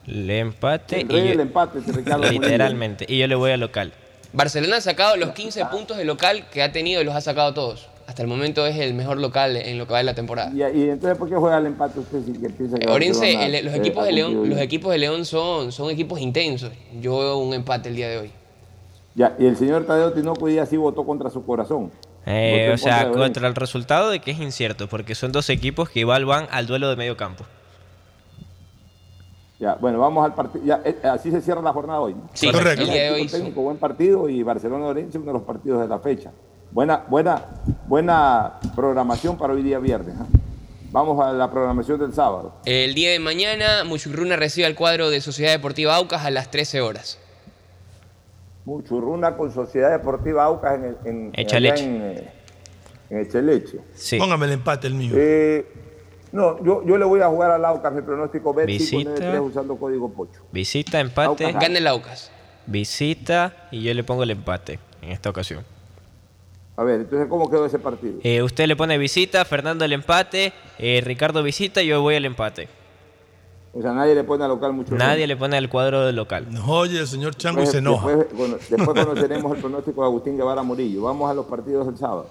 Le 0.07 0.39
empate. 0.39 1.03
El 1.03 1.09
rey 1.09 1.19
y 1.19 1.23
yo- 1.25 1.29
del 1.31 1.41
empate, 1.41 1.81
Ricardo. 1.87 2.31
Literalmente. 2.31 3.05
Y 3.09 3.19
yo 3.19 3.27
le 3.27 3.35
voy 3.35 3.51
a 3.51 3.59
local. 3.59 3.93
Barcelona 4.33 4.79
ha 4.79 4.81
sacado 4.81 5.17
los 5.17 5.31
15 5.33 5.67
puntos 5.67 5.97
de 5.99 6.05
local 6.07 6.47
que 6.51 6.63
ha 6.63 6.73
tenido 6.73 7.01
y 7.03 7.05
los 7.05 7.15
ha 7.15 7.21
sacado 7.21 7.53
todos. 7.55 7.89
Hasta 8.07 8.21
el 8.23 8.29
momento 8.29 8.67
es 8.67 8.77
el 8.77 8.93
mejor 8.95 9.19
local 9.19 9.57
en 9.57 9.79
lo 9.79 9.87
que 9.87 9.93
va 9.93 9.99
de 9.99 10.05
la 10.05 10.15
temporada. 10.15 10.51
Y, 10.53 10.59
y 10.79 10.91
entonces, 10.91 11.17
¿por 11.17 11.29
qué 11.29 11.37
juega 11.37 11.59
el 11.59 11.67
empate 11.67 12.01
usted 12.01 12.23
si 12.25 12.33
que 12.35 12.51
piensa 12.51 12.79
que 12.79 12.87
Orense, 12.89 13.33
el- 13.47 13.65
los 13.65 13.75
eh, 13.75 13.79
equipos 13.79 14.03
ha 14.03 14.07
de 14.07 14.13
León, 14.13 14.49
los 14.51 14.59
equipos 14.61 14.93
de 14.93 14.99
León 14.99 15.25
son, 15.25 15.73
son 15.73 15.91
equipos 15.91 16.21
intensos. 16.21 16.71
Yo 17.01 17.19
veo 17.19 17.39
un 17.39 17.55
empate 17.55 17.89
el 17.89 17.97
día 17.97 18.09
de 18.09 18.19
hoy. 18.19 18.31
Ya, 19.15 19.35
y 19.39 19.47
el 19.47 19.57
señor 19.57 19.87
Tadeo 19.87 20.13
Tinoco 20.13 20.49
ya 20.49 20.67
sí 20.67 20.77
votó 20.77 21.05
contra 21.07 21.31
su 21.31 21.45
corazón. 21.47 21.91
Eh, 22.27 22.71
o 22.75 22.79
sea, 22.79 23.11
contra 23.11 23.47
el 23.49 23.55
resultado 23.55 24.11
de 24.11 24.19
que 24.21 24.31
es 24.33 24.41
incierto, 24.41 24.89
porque 24.89 25.15
son 25.15 25.31
dos 25.33 25.49
equipos 25.51 25.89
que 25.89 26.01
igual 26.01 26.25
van 26.25 26.47
al 26.51 26.67
duelo 26.67 26.89
de 26.91 26.97
medio 26.97 27.17
campo. 27.17 27.45
Ya, 29.61 29.77
bueno, 29.81 29.99
vamos 30.01 30.25
al 30.25 30.35
partido. 30.35 30.79
Eh, 30.85 30.97
así 31.05 31.31
se 31.31 31.41
cierra 31.41 31.63
la 31.63 31.73
jornada 31.73 32.01
hoy. 32.01 32.15
¿no? 32.15 32.29
Sí, 32.35 32.51
Correcto. 32.51 32.83
el 32.83 32.91
día 32.91 33.03
de 33.05 33.11
hoy 33.13 33.29
sí. 33.29 33.37
técnico, 33.37 33.63
buen 33.63 33.77
partido 33.77 34.29
y 34.29 34.43
Barcelona 34.43 34.87
Orense 34.87 35.17
uno 35.19 35.29
de 35.29 35.33
los 35.35 35.43
partidos 35.43 35.81
de 35.81 35.89
la 35.89 35.99
fecha. 36.01 36.33
Buena, 36.75 37.05
buena, 37.09 37.43
buena 37.87 38.55
programación 38.75 39.39
para 39.39 39.55
hoy 39.55 39.63
día 39.63 39.79
viernes. 39.79 40.17
¿ah? 40.19 40.27
Vamos 40.91 41.25
a 41.25 41.33
la 41.33 41.51
programación 41.51 42.01
del 42.01 42.13
sábado. 42.13 42.55
El 42.65 42.95
día 42.95 43.11
de 43.13 43.21
mañana, 43.21 43.85
Muchugruna 43.85 44.35
recibe 44.37 44.67
al 44.67 44.75
cuadro 44.75 45.09
de 45.11 45.21
Sociedad 45.21 45.53
Deportiva 45.53 45.95
Aucas 45.95 46.25
a 46.25 46.31
las 46.31 46.51
13 46.51 46.81
horas. 46.81 47.19
Muchurruna 48.65 49.37
con 49.37 49.53
Sociedad 49.53 49.91
Deportiva 49.93 50.45
Aucas 50.45 50.75
en, 50.75 50.85
el- 50.85 50.97
en, 51.05 51.31
Echaleche. 51.35 51.85
en, 51.85 52.03
eh, 52.03 52.33
en 53.11 53.19
Echeleche. 53.21 53.79
Sí. 53.95 54.19
Póngame 54.19 54.47
el 54.47 54.53
empate, 54.53 54.87
el 54.89 54.95
mío. 54.95 55.13
Eh, 55.17 55.67
no, 56.33 56.63
yo, 56.65 56.85
yo 56.85 56.99
le 56.99 57.05
voy 57.05 57.21
a 57.21 57.29
jugar 57.29 57.53
al 57.53 57.65
Aucas, 57.65 57.93
mi 57.93 58.03
pronóstico 58.03 58.53
bet 58.53 58.67
Visita. 58.67 58.97
593 59.15 59.41
usando 59.41 59.77
código 59.77 60.09
Pocho. 60.13 60.41
Visita, 60.51 60.99
empate. 60.99 61.45
Aucas. 61.45 61.63
Gana 61.63 61.79
el 61.79 61.87
Aucas. 61.87 62.33
Visita 62.67 63.69
y 63.71 63.83
yo 63.83 63.95
le 63.95 64.03
pongo 64.03 64.25
el 64.25 64.31
empate 64.31 64.81
en 65.03 65.11
esta 65.13 65.31
ocasión. 65.31 65.65
A 66.77 66.83
ver, 66.83 67.01
entonces, 67.03 67.29
¿cómo 67.29 67.49
quedó 67.49 67.67
ese 67.67 67.79
partido? 67.79 68.15
Eh, 68.25 68.43
usted 68.43 68.67
le 68.67 68.75
pone 68.75 68.99
visita, 68.99 69.45
Fernando 69.45 69.85
el 69.85 69.93
empate, 69.93 70.53
eh, 70.79 71.01
Ricardo 71.05 71.43
visita, 71.43 71.83
yo 71.83 72.03
voy 72.03 72.17
al 72.17 72.25
empate. 72.25 72.69
O 73.73 73.83
sea, 73.83 73.93
nadie 73.93 74.15
le 74.15 74.25
pone 74.25 74.45
al 74.45 74.51
local 74.51 74.73
mucho. 74.73 74.95
Nadie 74.95 75.27
le 75.27 75.37
pone 75.37 75.57
al 75.57 75.69
cuadro 75.69 76.07
del 76.07 76.17
local. 76.17 76.47
Nos 76.51 76.69
oye 76.69 76.99
el 77.01 77.07
señor 77.09 77.37
Chango 77.37 77.61
y 77.61 77.63
Después, 77.63 77.73
se 77.73 77.79
enoja. 77.79 78.09
después, 78.09 78.37
bueno, 78.39 78.57
después 78.71 79.05
conoceremos 79.05 79.55
el 79.55 79.61
pronóstico 79.61 80.01
de 80.03 80.07
Agustín 80.07 80.37
Guevara 80.37 80.63
Murillo. 80.63 81.03
Vamos 81.03 81.31
a 81.31 81.35
los 81.35 81.47
partidos 81.47 81.87
del 81.87 81.97
sábado. 81.97 82.29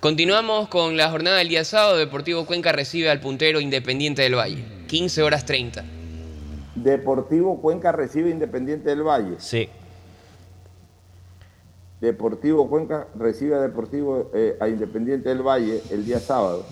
Continuamos 0.00 0.68
con 0.68 0.96
la 0.96 1.10
jornada 1.10 1.36
del 1.38 1.48
día 1.50 1.64
sábado. 1.64 1.98
Deportivo 1.98 2.46
Cuenca 2.46 2.72
recibe 2.72 3.10
al 3.10 3.20
puntero 3.20 3.60
Independiente 3.60 4.22
del 4.22 4.34
Valle. 4.36 4.64
15 4.88 5.22
horas 5.22 5.44
30. 5.44 5.84
Deportivo 6.76 7.60
Cuenca 7.60 7.92
recibe 7.92 8.30
Independiente 8.30 8.88
del 8.88 9.02
Valle. 9.02 9.34
Sí. 9.38 9.68
Deportivo 12.00 12.68
Cuenca 12.68 13.08
recibe 13.18 13.54
a 13.56 13.60
Deportivo 13.60 14.30
eh, 14.34 14.56
a 14.60 14.68
Independiente 14.68 15.28
del 15.28 15.42
Valle 15.42 15.80
el 15.90 16.04
día 16.04 16.18
sábado. 16.18 16.64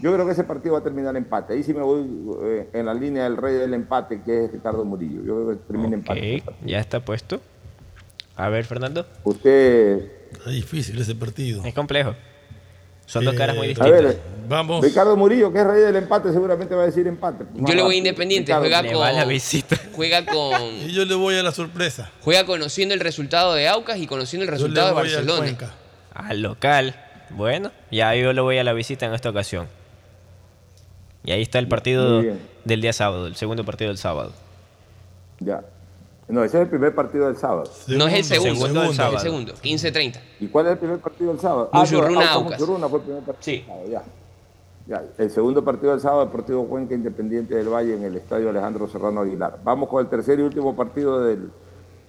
Yo 0.00 0.12
creo 0.12 0.26
que 0.26 0.32
ese 0.32 0.44
partido 0.44 0.72
va 0.74 0.80
a 0.80 0.82
terminar 0.82 1.16
empate. 1.16 1.54
Ahí 1.54 1.62
sí 1.62 1.72
me 1.72 1.82
voy 1.82 2.04
eh, 2.42 2.68
en 2.72 2.86
la 2.86 2.94
línea 2.94 3.24
del 3.24 3.36
rey 3.36 3.54
del 3.54 3.72
empate, 3.72 4.20
que 4.22 4.44
es 4.46 4.52
Ricardo 4.52 4.84
Murillo. 4.84 5.22
Yo 5.22 5.36
creo 5.36 5.48
que 5.50 5.56
termina 5.66 5.94
empate. 5.94 6.42
Ok, 6.44 6.54
ya 6.66 6.80
está 6.80 7.04
puesto. 7.04 7.40
A 8.36 8.48
ver, 8.48 8.64
Fernando. 8.64 9.06
Usted. 9.22 10.10
Está 10.32 10.50
difícil 10.50 11.00
ese 11.00 11.14
partido. 11.14 11.62
Es 11.64 11.72
complejo. 11.72 12.14
Son 13.06 13.24
dos 13.24 13.34
Eh, 13.34 13.38
caras 13.38 13.56
muy 13.56 13.66
A 13.66 13.68
distintas. 13.68 14.02
ver, 14.02 14.18
Vamos. 14.48 14.84
Ricardo 14.84 15.16
Murillo, 15.16 15.52
que 15.52 15.58
es 15.60 15.66
rey 15.66 15.80
del 15.82 15.96
empate, 15.96 16.32
seguramente 16.32 16.74
va 16.74 16.82
a 16.82 16.86
decir 16.86 17.06
empate. 17.06 17.44
Yo 17.54 17.74
le 17.74 17.82
voy 17.82 17.94
a 17.94 17.98
Independiente. 17.98 18.52
Juega 18.54 18.82
Le 18.82 18.94
va 18.94 19.12
la 19.12 19.20
con, 19.20 19.28
visita. 19.30 19.76
juega 19.94 20.24
con. 20.26 20.62
Y 20.86 20.92
yo 20.92 21.04
le 21.04 21.14
voy 21.14 21.36
a 21.36 21.42
la 21.42 21.52
sorpresa. 21.52 22.10
Juega 22.22 22.44
conociendo 22.44 22.94
el 22.94 23.00
resultado 23.00 23.54
de 23.54 23.68
Aucas 23.68 23.98
y 23.98 24.06
conociendo 24.06 24.44
el 24.44 24.48
Yo 24.48 24.52
le 24.52 24.56
resultado 24.58 24.86
de 24.86 24.90
al 24.90 24.96
Barcelona. 24.96 25.56
Al 26.14 26.42
local. 26.42 26.94
Bueno, 27.30 27.72
ya 27.90 28.14
yo 28.14 28.32
le 28.32 28.40
voy 28.40 28.58
a 28.58 28.64
la 28.64 28.72
visita 28.72 29.06
en 29.06 29.14
esta 29.14 29.30
ocasión. 29.30 29.66
Y 31.24 31.32
ahí 31.32 31.42
está 31.42 31.58
el 31.58 31.68
partido 31.68 32.22
del 32.64 32.80
día 32.82 32.92
sábado, 32.92 33.26
el 33.26 33.34
segundo 33.36 33.64
partido 33.64 33.88
del 33.88 33.98
sábado. 33.98 34.32
Ya. 35.40 35.62
No, 36.28 36.42
ese 36.44 36.56
es 36.58 36.62
el 36.64 36.68
primer 36.68 36.94
partido 36.94 37.26
del 37.26 37.36
sábado. 37.36 37.64
No 37.88 38.06
es 38.06 38.14
el 38.14 38.24
segundo, 38.24 38.54
Segundo 38.54 38.80
del 38.82 38.94
sábado. 38.94 39.16
el 39.16 39.22
segundo, 39.22 39.54
15-30. 39.54 40.20
¿Y 40.40 40.46
cuál 40.48 40.66
es 40.66 40.72
el 40.72 40.78
primer 40.78 40.98
partido 40.98 41.32
del 41.32 41.40
sábado? 41.40 41.68
Muchurruna, 41.72 42.24
no, 42.24 42.30
Aucas. 42.30 42.60
Muchurruna 42.60 42.88
fue 42.88 42.98
el 43.00 43.04
primer 43.04 43.22
partido 43.24 43.42
Sí. 43.44 43.52
del 43.56 43.66
sábado, 43.66 43.84
ya. 43.90 44.02
Ya, 44.86 45.02
El 45.16 45.30
segundo 45.30 45.64
partido 45.64 45.92
del 45.92 46.00
sábado, 46.00 46.26
Deportivo 46.26 46.66
Cuenca 46.68 46.94
Independiente 46.94 47.54
del 47.54 47.68
Valle 47.72 47.94
en 47.94 48.02
el 48.04 48.16
Estadio 48.16 48.50
Alejandro 48.50 48.86
Serrano 48.86 49.22
Aguilar. 49.22 49.58
Vamos 49.64 49.88
con 49.88 50.02
el 50.04 50.10
tercer 50.10 50.38
y 50.38 50.42
último 50.42 50.76
partido 50.76 51.22
del, 51.24 51.50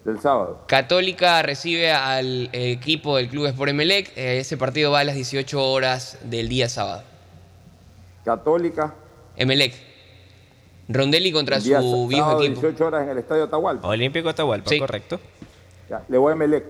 del 0.04 0.20
sábado. 0.20 0.64
Católica 0.68 1.42
recibe 1.42 1.94
al 1.94 2.50
equipo 2.52 3.16
del 3.16 3.30
Club 3.30 3.46
Sport 3.46 3.70
Emelec. 3.70 4.12
Eh, 4.18 4.40
Ese 4.40 4.58
partido 4.58 4.92
va 4.92 5.00
a 5.00 5.04
las 5.06 5.16
18 5.16 5.72
horas 5.72 6.18
del 6.26 6.50
día 6.50 6.68
sábado. 6.68 7.04
Católica, 8.26 8.94
Emelec. 9.38 9.74
Rondelli 10.90 11.32
contra 11.32 11.60
día 11.60 11.80
su 11.82 12.08
viejo 12.08 12.40
equipo. 12.42 12.62
18 12.62 12.86
horas 12.86 13.04
en 13.04 13.10
el 13.10 13.18
Estadio 13.20 13.46
Atahualpa. 13.46 13.88
Olímpico 13.88 14.28
Atahualpa, 14.30 14.70
Sí. 14.70 14.80
correcto. 14.80 15.20
Ya, 15.90 16.04
le 16.10 16.18
voy 16.18 16.32
a 16.32 16.34
Emelec. 16.34 16.66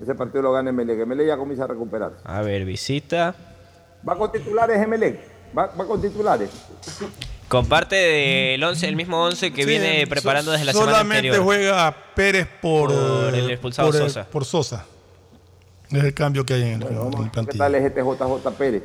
Ese 0.00 0.14
partido 0.14 0.42
lo 0.42 0.52
gana 0.52 0.70
Emelec. 0.70 1.00
Emelec 1.00 1.26
ya 1.26 1.36
comienza 1.36 1.64
a 1.64 1.66
recuperar. 1.66 2.12
A 2.24 2.42
ver, 2.42 2.64
visita. 2.64 3.34
¿Va 4.08 4.16
con 4.16 4.30
titulares 4.30 4.80
Emelec? 4.80 5.18
¿Va, 5.56 5.66
va 5.66 5.86
con 5.86 6.00
titulares? 6.00 6.50
Comparte 7.48 7.96
del 7.96 8.62
11, 8.62 8.88
el 8.88 8.96
mismo 8.96 9.22
11 9.24 9.52
que 9.52 9.62
Sí, 9.62 9.68
viene 9.68 10.02
so- 10.02 10.08
preparando 10.10 10.50
desde 10.50 10.66
la 10.66 10.72
semana 10.72 10.92
Solamente 10.92 11.28
anterior. 11.28 11.44
juega 11.44 11.96
Pérez 12.14 12.46
por, 12.60 12.90
Por 12.92 13.34
el 13.34 13.50
expulsado 13.50 13.88
por, 13.90 13.98
Sosa. 13.98 14.24
por 14.28 14.44
Sosa. 14.44 14.84
Es 15.90 16.04
el 16.04 16.12
cambio 16.12 16.44
que 16.44 16.54
hay 16.54 16.62
en 16.62 16.68
el, 16.74 16.78
Bueno, 16.80 17.10
en 17.16 17.22
el 17.40 17.46
¿Qué 17.46 17.56
tal 17.56 17.74
es 17.74 17.84
este 17.84 18.02
JJ 18.02 18.50
Pérez? 18.58 18.82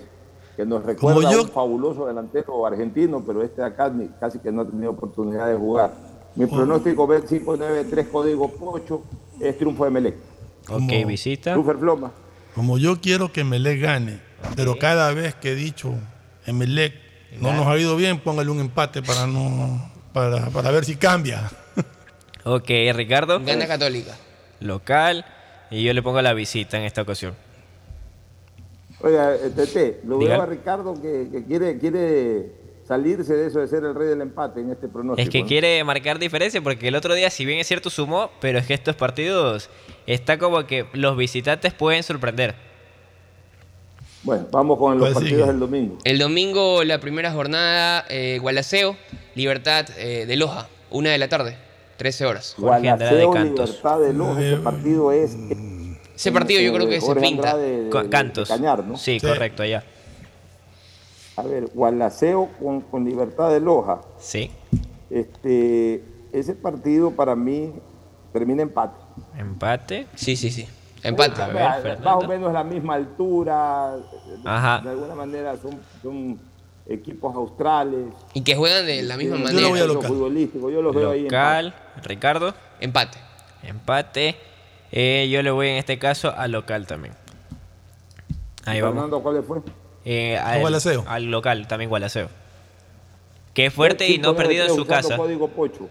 Que 0.56 0.65
nos 0.65 0.84
recuerda 0.85 1.15
Como 1.15 1.27
a 1.27 1.31
yo- 1.34 1.41
un 1.44 1.49
fabuloso 1.49 2.06
delantero 2.07 2.65
argentino, 2.65 3.22
pero 3.26 3.44
este 3.44 3.61
acá 3.61 3.91
casi 4.19 4.40
que 4.40 4.52
no 4.52 4.61
ha 4.61 4.65
tenido 4.65 4.91
oportunidad 4.91 5.48
de 5.48 5.56
jugar. 5.56 5.91
Mi 6.35 6.45
pronóstico 6.45 7.06
B 7.06 7.22
593 7.27 8.07
código 8.07 8.52
8 8.61 9.03
es 9.41 9.57
triunfo 9.57 9.84
de 9.84 9.90
Melec. 9.91 10.15
Ok, 10.69 11.06
visita. 11.06 11.53
Floma. 11.61 12.11
Como 12.56 12.77
yo 12.77 13.02
quiero 13.02 13.31
que 13.34 13.44
Melec 13.44 13.81
gane, 13.81 14.22
pero 14.56 14.77
cada 14.80 15.11
vez 15.14 15.35
que 15.35 15.52
he 15.52 15.56
dicho 15.56 15.94
Melec 16.52 16.94
no 17.40 17.53
nos 17.53 17.68
ha 17.68 17.78
ido 17.78 17.95
bien, 17.95 18.20
póngale 18.20 18.49
un 18.49 18.60
empate 18.60 19.02
para 19.02 19.28
no 19.28 19.91
para, 20.14 20.49
para 20.49 20.72
ver 20.72 20.86
si 20.86 20.95
cambia. 20.95 21.49
Ok, 22.45 22.70
Ricardo. 22.94 23.40
Gana 23.40 23.68
Católica. 23.68 24.18
Local. 24.60 25.26
Y 25.72 25.82
yo 25.82 25.94
le 25.94 26.03
pongo 26.03 26.22
la 26.22 26.34
visita 26.34 26.78
en 26.78 26.84
esta 26.84 27.02
ocasión. 27.02 27.36
Oiga, 28.99 29.36
eh, 29.36 29.49
Tete, 29.56 30.02
lo 30.06 30.18
veo 30.18 30.41
a 30.41 30.45
Ricardo 30.45 30.94
que, 31.02 31.30
que 31.32 31.45
quiere, 31.45 31.78
quiere 31.80 32.52
salirse 32.88 33.34
de 33.34 33.48
eso 33.48 33.60
de 33.60 33.68
ser 33.68 33.84
el 33.84 33.95
rey 33.95 34.10
del 34.10 34.22
empate 34.22 34.61
en 34.61 34.72
este 34.72 34.88
pronóstico. 34.88 35.22
Es 35.26 35.30
que 35.30 35.41
¿no? 35.41 35.48
quiere 35.48 35.84
marcar 35.84 36.20
diferencia 36.20 36.61
porque 36.61 36.90
el 36.90 36.95
otro 36.95 37.14
día, 37.14 37.30
si 37.30 37.45
bien 37.45 37.60
es 37.60 37.68
cierto, 37.68 37.90
sumó, 37.90 38.30
pero 38.40 38.60
es 38.60 38.68
que 38.68 38.74
estos 38.74 38.95
partidos 38.95 39.70
está 40.06 40.38
como 40.38 40.65
que 40.68 40.86
los 40.94 41.18
visitantes 41.18 41.74
pueden 41.74 42.03
sorprender. 42.03 42.56
Bueno, 44.24 44.48
vamos 44.52 44.78
con 44.80 44.94
los 44.98 45.02
¿Cuál 45.02 45.14
partidos 45.16 45.38
sigue? 45.41 45.48
del 45.48 45.60
domingo. 45.60 45.98
El 46.04 46.18
domingo, 46.20 46.84
la 46.84 47.00
primera 47.00 47.32
jornada, 47.34 48.06
eh, 48.10 48.40
Gualaceo, 48.41 48.95
Libertad 49.36 49.86
eh, 49.98 50.26
de 50.26 50.36
Loja, 50.38 50.70
una 50.91 51.10
de 51.12 51.18
la 51.18 51.28
tarde, 51.28 51.58
13 51.98 52.26
horas. 52.26 52.56
Gualaceo, 52.58 53.32
Cantos. 53.32 53.70
Libertad 53.70 54.00
de 54.00 54.14
Loja, 54.14 54.41
ese 54.41 54.58
partido 54.58 55.12
es... 55.12 55.38
Ese 56.16 56.32
partido 56.32 56.62
yo 56.62 56.72
creo 56.74 56.88
que 56.88 57.02
se 57.02 57.16
pinta. 57.16 57.58
De- 57.58 57.90
Cantos. 58.10 58.48
de 58.48 58.56
Cañar, 58.56 58.86
¿no? 58.86 58.95
Sí, 58.98 59.20
Sí. 59.20 59.28
correcto, 59.28 59.64
allá. 59.64 59.84
A 61.36 61.41
ver, 61.41 61.66
Gualaceo 61.74 62.50
con, 62.62 62.82
con 62.82 63.04
Libertad 63.04 63.50
de 63.52 63.60
Loja. 63.60 64.02
Sí. 64.20 64.52
Este, 65.10 66.04
ese 66.32 66.54
partido 66.54 67.12
para 67.12 67.36
mí 67.36 67.74
termina 68.32 68.62
empate. 68.62 68.95
Empate. 69.38 70.06
Sí, 70.16 70.36
sí, 70.36 70.52
sí. 70.52 70.68
Empate. 71.04 71.42
A 71.42 71.48
ver, 71.80 72.00
más 72.00 72.16
o 72.16 72.28
menos 72.28 72.54
la 72.54 72.64
misma 72.64 72.96
altura. 72.96 73.96
Ajá. 74.46 74.82
De 74.82 74.90
alguna 74.90 75.16
manera 75.16 75.56
son, 75.62 75.80
son 76.02 76.40
equipos 76.88 77.36
australes. 77.36 78.08
Y 78.34 78.42
que 78.42 78.56
juegan 78.56 78.86
de 78.86 79.04
la 79.04 79.18
misma 79.18 79.38
Yo 79.38 79.44
manera. 79.44 79.62
lo 79.62 79.70
voy 79.70 79.80
a 79.80 79.86
local. 79.86 80.08
Futbolístico, 80.10 80.70
yo 80.70 80.82
los 80.82 80.96
veo 80.96 81.12
ahí 81.12 81.24
Local, 81.24 81.74
Ricardo. 82.04 82.54
Empate. 82.80 83.18
Empate. 83.64 84.36
Eh, 84.92 85.28
yo 85.32 85.42
le 85.42 85.52
voy 85.52 85.70
en 85.70 85.78
este 85.78 86.00
caso 86.00 86.34
al 86.36 86.52
local 86.52 86.88
también. 86.88 87.16
Ahí 88.66 88.80
vamos. 88.80 88.96
Fernando, 88.96 89.22
¿cuál 89.22 89.44
fue? 89.44 89.62
Eh, 90.06 90.38
A 90.38 90.54
al, 91.08 91.24
local, 91.26 91.68
también 91.68 91.90
Gualaceo. 91.90 92.30
Que 93.54 93.68
es 93.68 93.74
fuerte 93.74 94.08
y 94.08 94.18
no 94.18 94.30
ha 94.30 94.36
perdido 94.36 94.66
en 94.66 94.76
su 94.76 94.86
casa. 94.86 95.18
código 95.18 95.48
Pocho. 95.48 95.90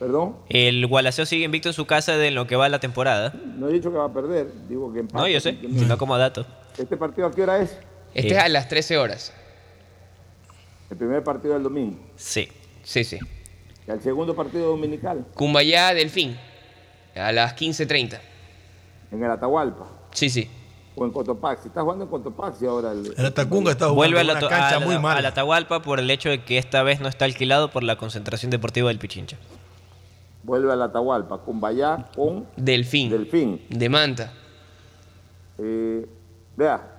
¿Perdón? 0.00 0.36
El 0.48 0.84
Gualaceo 0.86 1.26
sigue 1.26 1.44
invicto 1.44 1.68
en 1.68 1.74
su 1.74 1.86
casa 1.86 2.16
de 2.16 2.30
lo 2.32 2.46
que 2.48 2.56
va 2.56 2.68
la 2.68 2.80
temporada. 2.80 3.32
No 3.56 3.68
he 3.68 3.72
dicho 3.72 3.92
que 3.92 3.98
va 3.98 4.06
a 4.06 4.12
perder, 4.12 4.50
digo 4.68 4.92
que 4.92 5.00
empate. 5.00 5.18
No, 5.18 5.28
yo 5.28 5.38
sé, 5.40 5.58
sino 5.60 5.96
como 5.98 6.16
dato. 6.18 6.44
¿Este 6.78 6.96
partido 6.96 7.26
a 7.28 7.30
qué 7.30 7.42
hora 7.42 7.58
es? 7.60 7.78
Este 8.14 8.32
es 8.34 8.38
a 8.38 8.48
las 8.48 8.66
13 8.68 8.96
horas. 8.98 9.32
El 10.90 10.96
primer 10.96 11.22
partido 11.22 11.54
del 11.54 11.62
domingo. 11.62 11.98
Sí. 12.16 12.48
Sí, 12.82 13.04
sí. 13.04 13.18
Y 13.86 13.90
el 13.90 14.00
segundo 14.00 14.34
partido 14.34 14.70
dominical, 14.70 15.26
Cumbayá 15.34 15.92
Delfín. 15.94 16.36
A 17.14 17.30
las 17.32 17.54
15.30. 17.54 18.18
en 19.12 19.22
el 19.22 19.30
Atahualpa. 19.30 19.86
Sí, 20.12 20.30
sí. 20.30 20.48
O 20.96 21.04
en 21.04 21.10
Cotopaxi. 21.12 21.68
Está 21.68 21.82
jugando 21.82 22.04
en 22.04 22.10
Cotopaxi 22.10 22.66
ahora. 22.66 22.92
El, 22.92 23.12
El 23.16 23.26
Atacunga 23.26 23.72
está 23.72 23.84
jugando 23.86 23.96
Vuelve 23.96 24.20
a 24.20 24.24
la, 24.24 24.32
una 24.32 24.40
cancha 24.48 24.68
a 24.76 24.80
la- 24.80 24.86
muy 24.86 24.94
a 24.94 24.98
mala. 25.00 25.20
la 25.20 25.28
Atahualpa 25.28 25.82
por 25.82 26.00
el 26.00 26.10
hecho 26.10 26.30
de 26.30 26.42
que 26.42 26.56
esta 26.56 26.82
vez 26.82 27.00
no 27.00 27.08
está 27.08 27.26
alquilado 27.26 27.70
por 27.70 27.82
la 27.84 27.96
concentración 27.96 28.50
deportiva 28.50 28.88
del 28.88 28.98
Pichincha. 28.98 29.36
Vuelve 30.42 30.72
al 30.72 30.82
Atahualpa. 30.82 31.38
Cumbayá 31.38 32.08
con 32.14 32.46
Delfín. 32.56 33.10
Delfín. 33.10 33.60
De 33.68 33.88
Manta. 33.88 34.32
Eh, 35.58 36.06
vea, 36.56 36.96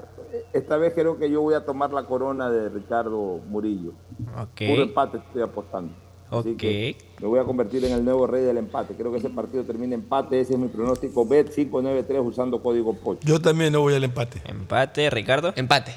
esta 0.53 0.77
vez 0.77 0.93
creo 0.93 1.18
que 1.18 1.30
yo 1.30 1.41
voy 1.41 1.55
a 1.55 1.65
tomar 1.65 1.91
la 1.91 2.03
corona 2.03 2.49
de 2.49 2.69
Ricardo 2.69 3.39
Murillo. 3.47 3.93
Ok. 4.38 4.61
Puro 4.68 4.84
empate 4.84 5.18
estoy 5.18 5.41
apostando. 5.41 5.93
Así 6.30 6.55
que 6.55 6.95
me 7.19 7.27
voy 7.27 7.39
a 7.39 7.43
convertir 7.43 7.84
en 7.84 7.91
el 7.91 8.05
nuevo 8.05 8.26
rey 8.26 8.43
del 8.43 8.57
empate. 8.57 8.95
Creo 8.95 9.11
que 9.11 9.18
ese 9.18 9.30
partido 9.30 9.63
termina 9.65 9.95
empate. 9.95 10.39
Ese 10.39 10.53
es 10.53 10.59
mi 10.59 10.69
pronóstico. 10.69 11.26
Bet 11.27 11.53
593 11.53 12.22
usando 12.23 12.61
código 12.61 12.93
POCH. 12.93 13.26
Yo 13.26 13.41
también 13.41 13.73
no 13.73 13.81
voy 13.81 13.95
al 13.95 14.03
empate. 14.03 14.41
Empate, 14.45 15.09
Ricardo. 15.09 15.51
Empate. 15.57 15.91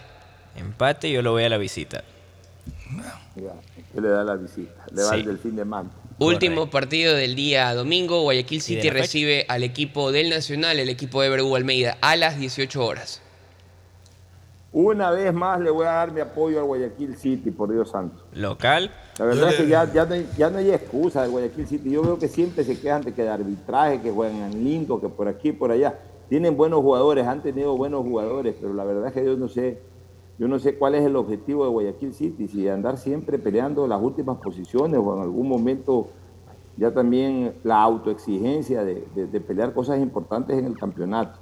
Empate, 0.57 1.11
yo 1.11 1.23
lo 1.23 1.33
voy 1.33 1.45
a 1.45 1.49
la 1.49 1.59
visita. 1.59 2.03
Que 3.93 4.01
le 4.01 4.09
da 4.09 4.25
la 4.25 4.37
visita. 4.37 4.85
Le 4.93 5.03
va 5.03 5.11
Sí. 5.11 5.17
el 5.17 5.25
delfín 5.27 5.57
de 5.57 5.65
Manta. 5.65 5.95
Último 6.19 6.71
partido 6.71 7.15
del 7.15 7.35
día 7.35 7.75
domingo. 7.75 8.23
Guayaquil 8.23 8.61
City 8.61 8.83
fecha? 8.83 8.93
recibe 8.95 9.47
al 9.49 9.63
equipo 9.65 10.13
del 10.13 10.31
Nacional, 10.31 10.79
el 10.79 10.89
equipo 10.89 11.23
de 11.23 11.29
Verú 11.31 11.55
Almeida, 11.57 11.97
a 12.01 12.17
las 12.17 12.39
18 12.39 12.85
horas. 12.85 13.21
Una 14.73 15.11
vez 15.13 15.33
más 15.33 15.61
le 15.61 15.71
voy 15.71 15.87
a 15.87 15.91
dar 15.93 16.11
mi 16.13 16.21
apoyo 16.21 16.59
al 16.59 16.65
Guayaquil 16.65 17.17
City, 17.17 17.51
por 17.53 17.71
Dios 17.73 17.91
santo. 17.91 18.25
Local. 18.35 18.91
La 19.19 19.25
verdad 19.25 19.51
es 19.51 19.57
que 19.57 19.69
ya, 19.69 19.93
ya, 19.93 20.05
no 20.05 20.15
hay, 20.15 20.29
ya 20.37 20.51
no 20.51 20.59
hay 20.59 20.71
excusa 20.73 21.23
del 21.23 21.31
Guayaquil 21.31 21.67
City. 21.69 21.91
Yo 21.91 22.03
veo 22.03 22.19
que 22.19 22.27
siempre 22.27 22.65
se 22.65 22.81
quejan 22.81 23.03
de 23.03 23.15
que 23.15 23.23
de 23.23 23.29
arbitraje, 23.29 24.01
que 24.01 24.11
juegan 24.11 24.51
lindo, 24.65 25.01
que 25.01 25.09
por 25.09 25.29
aquí, 25.29 25.53
por 25.53 25.71
allá. 25.71 25.97
Tienen 26.29 26.57
buenos 26.57 26.81
jugadores, 26.81 27.25
han 27.27 27.41
tenido 27.43 27.77
buenos 27.77 28.03
jugadores, 28.03 28.57
pero 28.61 28.75
la 28.75 28.83
verdad 28.83 29.09
es 29.09 29.13
que 29.13 29.25
yo 29.25 29.37
no 29.37 29.49
sé, 29.49 29.79
yo 30.39 30.49
no 30.49 30.59
sé 30.59 30.77
cuál 30.77 30.95
es 30.95 31.05
el 31.05 31.17
objetivo 31.17 31.65
de 31.65 31.71
Guayaquil 31.71 32.13
City, 32.15 32.49
si 32.49 32.69
andar 32.69 32.99
siempre 32.99 33.39
peleando 33.39 33.87
las 33.87 34.01
últimas 34.03 34.39
posiciones 34.39 34.99
o 35.03 35.17
en 35.17 35.23
algún 35.23 35.49
momento 35.49 36.09
ya 36.77 36.93
también 36.93 37.55
la 37.63 37.81
autoexigencia 37.83 38.85
de, 38.85 39.05
de- 39.15 39.27
de 39.29 39.41
pelear 39.41 39.73
cosas 39.73 40.01
importantes 40.01 40.59
en 40.59 40.67
el 40.67 40.77
campeonato. 40.77 41.39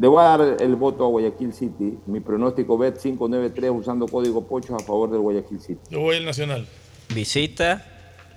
Le 0.00 0.08
voy 0.08 0.18
a 0.20 0.36
dar 0.36 0.56
el 0.62 0.74
voto 0.76 1.04
a 1.04 1.08
Guayaquil 1.08 1.52
City. 1.52 1.98
Mi 2.06 2.20
pronóstico 2.20 2.76
bet 2.78 2.96
593 2.98 3.70
usando 3.70 4.08
código 4.08 4.44
Pocho 4.48 4.74
a 4.74 4.80
favor 4.80 5.10
del 5.10 5.20
Guayaquil 5.20 5.60
City. 5.60 5.80
Yo 5.90 6.00
voy 6.00 6.16
al 6.16 6.24
Nacional. 6.24 6.66
Visita, 7.14 7.84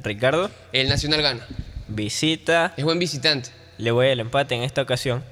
Ricardo. 0.04 0.50
El 0.74 0.90
Nacional 0.90 1.22
gana. 1.22 1.48
Visita. 1.88 2.74
Es 2.78 2.84
buen 2.84 3.00
visitante. 3.00 3.50
Le 3.78 3.92
voy 3.92 4.10
al 4.10 4.20
empate 4.20 4.54
en 4.56 4.62
esta 4.64 4.82
ocasión. 4.82 5.24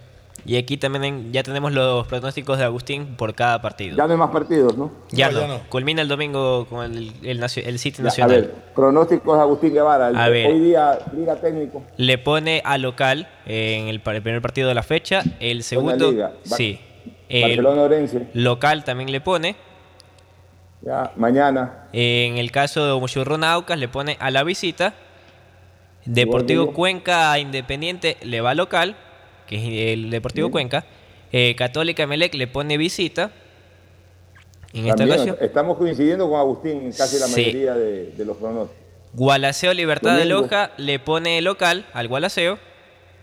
Y 0.46 0.58
aquí 0.58 0.78
también 0.78 1.04
en- 1.04 1.32
ya 1.34 1.44
tenemos 1.44 1.72
los 1.72 2.08
pronósticos 2.08 2.58
de 2.58 2.64
Agustín 2.64 3.16
por 3.16 3.36
cada 3.36 3.62
partido. 3.62 3.96
Ya 3.96 4.08
no 4.08 4.14
hay 4.14 4.18
más 4.20 4.32
partidos, 4.32 4.76
¿no? 4.78 4.92
Ya 5.12 5.28
No, 5.30 5.34
no. 5.34 5.42
ya 5.42 5.48
no. 5.48 5.60
Culmina 5.70 6.02
el 6.02 6.08
domingo 6.08 6.66
con 6.68 6.84
el, 6.92 7.12
el, 7.22 7.44
el 7.44 7.80
City 7.80 7.98
Ya, 7.98 8.02
a 8.02 8.06
Nacional. 8.06 8.42
ver, 8.42 8.56
pronósticos 8.74 9.36
de 9.38 9.42
Agustín 9.44 9.74
Guevara. 9.74 10.10
El- 10.10 10.16
A 10.18 10.30
ver. 10.30 10.48
Hoy 10.52 10.60
día, 10.62 10.98
liga 11.16 11.36
técnico. 11.36 11.84
Le 11.98 12.18
pone 12.18 12.62
a 12.66 12.78
local 12.80 13.28
en 13.46 13.88
el, 13.88 14.00
primer 14.02 14.42
partido 14.42 14.68
de 14.68 14.74
la 14.76 14.84
fecha. 14.84 15.22
El 15.40 15.62
segundo. 15.64 16.12
liga. 16.12 16.32
Sí. 16.44 16.80
El 17.30 17.44
Barcelona 17.44 17.82
Orense. 17.84 18.28
local 18.34 18.84
también 18.84 19.12
le 19.12 19.22
pone. 19.22 19.56
Ya, 20.82 21.12
mañana. 21.16 21.86
En 21.94 22.38
el 22.40 22.52
caso 22.52 22.86
de 22.96 23.00
Muchurruna 23.00 23.54
Aucas 23.54 23.78
le 23.78 23.88
pone 23.88 24.18
a 24.20 24.32
la 24.32 24.44
visita. 24.44 24.96
Deportivo. 26.06 26.74
Cuenca 26.74 27.38
Independiente 27.38 28.18
le 28.24 28.42
va 28.42 28.56
local, 28.56 28.96
que 29.52 29.58
es 29.90 29.94
el 29.94 30.10
Deportivo. 30.10 30.50
Cuenca. 30.50 30.86
Eh, 31.32 31.56
Católica 31.56 32.08
Melec 32.08 32.34
le 32.36 32.48
pone 32.48 32.78
visita. 32.78 33.32
En 34.74 34.88
esta 34.88 35.04
ocasión. 35.04 35.36
estamos 35.42 35.78
coincidiendo 35.78 36.30
con 36.30 36.40
Agustín 36.40 36.82
en 36.86 36.92
casi 36.94 37.20
la 37.20 37.28
Sí. 37.28 37.42
mayoría 37.42 37.74
de, 37.76 38.12
de 38.12 38.26
los 38.26 38.38
pronósticos. 38.38 38.82
Gualaceo 39.14 39.74
Libertad 39.74 40.18
de. 40.18 40.26
Loja 40.26 40.72
le 40.78 40.98
pone 41.00 41.42
local 41.42 41.86
al 41.94 42.08
Gualaceo. 42.08 42.58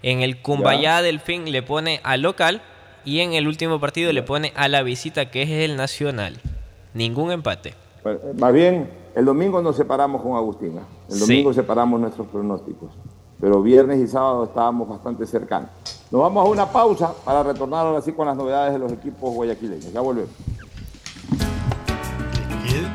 En 0.02 0.20
el 0.20 0.40
Cumbayá 0.42 1.00
Delfín 1.02 1.50
le 1.50 1.62
pone 1.62 2.00
al 2.04 2.20
local. 2.22 2.60
Y 3.04 3.20
en 3.20 3.32
el 3.32 3.48
último 3.48 3.80
partido 3.80 4.12
le 4.12 4.22
pone 4.22 4.52
a 4.54 4.68
la 4.68 4.82
visita, 4.82 5.30
que 5.30 5.42
es 5.42 5.50
el 5.50 5.76
Nacional. 5.76 6.38
Ningún 6.92 7.32
empate. 7.32 7.72
Bueno, 8.02 8.18
eh, 8.22 8.34
más 8.38 8.52
bien, 8.52 8.90
el 9.16 9.24
domingo 9.24 9.62
nos 9.62 9.76
separamos 9.76 10.20
con 10.20 10.36
Agustín. 10.36 10.78
¿ah? 10.78 10.86
El 11.08 11.14
Sí. 11.14 11.20
domingo 11.20 11.54
separamos 11.54 11.98
nuestros 11.98 12.26
pronósticos. 12.28 12.90
Pero 13.40 13.62
viernes 13.62 13.98
y 14.00 14.06
sábado 14.06 14.44
estábamos 14.44 14.86
bastante 14.88 15.24
cercanos. 15.26 15.70
Nos 16.10 16.22
vamos 16.22 16.46
a 16.46 16.48
una 16.48 16.66
pausa 16.72 17.12
para 17.24 17.42
retornar 17.42 17.86
ahora 17.86 18.00
sí 18.00 18.12
con 18.12 18.26
las 18.26 18.36
novedades 18.36 18.72
de 18.72 18.78
los 18.78 18.92
equipos 18.92 19.34
guayaquileños. 19.34 19.92
Ya 19.92 20.00
volvemos. 20.00 20.30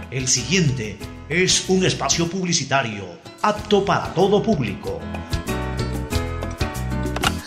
El 0.10 0.28
siguiente 0.28 1.00
es 1.28 1.68
un 1.70 1.84
espacio 1.86 2.30
publicitario 2.30 3.04
apto 3.42 3.84
para 3.84 4.14
todo 4.14 4.44
público. 4.44 5.00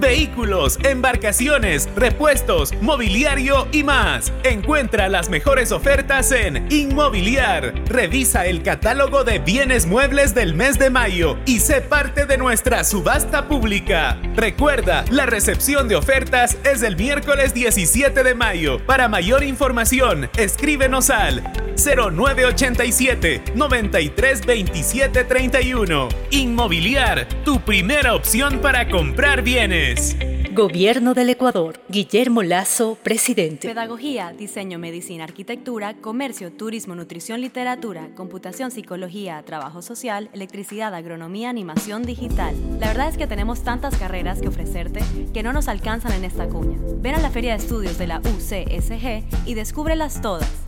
Vehículos, 0.00 0.78
embarcaciones, 0.84 1.88
repuestos, 1.96 2.72
mobiliario 2.80 3.68
y 3.72 3.82
más. 3.82 4.32
Encuentra 4.44 5.08
las 5.08 5.28
mejores 5.28 5.72
ofertas 5.72 6.32
en 6.32 6.70
Inmobiliar. 6.72 7.74
Revisa 7.86 8.46
el 8.46 8.62
catálogo 8.62 9.24
de 9.24 9.38
bienes 9.38 9.86
muebles 9.86 10.34
del 10.34 10.54
mes 10.54 10.78
de 10.78 10.90
mayo 10.90 11.38
y 11.46 11.60
sé 11.60 11.80
parte 11.80 12.26
de 12.26 12.38
nuestra 12.38 12.84
subasta 12.84 13.48
pública. 13.48 14.18
Recuerda, 14.34 15.04
la 15.10 15.26
recepción 15.26 15.88
de 15.88 15.96
ofertas 15.96 16.56
es 16.64 16.82
el 16.82 16.96
miércoles 16.96 17.54
17 17.54 18.22
de 18.22 18.34
mayo. 18.34 18.84
Para 18.86 19.08
mayor 19.08 19.42
información, 19.44 20.30
escríbenos 20.36 21.10
al 21.10 21.42
0987 21.78 23.52
93 23.54 24.46
27 24.46 25.24
31. 25.24 26.08
Inmobiliar, 26.30 27.28
tu 27.44 27.60
primera 27.60 28.14
opción 28.14 28.60
para 28.60 28.88
comprar 28.88 29.42
bienes. 29.42 30.16
Gobierno 30.52 31.14
del 31.14 31.30
Ecuador. 31.30 31.78
Guillermo 31.88 32.42
Lazo, 32.42 32.98
presidente. 33.04 33.68
Pedagogía, 33.68 34.32
diseño, 34.36 34.80
medicina, 34.80 35.22
arquitectura, 35.22 35.94
comercio, 35.94 36.52
turismo, 36.52 36.96
nutrición, 36.96 37.40
literatura, 37.40 38.08
computación, 38.16 38.72
psicología, 38.72 39.40
trabajo 39.44 39.82
social, 39.82 40.30
electricidad, 40.32 40.94
agronomía, 40.94 41.48
animación 41.48 42.02
digital. 42.02 42.56
La 42.80 42.88
verdad 42.88 43.08
es 43.08 43.16
que 43.16 43.28
tenemos 43.28 43.62
tantas 43.62 43.96
carreras 43.96 44.40
que 44.40 44.48
ofrecerte 44.48 45.00
que 45.32 45.44
no 45.44 45.52
nos 45.52 45.68
alcanzan 45.68 46.10
en 46.12 46.24
esta 46.24 46.48
cuña. 46.48 46.76
Ven 46.96 47.14
a 47.14 47.20
la 47.20 47.30
Feria 47.30 47.52
de 47.52 47.62
Estudios 47.62 47.96
de 47.96 48.08
la 48.08 48.18
UCSG 48.18 49.46
y 49.46 49.54
descúbrelas 49.54 50.20
todas. 50.20 50.67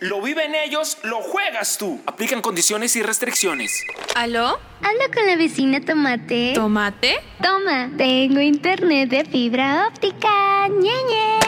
lo 0.00 0.22
viven 0.22 0.54
ellos, 0.54 0.98
lo 1.02 1.20
juegas 1.20 1.78
tú. 1.78 2.00
Aplican 2.06 2.40
condiciones 2.40 2.94
y 2.96 3.02
restricciones. 3.02 3.84
¿Aló? 4.14 4.58
Hablo 4.82 5.04
con 5.12 5.26
la 5.26 5.36
vecina 5.36 5.80
Tomate. 5.80 6.52
¿Tomate? 6.54 7.16
Toma, 7.42 7.90
tengo 7.96 8.40
internet 8.40 9.08
de 9.10 9.24
fibra 9.24 9.88
óptica. 9.88 10.68
ñeñe. 10.68 11.38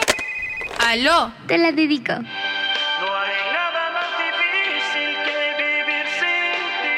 ¿Aló? 0.79 1.31
Te 1.47 1.57
la 1.57 1.71
dedico. 1.71 2.13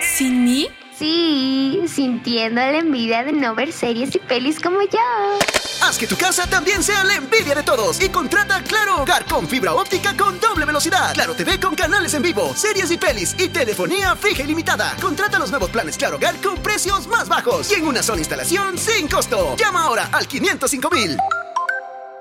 ¿Sin 0.02 0.44
mí? 0.44 0.70
Sí, 1.04 1.82
sintiendo 1.86 2.62
la 2.62 2.78
envidia 2.78 3.26
de 3.26 3.34
no 3.34 3.54
ver 3.54 3.74
series 3.74 4.16
y 4.16 4.20
pelis 4.20 4.62
como 4.62 4.80
yo. 4.84 5.02
Haz 5.82 5.98
que 5.98 6.08
tu 6.08 6.16
casa 6.16 6.48
también 6.48 6.82
sea 6.82 7.04
la 7.04 7.16
envidia 7.16 7.54
de 7.54 7.62
todos 7.62 8.02
y 8.02 8.08
contrata 8.08 8.64
Claro 8.64 9.02
Hogar 9.02 9.26
con 9.26 9.46
fibra 9.46 9.74
óptica 9.74 10.16
con 10.16 10.40
doble 10.40 10.64
velocidad. 10.64 11.14
Claro 11.14 11.34
TV 11.34 11.60
con 11.60 11.76
canales 11.76 12.14
en 12.14 12.22
vivo, 12.22 12.54
series 12.56 12.90
y 12.90 12.96
pelis 12.98 13.36
y 13.38 13.50
telefonía 13.50 14.16
fija 14.16 14.44
ilimitada. 14.44 14.96
Contrata 15.02 15.38
los 15.40 15.50
nuevos 15.50 15.70
planes 15.72 15.98
Claro 15.98 16.16
Hogar 16.16 16.38
con 16.38 16.56
precios 16.60 17.06
más 17.08 17.28
bajos 17.28 17.70
y 17.70 17.74
en 17.74 17.86
una 17.86 18.02
sola 18.02 18.20
instalación 18.20 18.78
sin 18.78 19.10
costo. 19.10 19.58
Llama 19.58 19.84
ahora 19.84 20.08
al 20.14 20.26
505 20.26 20.90
mil. 20.90 21.18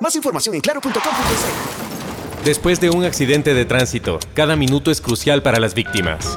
Más 0.01 0.17
información 0.17 0.57
en 0.57 0.61
claro.com.es. 0.61 2.45
Después 2.45 2.81
de 2.81 2.91
un 2.91 3.05
accidente 3.05 3.55
de 3.55 3.65
tránsito, 3.65 4.19
cada 4.35 4.57
minuto 4.57 4.91
es 4.91 5.01
crucial 5.01 5.41
para 5.41 5.61
las 5.61 5.75
víctimas. 5.75 6.37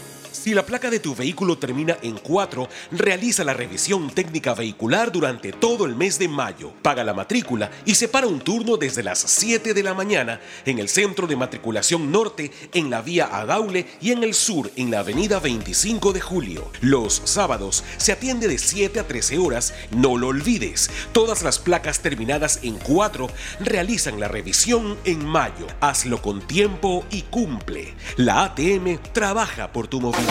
Si 0.41 0.55
la 0.55 0.65
placa 0.65 0.89
de 0.89 0.99
tu 0.99 1.13
vehículo 1.13 1.59
termina 1.59 1.97
en 2.01 2.17
4, 2.17 2.67
realiza 2.93 3.43
la 3.43 3.53
revisión 3.53 4.09
técnica 4.09 4.55
vehicular 4.55 5.11
durante 5.11 5.51
todo 5.51 5.85
el 5.85 5.95
mes 5.95 6.17
de 6.17 6.27
mayo. 6.27 6.73
Paga 6.81 7.03
la 7.03 7.13
matrícula 7.13 7.69
y 7.85 7.93
separa 7.93 8.25
un 8.25 8.39
turno 8.39 8.75
desde 8.75 9.03
las 9.03 9.19
7 9.19 9.75
de 9.75 9.83
la 9.83 9.93
mañana 9.93 10.41
en 10.65 10.79
el 10.79 10.89
centro 10.89 11.27
de 11.27 11.35
matriculación 11.35 12.11
norte, 12.11 12.51
en 12.73 12.89
la 12.89 13.03
vía 13.03 13.29
Adaule 13.31 13.85
y 14.01 14.13
en 14.13 14.23
el 14.23 14.33
sur, 14.33 14.71
en 14.77 14.89
la 14.89 15.01
avenida 15.01 15.39
25 15.39 16.11
de 16.11 16.21
julio. 16.21 16.71
Los 16.81 17.21
sábados 17.25 17.83
se 17.97 18.11
atiende 18.11 18.47
de 18.47 18.57
7 18.57 18.99
a 18.99 19.07
13 19.07 19.37
horas. 19.37 19.75
No 19.91 20.17
lo 20.17 20.29
olvides, 20.29 20.89
todas 21.11 21.43
las 21.43 21.59
placas 21.59 21.99
terminadas 21.99 22.61
en 22.63 22.79
4 22.79 23.29
realizan 23.59 24.19
la 24.19 24.27
revisión 24.27 24.97
en 25.05 25.23
mayo. 25.23 25.67
Hazlo 25.81 26.19
con 26.19 26.41
tiempo 26.47 27.05
y 27.11 27.21
cumple. 27.21 27.93
La 28.17 28.45
ATM 28.45 28.97
trabaja 29.13 29.71
por 29.71 29.87
tu 29.87 30.01
movilidad. 30.01 30.30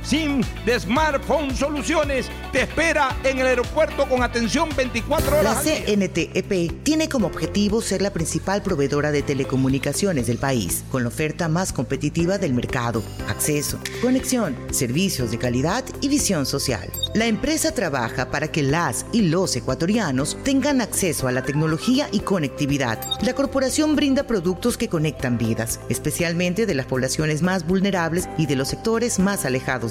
SIM 0.03 0.41
de 0.65 0.79
Smartphone 0.79 1.55
Soluciones 1.55 2.27
te 2.51 2.63
espera 2.63 3.15
en 3.23 3.39
el 3.39 3.47
aeropuerto 3.47 4.07
con 4.07 4.23
atención 4.23 4.69
24 4.75 5.39
horas. 5.39 5.65
La. 5.65 5.71
CNTEP 5.71 6.83
tiene 6.83 7.07
como 7.07 7.27
objetivo 7.27 7.81
ser 7.81 8.01
la 8.01 8.11
principal 8.11 8.61
proveedora 8.61 9.11
de 9.11 9.21
telecomunicaciones 9.21 10.27
del 10.27 10.37
país, 10.37 10.83
con 10.91 11.03
la 11.03 11.09
oferta 11.09 11.47
más 11.47 11.71
competitiva 11.71 12.37
del 12.37 12.53
mercado, 12.53 13.03
acceso, 13.27 13.79
conexión, 14.01 14.55
servicios 14.71 15.31
de 15.31 15.37
calidad 15.37 15.83
y 16.01 16.09
visión 16.09 16.45
social. 16.45 16.89
La 17.13 17.27
empresa 17.27 17.73
trabaja 17.73 18.31
para 18.31 18.49
que 18.49 18.63
las 18.63 19.05
y 19.11 19.23
los 19.23 19.55
ecuatorianos 19.55 20.37
tengan 20.43 20.81
acceso 20.81 21.27
a 21.27 21.31
la 21.31 21.43
tecnología 21.43 22.07
y 22.11 22.21
conectividad. 22.21 22.99
La 23.21 23.33
corporación 23.33 23.95
brinda 23.95 24.23
productos 24.23 24.77
que 24.77 24.89
conectan 24.89 25.37
vidas, 25.37 25.79
especialmente 25.89 26.65
de 26.65 26.73
las 26.73 26.85
poblaciones 26.85 27.41
más 27.41 27.67
vulnerables 27.67 28.29
y 28.37 28.45
de 28.45 28.55
los 28.55 28.69
sectores 28.69 29.19
más 29.19 29.45
alejados 29.45 29.90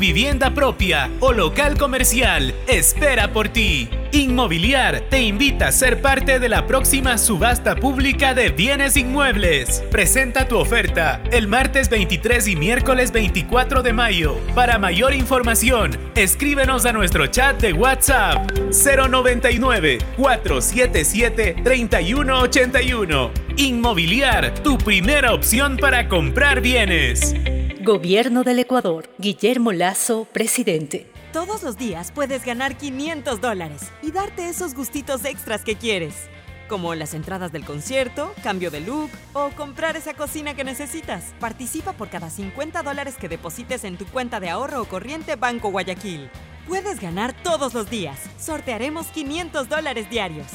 Vivienda 0.00 0.54
propia 0.54 1.10
o 1.20 1.32
local 1.32 1.76
comercial 1.76 2.54
espera 2.66 3.32
por 3.32 3.50
ti. 3.50 3.88
Inmobiliar 4.12 5.02
te 5.10 5.20
invita 5.20 5.68
a 5.68 5.72
ser 5.72 6.00
parte 6.00 6.40
de 6.40 6.48
la 6.48 6.66
próxima 6.66 7.18
subasta 7.18 7.76
pública 7.76 8.34
de 8.34 8.48
bienes 8.48 8.96
inmuebles. 8.96 9.84
Presenta 9.90 10.48
tu 10.48 10.56
oferta 10.56 11.22
el 11.30 11.46
martes 11.46 11.90
23 11.90 12.48
y 12.48 12.56
miércoles 12.56 13.12
24 13.12 13.82
de 13.82 13.92
mayo. 13.92 14.36
Para 14.54 14.78
mayor 14.78 15.14
información, 15.14 15.96
escríbenos 16.16 16.86
a 16.86 16.92
nuestro 16.92 17.26
chat 17.26 17.60
de 17.60 17.74
WhatsApp 17.74 18.50
099 18.72 19.98
477 20.16 21.56
3181. 21.62 23.30
Inmobiliar, 23.56 24.54
tu 24.54 24.78
primera 24.78 25.34
opción 25.34 25.76
para 25.76 26.08
comprar 26.08 26.62
bienes. 26.62 27.34
Gobierno 27.82 28.44
del 28.44 28.58
Ecuador. 28.58 29.08
Guillermo 29.16 29.72
Lazo, 29.72 30.26
presidente. 30.30 31.10
Todos 31.32 31.62
los 31.62 31.78
días 31.78 32.12
puedes 32.12 32.44
ganar 32.44 32.76
500 32.76 33.40
dólares 33.40 33.80
y 34.02 34.12
darte 34.12 34.50
esos 34.50 34.74
gustitos 34.74 35.24
extras 35.24 35.64
que 35.64 35.76
quieres, 35.76 36.28
como 36.68 36.94
las 36.94 37.14
entradas 37.14 37.52
del 37.52 37.64
concierto, 37.64 38.34
cambio 38.42 38.70
de 38.70 38.82
look 38.82 39.08
o 39.32 39.48
comprar 39.56 39.96
esa 39.96 40.12
cocina 40.12 40.52
que 40.52 40.62
necesitas. 40.62 41.32
Participa 41.40 41.94
por 41.94 42.10
cada 42.10 42.28
50 42.28 42.82
dólares 42.82 43.16
que 43.18 43.30
deposites 43.30 43.84
en 43.84 43.96
tu 43.96 44.04
cuenta 44.04 44.40
de 44.40 44.50
ahorro 44.50 44.82
o 44.82 44.84
corriente 44.84 45.36
Banco 45.36 45.70
Guayaquil. 45.70 46.28
Puedes 46.68 47.00
ganar 47.00 47.34
todos 47.42 47.72
los 47.72 47.88
días. 47.88 48.18
Sortearemos 48.38 49.06
500 49.06 49.70
dólares 49.70 50.10
diarios. 50.10 50.48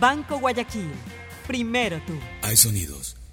Banco 0.00 0.40
Guayaquil. 0.40 0.90
Primero 1.46 2.00
tú. 2.08 2.14
Hay 2.42 2.56
sonidos 2.56 3.21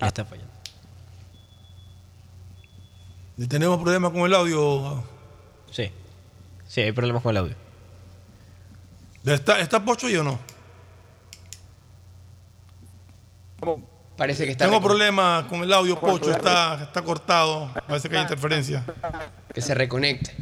Está 0.00 0.24
fallando. 0.24 0.52
¿Y 3.36 3.46
¿Tenemos 3.46 3.80
problemas 3.80 4.12
con 4.12 4.20
el 4.22 4.34
audio? 4.34 5.02
Sí. 5.70 5.90
Sí, 6.66 6.82
hay 6.82 6.92
problemas 6.92 7.22
con 7.22 7.30
el 7.30 7.36
audio. 7.38 7.54
¿Está, 9.24 9.60
está 9.60 9.84
Pocho 9.84 10.08
y 10.08 10.16
o 10.16 10.24
no? 10.24 10.38
Parece 14.16 14.44
que 14.44 14.52
está. 14.52 14.66
Tengo 14.66 14.80
problemas 14.82 15.44
con 15.44 15.62
el 15.62 15.72
audio, 15.72 15.98
Pocho, 15.98 16.30
está, 16.30 16.82
está 16.82 17.02
cortado. 17.02 17.70
Parece 17.88 18.08
que 18.08 18.16
hay 18.16 18.22
interferencia. 18.22 18.84
Que 19.52 19.60
se 19.60 19.74
reconecte. 19.74 20.34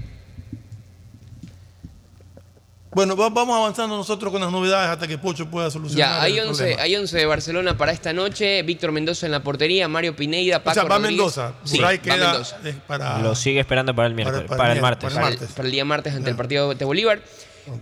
Bueno, 2.98 3.14
va- 3.16 3.28
vamos 3.28 3.56
avanzando 3.56 3.96
nosotros 3.96 4.32
con 4.32 4.40
las 4.40 4.50
novedades 4.50 4.90
hasta 4.90 5.06
que 5.06 5.16
Pocho 5.18 5.48
pueda 5.48 5.70
solucionar. 5.70 6.16
Ya, 6.16 6.20
hay 6.20 6.38
el 6.38 6.48
11, 6.48 6.56
problema. 6.62 6.82
hay 6.82 6.96
11 6.96 7.16
de 7.16 7.26
Barcelona 7.26 7.76
para 7.78 7.92
esta 7.92 8.12
noche. 8.12 8.60
Víctor 8.64 8.90
Mendoza 8.90 9.24
en 9.26 9.30
la 9.30 9.40
portería, 9.40 9.86
Mario 9.86 10.16
Pineida, 10.16 10.56
O 10.56 10.62
Paco 10.64 10.74
sea, 10.74 10.82
va 10.82 10.96
Rodríguez. 10.96 11.12
Mendoza. 11.16 11.52
Sí, 11.62 11.78
va 11.78 11.96
queda 11.96 12.16
Mendoza. 12.32 12.58
eh, 12.64 12.74
para. 12.88 13.20
Lo 13.20 13.36
sigue 13.36 13.60
esperando 13.60 13.94
para 13.94 14.08
el 14.08 14.14
miércoles, 14.14 14.42
para, 14.48 14.72
el 14.72 14.80
martes. 14.80 15.12
Para 15.14 15.28
el, 15.28 15.38
para 15.38 15.66
el 15.66 15.70
día 15.70 15.84
martes 15.84 16.12
ante 16.12 16.28
el 16.30 16.34
partido 16.34 16.74
de 16.74 16.84
Bolívar. 16.84 17.22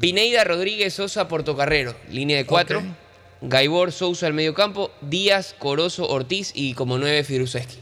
Pineida, 0.01 0.45
Rodríguez, 0.45 0.93
Sosa, 0.93 1.29
Portocarrero. 1.29 1.95
Línea 2.11 2.37
de 2.37 2.45
cuatro. 2.45 2.83
Gaibor, 3.41 3.93
Sousa 3.93 4.27
al 4.27 4.35
medio 4.35 4.53
campo. 4.53 4.91
Díaz, 5.01 5.55
Corozo, 5.59 6.07
Ortiz 6.07 6.53
y 6.55 6.75
como 6.75 6.99
nueve 6.99 7.25
Firuseski. 7.25 7.79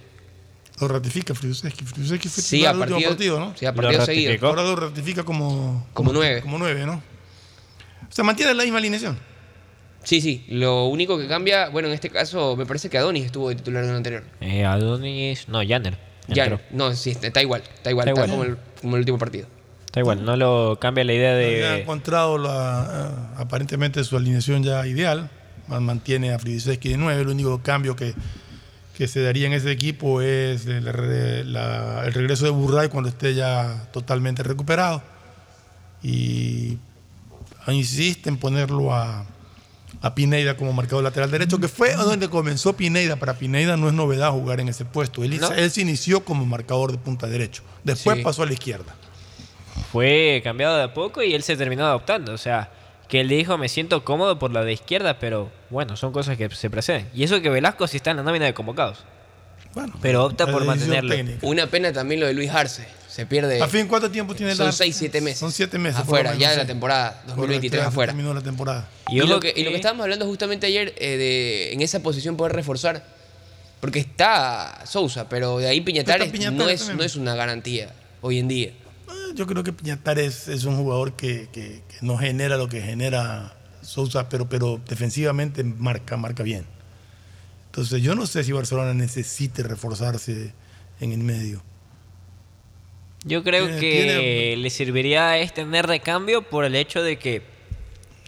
Lo 0.81 0.86
ratifica 0.86 1.35
Friduseski. 1.35 1.85
Friduseski 1.85 2.28
fue 2.28 2.43
Sí, 2.44 2.65
a 2.65 2.74
partido- 2.74 3.01
partido, 3.09 3.40
¿no? 3.40 3.55
sí, 3.59 3.66
a 3.66 3.74
partido 3.74 3.98
Lo 3.98 4.06
seguido. 4.06 4.47
Ahora 4.48 4.62
lo 4.62 4.77
ratifica 4.77 5.24
como... 5.24 5.85
Como 5.94 6.12
nueve. 6.12 6.40
Como 6.43 6.59
nueve, 6.59 6.86
¿no? 6.86 7.02
O 8.15 8.16
sea, 8.16 8.23
mantiene 8.24 8.55
la 8.55 8.62
misma 8.62 8.78
alineación. 8.78 9.19
Sí, 10.05 10.20
sí. 10.20 10.45
Lo 10.49 10.85
único 10.85 11.19
que 11.19 11.27
cambia, 11.27 11.69
bueno, 11.69 11.89
en 11.89 11.95
este 11.95 12.11
caso 12.11 12.55
me 12.55 12.65
parece 12.65 12.89
que 12.89 12.97
Adonis 12.97 13.24
estuvo 13.24 13.49
de 13.49 13.57
titular 13.57 13.82
en 13.82 13.91
el 13.91 13.97
anterior. 13.97 14.23
Eh, 14.41 14.65
Adonis. 14.65 15.49
No, 15.49 15.59
Janner. 15.66 15.99
Entró. 16.28 16.61
no, 16.70 16.95
sí, 16.95 17.11
está, 17.11 17.27
está 17.27 17.43
igual. 17.43 17.62
Está 17.74 17.91
igual. 17.91 18.07
Está 18.07 18.20
Está, 18.23 18.35
igual. 18.36 18.47
como, 18.47 18.53
el, 18.61 18.81
como 18.81 18.95
el 18.95 19.01
último 19.01 19.19
partido. 19.19 19.49
Está 19.86 19.99
igual, 19.99 20.24
no 20.24 20.36
lo 20.36 20.78
cambia 20.81 21.03
la 21.03 21.12
idea 21.12 21.35
de. 21.35 21.81
encontrado 21.81 22.39
la, 22.39 23.11
eh, 23.35 23.35
aparentemente 23.43 24.05
su 24.05 24.16
alineación 24.16 24.62
ya 24.62 24.86
ideal. 24.86 25.28
Man- 25.66 25.82
Mantiene 25.82 26.32
a 26.32 26.39
Friduseski 26.39 26.91
de 26.91 26.97
nueve. 26.99 27.20
El 27.23 27.28
único 27.28 27.62
cambio 27.62 27.97
que, 27.97 28.15
que 28.97 29.09
se 29.09 29.23
daría 29.23 29.49
en 29.49 29.55
ese 29.55 29.73
equipo 29.73 30.20
es 30.20 30.66
el, 30.66 30.85
la- 31.53 32.05
el 32.07 32.12
regreso 32.12 32.45
de 32.45 32.53
Burray 32.53 32.89
cuando 32.91 33.09
esté 33.09 33.35
ya 33.35 33.89
totalmente 33.93 34.45
recuperado. 34.45 35.03
Y 36.03 36.78
insiste 37.73 38.28
en 38.28 38.36
ponerlo 38.36 38.93
a, 38.95 39.24
a 40.03 40.15
Pineida 40.15 40.57
como 40.57 40.73
marcador 40.73 41.03
lateral 41.05 41.31
derecho, 41.31 41.59
que 41.59 41.69
fue 41.69 41.95
donde 41.95 42.28
comenzó 42.28 42.74
Pineida. 42.74 43.16
Para 43.16 43.35
Pineida 43.35 43.77
no 43.77 43.89
es 43.89 43.95
novedad 43.95 44.31
jugar 44.32 44.61
en 44.61 44.69
ese 44.69 44.85
puesto. 44.85 45.24
Él, 45.24 45.39
¿No? 45.41 45.51
él 45.53 45.70
se 45.70 45.81
inició 45.81 46.24
como 46.24 46.45
marcador 46.45 46.93
de 46.93 46.99
punta 46.99 47.27
derecho. 47.27 47.62
Después 47.85 48.19
Sí. 48.19 48.23
pasó 48.23 48.43
a 48.43 48.47
la 48.47 48.53
izquierda. 48.53 48.95
Fue 49.93 50.41
cambiado 50.45 50.77
de 50.77 50.82
a 50.85 50.95
poco 50.95 51.23
y 51.23 51.35
él 51.35 51.43
se 51.43 51.57
terminó 51.57 51.85
adoptando. 51.86 52.32
O 52.32 52.39
sea, 52.39 52.70
que 53.09 53.20
él 53.20 53.28
dijo, 53.28 53.59
me 53.59 53.69
siento 53.69 54.05
cómodo 54.05 54.39
por 54.39 54.53
la 54.53 54.62
de 54.65 54.73
izquierda, 54.73 55.19
pero 55.19 55.51
bueno, 55.70 55.97
son 55.97 56.12
cosas 56.12 56.36
que 56.36 56.49
se 56.51 56.70
preceden. 56.70 57.09
Y 57.15 57.23
eso 57.24 57.41
que 57.41 57.49
Velasco 57.51 57.86
sí 57.86 57.97
está 57.99 58.11
en 58.11 58.19
la 58.19 58.23
nómina 58.23 58.45
de 58.47 58.55
convocados. 58.55 59.05
pero 60.01 60.24
opta 60.24 60.47
por 60.47 60.65
mantenerlo. 60.65 61.15
Una 61.43 61.66
pena 61.66 61.93
también 61.93 62.20
lo 62.20 62.27
de 62.27 62.35
Luis 62.35 62.51
Arce. 62.51 62.86
Se 63.15 63.27
pierde. 63.27 63.62
¿A 63.62 63.69
fin 63.69 63.86
cuánto 63.86 64.11
tiempo 64.11 64.35
tiene 64.35 64.57
Son 64.57 64.66
la- 64.66 64.73
6, 64.73 64.97
7 64.97 65.20
meses. 65.20 65.39
Son 65.39 65.53
7 65.53 65.78
meses. 65.78 66.01
Afuera, 66.01 66.35
ya 66.35 66.51
de 66.51 66.57
la 66.57 66.66
temporada 66.66 67.23
2023 67.28 67.70
Correcto, 67.70 67.77
ya 67.77 67.86
afuera. 67.89 68.12
Terminó 68.12 68.35
la 68.35 68.41
temporada. 68.41 68.89
Y, 69.09 69.19
lo 69.20 69.39
que, 69.39 69.53
y 69.55 69.62
lo 69.62 69.70
que 69.70 69.77
estábamos 69.77 70.03
hablando 70.03 70.27
justamente 70.27 70.66
ayer 70.66 70.93
eh, 70.99 71.16
de 71.16 71.73
en 71.74 71.81
esa 71.81 72.01
posición 72.01 72.36
poder 72.36 72.55
reforzar. 72.57 73.07
Porque 73.81 74.01
está 74.01 74.82
Sousa, 74.85 75.28
pero 75.28 75.59
de 75.59 75.69
ahí 75.69 75.81
Piñatares, 75.81 76.28
Piñatares 76.32 76.81
no, 76.86 76.91
es, 76.91 76.97
no 76.97 77.03
es 77.05 77.15
una 77.16 77.35
garantía. 77.36 77.93
hoy 78.20 78.39
en 78.41 78.49
día. 78.49 78.73
Yo 79.36 79.47
creo 79.47 79.62
que 79.62 79.73
Piñatares 79.73 80.49
es 80.49 80.65
un 80.65 80.77
jugador 80.77 81.12
que, 81.15 81.49
que- 81.53 81.82
que 81.89 81.97
no 82.01 82.16
genera 82.19 82.57
lo 82.57 82.69
que 82.69 82.81
genera 82.82 83.55
Sousa, 83.82 84.28
pero, 84.28 84.49
pero 84.49 84.81
defensivamente 84.89 85.62
marca, 85.62 86.16
marca 86.16 86.43
bien. 86.43 86.65
Entonces 87.66 88.03
yo 88.03 88.15
no 88.16 88.27
sé 88.27 88.43
si 88.43 88.51
Barcelona 88.53 88.93
necesite 88.95 89.62
reforzarse 89.62 90.53
en 91.01 91.12
el 91.12 91.19
medio. 91.19 91.62
Yo 93.24 93.42
creo 93.42 93.64
Tiene- 93.66 93.80
que 93.80 93.90
tiene- 93.90 94.56
le 94.59 94.70
serviría 94.70 95.38
es 95.38 95.52
tener 95.55 95.86
de 95.86 96.01
cambio 96.01 96.42
por 96.42 96.64
el 96.64 96.74
hecho 96.76 97.02
de 97.02 97.18
que 97.18 97.42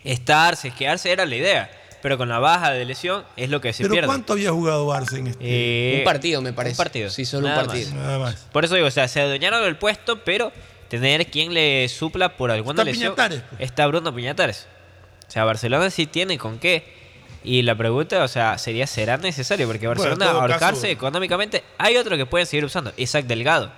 estarse, 0.05 0.71
quedarse 0.71 1.11
era 1.13 1.27
la 1.27 1.37
idea. 1.37 1.71
Pero 2.03 2.19
con 2.19 2.29
la 2.29 2.39
baja 2.39 2.71
de 2.73 2.85
lesión 2.85 3.25
es 3.37 3.51
lo 3.51 3.61
que 3.61 3.73
se 3.73 3.83
Pero 3.83 3.93
pierde. 3.95 4.07
¿cuánto 4.07 4.35
había 4.35 4.51
jugado 4.53 4.87
Barça 4.87 5.19
en 5.19 5.27
este? 5.29 5.45
Eh, 5.45 5.99
Un 5.99 6.05
partido, 6.05 6.41
me 6.41 6.53
parece. 6.53 6.75
Un 6.75 6.77
partido. 6.77 7.11
Sí, 7.11 7.25
solo 7.25 7.49
un 7.49 7.55
partido. 7.55 7.91
más. 7.91 7.99
Nada 7.99 8.19
más. 8.19 8.47
Por 8.53 8.65
eso 8.65 8.75
digo, 8.77 8.87
o 8.87 8.91
sea, 8.91 9.09
se 9.09 9.21
adueñaron 9.21 9.63
del 9.65 9.77
puesto, 9.77 10.21
pero 10.25 10.53
tener 10.89 11.27
quien 11.27 11.53
le 11.53 11.89
supla 11.89 12.37
por 12.37 12.51
alguna 12.53 12.83
Está 12.83 12.85
lesión. 12.85 13.15
Piñatares, 13.15 13.43
Está 13.59 13.87
Bruno 13.89 14.15
Piñatares. 14.15 14.67
O 15.27 15.31
sea, 15.31 15.45
Barcelona 15.45 15.91
sí 15.91 16.07
tiene 16.07 16.39
con 16.39 16.59
qué. 16.61 16.85
Y 17.43 17.63
la 17.63 17.75
pregunta, 17.75 18.23
o 18.23 18.29
sea, 18.29 18.57
sería, 18.59 18.87
¿será 18.87 19.17
necesario? 19.17 19.67
Porque 19.67 19.87
Bueno, 19.87 20.01
Barcelona, 20.01 20.31
todo 20.31 20.41
ahorcarse 20.43 20.81
caso- 20.83 20.87
económicamente, 20.87 21.65
hay 21.79 21.97
otro 21.97 22.17
que 22.17 22.27
pueden 22.27 22.47
seguir 22.47 22.65
usando, 22.65 22.93
Isaac 22.97 23.25
Delgado. 23.27 23.73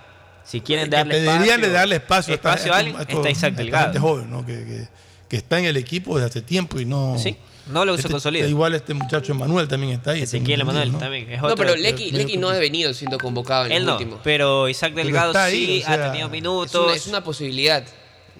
Si 0.48 0.60
quieren 0.62 0.86
que 0.86 0.96
darle 0.96 1.20
deberían 1.20 1.42
espacio, 1.42 1.66
de 1.66 1.70
darle 1.72 1.96
espacio, 1.96 2.32
a 2.32 2.34
esta- 2.36 2.48
espacio 2.54 2.72
a 2.72 2.76
a 2.76 2.78
alguien, 2.78 2.96
estos- 3.00 3.16
está 3.16 3.30
Isaac 3.30 3.52
a 3.52 3.56
Delgado. 3.56 3.84
gente 3.84 3.98
joven, 4.00 4.30
¿no? 4.30 4.46
que, 4.46 4.52
que- 4.64 4.88
que 5.28 5.36
está 5.36 5.58
en 5.58 5.66
el 5.66 5.76
equipo 5.76 6.16
desde 6.16 6.30
hace 6.30 6.40
tiempo 6.42 6.80
y 6.80 6.86
no. 6.86 7.18
Sí, 7.18 7.36
no 7.66 7.84
lo 7.84 7.94
Este- 7.96 8.08
consolida. 8.08 8.46
Igual 8.48 8.74
este 8.74 8.94
muchacho 8.94 9.32
Emanuel 9.32 9.68
también 9.68 9.92
está 9.92 10.12
ahí. 10.12 10.22
Ezequiel 10.22 10.62
Emanuel 10.62 10.90
también 10.96 11.30
es 11.30 11.42
No, 11.42 11.54
pero 11.54 11.76
Lecky, 11.76 12.12
Lecky 12.12 12.38
no 12.38 12.48
ha 12.48 12.54
venido 12.58 12.94
siendo 12.94 13.18
convocado 13.18 13.66
en 13.66 13.72
Él 13.72 13.78
los 13.80 13.86
no, 13.88 13.92
últimos. 13.98 14.20
pero 14.24 14.70
Isaac 14.70 14.92
Pero 14.94 15.04
Delgado 15.04 15.30
está 15.32 15.44
ahí, 15.44 15.66
sí 15.66 15.82
o 15.82 15.86
sea, 15.86 15.94
ha 16.06 16.10
tenido 16.12 16.26
Es 16.28 16.32
minutos. 16.32 16.82
una, 16.86 16.94
es 16.94 17.06
una 17.06 17.22
posibilidad. 17.22 17.84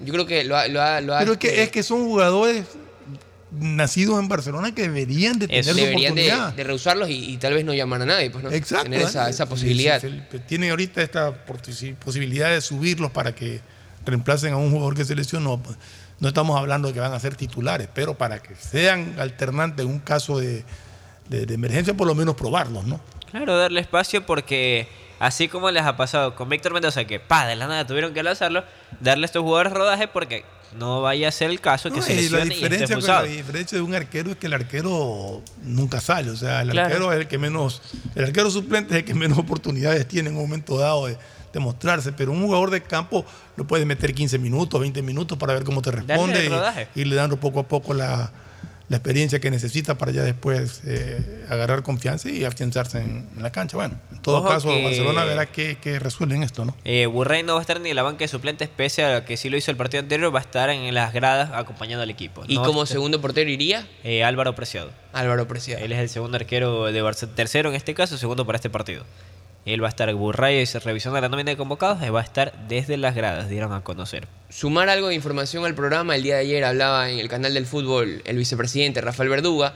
Yo 0.01 0.13
creo 0.15 0.25
que 0.25 0.45
lo 0.45 0.57
ha... 0.57 0.67
Lo 0.69 0.81
ha, 0.81 1.01
lo 1.03 1.15
ha- 1.15 1.19
Pero 1.19 1.33
es 1.33 1.39
que, 1.39 1.63
es 1.63 1.71
que 1.71 1.83
son 1.83 2.07
jugadores 2.07 2.65
nacidos 3.51 4.19
en 4.21 4.29
Barcelona 4.29 4.75
que 4.75 4.83
deberían 4.83 5.39
de 5.39 5.49
tener 5.49 5.65
su 5.65 5.75
deberían 5.75 6.15
de, 6.15 6.23
oportunidad. 6.31 6.53
de 6.55 6.65
rehusarlos 6.65 7.09
y, 7.09 7.31
y 7.33 7.37
tal 7.39 7.55
vez 7.55 7.65
no 7.65 7.73
llamar 7.75 8.03
a 8.03 8.07
nadie, 8.07 8.31
pues, 8.31 8.45
¿no? 8.45 8.51
Exacto. 8.51 8.85
Tener 8.85 9.03
esa, 9.03 9.29
esa 9.29 9.47
posibilidad. 9.47 10.03
Tienen 10.47 10.71
ahorita 10.71 11.03
esta 11.03 11.47
posi- 11.47 11.95
posibilidad 11.97 12.51
de 12.51 12.61
subirlos 12.61 13.11
para 13.11 13.35
que 13.35 13.61
reemplacen 14.05 14.53
a 14.53 14.57
un 14.57 14.71
jugador 14.71 14.95
que 14.95 15.05
se 15.05 15.15
lesionó. 15.15 15.59
Pues, 15.63 15.77
No 16.21 16.29
estamos 16.29 16.59
hablando 16.59 16.89
de 16.89 16.95
que 16.95 17.01
van 17.01 17.13
a 17.13 17.21
ser 17.21 17.37
titulares, 17.37 17.89
pero 17.95 18.17
para 18.19 18.41
que 18.41 18.55
sean 18.57 19.15
alternantes 19.19 19.85
en 19.87 19.91
un 19.93 19.99
caso 20.01 20.39
de, 20.39 20.65
de- 21.29 21.47
de 21.47 21.55
emergencia, 21.55 21.95
por 21.95 22.07
lo 22.07 22.15
menos 22.15 22.35
probarlos, 22.35 22.85
¿no? 22.87 23.01
Claro, 23.31 23.57
darle 23.57 23.81
espacio 23.81 24.25
porque 24.27 24.89
así 25.21 25.49
como 25.49 25.71
les 25.71 25.83
ha 25.85 25.97
pasado 25.97 26.35
con 26.35 26.49
Víctor 26.49 26.73
Mendoza, 26.73 27.05
que 27.05 27.21
pa, 27.21 27.47
de 27.47 27.57
la 27.57 27.67
nada 27.67 27.87
tuvieron 27.87 28.15
que 28.15 28.23
lanzarlo, 28.23 28.65
darle 29.01 29.25
a 29.25 29.27
estos 29.27 29.43
jugadores 29.43 29.73
rodaje 29.73 30.09
porque 30.09 30.45
no 30.77 31.01
vaya 31.03 31.29
a 31.29 31.33
ser 31.33 31.51
el 31.51 31.61
caso 31.61 31.91
que 31.91 31.97
No, 31.99 32.03
se 32.03 32.15
y 32.15 32.29
la 32.29 32.45
lesione 32.45 32.55
y, 32.55 32.63
esté 32.65 32.85
expulsado. 32.85 33.23
la 33.27 33.33
diferencia 33.33 33.77
de 33.79 33.83
un 33.83 33.95
arquero 33.95 34.31
es 34.33 34.37
que 34.37 34.47
el 34.47 34.53
arquero 34.55 35.43
nunca 35.63 36.01
sale. 36.01 36.31
O 36.31 36.37
sea, 36.37 36.63
el 36.63 36.71
Claro. 36.71 36.87
arquero 36.89 37.13
es 37.13 37.19
el 37.21 37.29
que 37.29 37.39
menos. 37.39 37.81
El 38.15 38.25
arquero 38.25 38.51
suplente 38.51 38.95
es 38.95 38.99
el 39.01 39.05
que 39.05 39.15
menos 39.15 39.39
oportunidades 39.39 40.07
tiene 40.07 40.29
en 40.31 40.37
un 40.37 40.43
momento 40.43 40.77
dado 40.79 41.07
de, 41.07 41.17
de 41.53 41.61
mostrarse. 41.61 42.13
Pero 42.13 42.33
un 42.33 42.43
jugador 42.43 42.71
de 42.71 42.83
campo 42.83 43.25
lo 43.57 43.67
puede 43.67 43.85
meter 43.87 44.13
15 44.15 44.39
minutos, 44.39 44.81
20 44.81 45.01
minutos 45.03 45.39
para 45.39 45.55
ver 45.55 45.65
cómo 45.65 45.81
te 45.83 45.91
responde 45.91 46.51
y, 46.95 47.01
y 47.01 47.05
le 47.05 47.17
dando 47.17 47.39
poco 47.39 47.61
a 47.61 47.69
poco 47.69 47.95
la, 47.95 48.31
la 48.89 48.97
experiencia 48.97 49.39
que 49.39 49.51
necesita 49.51 49.97
para 49.99 50.13
ya 50.13 50.23
después 50.23 50.81
eh, 50.87 51.45
agarrar 51.51 51.83
confianza 51.83 52.31
y 52.31 52.45
afianzarse 52.45 52.99
en, 53.01 53.29
en 53.37 53.43
la 53.43 53.53
cancha. 53.53 53.77
Bueno, 53.77 53.97
en 54.11 54.23
todo 54.23 54.39
Ojo 54.39 54.49
caso, 54.49 54.69
que- 54.71 54.83
Barcelona 54.85 55.25
verá 55.25 55.47
qué, 55.47 55.77
qué 55.81 55.99
resuelven 55.99 56.43
esto, 56.43 56.65
¿no? 56.65 56.75
Eh, 56.85 57.05
Burray 57.07 57.43
no 57.43 57.53
va 57.55 57.59
a 57.59 57.63
estar 57.63 57.81
ni 57.81 57.91
en 57.91 57.97
la 57.97 58.03
banca 58.03 58.21
de 58.21 58.29
suplentes, 58.29 58.69
pese 58.69 59.05
a 59.05 59.25
que 59.27 59.37
sí 59.37 59.51
lo 59.51 59.57
hizo 59.59 59.71
el 59.71 59.77
partido 59.77 60.03
anterior, 60.03 60.35
va 60.35 60.39
a 60.39 60.43
estar 60.43 60.71
en 60.71 60.95
las 60.95 61.13
gradas 61.13 61.51
acompañando 61.53 62.03
al 62.03 62.11
equipo. 62.11 62.45
¿Y 62.49 62.55
No 62.57 62.65
como 62.65 62.87
segundo 62.87 63.21
portero 63.21 63.51
iría? 63.51 63.87
Eh, 64.05 64.25
Álvaro 64.25 64.55
Preciado. 64.55 64.91
Álvaro 65.13 65.47
Preciado. 65.47 65.85
Él 65.85 65.93
es 65.93 65.99
el 65.99 66.09
segundo 66.09 66.37
arquero 66.37 66.87
de 66.87 67.03
Barcelona, 67.03 67.37
tercero 67.37 67.69
en 67.69 67.75
este 67.75 67.93
caso, 67.95 68.17
segundo 68.17 68.47
para 68.47 68.57
este 68.57 68.71
partido. 68.71 69.05
Él 69.69 69.83
va 69.83 69.89
a 69.89 69.91
estar 69.91 70.13
Burray 70.15 70.65
revisando 70.65 71.21
la 71.21 71.29
nómina 71.29 71.51
de 71.51 71.57
convocados 71.59 72.03
y 72.03 72.09
va 72.09 72.21
a 72.21 72.25
estar 72.25 72.55
desde 72.69 72.97
las 72.97 73.15
gradas, 73.15 73.51
dieron 73.51 73.73
a 73.75 73.83
conocer. 73.83 74.27
Sumar 74.49 74.89
algo 74.89 75.09
de 75.09 75.15
información 75.15 75.67
al 75.67 75.75
programa, 75.75 76.17
el 76.17 76.23
día 76.23 76.37
de 76.37 76.41
ayer 76.41 76.65
hablaba 76.65 77.11
en 77.11 77.19
el 77.19 77.29
canal 77.29 77.53
del 77.53 77.67
fútbol 77.67 78.23
el 78.25 78.37
vicepresidente 78.39 79.03
Rafael 79.03 79.29
Verduga, 79.29 79.75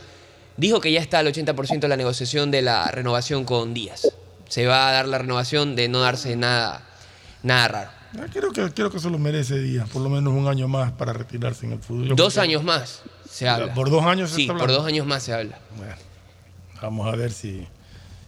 dijo 0.56 0.80
que 0.80 0.90
ya 0.92 1.00
está 1.00 1.18
al 1.18 1.26
80% 1.26 1.88
la 1.88 1.96
negociación 1.98 2.50
de 2.50 2.62
la 2.62 2.90
renovación 2.90 3.44
con 3.44 3.74
Díaz. 3.74 4.08
Se 4.48 4.66
va 4.66 4.88
a 4.88 4.92
dar 4.92 5.08
la 5.08 5.18
renovación 5.18 5.76
de 5.76 5.88
no 5.88 6.00
darse 6.00 6.36
nada, 6.36 6.82
nada 7.42 7.68
raro. 7.68 7.90
Ah, 8.18 8.26
Creo 8.32 8.50
que, 8.50 8.70
creo 8.72 8.90
que 8.90 8.98
se 8.98 9.10
lo 9.10 9.18
merece 9.18 9.58
Díaz, 9.58 9.88
por 9.90 10.00
lo 10.00 10.08
menos 10.08 10.32
un 10.32 10.48
año 10.48 10.68
más 10.68 10.92
para 10.92 11.12
retirarse 11.12 11.66
en 11.66 11.72
el 11.72 11.78
fútbol. 11.80 12.08
Yo 12.08 12.14
Dos 12.14 12.38
años 12.38 12.62
más 12.62 13.02
se 13.28 13.48
habla. 13.48 13.72
¿Por 13.74 13.90
dos 13.90 14.04
años 14.04 14.30
se 14.30 14.36
Sí, 14.36 14.42
está 14.42 14.56
por 14.56 14.70
dos 14.70 14.86
años 14.86 15.06
más 15.06 15.22
se 15.22 15.34
habla. 15.34 15.58
Bueno, 15.76 15.94
vamos 16.80 17.12
a 17.12 17.16
ver 17.16 17.30
si, 17.30 17.66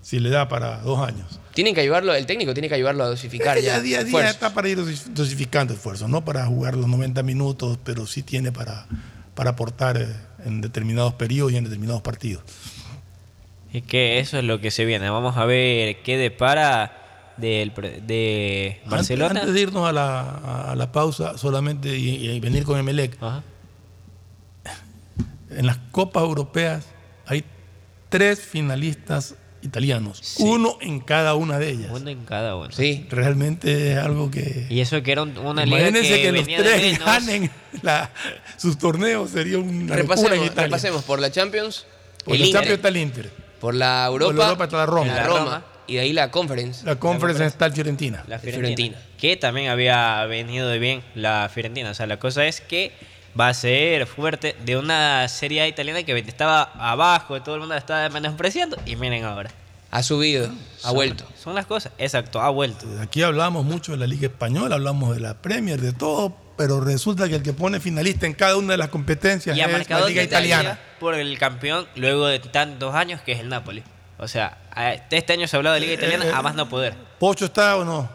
si 0.05 0.21
le 0.21 0.29
da 0.29 0.49
para 0.49 0.79
dos 0.81 1.01
años. 1.01 1.41
Tienen 1.55 1.75
que 1.75 1.81
ayudarlo, 1.81 2.15
el 2.15 2.27
técnico 2.27 2.53
tiene 2.53 2.69
que 2.69 2.75
ayudarlo 2.75 3.05
a 3.05 3.07
dosificar 3.09 3.57
Es 3.57 3.63
que 3.65 3.71
ya. 3.71 3.81
día 3.81 4.01
a 4.01 4.05
día 4.05 4.29
está 4.29 4.53
para 4.53 4.69
ir 4.69 4.79
dosi- 4.79 5.07
dosificando 5.15 5.73
esfuerzos, 5.73 6.11
no 6.11 6.25
para 6.25 6.45
jugar 6.47 6.77
los 6.77 6.87
90 6.89 7.23
minutos, 7.23 7.79
pero 7.83 8.07
sí 8.07 8.23
tiene 8.23 8.53
para, 8.53 8.87
para 9.35 9.51
aportar 9.51 9.97
eh, 9.97 10.07
en 10.45 10.61
determinados 10.61 11.15
periodos 11.15 11.53
y 11.53 11.57
en 11.57 11.65
determinados 11.65 12.03
partidos. 12.03 12.43
Y 13.73 13.81
que 13.81 14.19
eso 14.19 14.37
es 14.39 14.45
lo 14.45 14.61
que 14.61 14.71
se 14.71 14.85
viene. 14.85 15.09
Vamos 15.09 15.37
a 15.39 15.47
ver 15.47 16.03
qué 16.03 16.17
depara 16.19 17.33
del, 17.39 17.73
de 18.07 18.77
Antes- 18.85 18.91
Barcelona. 18.91 19.41
Antes, 19.41 19.55
de 19.55 19.61
irnos 19.63 19.89
a 19.89 19.93
la, 19.93 20.71
a- 20.71 20.77
la 20.77 20.93
pausa, 20.93 21.39
solamente 21.39 21.97
y, 21.97 22.29
y 22.31 22.41
venir 22.41 22.65
con 22.65 22.79
Emelec. 22.79 23.17
En 25.51 25.67
las 25.67 25.79
Copas 25.93 26.25
Europeas 26.25 26.85
hay 27.27 27.45
tres 28.11 28.41
finalistas 28.41 29.37
italianos, 29.65 30.35
uno 30.39 30.79
en 30.81 31.01
cada 31.01 31.35
una 31.35 31.59
de 31.59 31.71
ellas. 31.71 31.91
Uno 31.93 32.09
en 32.11 32.25
cada 32.25 32.55
uno. 32.57 32.71
Sí. 32.71 33.07
Realmente 33.11 33.93
es 33.93 33.99
algo 33.99 34.31
que. 34.31 34.67
Y 34.71 34.81
eso 34.81 35.03
que 35.03 35.13
era 35.13 35.23
un- 35.23 35.37
una 35.39 35.65
liga 35.65 35.79
Imagínense 35.79 36.09
que, 36.17 36.23
que, 36.23 36.33
los 36.33 36.45
tres 36.47 36.83
menos. 36.93 37.05
ganen 37.07 37.51
la- 37.83 38.11
sus 38.57 38.79
torneos, 38.79 39.31
sería 39.31 39.59
una 39.59 39.73
locura 39.73 39.95
en 39.95 40.03
Repasemos, 40.03 40.37
Italia. 40.47 40.63
repasemos 40.65 41.03
por 41.05 41.19
la 41.21 41.31
Champions. 41.33 41.87
Por 42.25 42.35
el 42.35 42.41
la 42.41 42.47
Inter. 42.47 42.61
Champions 42.61 42.77
está 42.79 42.89
el 42.89 42.97
Inter. 42.99 43.31
Por 43.61 43.75
la 43.75 44.07
Europa. 44.07 44.27
Por 44.27 44.35
la 44.39 44.45
Europa 44.45 44.65
está 44.65 44.77
la 44.77 44.87
Roma. 44.87 45.15
La 45.15 45.23
Roma. 45.25 45.65
Y 45.87 45.95
de 45.97 46.01
ahí 46.01 46.13
la 46.15 46.31
Conference. 46.31 46.85
La 46.87 46.97
Conference 46.97 47.45
está 47.45 47.67
el 47.67 47.73
Fiorentina. 47.75 48.25
La 48.27 48.39
Fiorentina. 48.39 48.97
Que 49.19 49.37
también 49.37 49.69
había 49.71 50.25
venido 50.27 50.69
de 50.69 50.79
bien 50.79 51.03
la 51.15 51.51
Fiorentina. 51.53 51.91
O 51.91 51.95
sea, 51.95 52.07
la 52.07 52.19
cosa 52.19 52.47
es 52.47 52.61
que 52.63 52.93
va 53.39 53.49
a 53.49 53.55
ser 53.55 54.07
fuerte 54.07 54.57
de 54.65 54.77
una 54.77 55.27
serie 55.29 55.63
A 55.63 55.69
italiana 55.69 56.03
que 56.03 56.17
estaba 56.19 56.63
abajo, 56.79 57.41
todo 57.43 57.55
el 57.57 57.61
mundo 57.61 57.75
la 57.75 57.81
estaba 57.81 58.09
menospreciando. 58.09 58.77
Y 58.87 58.97
miren 58.97 59.25
ahora. 59.25 59.51
Ha 59.91 60.03
subido, 60.03 60.47
ha 60.47 60.81
Son- 60.89 60.95
vuelto. 60.95 61.25
Son 61.41 61.55
las 61.55 61.67
cosas. 61.67 61.93
Exacto, 61.99 62.41
ha 62.41 62.51
vuelto. 62.51 62.85
Aquí 63.01 63.23
hablamos 63.23 63.65
mucho 63.65 63.93
de 63.93 63.99
la 63.99 64.07
Liga 64.09 64.27
Española, 64.27 64.75
hablamos 64.75 65.15
de 65.15 65.21
la 65.21 65.35
Premier, 65.35 65.81
de 65.81 65.93
todo, 65.93 66.37
pero 66.57 66.81
resulta 66.81 67.29
que 67.29 67.37
el 67.37 67.43
que 67.45 67.53
pone 67.53 67.79
finalista 67.79 68.27
en 68.27 68.35
cada 68.35 68.57
una 68.57 68.73
de 68.73 68.79
las 68.79 68.89
competencias 68.89 69.57
Y 69.57 69.61
ha 69.61 69.67
es 69.67 69.89
la 69.89 70.07
Liga 70.07 70.23
Italiana. 70.25 70.79
por 70.99 71.15
el 71.15 71.39
campeón 71.39 71.87
luego 71.95 72.27
de 72.27 72.41
tantos 72.41 72.93
años 72.95 73.21
que 73.21 73.33
es 73.33 73.41
el 73.41 73.49
Napoli. 73.49 73.85
O 74.19 74.27
sea, 74.27 74.59
este 75.11 75.33
año 75.33 75.47
se 75.47 75.57
ha 75.57 75.59
hablado 75.59 75.75
de 75.75 75.81
Liga 75.81 75.93
Eh, 75.93 75.97
Italiana 75.97 76.37
a 76.37 76.43
más 76.43 76.55
no 76.57 76.69
poder. 76.69 76.95
¿Pocho 77.21 77.45
está 77.45 77.77
o 77.77 77.85
no? 77.85 78.09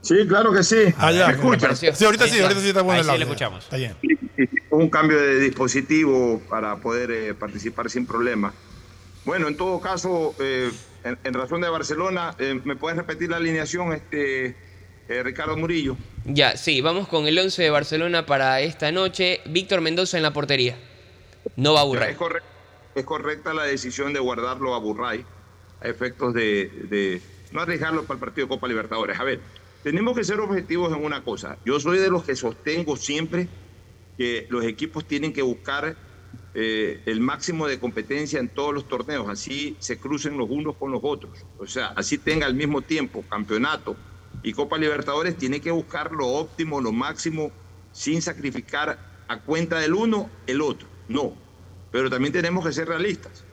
Sí, 0.00 0.14
claro 0.28 0.52
que 0.52 0.62
sí. 0.62 0.76
Ah, 0.96 1.10
ya. 1.12 1.26
¿Me 1.28 1.32
escuchan? 1.34 1.76
Sí, 1.76 2.04
ahorita 2.04 2.28
sí, 2.28 2.40
ahorita 2.40 2.60
sí 2.60 2.68
está 2.68 2.82
bueno 2.82 2.94
Ahí 2.94 3.00
el 3.00 3.04
sí 3.04 3.10
audio. 3.10 3.18
le 3.18 3.24
escuchamos. 3.24 3.64
Está 3.64 3.76
bien. 3.76 3.96
un 4.70 4.88
cambio 4.90 5.18
de 5.20 5.40
dispositivo 5.40 6.40
para 6.48 6.76
poder 6.76 7.10
eh, 7.10 7.34
participar 7.34 7.90
sin 7.90 8.06
problema. 8.06 8.52
Bueno, 9.24 9.48
en 9.48 9.56
todo 9.56 9.80
caso, 9.80 10.34
eh, 10.38 10.70
en, 11.04 11.18
en 11.24 11.34
razón 11.34 11.60
de 11.60 11.68
Barcelona, 11.68 12.34
eh, 12.38 12.60
¿me 12.64 12.76
puedes 12.76 12.96
repetir 12.96 13.28
la 13.30 13.36
alineación, 13.38 13.92
este, 13.92 14.56
eh, 15.08 15.22
Ricardo 15.22 15.56
Murillo? 15.56 15.96
Ya, 16.24 16.56
sí, 16.56 16.80
vamos 16.80 17.08
con 17.08 17.26
el 17.26 17.38
11 17.38 17.62
de 17.62 17.70
Barcelona 17.70 18.24
para 18.24 18.60
esta 18.60 18.92
noche. 18.92 19.40
Víctor 19.46 19.80
Mendoza 19.80 20.16
en 20.16 20.22
la 20.22 20.32
portería. 20.32 20.76
No 21.56 21.72
va 21.74 21.80
a 21.80 21.82
aburrir. 21.82 22.10
Es, 22.10 22.16
corre- 22.16 22.42
es 22.94 23.04
correcta 23.04 23.52
la 23.52 23.64
decisión 23.64 24.12
de 24.12 24.20
guardarlo 24.20 24.74
a 24.74 24.78
Burray 24.78 25.24
a 25.80 25.88
efectos 25.88 26.34
de, 26.34 26.70
de 26.88 27.20
no 27.52 27.60
arriesgarlo 27.60 28.04
para 28.04 28.14
el 28.14 28.20
partido 28.20 28.46
de 28.46 28.50
Copa 28.50 28.68
Libertadores. 28.68 29.18
A 29.18 29.24
ver, 29.24 29.40
tenemos 29.82 30.16
que 30.16 30.24
ser 30.24 30.40
objetivos 30.40 30.92
en 30.92 31.04
una 31.04 31.22
cosa. 31.22 31.58
Yo 31.64 31.78
soy 31.80 31.98
de 31.98 32.10
los 32.10 32.24
que 32.24 32.36
sostengo 32.36 32.96
siempre 32.96 33.48
que 34.16 34.46
los 34.50 34.64
equipos 34.64 35.06
tienen 35.06 35.32
que 35.32 35.42
buscar 35.42 35.96
eh, 36.54 37.02
el 37.06 37.20
máximo 37.20 37.68
de 37.68 37.78
competencia 37.78 38.40
en 38.40 38.48
todos 38.48 38.74
los 38.74 38.88
torneos, 38.88 39.28
así 39.28 39.76
se 39.78 39.98
crucen 39.98 40.36
los 40.36 40.50
unos 40.50 40.76
con 40.76 40.90
los 40.90 41.00
otros. 41.04 41.44
O 41.58 41.66
sea, 41.66 41.88
así 41.88 42.18
tenga 42.18 42.46
al 42.46 42.54
mismo 42.54 42.82
tiempo 42.82 43.24
campeonato 43.28 43.96
y 44.42 44.52
Copa 44.52 44.78
Libertadores, 44.78 45.36
tiene 45.36 45.60
que 45.60 45.70
buscar 45.70 46.12
lo 46.12 46.26
óptimo, 46.26 46.80
lo 46.80 46.92
máximo, 46.92 47.52
sin 47.92 48.22
sacrificar 48.22 48.98
a 49.28 49.40
cuenta 49.40 49.78
del 49.78 49.94
uno 49.94 50.30
el 50.46 50.60
otro. 50.60 50.88
No, 51.08 51.34
pero 51.90 52.10
también 52.10 52.32
tenemos 52.32 52.66
que 52.66 52.72
ser 52.72 52.88
realistas. 52.88 53.44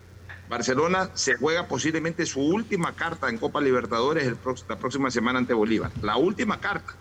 Barcelona 0.49 1.09
se 1.15 1.35
juega 1.35 1.67
posiblemente 1.67 2.25
su 2.25 2.39
última 2.41 2.93
carta 2.93 3.29
en 3.29 3.37
Copa 3.37 3.61
Libertadores 3.61 4.31
la 4.67 4.77
próxima 4.77 5.09
semana 5.09 5.39
ante 5.39 5.53
Bolívar. 5.53 5.91
La 6.01 6.17
última 6.17 6.59
carta. 6.59 6.93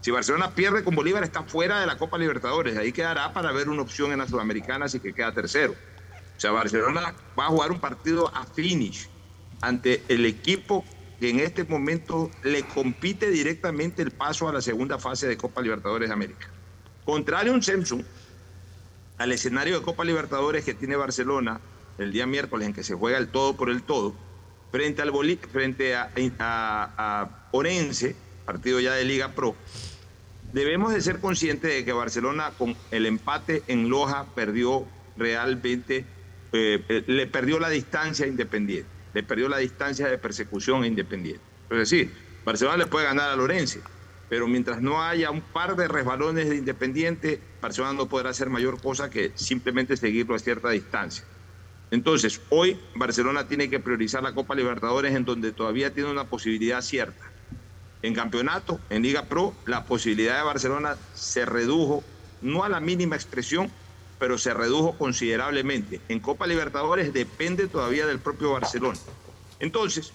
Si 0.00 0.10
Barcelona 0.10 0.54
pierde 0.54 0.84
con 0.84 0.94
Bolívar, 0.94 1.24
está 1.24 1.42
fuera 1.42 1.80
de 1.80 1.86
la 1.86 1.96
Copa 1.96 2.18
Libertadores. 2.18 2.76
Ahí 2.76 2.92
quedará 2.92 3.32
para 3.32 3.52
ver 3.52 3.68
una 3.68 3.82
opción 3.82 4.12
en 4.12 4.18
la 4.18 4.26
Sudamericana, 4.26 4.86
así 4.86 5.00
que 5.00 5.12
queda 5.12 5.32
tercero. 5.32 5.72
O 5.72 6.40
sea, 6.40 6.52
Barcelona 6.52 7.14
va 7.38 7.46
a 7.46 7.48
jugar 7.48 7.70
un 7.70 7.80
partido 7.80 8.34
a 8.34 8.44
finish 8.46 9.08
ante 9.60 10.02
el 10.08 10.24
equipo 10.24 10.84
que 11.18 11.28
en 11.28 11.40
este 11.40 11.64
momento 11.64 12.30
le 12.42 12.62
compite 12.62 13.30
directamente 13.30 14.00
el 14.00 14.10
paso 14.10 14.48
a 14.48 14.52
la 14.52 14.62
segunda 14.62 14.98
fase 14.98 15.26
de 15.26 15.36
Copa 15.36 15.60
Libertadores 15.60 16.08
de 16.08 16.14
América. 16.14 16.48
Contrario 17.04 17.52
a 17.52 17.54
un 17.54 17.62
Samsung, 17.62 18.02
al 19.18 19.32
escenario 19.32 19.78
de 19.78 19.84
Copa 19.84 20.02
Libertadores 20.02 20.64
que 20.64 20.72
tiene 20.72 20.96
Barcelona 20.96 21.60
el 22.00 22.12
día 22.12 22.26
miércoles 22.26 22.66
en 22.66 22.72
que 22.72 22.82
se 22.82 22.94
juega 22.94 23.18
el 23.18 23.28
todo 23.28 23.56
por 23.56 23.68
el 23.68 23.82
todo, 23.82 24.14
frente, 24.72 25.02
al 25.02 25.12
frente 25.52 25.94
a, 25.94 27.48
Orense, 27.52 28.16
partido 28.46 28.80
ya 28.80 28.94
de 28.94 29.04
Liga 29.04 29.32
Pro, 29.34 29.54
debemos 30.52 30.94
de 30.94 31.00
ser 31.02 31.20
conscientes 31.20 31.72
de 31.72 31.84
que 31.84 31.92
Barcelona 31.92 32.52
con 32.56 32.74
el 32.90 33.06
empate 33.06 33.62
en 33.66 33.88
Loja 33.90 34.26
perdió 34.34 34.86
realmente, 35.16 36.06
eh, 36.52 36.82
eh, 36.88 37.04
le 37.06 37.26
perdió 37.26 37.58
la 37.60 37.68
distancia 37.68 38.26
Independiente, 38.26 38.88
le 39.12 39.22
perdió 39.22 39.48
la 39.48 39.58
distancia 39.58 40.08
de 40.08 40.16
persecución 40.16 40.84
Independiente. 40.84 41.42
Es 41.68 41.78
decir, 41.78 42.12
Barcelona 42.44 42.78
le 42.78 42.86
puede 42.86 43.04
ganar 43.04 43.30
a 43.30 43.36
Lorense, 43.36 43.80
pero 44.28 44.48
mientras 44.48 44.80
no 44.80 45.02
haya 45.02 45.30
un 45.30 45.42
par 45.42 45.76
de 45.76 45.86
resbalones 45.86 46.48
de 46.48 46.56
Independiente, 46.56 47.40
Barcelona 47.60 47.92
no 47.92 48.08
podrá 48.08 48.30
hacer 48.30 48.48
mayor 48.48 48.80
cosa 48.80 49.10
que 49.10 49.32
simplemente 49.34 49.96
seguirlo 49.96 50.34
a 50.34 50.38
cierta 50.38 50.70
distancia. 50.70 51.24
Entonces, 51.90 52.40
hoy 52.50 52.78
Barcelona 52.94 53.48
tiene 53.48 53.68
que 53.68 53.80
priorizar 53.80 54.22
la 54.22 54.32
Copa 54.32 54.54
Libertadores 54.54 55.14
en 55.14 55.24
donde 55.24 55.52
todavía 55.52 55.92
tiene 55.92 56.10
una 56.10 56.24
posibilidad 56.24 56.80
cierta. 56.82 57.30
En 58.02 58.14
campeonato, 58.14 58.80
en 58.90 59.02
Liga 59.02 59.24
Pro, 59.26 59.54
la 59.66 59.84
posibilidad 59.84 60.38
de 60.38 60.44
Barcelona 60.44 60.96
se 61.14 61.44
redujo, 61.44 62.04
no 62.40 62.64
a 62.64 62.68
la 62.68 62.80
mínima 62.80 63.16
expresión, 63.16 63.70
pero 64.18 64.38
se 64.38 64.54
redujo 64.54 64.96
considerablemente. 64.96 66.00
En 66.08 66.20
Copa 66.20 66.46
Libertadores 66.46 67.12
depende 67.12 67.66
todavía 67.66 68.06
del 68.06 68.20
propio 68.20 68.52
Barcelona. 68.52 68.98
Entonces, 69.58 70.12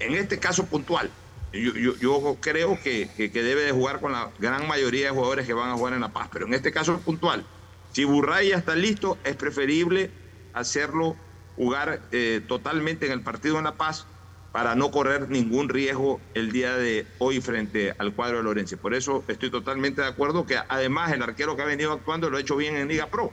en 0.00 0.14
este 0.14 0.38
caso 0.38 0.66
puntual, 0.66 1.10
yo, 1.52 2.36
creo 2.40 2.78
que, 2.82 3.08
que, 3.16 3.42
debe 3.42 3.62
de 3.62 3.72
jugar 3.72 4.00
con 4.00 4.12
la 4.12 4.30
gran 4.38 4.66
mayoría 4.66 5.06
de 5.06 5.10
jugadores 5.12 5.46
que 5.46 5.54
van 5.54 5.70
a 5.70 5.74
jugar 5.74 5.94
en 5.94 6.00
La 6.00 6.12
Paz, 6.12 6.28
pero 6.32 6.46
en 6.46 6.54
este 6.54 6.72
caso 6.72 6.98
puntual, 7.00 7.44
si 7.92 8.04
Burray 8.04 8.50
ya 8.50 8.56
está 8.56 8.76
listo, 8.76 9.16
es 9.24 9.34
preferible 9.36 10.10
hacerlo 10.58 11.16
jugar 11.56 12.00
eh, 12.12 12.40
totalmente 12.46 13.06
en 13.06 13.12
el 13.12 13.20
partido 13.22 13.58
en 13.58 13.64
La 13.64 13.74
Paz 13.74 14.06
para 14.52 14.74
no 14.74 14.90
correr 14.90 15.28
ningún 15.28 15.68
riesgo 15.68 16.20
el 16.34 16.52
día 16.52 16.76
de 16.76 17.06
hoy 17.18 17.40
frente 17.40 17.94
al 17.98 18.14
cuadro 18.14 18.38
de 18.38 18.44
Lorenzo. 18.44 18.76
Por 18.76 18.94
eso 18.94 19.24
estoy 19.28 19.50
totalmente 19.50 20.00
de 20.00 20.08
acuerdo 20.08 20.46
que 20.46 20.56
además 20.68 21.12
el 21.12 21.22
arquero 21.22 21.56
que 21.56 21.62
ha 21.62 21.66
venido 21.66 21.92
actuando 21.92 22.30
lo 22.30 22.38
ha 22.38 22.40
hecho 22.40 22.56
bien 22.56 22.76
en 22.76 22.88
Liga 22.88 23.08
Pro. 23.08 23.32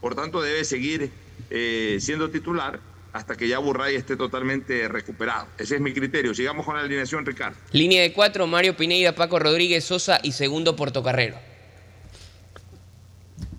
Por 0.00 0.14
tanto, 0.14 0.40
debe 0.40 0.64
seguir 0.64 1.10
eh, 1.50 1.98
siendo 2.00 2.30
titular 2.30 2.80
hasta 3.12 3.34
que 3.36 3.48
ya 3.48 3.58
Burray 3.58 3.96
esté 3.96 4.16
totalmente 4.16 4.88
recuperado. 4.88 5.46
Ese 5.58 5.76
es 5.76 5.80
mi 5.80 5.92
criterio. 5.92 6.34
Sigamos 6.34 6.66
con 6.66 6.76
la 6.76 6.82
alineación, 6.82 7.24
Ricardo. 7.24 7.56
Línea 7.72 8.02
de 8.02 8.12
cuatro, 8.12 8.46
Mario 8.46 8.76
Pineida, 8.76 9.14
Paco 9.14 9.38
Rodríguez, 9.38 9.84
Sosa 9.84 10.20
y 10.22 10.32
segundo 10.32 10.76
Portocarrero. 10.76 11.36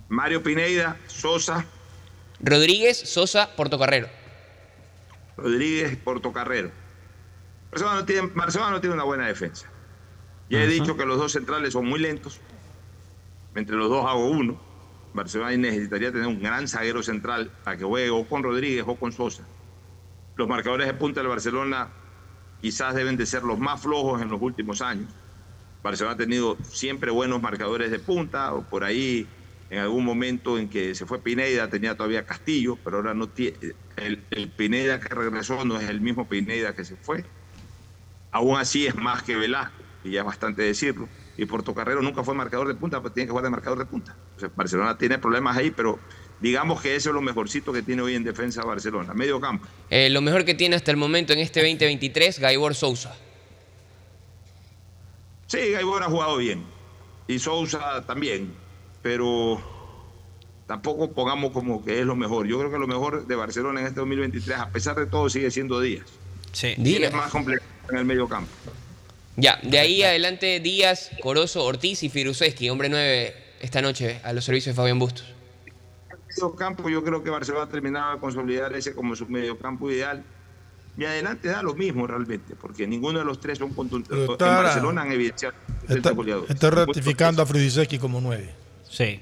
Mario 0.09 0.43
Pineida, 0.43 0.97
Sosa, 1.07 1.65
Rodríguez, 2.39 2.97
Sosa, 2.97 3.55
Portocarrero. 3.55 4.07
Rodríguez, 5.37 5.97
Portocarrero. 5.97 6.71
Barcelona 7.71 7.99
no 7.99 8.05
tiene, 8.05 8.31
no 8.71 8.81
tiene 8.81 8.95
una 8.95 9.03
buena 9.03 9.27
defensa. 9.27 9.67
Ya 10.49 10.63
he 10.63 10.67
dicho 10.67 10.95
que 10.95 11.05
los 11.05 11.17
dos 11.17 11.33
centrales 11.33 11.73
son 11.73 11.85
muy 11.85 11.99
lentos. 11.99 12.39
Entre 13.55 13.75
los 13.75 13.89
dos 13.89 14.05
hago 14.05 14.29
uno. 14.29 14.59
Barcelona 15.13 15.57
necesitaría 15.57 16.11
tener 16.11 16.27
un 16.27 16.41
gran 16.41 16.67
zaguero 16.67 17.01
central 17.01 17.51
para 17.63 17.77
que 17.77 17.83
juegue 17.83 18.09
o 18.11 18.25
con 18.27 18.43
Rodríguez 18.43 18.85
o 18.87 18.95
con 18.95 19.11
Sosa. 19.11 19.43
Los 20.35 20.47
marcadores 20.47 20.87
de 20.87 20.93
punta 20.93 21.19
del 21.19 21.29
Barcelona 21.29 21.89
quizás 22.61 22.93
deben 22.93 23.17
de 23.17 23.25
ser 23.25 23.43
los 23.43 23.57
más 23.57 23.81
flojos 23.81 24.21
en 24.21 24.29
los 24.29 24.41
últimos 24.41 24.81
años. 24.81 25.11
Barcelona 25.83 26.13
ha 26.13 26.17
tenido 26.17 26.57
siempre 26.63 27.11
buenos 27.11 27.41
marcadores 27.41 27.91
de 27.91 27.99
punta, 27.99 28.53
o 28.53 28.61
por 28.61 28.83
ahí 28.83 29.27
en 29.69 29.79
algún 29.79 30.05
momento 30.05 30.57
en 30.57 30.69
que 30.69 30.95
se 30.95 31.05
fue 31.05 31.19
Pineda 31.19 31.69
tenía 31.69 31.95
todavía 31.95 32.25
Castillo, 32.25 32.77
pero 32.83 32.97
ahora 32.97 33.13
no 33.13 33.27
tiene. 33.27 33.57
El, 33.97 34.19
Pineda 34.55 34.99
que 34.99 35.13
regresó 35.13 35.65
no 35.65 35.79
es 35.79 35.89
el 35.89 35.99
mismo 35.99 36.27
Pineda 36.27 36.73
que 36.73 36.85
se 36.85 36.95
fue. 36.95 37.25
Aún 38.31 38.57
así 38.57 38.87
es 38.87 38.95
más 38.95 39.23
que 39.23 39.35
Velasco, 39.35 39.75
y 40.03 40.11
ya 40.11 40.21
es 40.21 40.25
bastante 40.25 40.61
decirlo. 40.61 41.09
Y 41.37 41.45
Portocarrero 41.45 42.01
nunca 42.01 42.23
fue 42.23 42.33
marcador 42.33 42.67
de 42.67 42.75
punta, 42.75 43.01
pero 43.01 43.13
tiene 43.13 43.27
que 43.27 43.31
jugar 43.31 43.43
de 43.43 43.49
marcador 43.49 43.79
de 43.79 43.85
punta. 43.85 44.15
Barcelona 44.55 44.97
tiene 44.97 45.17
problemas 45.17 45.57
ahí, 45.57 45.71
pero 45.71 45.99
digamos 46.39 46.81
que 46.81 46.95
eso 46.95 47.09
es 47.09 47.13
lo 47.13 47.21
mejorcito 47.21 47.73
que 47.73 47.81
tiene 47.81 48.01
hoy 48.01 48.15
en 48.15 48.23
defensa 48.23 48.63
Barcelona. 48.63 49.13
Medio 49.13 49.41
campo. 49.41 49.67
Eh, 49.89 50.09
lo 50.09 50.21
mejor 50.21 50.45
que 50.45 50.55
tiene 50.55 50.75
hasta 50.75 50.91
el 50.91 50.97
momento 50.97 51.33
en 51.33 51.39
este 51.39 51.59
2023, 51.59 52.39
Gaibor 52.39 52.73
Sousa. 52.73 53.15
Sí, 55.47 55.71
Gaibor 55.71 56.03
ha 56.03 56.07
jugado 56.07 56.37
bien. 56.37 56.63
Y 57.27 57.39
Sousa 57.39 58.05
también 58.05 58.66
pero 59.07 59.57
tampoco 60.67 61.13
pongamos 61.13 61.53
como 61.53 61.81
que 61.81 62.01
es 62.01 62.05
lo 62.05 62.17
mejor. 62.17 62.45
Yo 62.45 62.59
creo 62.59 62.69
que 62.69 62.77
lo 62.77 62.87
mejor 62.87 63.25
de 63.25 63.35
Barcelona 63.37 63.79
en 63.79 63.87
este 63.87 64.01
2023, 64.01 64.57
a 64.57 64.69
pesar 64.69 64.97
de 64.97 65.05
todo, 65.05 65.29
sigue 65.29 65.49
siendo 65.49 65.79
Díaz. 65.79 66.05
Sí. 66.51 66.75
Díaz 66.77 67.03
es 67.03 67.13
más 67.13 67.31
complejo 67.31 67.63
en 67.89 67.99
el 67.99 68.03
medio 68.03 68.27
campo. 68.27 68.51
Ya, 69.37 69.61
de 69.63 69.79
ahí 69.79 70.03
adelante 70.03 70.59
Díaz, 70.59 71.11
Corozo, 71.21 71.63
Ortiz 71.63 72.03
y 72.03 72.09
Firuseski, 72.09 72.69
hombre 72.69 72.89
nueve 72.89 73.33
esta 73.61 73.81
noche 73.81 74.19
a 74.25 74.33
los 74.33 74.43
servicios 74.43 74.75
de 74.75 74.81
Fabián 74.81 74.99
Bustos. 74.99 75.25
Medio 76.27 76.53
campo, 76.57 76.89
yo 76.89 77.01
creo 77.01 77.23
que 77.23 77.29
Barcelona 77.29 77.69
terminaba 77.69 78.15
de 78.15 78.19
consolidar 78.19 78.75
ese 78.75 78.93
como 78.93 79.15
su 79.15 79.25
medio 79.27 79.57
campo 79.57 79.89
ideal. 79.89 80.21
Y 80.97 81.05
adelante 81.05 81.47
da 81.47 81.63
lo 81.63 81.75
mismo 81.75 82.07
realmente, 82.07 82.55
porque 82.59 82.85
ninguno 82.85 83.19
de 83.19 83.25
los 83.25 83.39
tres 83.39 83.57
son 83.57 83.69
contundentes. 83.73 84.29
En 84.29 84.37
Barcelona 84.37 85.03
han 85.03 85.13
evidenciado. 85.13 85.55
Está, 85.87 86.13
está 86.49 86.69
ratificando 86.71 87.41
a 87.41 87.45
Firuseski 87.45 87.99
como 87.99 88.19
nueve. 88.19 88.66
Sí. 88.89 89.19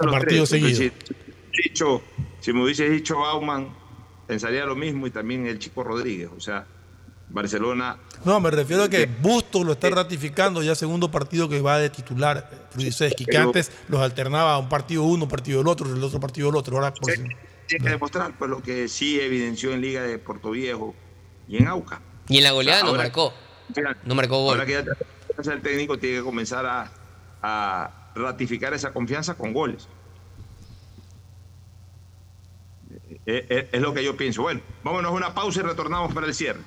Un 0.00 0.10
partido 0.10 0.46
seguido. 0.46 0.92
Si, 2.40 2.52
me 2.52 2.62
hubiese 2.62 2.88
dicho 2.88 3.18
Bauman, 3.18 3.74
pensaría 4.26 4.64
lo 4.64 4.76
mismo 4.76 5.06
y 5.06 5.10
también 5.10 5.46
el 5.46 5.58
chico 5.58 5.82
Rodríguez. 5.82 6.30
O 6.36 6.40
sea, 6.40 6.66
Barcelona. 7.28 7.98
No, 8.24 8.40
me 8.40 8.50
refiero 8.50 8.84
a 8.84 8.88
que 8.88 9.06
Bustos 9.06 9.64
lo 9.64 9.72
está 9.72 9.90
ratificando 9.90 10.62
ya 10.62 10.74
segundo 10.74 11.10
partido 11.10 11.48
que 11.48 11.60
va 11.60 11.78
de 11.78 11.90
titular 11.90 12.68
Frudiseski, 12.70 13.26
que 13.26 13.36
antes 13.36 13.70
los 13.88 14.00
alternaba 14.00 14.58
un 14.58 14.68
partido 14.68 15.02
uno, 15.02 15.24
un 15.24 15.30
partido 15.30 15.60
el 15.60 15.68
otro, 15.68 15.92
el 15.92 16.02
otro 16.02 16.20
partido 16.20 16.48
el 16.48 16.56
otro. 16.56 16.76
Ahora 16.76 16.92
tiene 16.92 17.84
que 17.84 17.90
demostrar 17.90 18.32
pues, 18.38 18.50
lo 18.50 18.62
que 18.62 18.88
sí 18.88 19.20
evidenció 19.20 19.72
en 19.72 19.82
Liga 19.82 20.02
de 20.02 20.18
Puerto 20.18 20.50
Viejo 20.50 20.94
y 21.48 21.58
en 21.58 21.68
Auca. 21.68 22.00
Y 22.28 22.38
en 22.38 22.44
la 22.44 22.52
goleada 22.52 22.82
no 22.82 22.94
marcó. 22.94 23.32
No 24.04 24.14
marcó 24.14 24.42
gol. 24.42 24.54
Ahora 24.54 24.66
que 24.66 24.72
ya 24.72 25.52
el 25.52 25.60
técnico 25.60 25.98
tiene 25.98 26.18
que 26.18 26.22
comenzar 26.22 26.64
a 27.42 27.97
ratificar 28.18 28.74
esa 28.74 28.92
confianza 28.92 29.34
con 29.34 29.52
goles. 29.52 29.88
Eh, 33.26 33.46
eh, 33.50 33.68
es, 33.72 33.80
lo 33.80 33.92
que 33.92 34.02
yo 34.02 34.16
pienso. 34.16 34.42
Bueno, 34.42 34.60
vámonos 34.82 35.10
a 35.10 35.14
una 35.14 35.34
pausa 35.34 35.60
y 35.60 35.62
retornamos 35.62 36.14
para 36.14 36.26
el 36.26 36.34
cierre. 36.34 36.60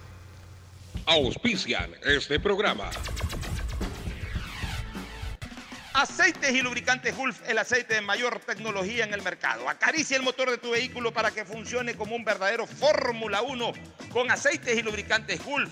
Auspician 1.06 1.92
este 2.06 2.40
programa. 2.40 2.90
Aceites 5.94 6.54
y 6.54 6.62
lubricantes 6.62 7.16
Gulf, 7.18 7.42
el 7.50 7.58
aceite 7.58 7.96
de 7.96 8.02
mayor 8.02 8.40
tecnología 8.40 9.04
en 9.04 9.14
el 9.14 9.22
mercado. 9.22 9.68
Acaricia 9.68 10.16
el 10.16 10.24
motor 10.24 10.50
de 10.50 10.58
tu 10.58 10.72
vehículo 10.72 11.12
para 11.12 11.32
que 11.32 11.46
funcione 11.46 11.96
como 11.96 12.16
un 12.16 12.24
verdadero 12.24 12.66
Fórmula 12.66 13.42
1 13.42 13.74
con 14.12 14.32
aceites 14.32 14.78
y 14.78 14.82
lubricantes 14.82 15.44
Gulf 15.44 15.72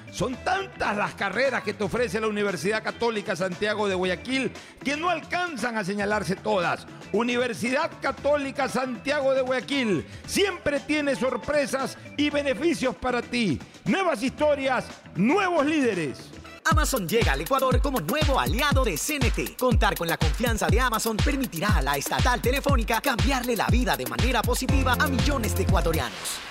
Son 0.11 0.35
tantas 0.43 0.95
las 0.97 1.13
carreras 1.13 1.63
que 1.63 1.73
te 1.73 1.83
ofrece 1.85 2.19
la 2.19 2.27
Universidad 2.27 2.83
Católica 2.83 3.35
Santiago 3.35 3.87
de 3.87 3.95
Guayaquil 3.95 4.51
que 4.83 4.97
no 4.97 5.09
alcanzan 5.09 5.77
a 5.77 5.85
señalarse 5.85 6.35
todas. 6.35 6.85
Universidad 7.13 7.89
Católica 8.01 8.67
Santiago 8.67 9.33
de 9.33 9.41
Guayaquil 9.41 10.05
siempre 10.27 10.81
tiene 10.81 11.15
sorpresas 11.15 11.97
y 12.17 12.29
beneficios 12.29 12.93
para 12.95 13.21
ti. 13.21 13.57
Nuevas 13.85 14.21
historias, 14.21 14.85
nuevos 15.15 15.65
líderes. 15.65 16.29
Amazon 16.69 17.07
llega 17.07 17.31
al 17.31 17.41
Ecuador 17.41 17.81
como 17.81 18.01
nuevo 18.01 18.39
aliado 18.39 18.83
de 18.83 18.97
CNT. 18.97 19.57
Contar 19.57 19.95
con 19.95 20.07
la 20.07 20.17
confianza 20.17 20.67
de 20.67 20.79
Amazon 20.79 21.17
permitirá 21.17 21.77
a 21.77 21.81
la 21.81 21.97
estatal 21.97 22.41
telefónica 22.41 23.01
cambiarle 23.01 23.55
la 23.55 23.67
vida 23.67 23.97
de 23.97 24.05
manera 24.05 24.41
positiva 24.41 24.95
a 24.99 25.07
millones 25.07 25.55
de 25.55 25.63
ecuatorianos. 25.63 26.50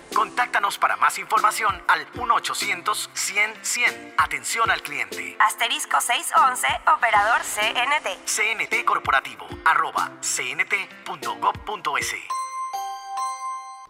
Contáctanos 0.15 0.77
para 0.77 0.97
más 0.97 1.17
información 1.17 1.73
al 1.87 2.05
1-800-100-100. 2.13 4.13
Atención 4.17 4.69
al 4.69 4.81
cliente. 4.81 5.37
Asterisco 5.39 6.01
611, 6.01 6.67
operador 6.95 7.41
CNT. 7.41 8.25
CNT 8.25 8.85
Corporativo, 8.85 9.47
arroba 9.65 10.11
cnt.gov.es. 10.21 12.15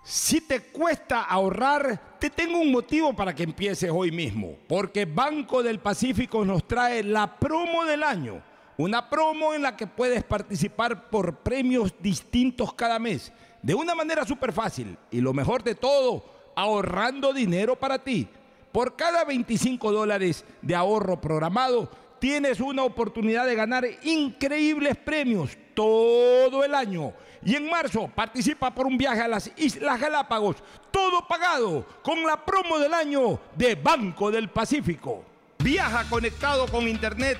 Si 0.04 0.42
te 0.42 0.72
cuesta 0.72 1.24
ahorrar, 1.24 2.18
te 2.20 2.30
tengo 2.30 2.60
un 2.60 2.72
motivo 2.72 3.16
para 3.16 3.34
que 3.34 3.44
empieces 3.44 3.90
hoy 3.92 4.12
mismo. 4.12 4.58
Porque 4.68 5.06
Banco 5.06 5.64
del 5.64 5.80
Pacífico 5.80 6.46
nos 6.46 6.68
trae 6.68 7.04
la 7.04 7.40
promo 7.40 7.84
del 7.84 8.04
año. 8.04 8.44
Una 8.78 9.10
promo 9.10 9.54
en 9.54 9.64
la 9.64 9.76
que 9.76 9.88
puedes 9.88 10.24
participar 10.24 11.10
por 11.10 11.38
premios 11.38 11.94
distintos 12.00 12.74
cada 12.74 13.00
mes 13.00 13.32
de 13.62 13.76
una 13.76 13.96
manera 13.96 14.26
súper 14.26 14.52
fácil 14.52 14.98
y 15.10 15.22
lo 15.22 15.34
mejor 15.34 15.64
de 15.64 15.76
todo, 15.76 16.26
ahorrando 16.56 17.34
dinero 17.34 17.76
para 17.76 18.00
ti. 18.00 18.28
Por 18.72 18.96
cada 18.96 19.24
25 19.26 19.92
dólares 19.92 20.46
de 20.62 20.76
ahorro 20.76 21.20
programado, 21.20 21.90
tienes 22.20 22.60
una 22.60 22.84
oportunidad 22.84 23.46
de 23.46 23.56
ganar 23.56 23.86
increíbles 24.04 24.96
premios 24.98 25.58
todo 25.74 26.64
el 26.64 26.74
año. 26.74 27.14
Y 27.44 27.56
en 27.56 27.70
marzo 27.70 28.10
participa 28.14 28.74
por 28.74 28.86
un 28.86 28.98
viaje 28.98 29.22
a 29.22 29.28
las 29.28 29.52
Islas 29.58 30.00
Galápagos, 30.00 30.58
todo 30.92 31.28
pagado 31.28 31.86
con 32.04 32.24
la 32.24 32.46
promo 32.46 32.78
del 32.78 32.94
año 32.94 33.40
de 33.56 33.76
Banco 33.76 34.32
del 34.32 34.50
Pacífico. 34.50 35.26
Viaja 35.58 36.08
conectado 36.10 36.68
con 36.68 36.88
Internet 36.88 37.40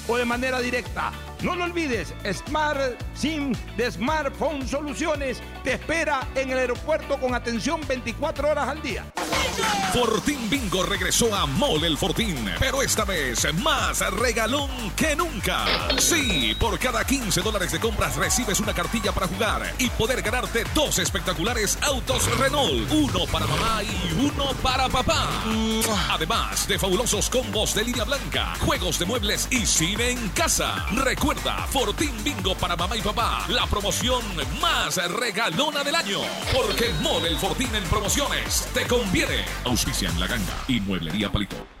o 0.07 0.17
de 0.17 0.25
manera 0.25 0.59
directa. 0.59 1.11
No 1.41 1.55
lo 1.55 1.63
olvides, 1.63 2.13
Smart 2.31 3.01
SIM 3.15 3.53
de 3.75 3.91
Smartphone 3.91 4.67
Soluciones 4.67 5.41
te 5.63 5.73
espera 5.73 6.27
en 6.35 6.51
el 6.51 6.59
aeropuerto 6.59 7.19
con 7.19 7.33
atención 7.33 7.81
24 7.87 8.49
horas 8.51 8.67
al 8.69 8.81
día. 8.81 9.05
Fortín 9.91 10.49
Bingo 10.49 10.83
regresó 10.83 11.35
a 11.35 11.45
Mole 11.45 11.87
el 11.87 11.97
Fortín, 11.97 12.49
pero 12.59 12.81
esta 12.81 13.05
vez 13.05 13.45
más 13.55 13.99
regalón 14.11 14.69
que 14.95 15.15
nunca. 15.15 15.65
Sí, 15.97 16.55
por 16.59 16.79
cada 16.79 17.03
15 17.03 17.41
dólares 17.41 17.71
de 17.71 17.79
compras 17.79 18.15
recibes 18.15 18.59
una 18.59 18.73
cartilla 18.73 19.11
para 19.11 19.27
jugar 19.27 19.73
y 19.79 19.89
poder 19.89 20.21
ganarte 20.21 20.63
dos 20.73 20.99
espectaculares 20.99 21.77
autos 21.81 22.29
Renault, 22.37 22.89
uno 22.91 23.25
para 23.31 23.47
mamá 23.47 23.81
y 23.83 24.13
uno 24.21 24.53
para 24.61 24.87
papá. 24.87 25.27
Además 26.09 26.67
de 26.67 26.79
fabulosos 26.79 27.29
combos 27.29 27.73
de 27.75 27.83
línea 27.83 28.03
blanca, 28.03 28.55
juegos 28.59 28.99
de 28.99 29.05
muebles 29.05 29.47
y 29.51 29.65
cine 29.65 30.00
en 30.09 30.29
casa. 30.29 30.85
Recuerda, 31.03 31.67
Fortín 31.67 32.11
Bingo 32.23 32.55
para 32.55 32.75
mamá 32.75 32.97
y 32.97 33.01
papá, 33.01 33.45
la 33.49 33.67
promoción 33.67 34.21
más 34.59 34.97
regalona 35.11 35.83
del 35.83 35.95
año. 35.95 36.19
Porque 36.53 36.91
el 37.25 37.37
Fortín 37.37 37.73
en 37.75 37.83
promociones 37.83 38.67
te 38.73 38.87
conviene. 38.87 39.45
Auspicia 39.65 40.09
en 40.09 40.19
la 40.19 40.27
ganga 40.27 40.63
y 40.67 40.79
mueblería 40.79 41.31
palito. 41.31 41.80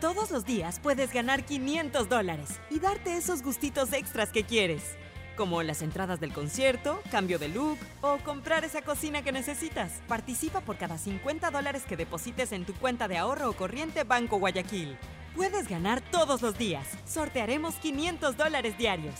Todos 0.00 0.32
los 0.32 0.44
días 0.44 0.80
puedes 0.80 1.12
ganar 1.12 1.44
500 1.44 2.08
dólares 2.08 2.58
y 2.68 2.80
darte 2.80 3.16
esos 3.16 3.44
gustitos 3.44 3.92
extras 3.92 4.32
que 4.32 4.42
quieres 4.42 4.96
como 5.40 5.62
las 5.62 5.80
entradas 5.80 6.20
del 6.20 6.34
concierto, 6.34 7.00
cambio 7.10 7.38
de 7.38 7.48
look 7.48 7.78
o 8.02 8.18
comprar 8.18 8.62
esa 8.66 8.82
cocina 8.82 9.22
que 9.22 9.32
necesitas. 9.32 10.02
Participa 10.06 10.60
por 10.60 10.76
cada 10.76 10.98
50 10.98 11.50
dólares 11.50 11.84
que 11.88 11.96
deposites 11.96 12.52
en 12.52 12.66
tu 12.66 12.74
cuenta 12.74 13.08
de 13.08 13.16
ahorro 13.16 13.48
o 13.48 13.52
corriente 13.54 14.04
Banco 14.04 14.38
Guayaquil. 14.38 14.98
Puedes 15.34 15.66
ganar 15.66 16.02
todos 16.02 16.42
los 16.42 16.58
días. 16.58 16.86
Sortearemos 17.06 17.76
500 17.76 18.36
dólares 18.36 18.76
diarios. 18.76 19.14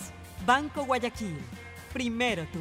Banco 0.45 0.85
Guayaquil. 0.85 1.39
Primero 1.95 2.47
tú. 2.53 2.61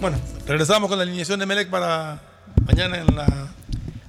Bueno, 0.00 0.18
regresamos 0.46 0.88
con 0.88 0.96
la 0.96 1.02
alineación 1.02 1.38
de 1.40 1.44
Melec 1.44 1.68
para 1.68 2.22
mañana 2.66 2.96
en 2.96 3.14
la. 3.14 3.48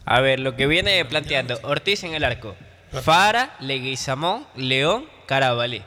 A 0.05 0.22
ver, 0.22 0.39
lo 0.39 0.55
que 0.55 0.65
viene 0.65 1.03
planteando, 1.03 1.59
Ortiz 1.63 2.05
en 2.05 2.13
el 2.13 2.23
arco. 2.23 2.55
Fara, 3.03 3.57
Leguizamón, 3.59 4.47
León, 4.55 5.05
Carabalí. 5.26 5.84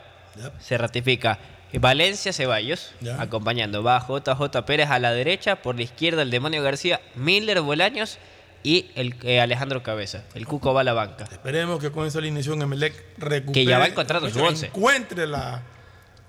Se 0.59 0.77
ratifica. 0.77 1.39
Valencia 1.73 2.31
Ceballos, 2.31 2.93
acompañando. 3.17 3.81
Va 3.81 3.99
JJ 3.99 4.63
Pérez 4.65 4.91
a 4.91 4.99
la 4.99 5.11
derecha, 5.11 5.57
por 5.57 5.75
la 5.75 5.81
izquierda 5.81 6.21
el 6.21 6.29
Demonio 6.29 6.61
García, 6.61 7.01
Miller 7.15 7.61
Bolaños 7.61 8.19
y 8.63 8.91
el 8.95 9.15
eh, 9.23 9.41
Alejandro 9.41 9.81
Cabeza. 9.81 10.23
El 10.35 10.45
Cuco 10.45 10.73
va 10.73 10.81
a 10.81 10.83
la 10.83 10.93
banca. 10.93 11.25
Esperemos 11.25 11.79
que 11.79 11.91
con 11.91 12.05
esa 12.05 12.19
alineación 12.19 12.61
Emelec 12.61 12.93
recupere. 13.17 13.53
Que 13.53 13.65
ya 13.65 13.79
va 13.79 13.87
encontrando 13.87 14.29
su 14.29 14.41
once. 14.41 14.67
Encuentre 14.67 15.27
la, 15.27 15.63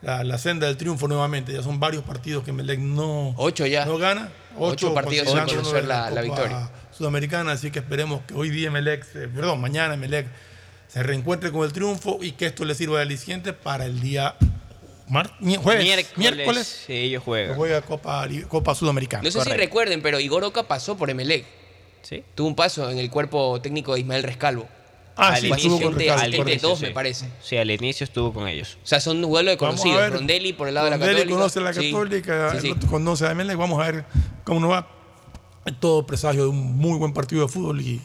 la, 0.02 0.22
la 0.24 0.38
senda 0.38 0.66
del 0.66 0.76
triunfo 0.76 1.08
nuevamente. 1.08 1.52
Ya 1.52 1.62
son 1.62 1.80
varios 1.80 2.04
partidos 2.04 2.44
que 2.44 2.50
Emelec 2.50 2.78
no, 2.78 3.34
Ocho 3.36 3.66
ya. 3.66 3.84
no 3.86 3.98
gana. 3.98 4.30
Ocho 4.58 4.94
partidos 4.94 5.28
sin 5.30 5.38
conocer 5.40 5.84
la- 5.84 6.04
Copa 6.04 6.10
la 6.14 6.22
victoria. 6.22 6.70
Sudamericana, 6.96 7.52
así 7.52 7.70
que 7.70 7.80
esperemos 7.80 8.22
que 8.26 8.34
hoy 8.34 8.48
día 8.50 8.68
Emelec, 8.68 9.04
se- 9.04 9.28
perdón, 9.28 9.60
mañana 9.60 9.94
Emelec 9.94 10.26
se 10.88 11.02
reencuentre 11.02 11.52
con 11.52 11.64
el 11.64 11.72
triunfo 11.72 12.18
y 12.22 12.32
que 12.32 12.46
esto 12.46 12.64
le 12.64 12.74
sirva 12.74 12.96
de 12.98 13.02
aliciente 13.02 13.52
para 13.52 13.84
el 13.84 14.00
día 14.00 14.34
mar- 15.08 15.30
jueves, 15.38 15.84
Miércoles, 15.84 16.06
miércoles 16.16 16.82
sí, 16.86 16.92
ellos 16.94 17.22
juegan. 17.22 17.54
juega 17.56 17.82
Copa, 17.82 18.26
Copa 18.48 18.74
Sudamericana. 18.74 19.22
No 19.24 19.30
sé 19.30 19.42
si 19.42 19.50
recuerden, 19.50 20.00
pero 20.00 20.18
Igor 20.20 20.42
Oca 20.44 20.62
pasó 20.62 20.96
por 20.96 21.10
Emelec. 21.10 21.44
Sí. 22.02 22.22
Tuvo 22.34 22.46
un 22.48 22.54
paso 22.56 22.88
en 22.88 22.98
el 22.98 23.10
cuerpo 23.10 23.60
técnico 23.60 23.94
de 23.94 24.00
Ismael 24.00 24.22
Rescalvo. 24.22 24.68
Ah, 25.18 25.28
al 25.28 25.40
sí, 25.40 25.46
inicio, 25.48 25.70
estuvo 25.72 25.80
con 25.82 25.92
al 25.94 25.98
Ricardo, 25.98 26.22
inicio, 26.24 26.38
correcto. 26.44 26.68
dos, 26.68 26.78
sí. 26.78 26.84
me 26.84 26.90
parece. 26.90 27.30
Sí, 27.42 27.56
al 27.56 27.70
inicio 27.70 28.04
estuvo 28.04 28.32
con 28.34 28.46
ellos. 28.48 28.76
O 28.82 28.86
sea, 28.86 29.00
son 29.00 29.16
un 29.24 29.30
duelo 29.30 29.50
de 29.50 29.56
Vamos 29.56 29.80
a 29.80 29.82
conocidos. 29.82 30.00
ver. 30.02 30.12
Rondelli 30.12 30.52
por 30.52 30.68
el 30.68 30.74
lado 30.74 30.84
de 30.86 30.90
la 30.90 30.96
Rondelli 30.98 31.16
Católica. 31.20 31.36
conoce 31.38 31.58
a 31.58 31.62
la 31.62 31.72
Sí, 31.72 31.90
Católica, 31.92 32.50
sí, 32.52 32.58
sí. 32.60 32.66
el 32.68 32.72
otro 32.74 32.90
conoce 32.90 33.26
a 33.26 33.30
Emelec. 33.30 33.56
Vamos 33.56 33.80
a 33.82 33.90
ver 33.90 34.04
cómo 34.44 34.60
nos 34.60 34.70
va. 34.70 34.88
Todo 35.80 36.06
presagio 36.06 36.42
de 36.42 36.48
un 36.50 36.76
muy 36.76 36.98
buen 36.98 37.12
partido 37.14 37.42
de 37.46 37.48
fútbol 37.52 37.80
y 37.80 38.00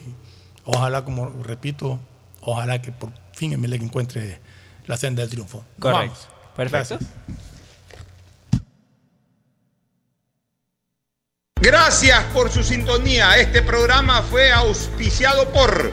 ojalá, 0.64 1.04
como 1.04 1.28
repito, 1.44 2.00
ojalá 2.40 2.80
que 2.80 2.92
por 2.92 3.10
fin 3.34 3.52
Emelec 3.52 3.82
encuentre 3.82 4.40
la 4.86 4.96
senda 4.96 5.20
del 5.22 5.30
triunfo. 5.30 5.64
Correcto. 5.78 6.14
vamos. 6.14 6.28
Perfecto. 6.56 6.98
Gracias. 6.98 7.10
Gracias 11.60 12.24
por 12.32 12.50
su 12.50 12.62
sintonía. 12.62 13.36
Este 13.38 13.62
programa 13.62 14.22
fue 14.22 14.50
auspiciado 14.50 15.48
por 15.52 15.92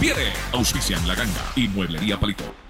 conviene. 0.00 0.32
Auspician 0.52 1.06
La 1.06 1.14
Ganga 1.14 1.52
y 1.54 1.68
Mueblería 1.68 2.18
Palito. 2.18 2.69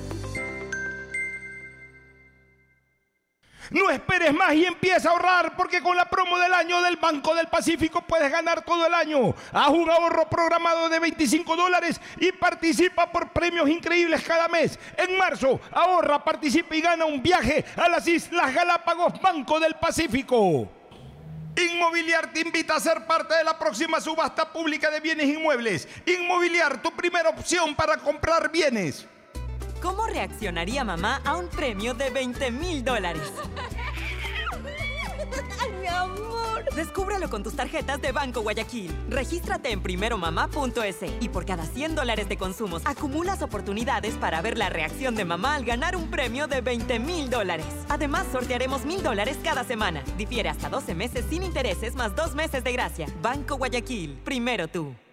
No 3.71 3.89
esperes 3.89 4.33
más 4.33 4.53
y 4.53 4.65
empieza 4.65 5.07
a 5.07 5.11
ahorrar 5.13 5.55
porque 5.55 5.81
con 5.81 5.95
la 5.95 6.09
promo 6.09 6.37
del 6.37 6.53
año 6.53 6.81
del 6.81 6.97
Banco 6.97 7.33
del 7.33 7.47
Pacífico 7.47 8.01
puedes 8.01 8.29
ganar 8.29 8.63
todo 8.65 8.85
el 8.85 8.93
año. 8.93 9.33
Haz 9.53 9.69
un 9.69 9.89
ahorro 9.89 10.27
programado 10.27 10.89
de 10.89 10.99
25 10.99 11.55
dólares 11.55 11.99
y 12.19 12.33
participa 12.33 13.09
por 13.09 13.31
premios 13.31 13.69
increíbles 13.69 14.23
cada 14.23 14.49
mes. 14.49 14.77
En 14.97 15.17
marzo, 15.17 15.61
ahorra, 15.71 16.21
participa 16.21 16.75
y 16.75 16.81
gana 16.81 17.05
un 17.05 17.23
viaje 17.23 17.63
a 17.77 17.87
las 17.87 18.05
Islas 18.09 18.53
Galápagos 18.53 19.21
Banco 19.21 19.57
del 19.57 19.75
Pacífico. 19.75 20.67
Inmobiliar 21.55 22.31
te 22.33 22.41
invita 22.41 22.75
a 22.75 22.79
ser 22.81 23.05
parte 23.05 23.35
de 23.35 23.43
la 23.45 23.57
próxima 23.57 24.01
subasta 24.01 24.51
pública 24.51 24.89
de 24.89 24.99
bienes 24.99 25.27
inmuebles. 25.27 25.87
Inmobiliar, 26.05 26.81
tu 26.81 26.91
primera 26.91 27.29
opción 27.29 27.73
para 27.73 27.95
comprar 27.95 28.51
bienes. 28.51 29.07
¿Cómo 29.81 30.05
reaccionaría 30.05 30.83
mamá 30.83 31.21
a 31.25 31.35
un 31.35 31.47
premio 31.47 31.93
de 31.93 32.11
20 32.11 32.51
mil 32.51 32.83
dólares? 32.83 33.21
¡Ay, 35.59 35.71
mi 35.81 35.87
amor! 35.87 36.65
Descúbrelo 36.75 37.29
con 37.29 37.41
tus 37.41 37.55
tarjetas 37.55 37.99
de 37.99 38.11
Banco 38.11 38.41
Guayaquil. 38.41 38.95
Regístrate 39.09 39.71
en 39.71 39.81
primeromamá.es 39.81 40.97
y 41.19 41.29
por 41.29 41.45
cada 41.45 41.65
100 41.65 41.95
dólares 41.95 42.29
de 42.29 42.37
consumos 42.37 42.83
acumulas 42.85 43.41
oportunidades 43.41 44.13
para 44.15 44.41
ver 44.41 44.57
la 44.57 44.69
reacción 44.69 45.15
de 45.15 45.25
mamá 45.25 45.55
al 45.55 45.65
ganar 45.65 45.95
un 45.95 46.11
premio 46.11 46.47
de 46.47 46.61
20 46.61 46.99
mil 46.99 47.29
dólares. 47.29 47.65
Además, 47.89 48.27
sortearemos 48.31 48.85
mil 48.85 49.01
dólares 49.01 49.37
cada 49.43 49.63
semana. 49.63 50.03
Difiere 50.15 50.49
hasta 50.49 50.69
12 50.69 50.93
meses 50.93 51.25
sin 51.29 51.43
intereses 51.43 51.95
más 51.95 52.15
dos 52.15 52.35
meses 52.35 52.63
de 52.63 52.71
gracia. 52.71 53.07
Banco 53.21 53.57
Guayaquil. 53.57 54.19
Primero 54.23 54.67
tú. 54.67 54.93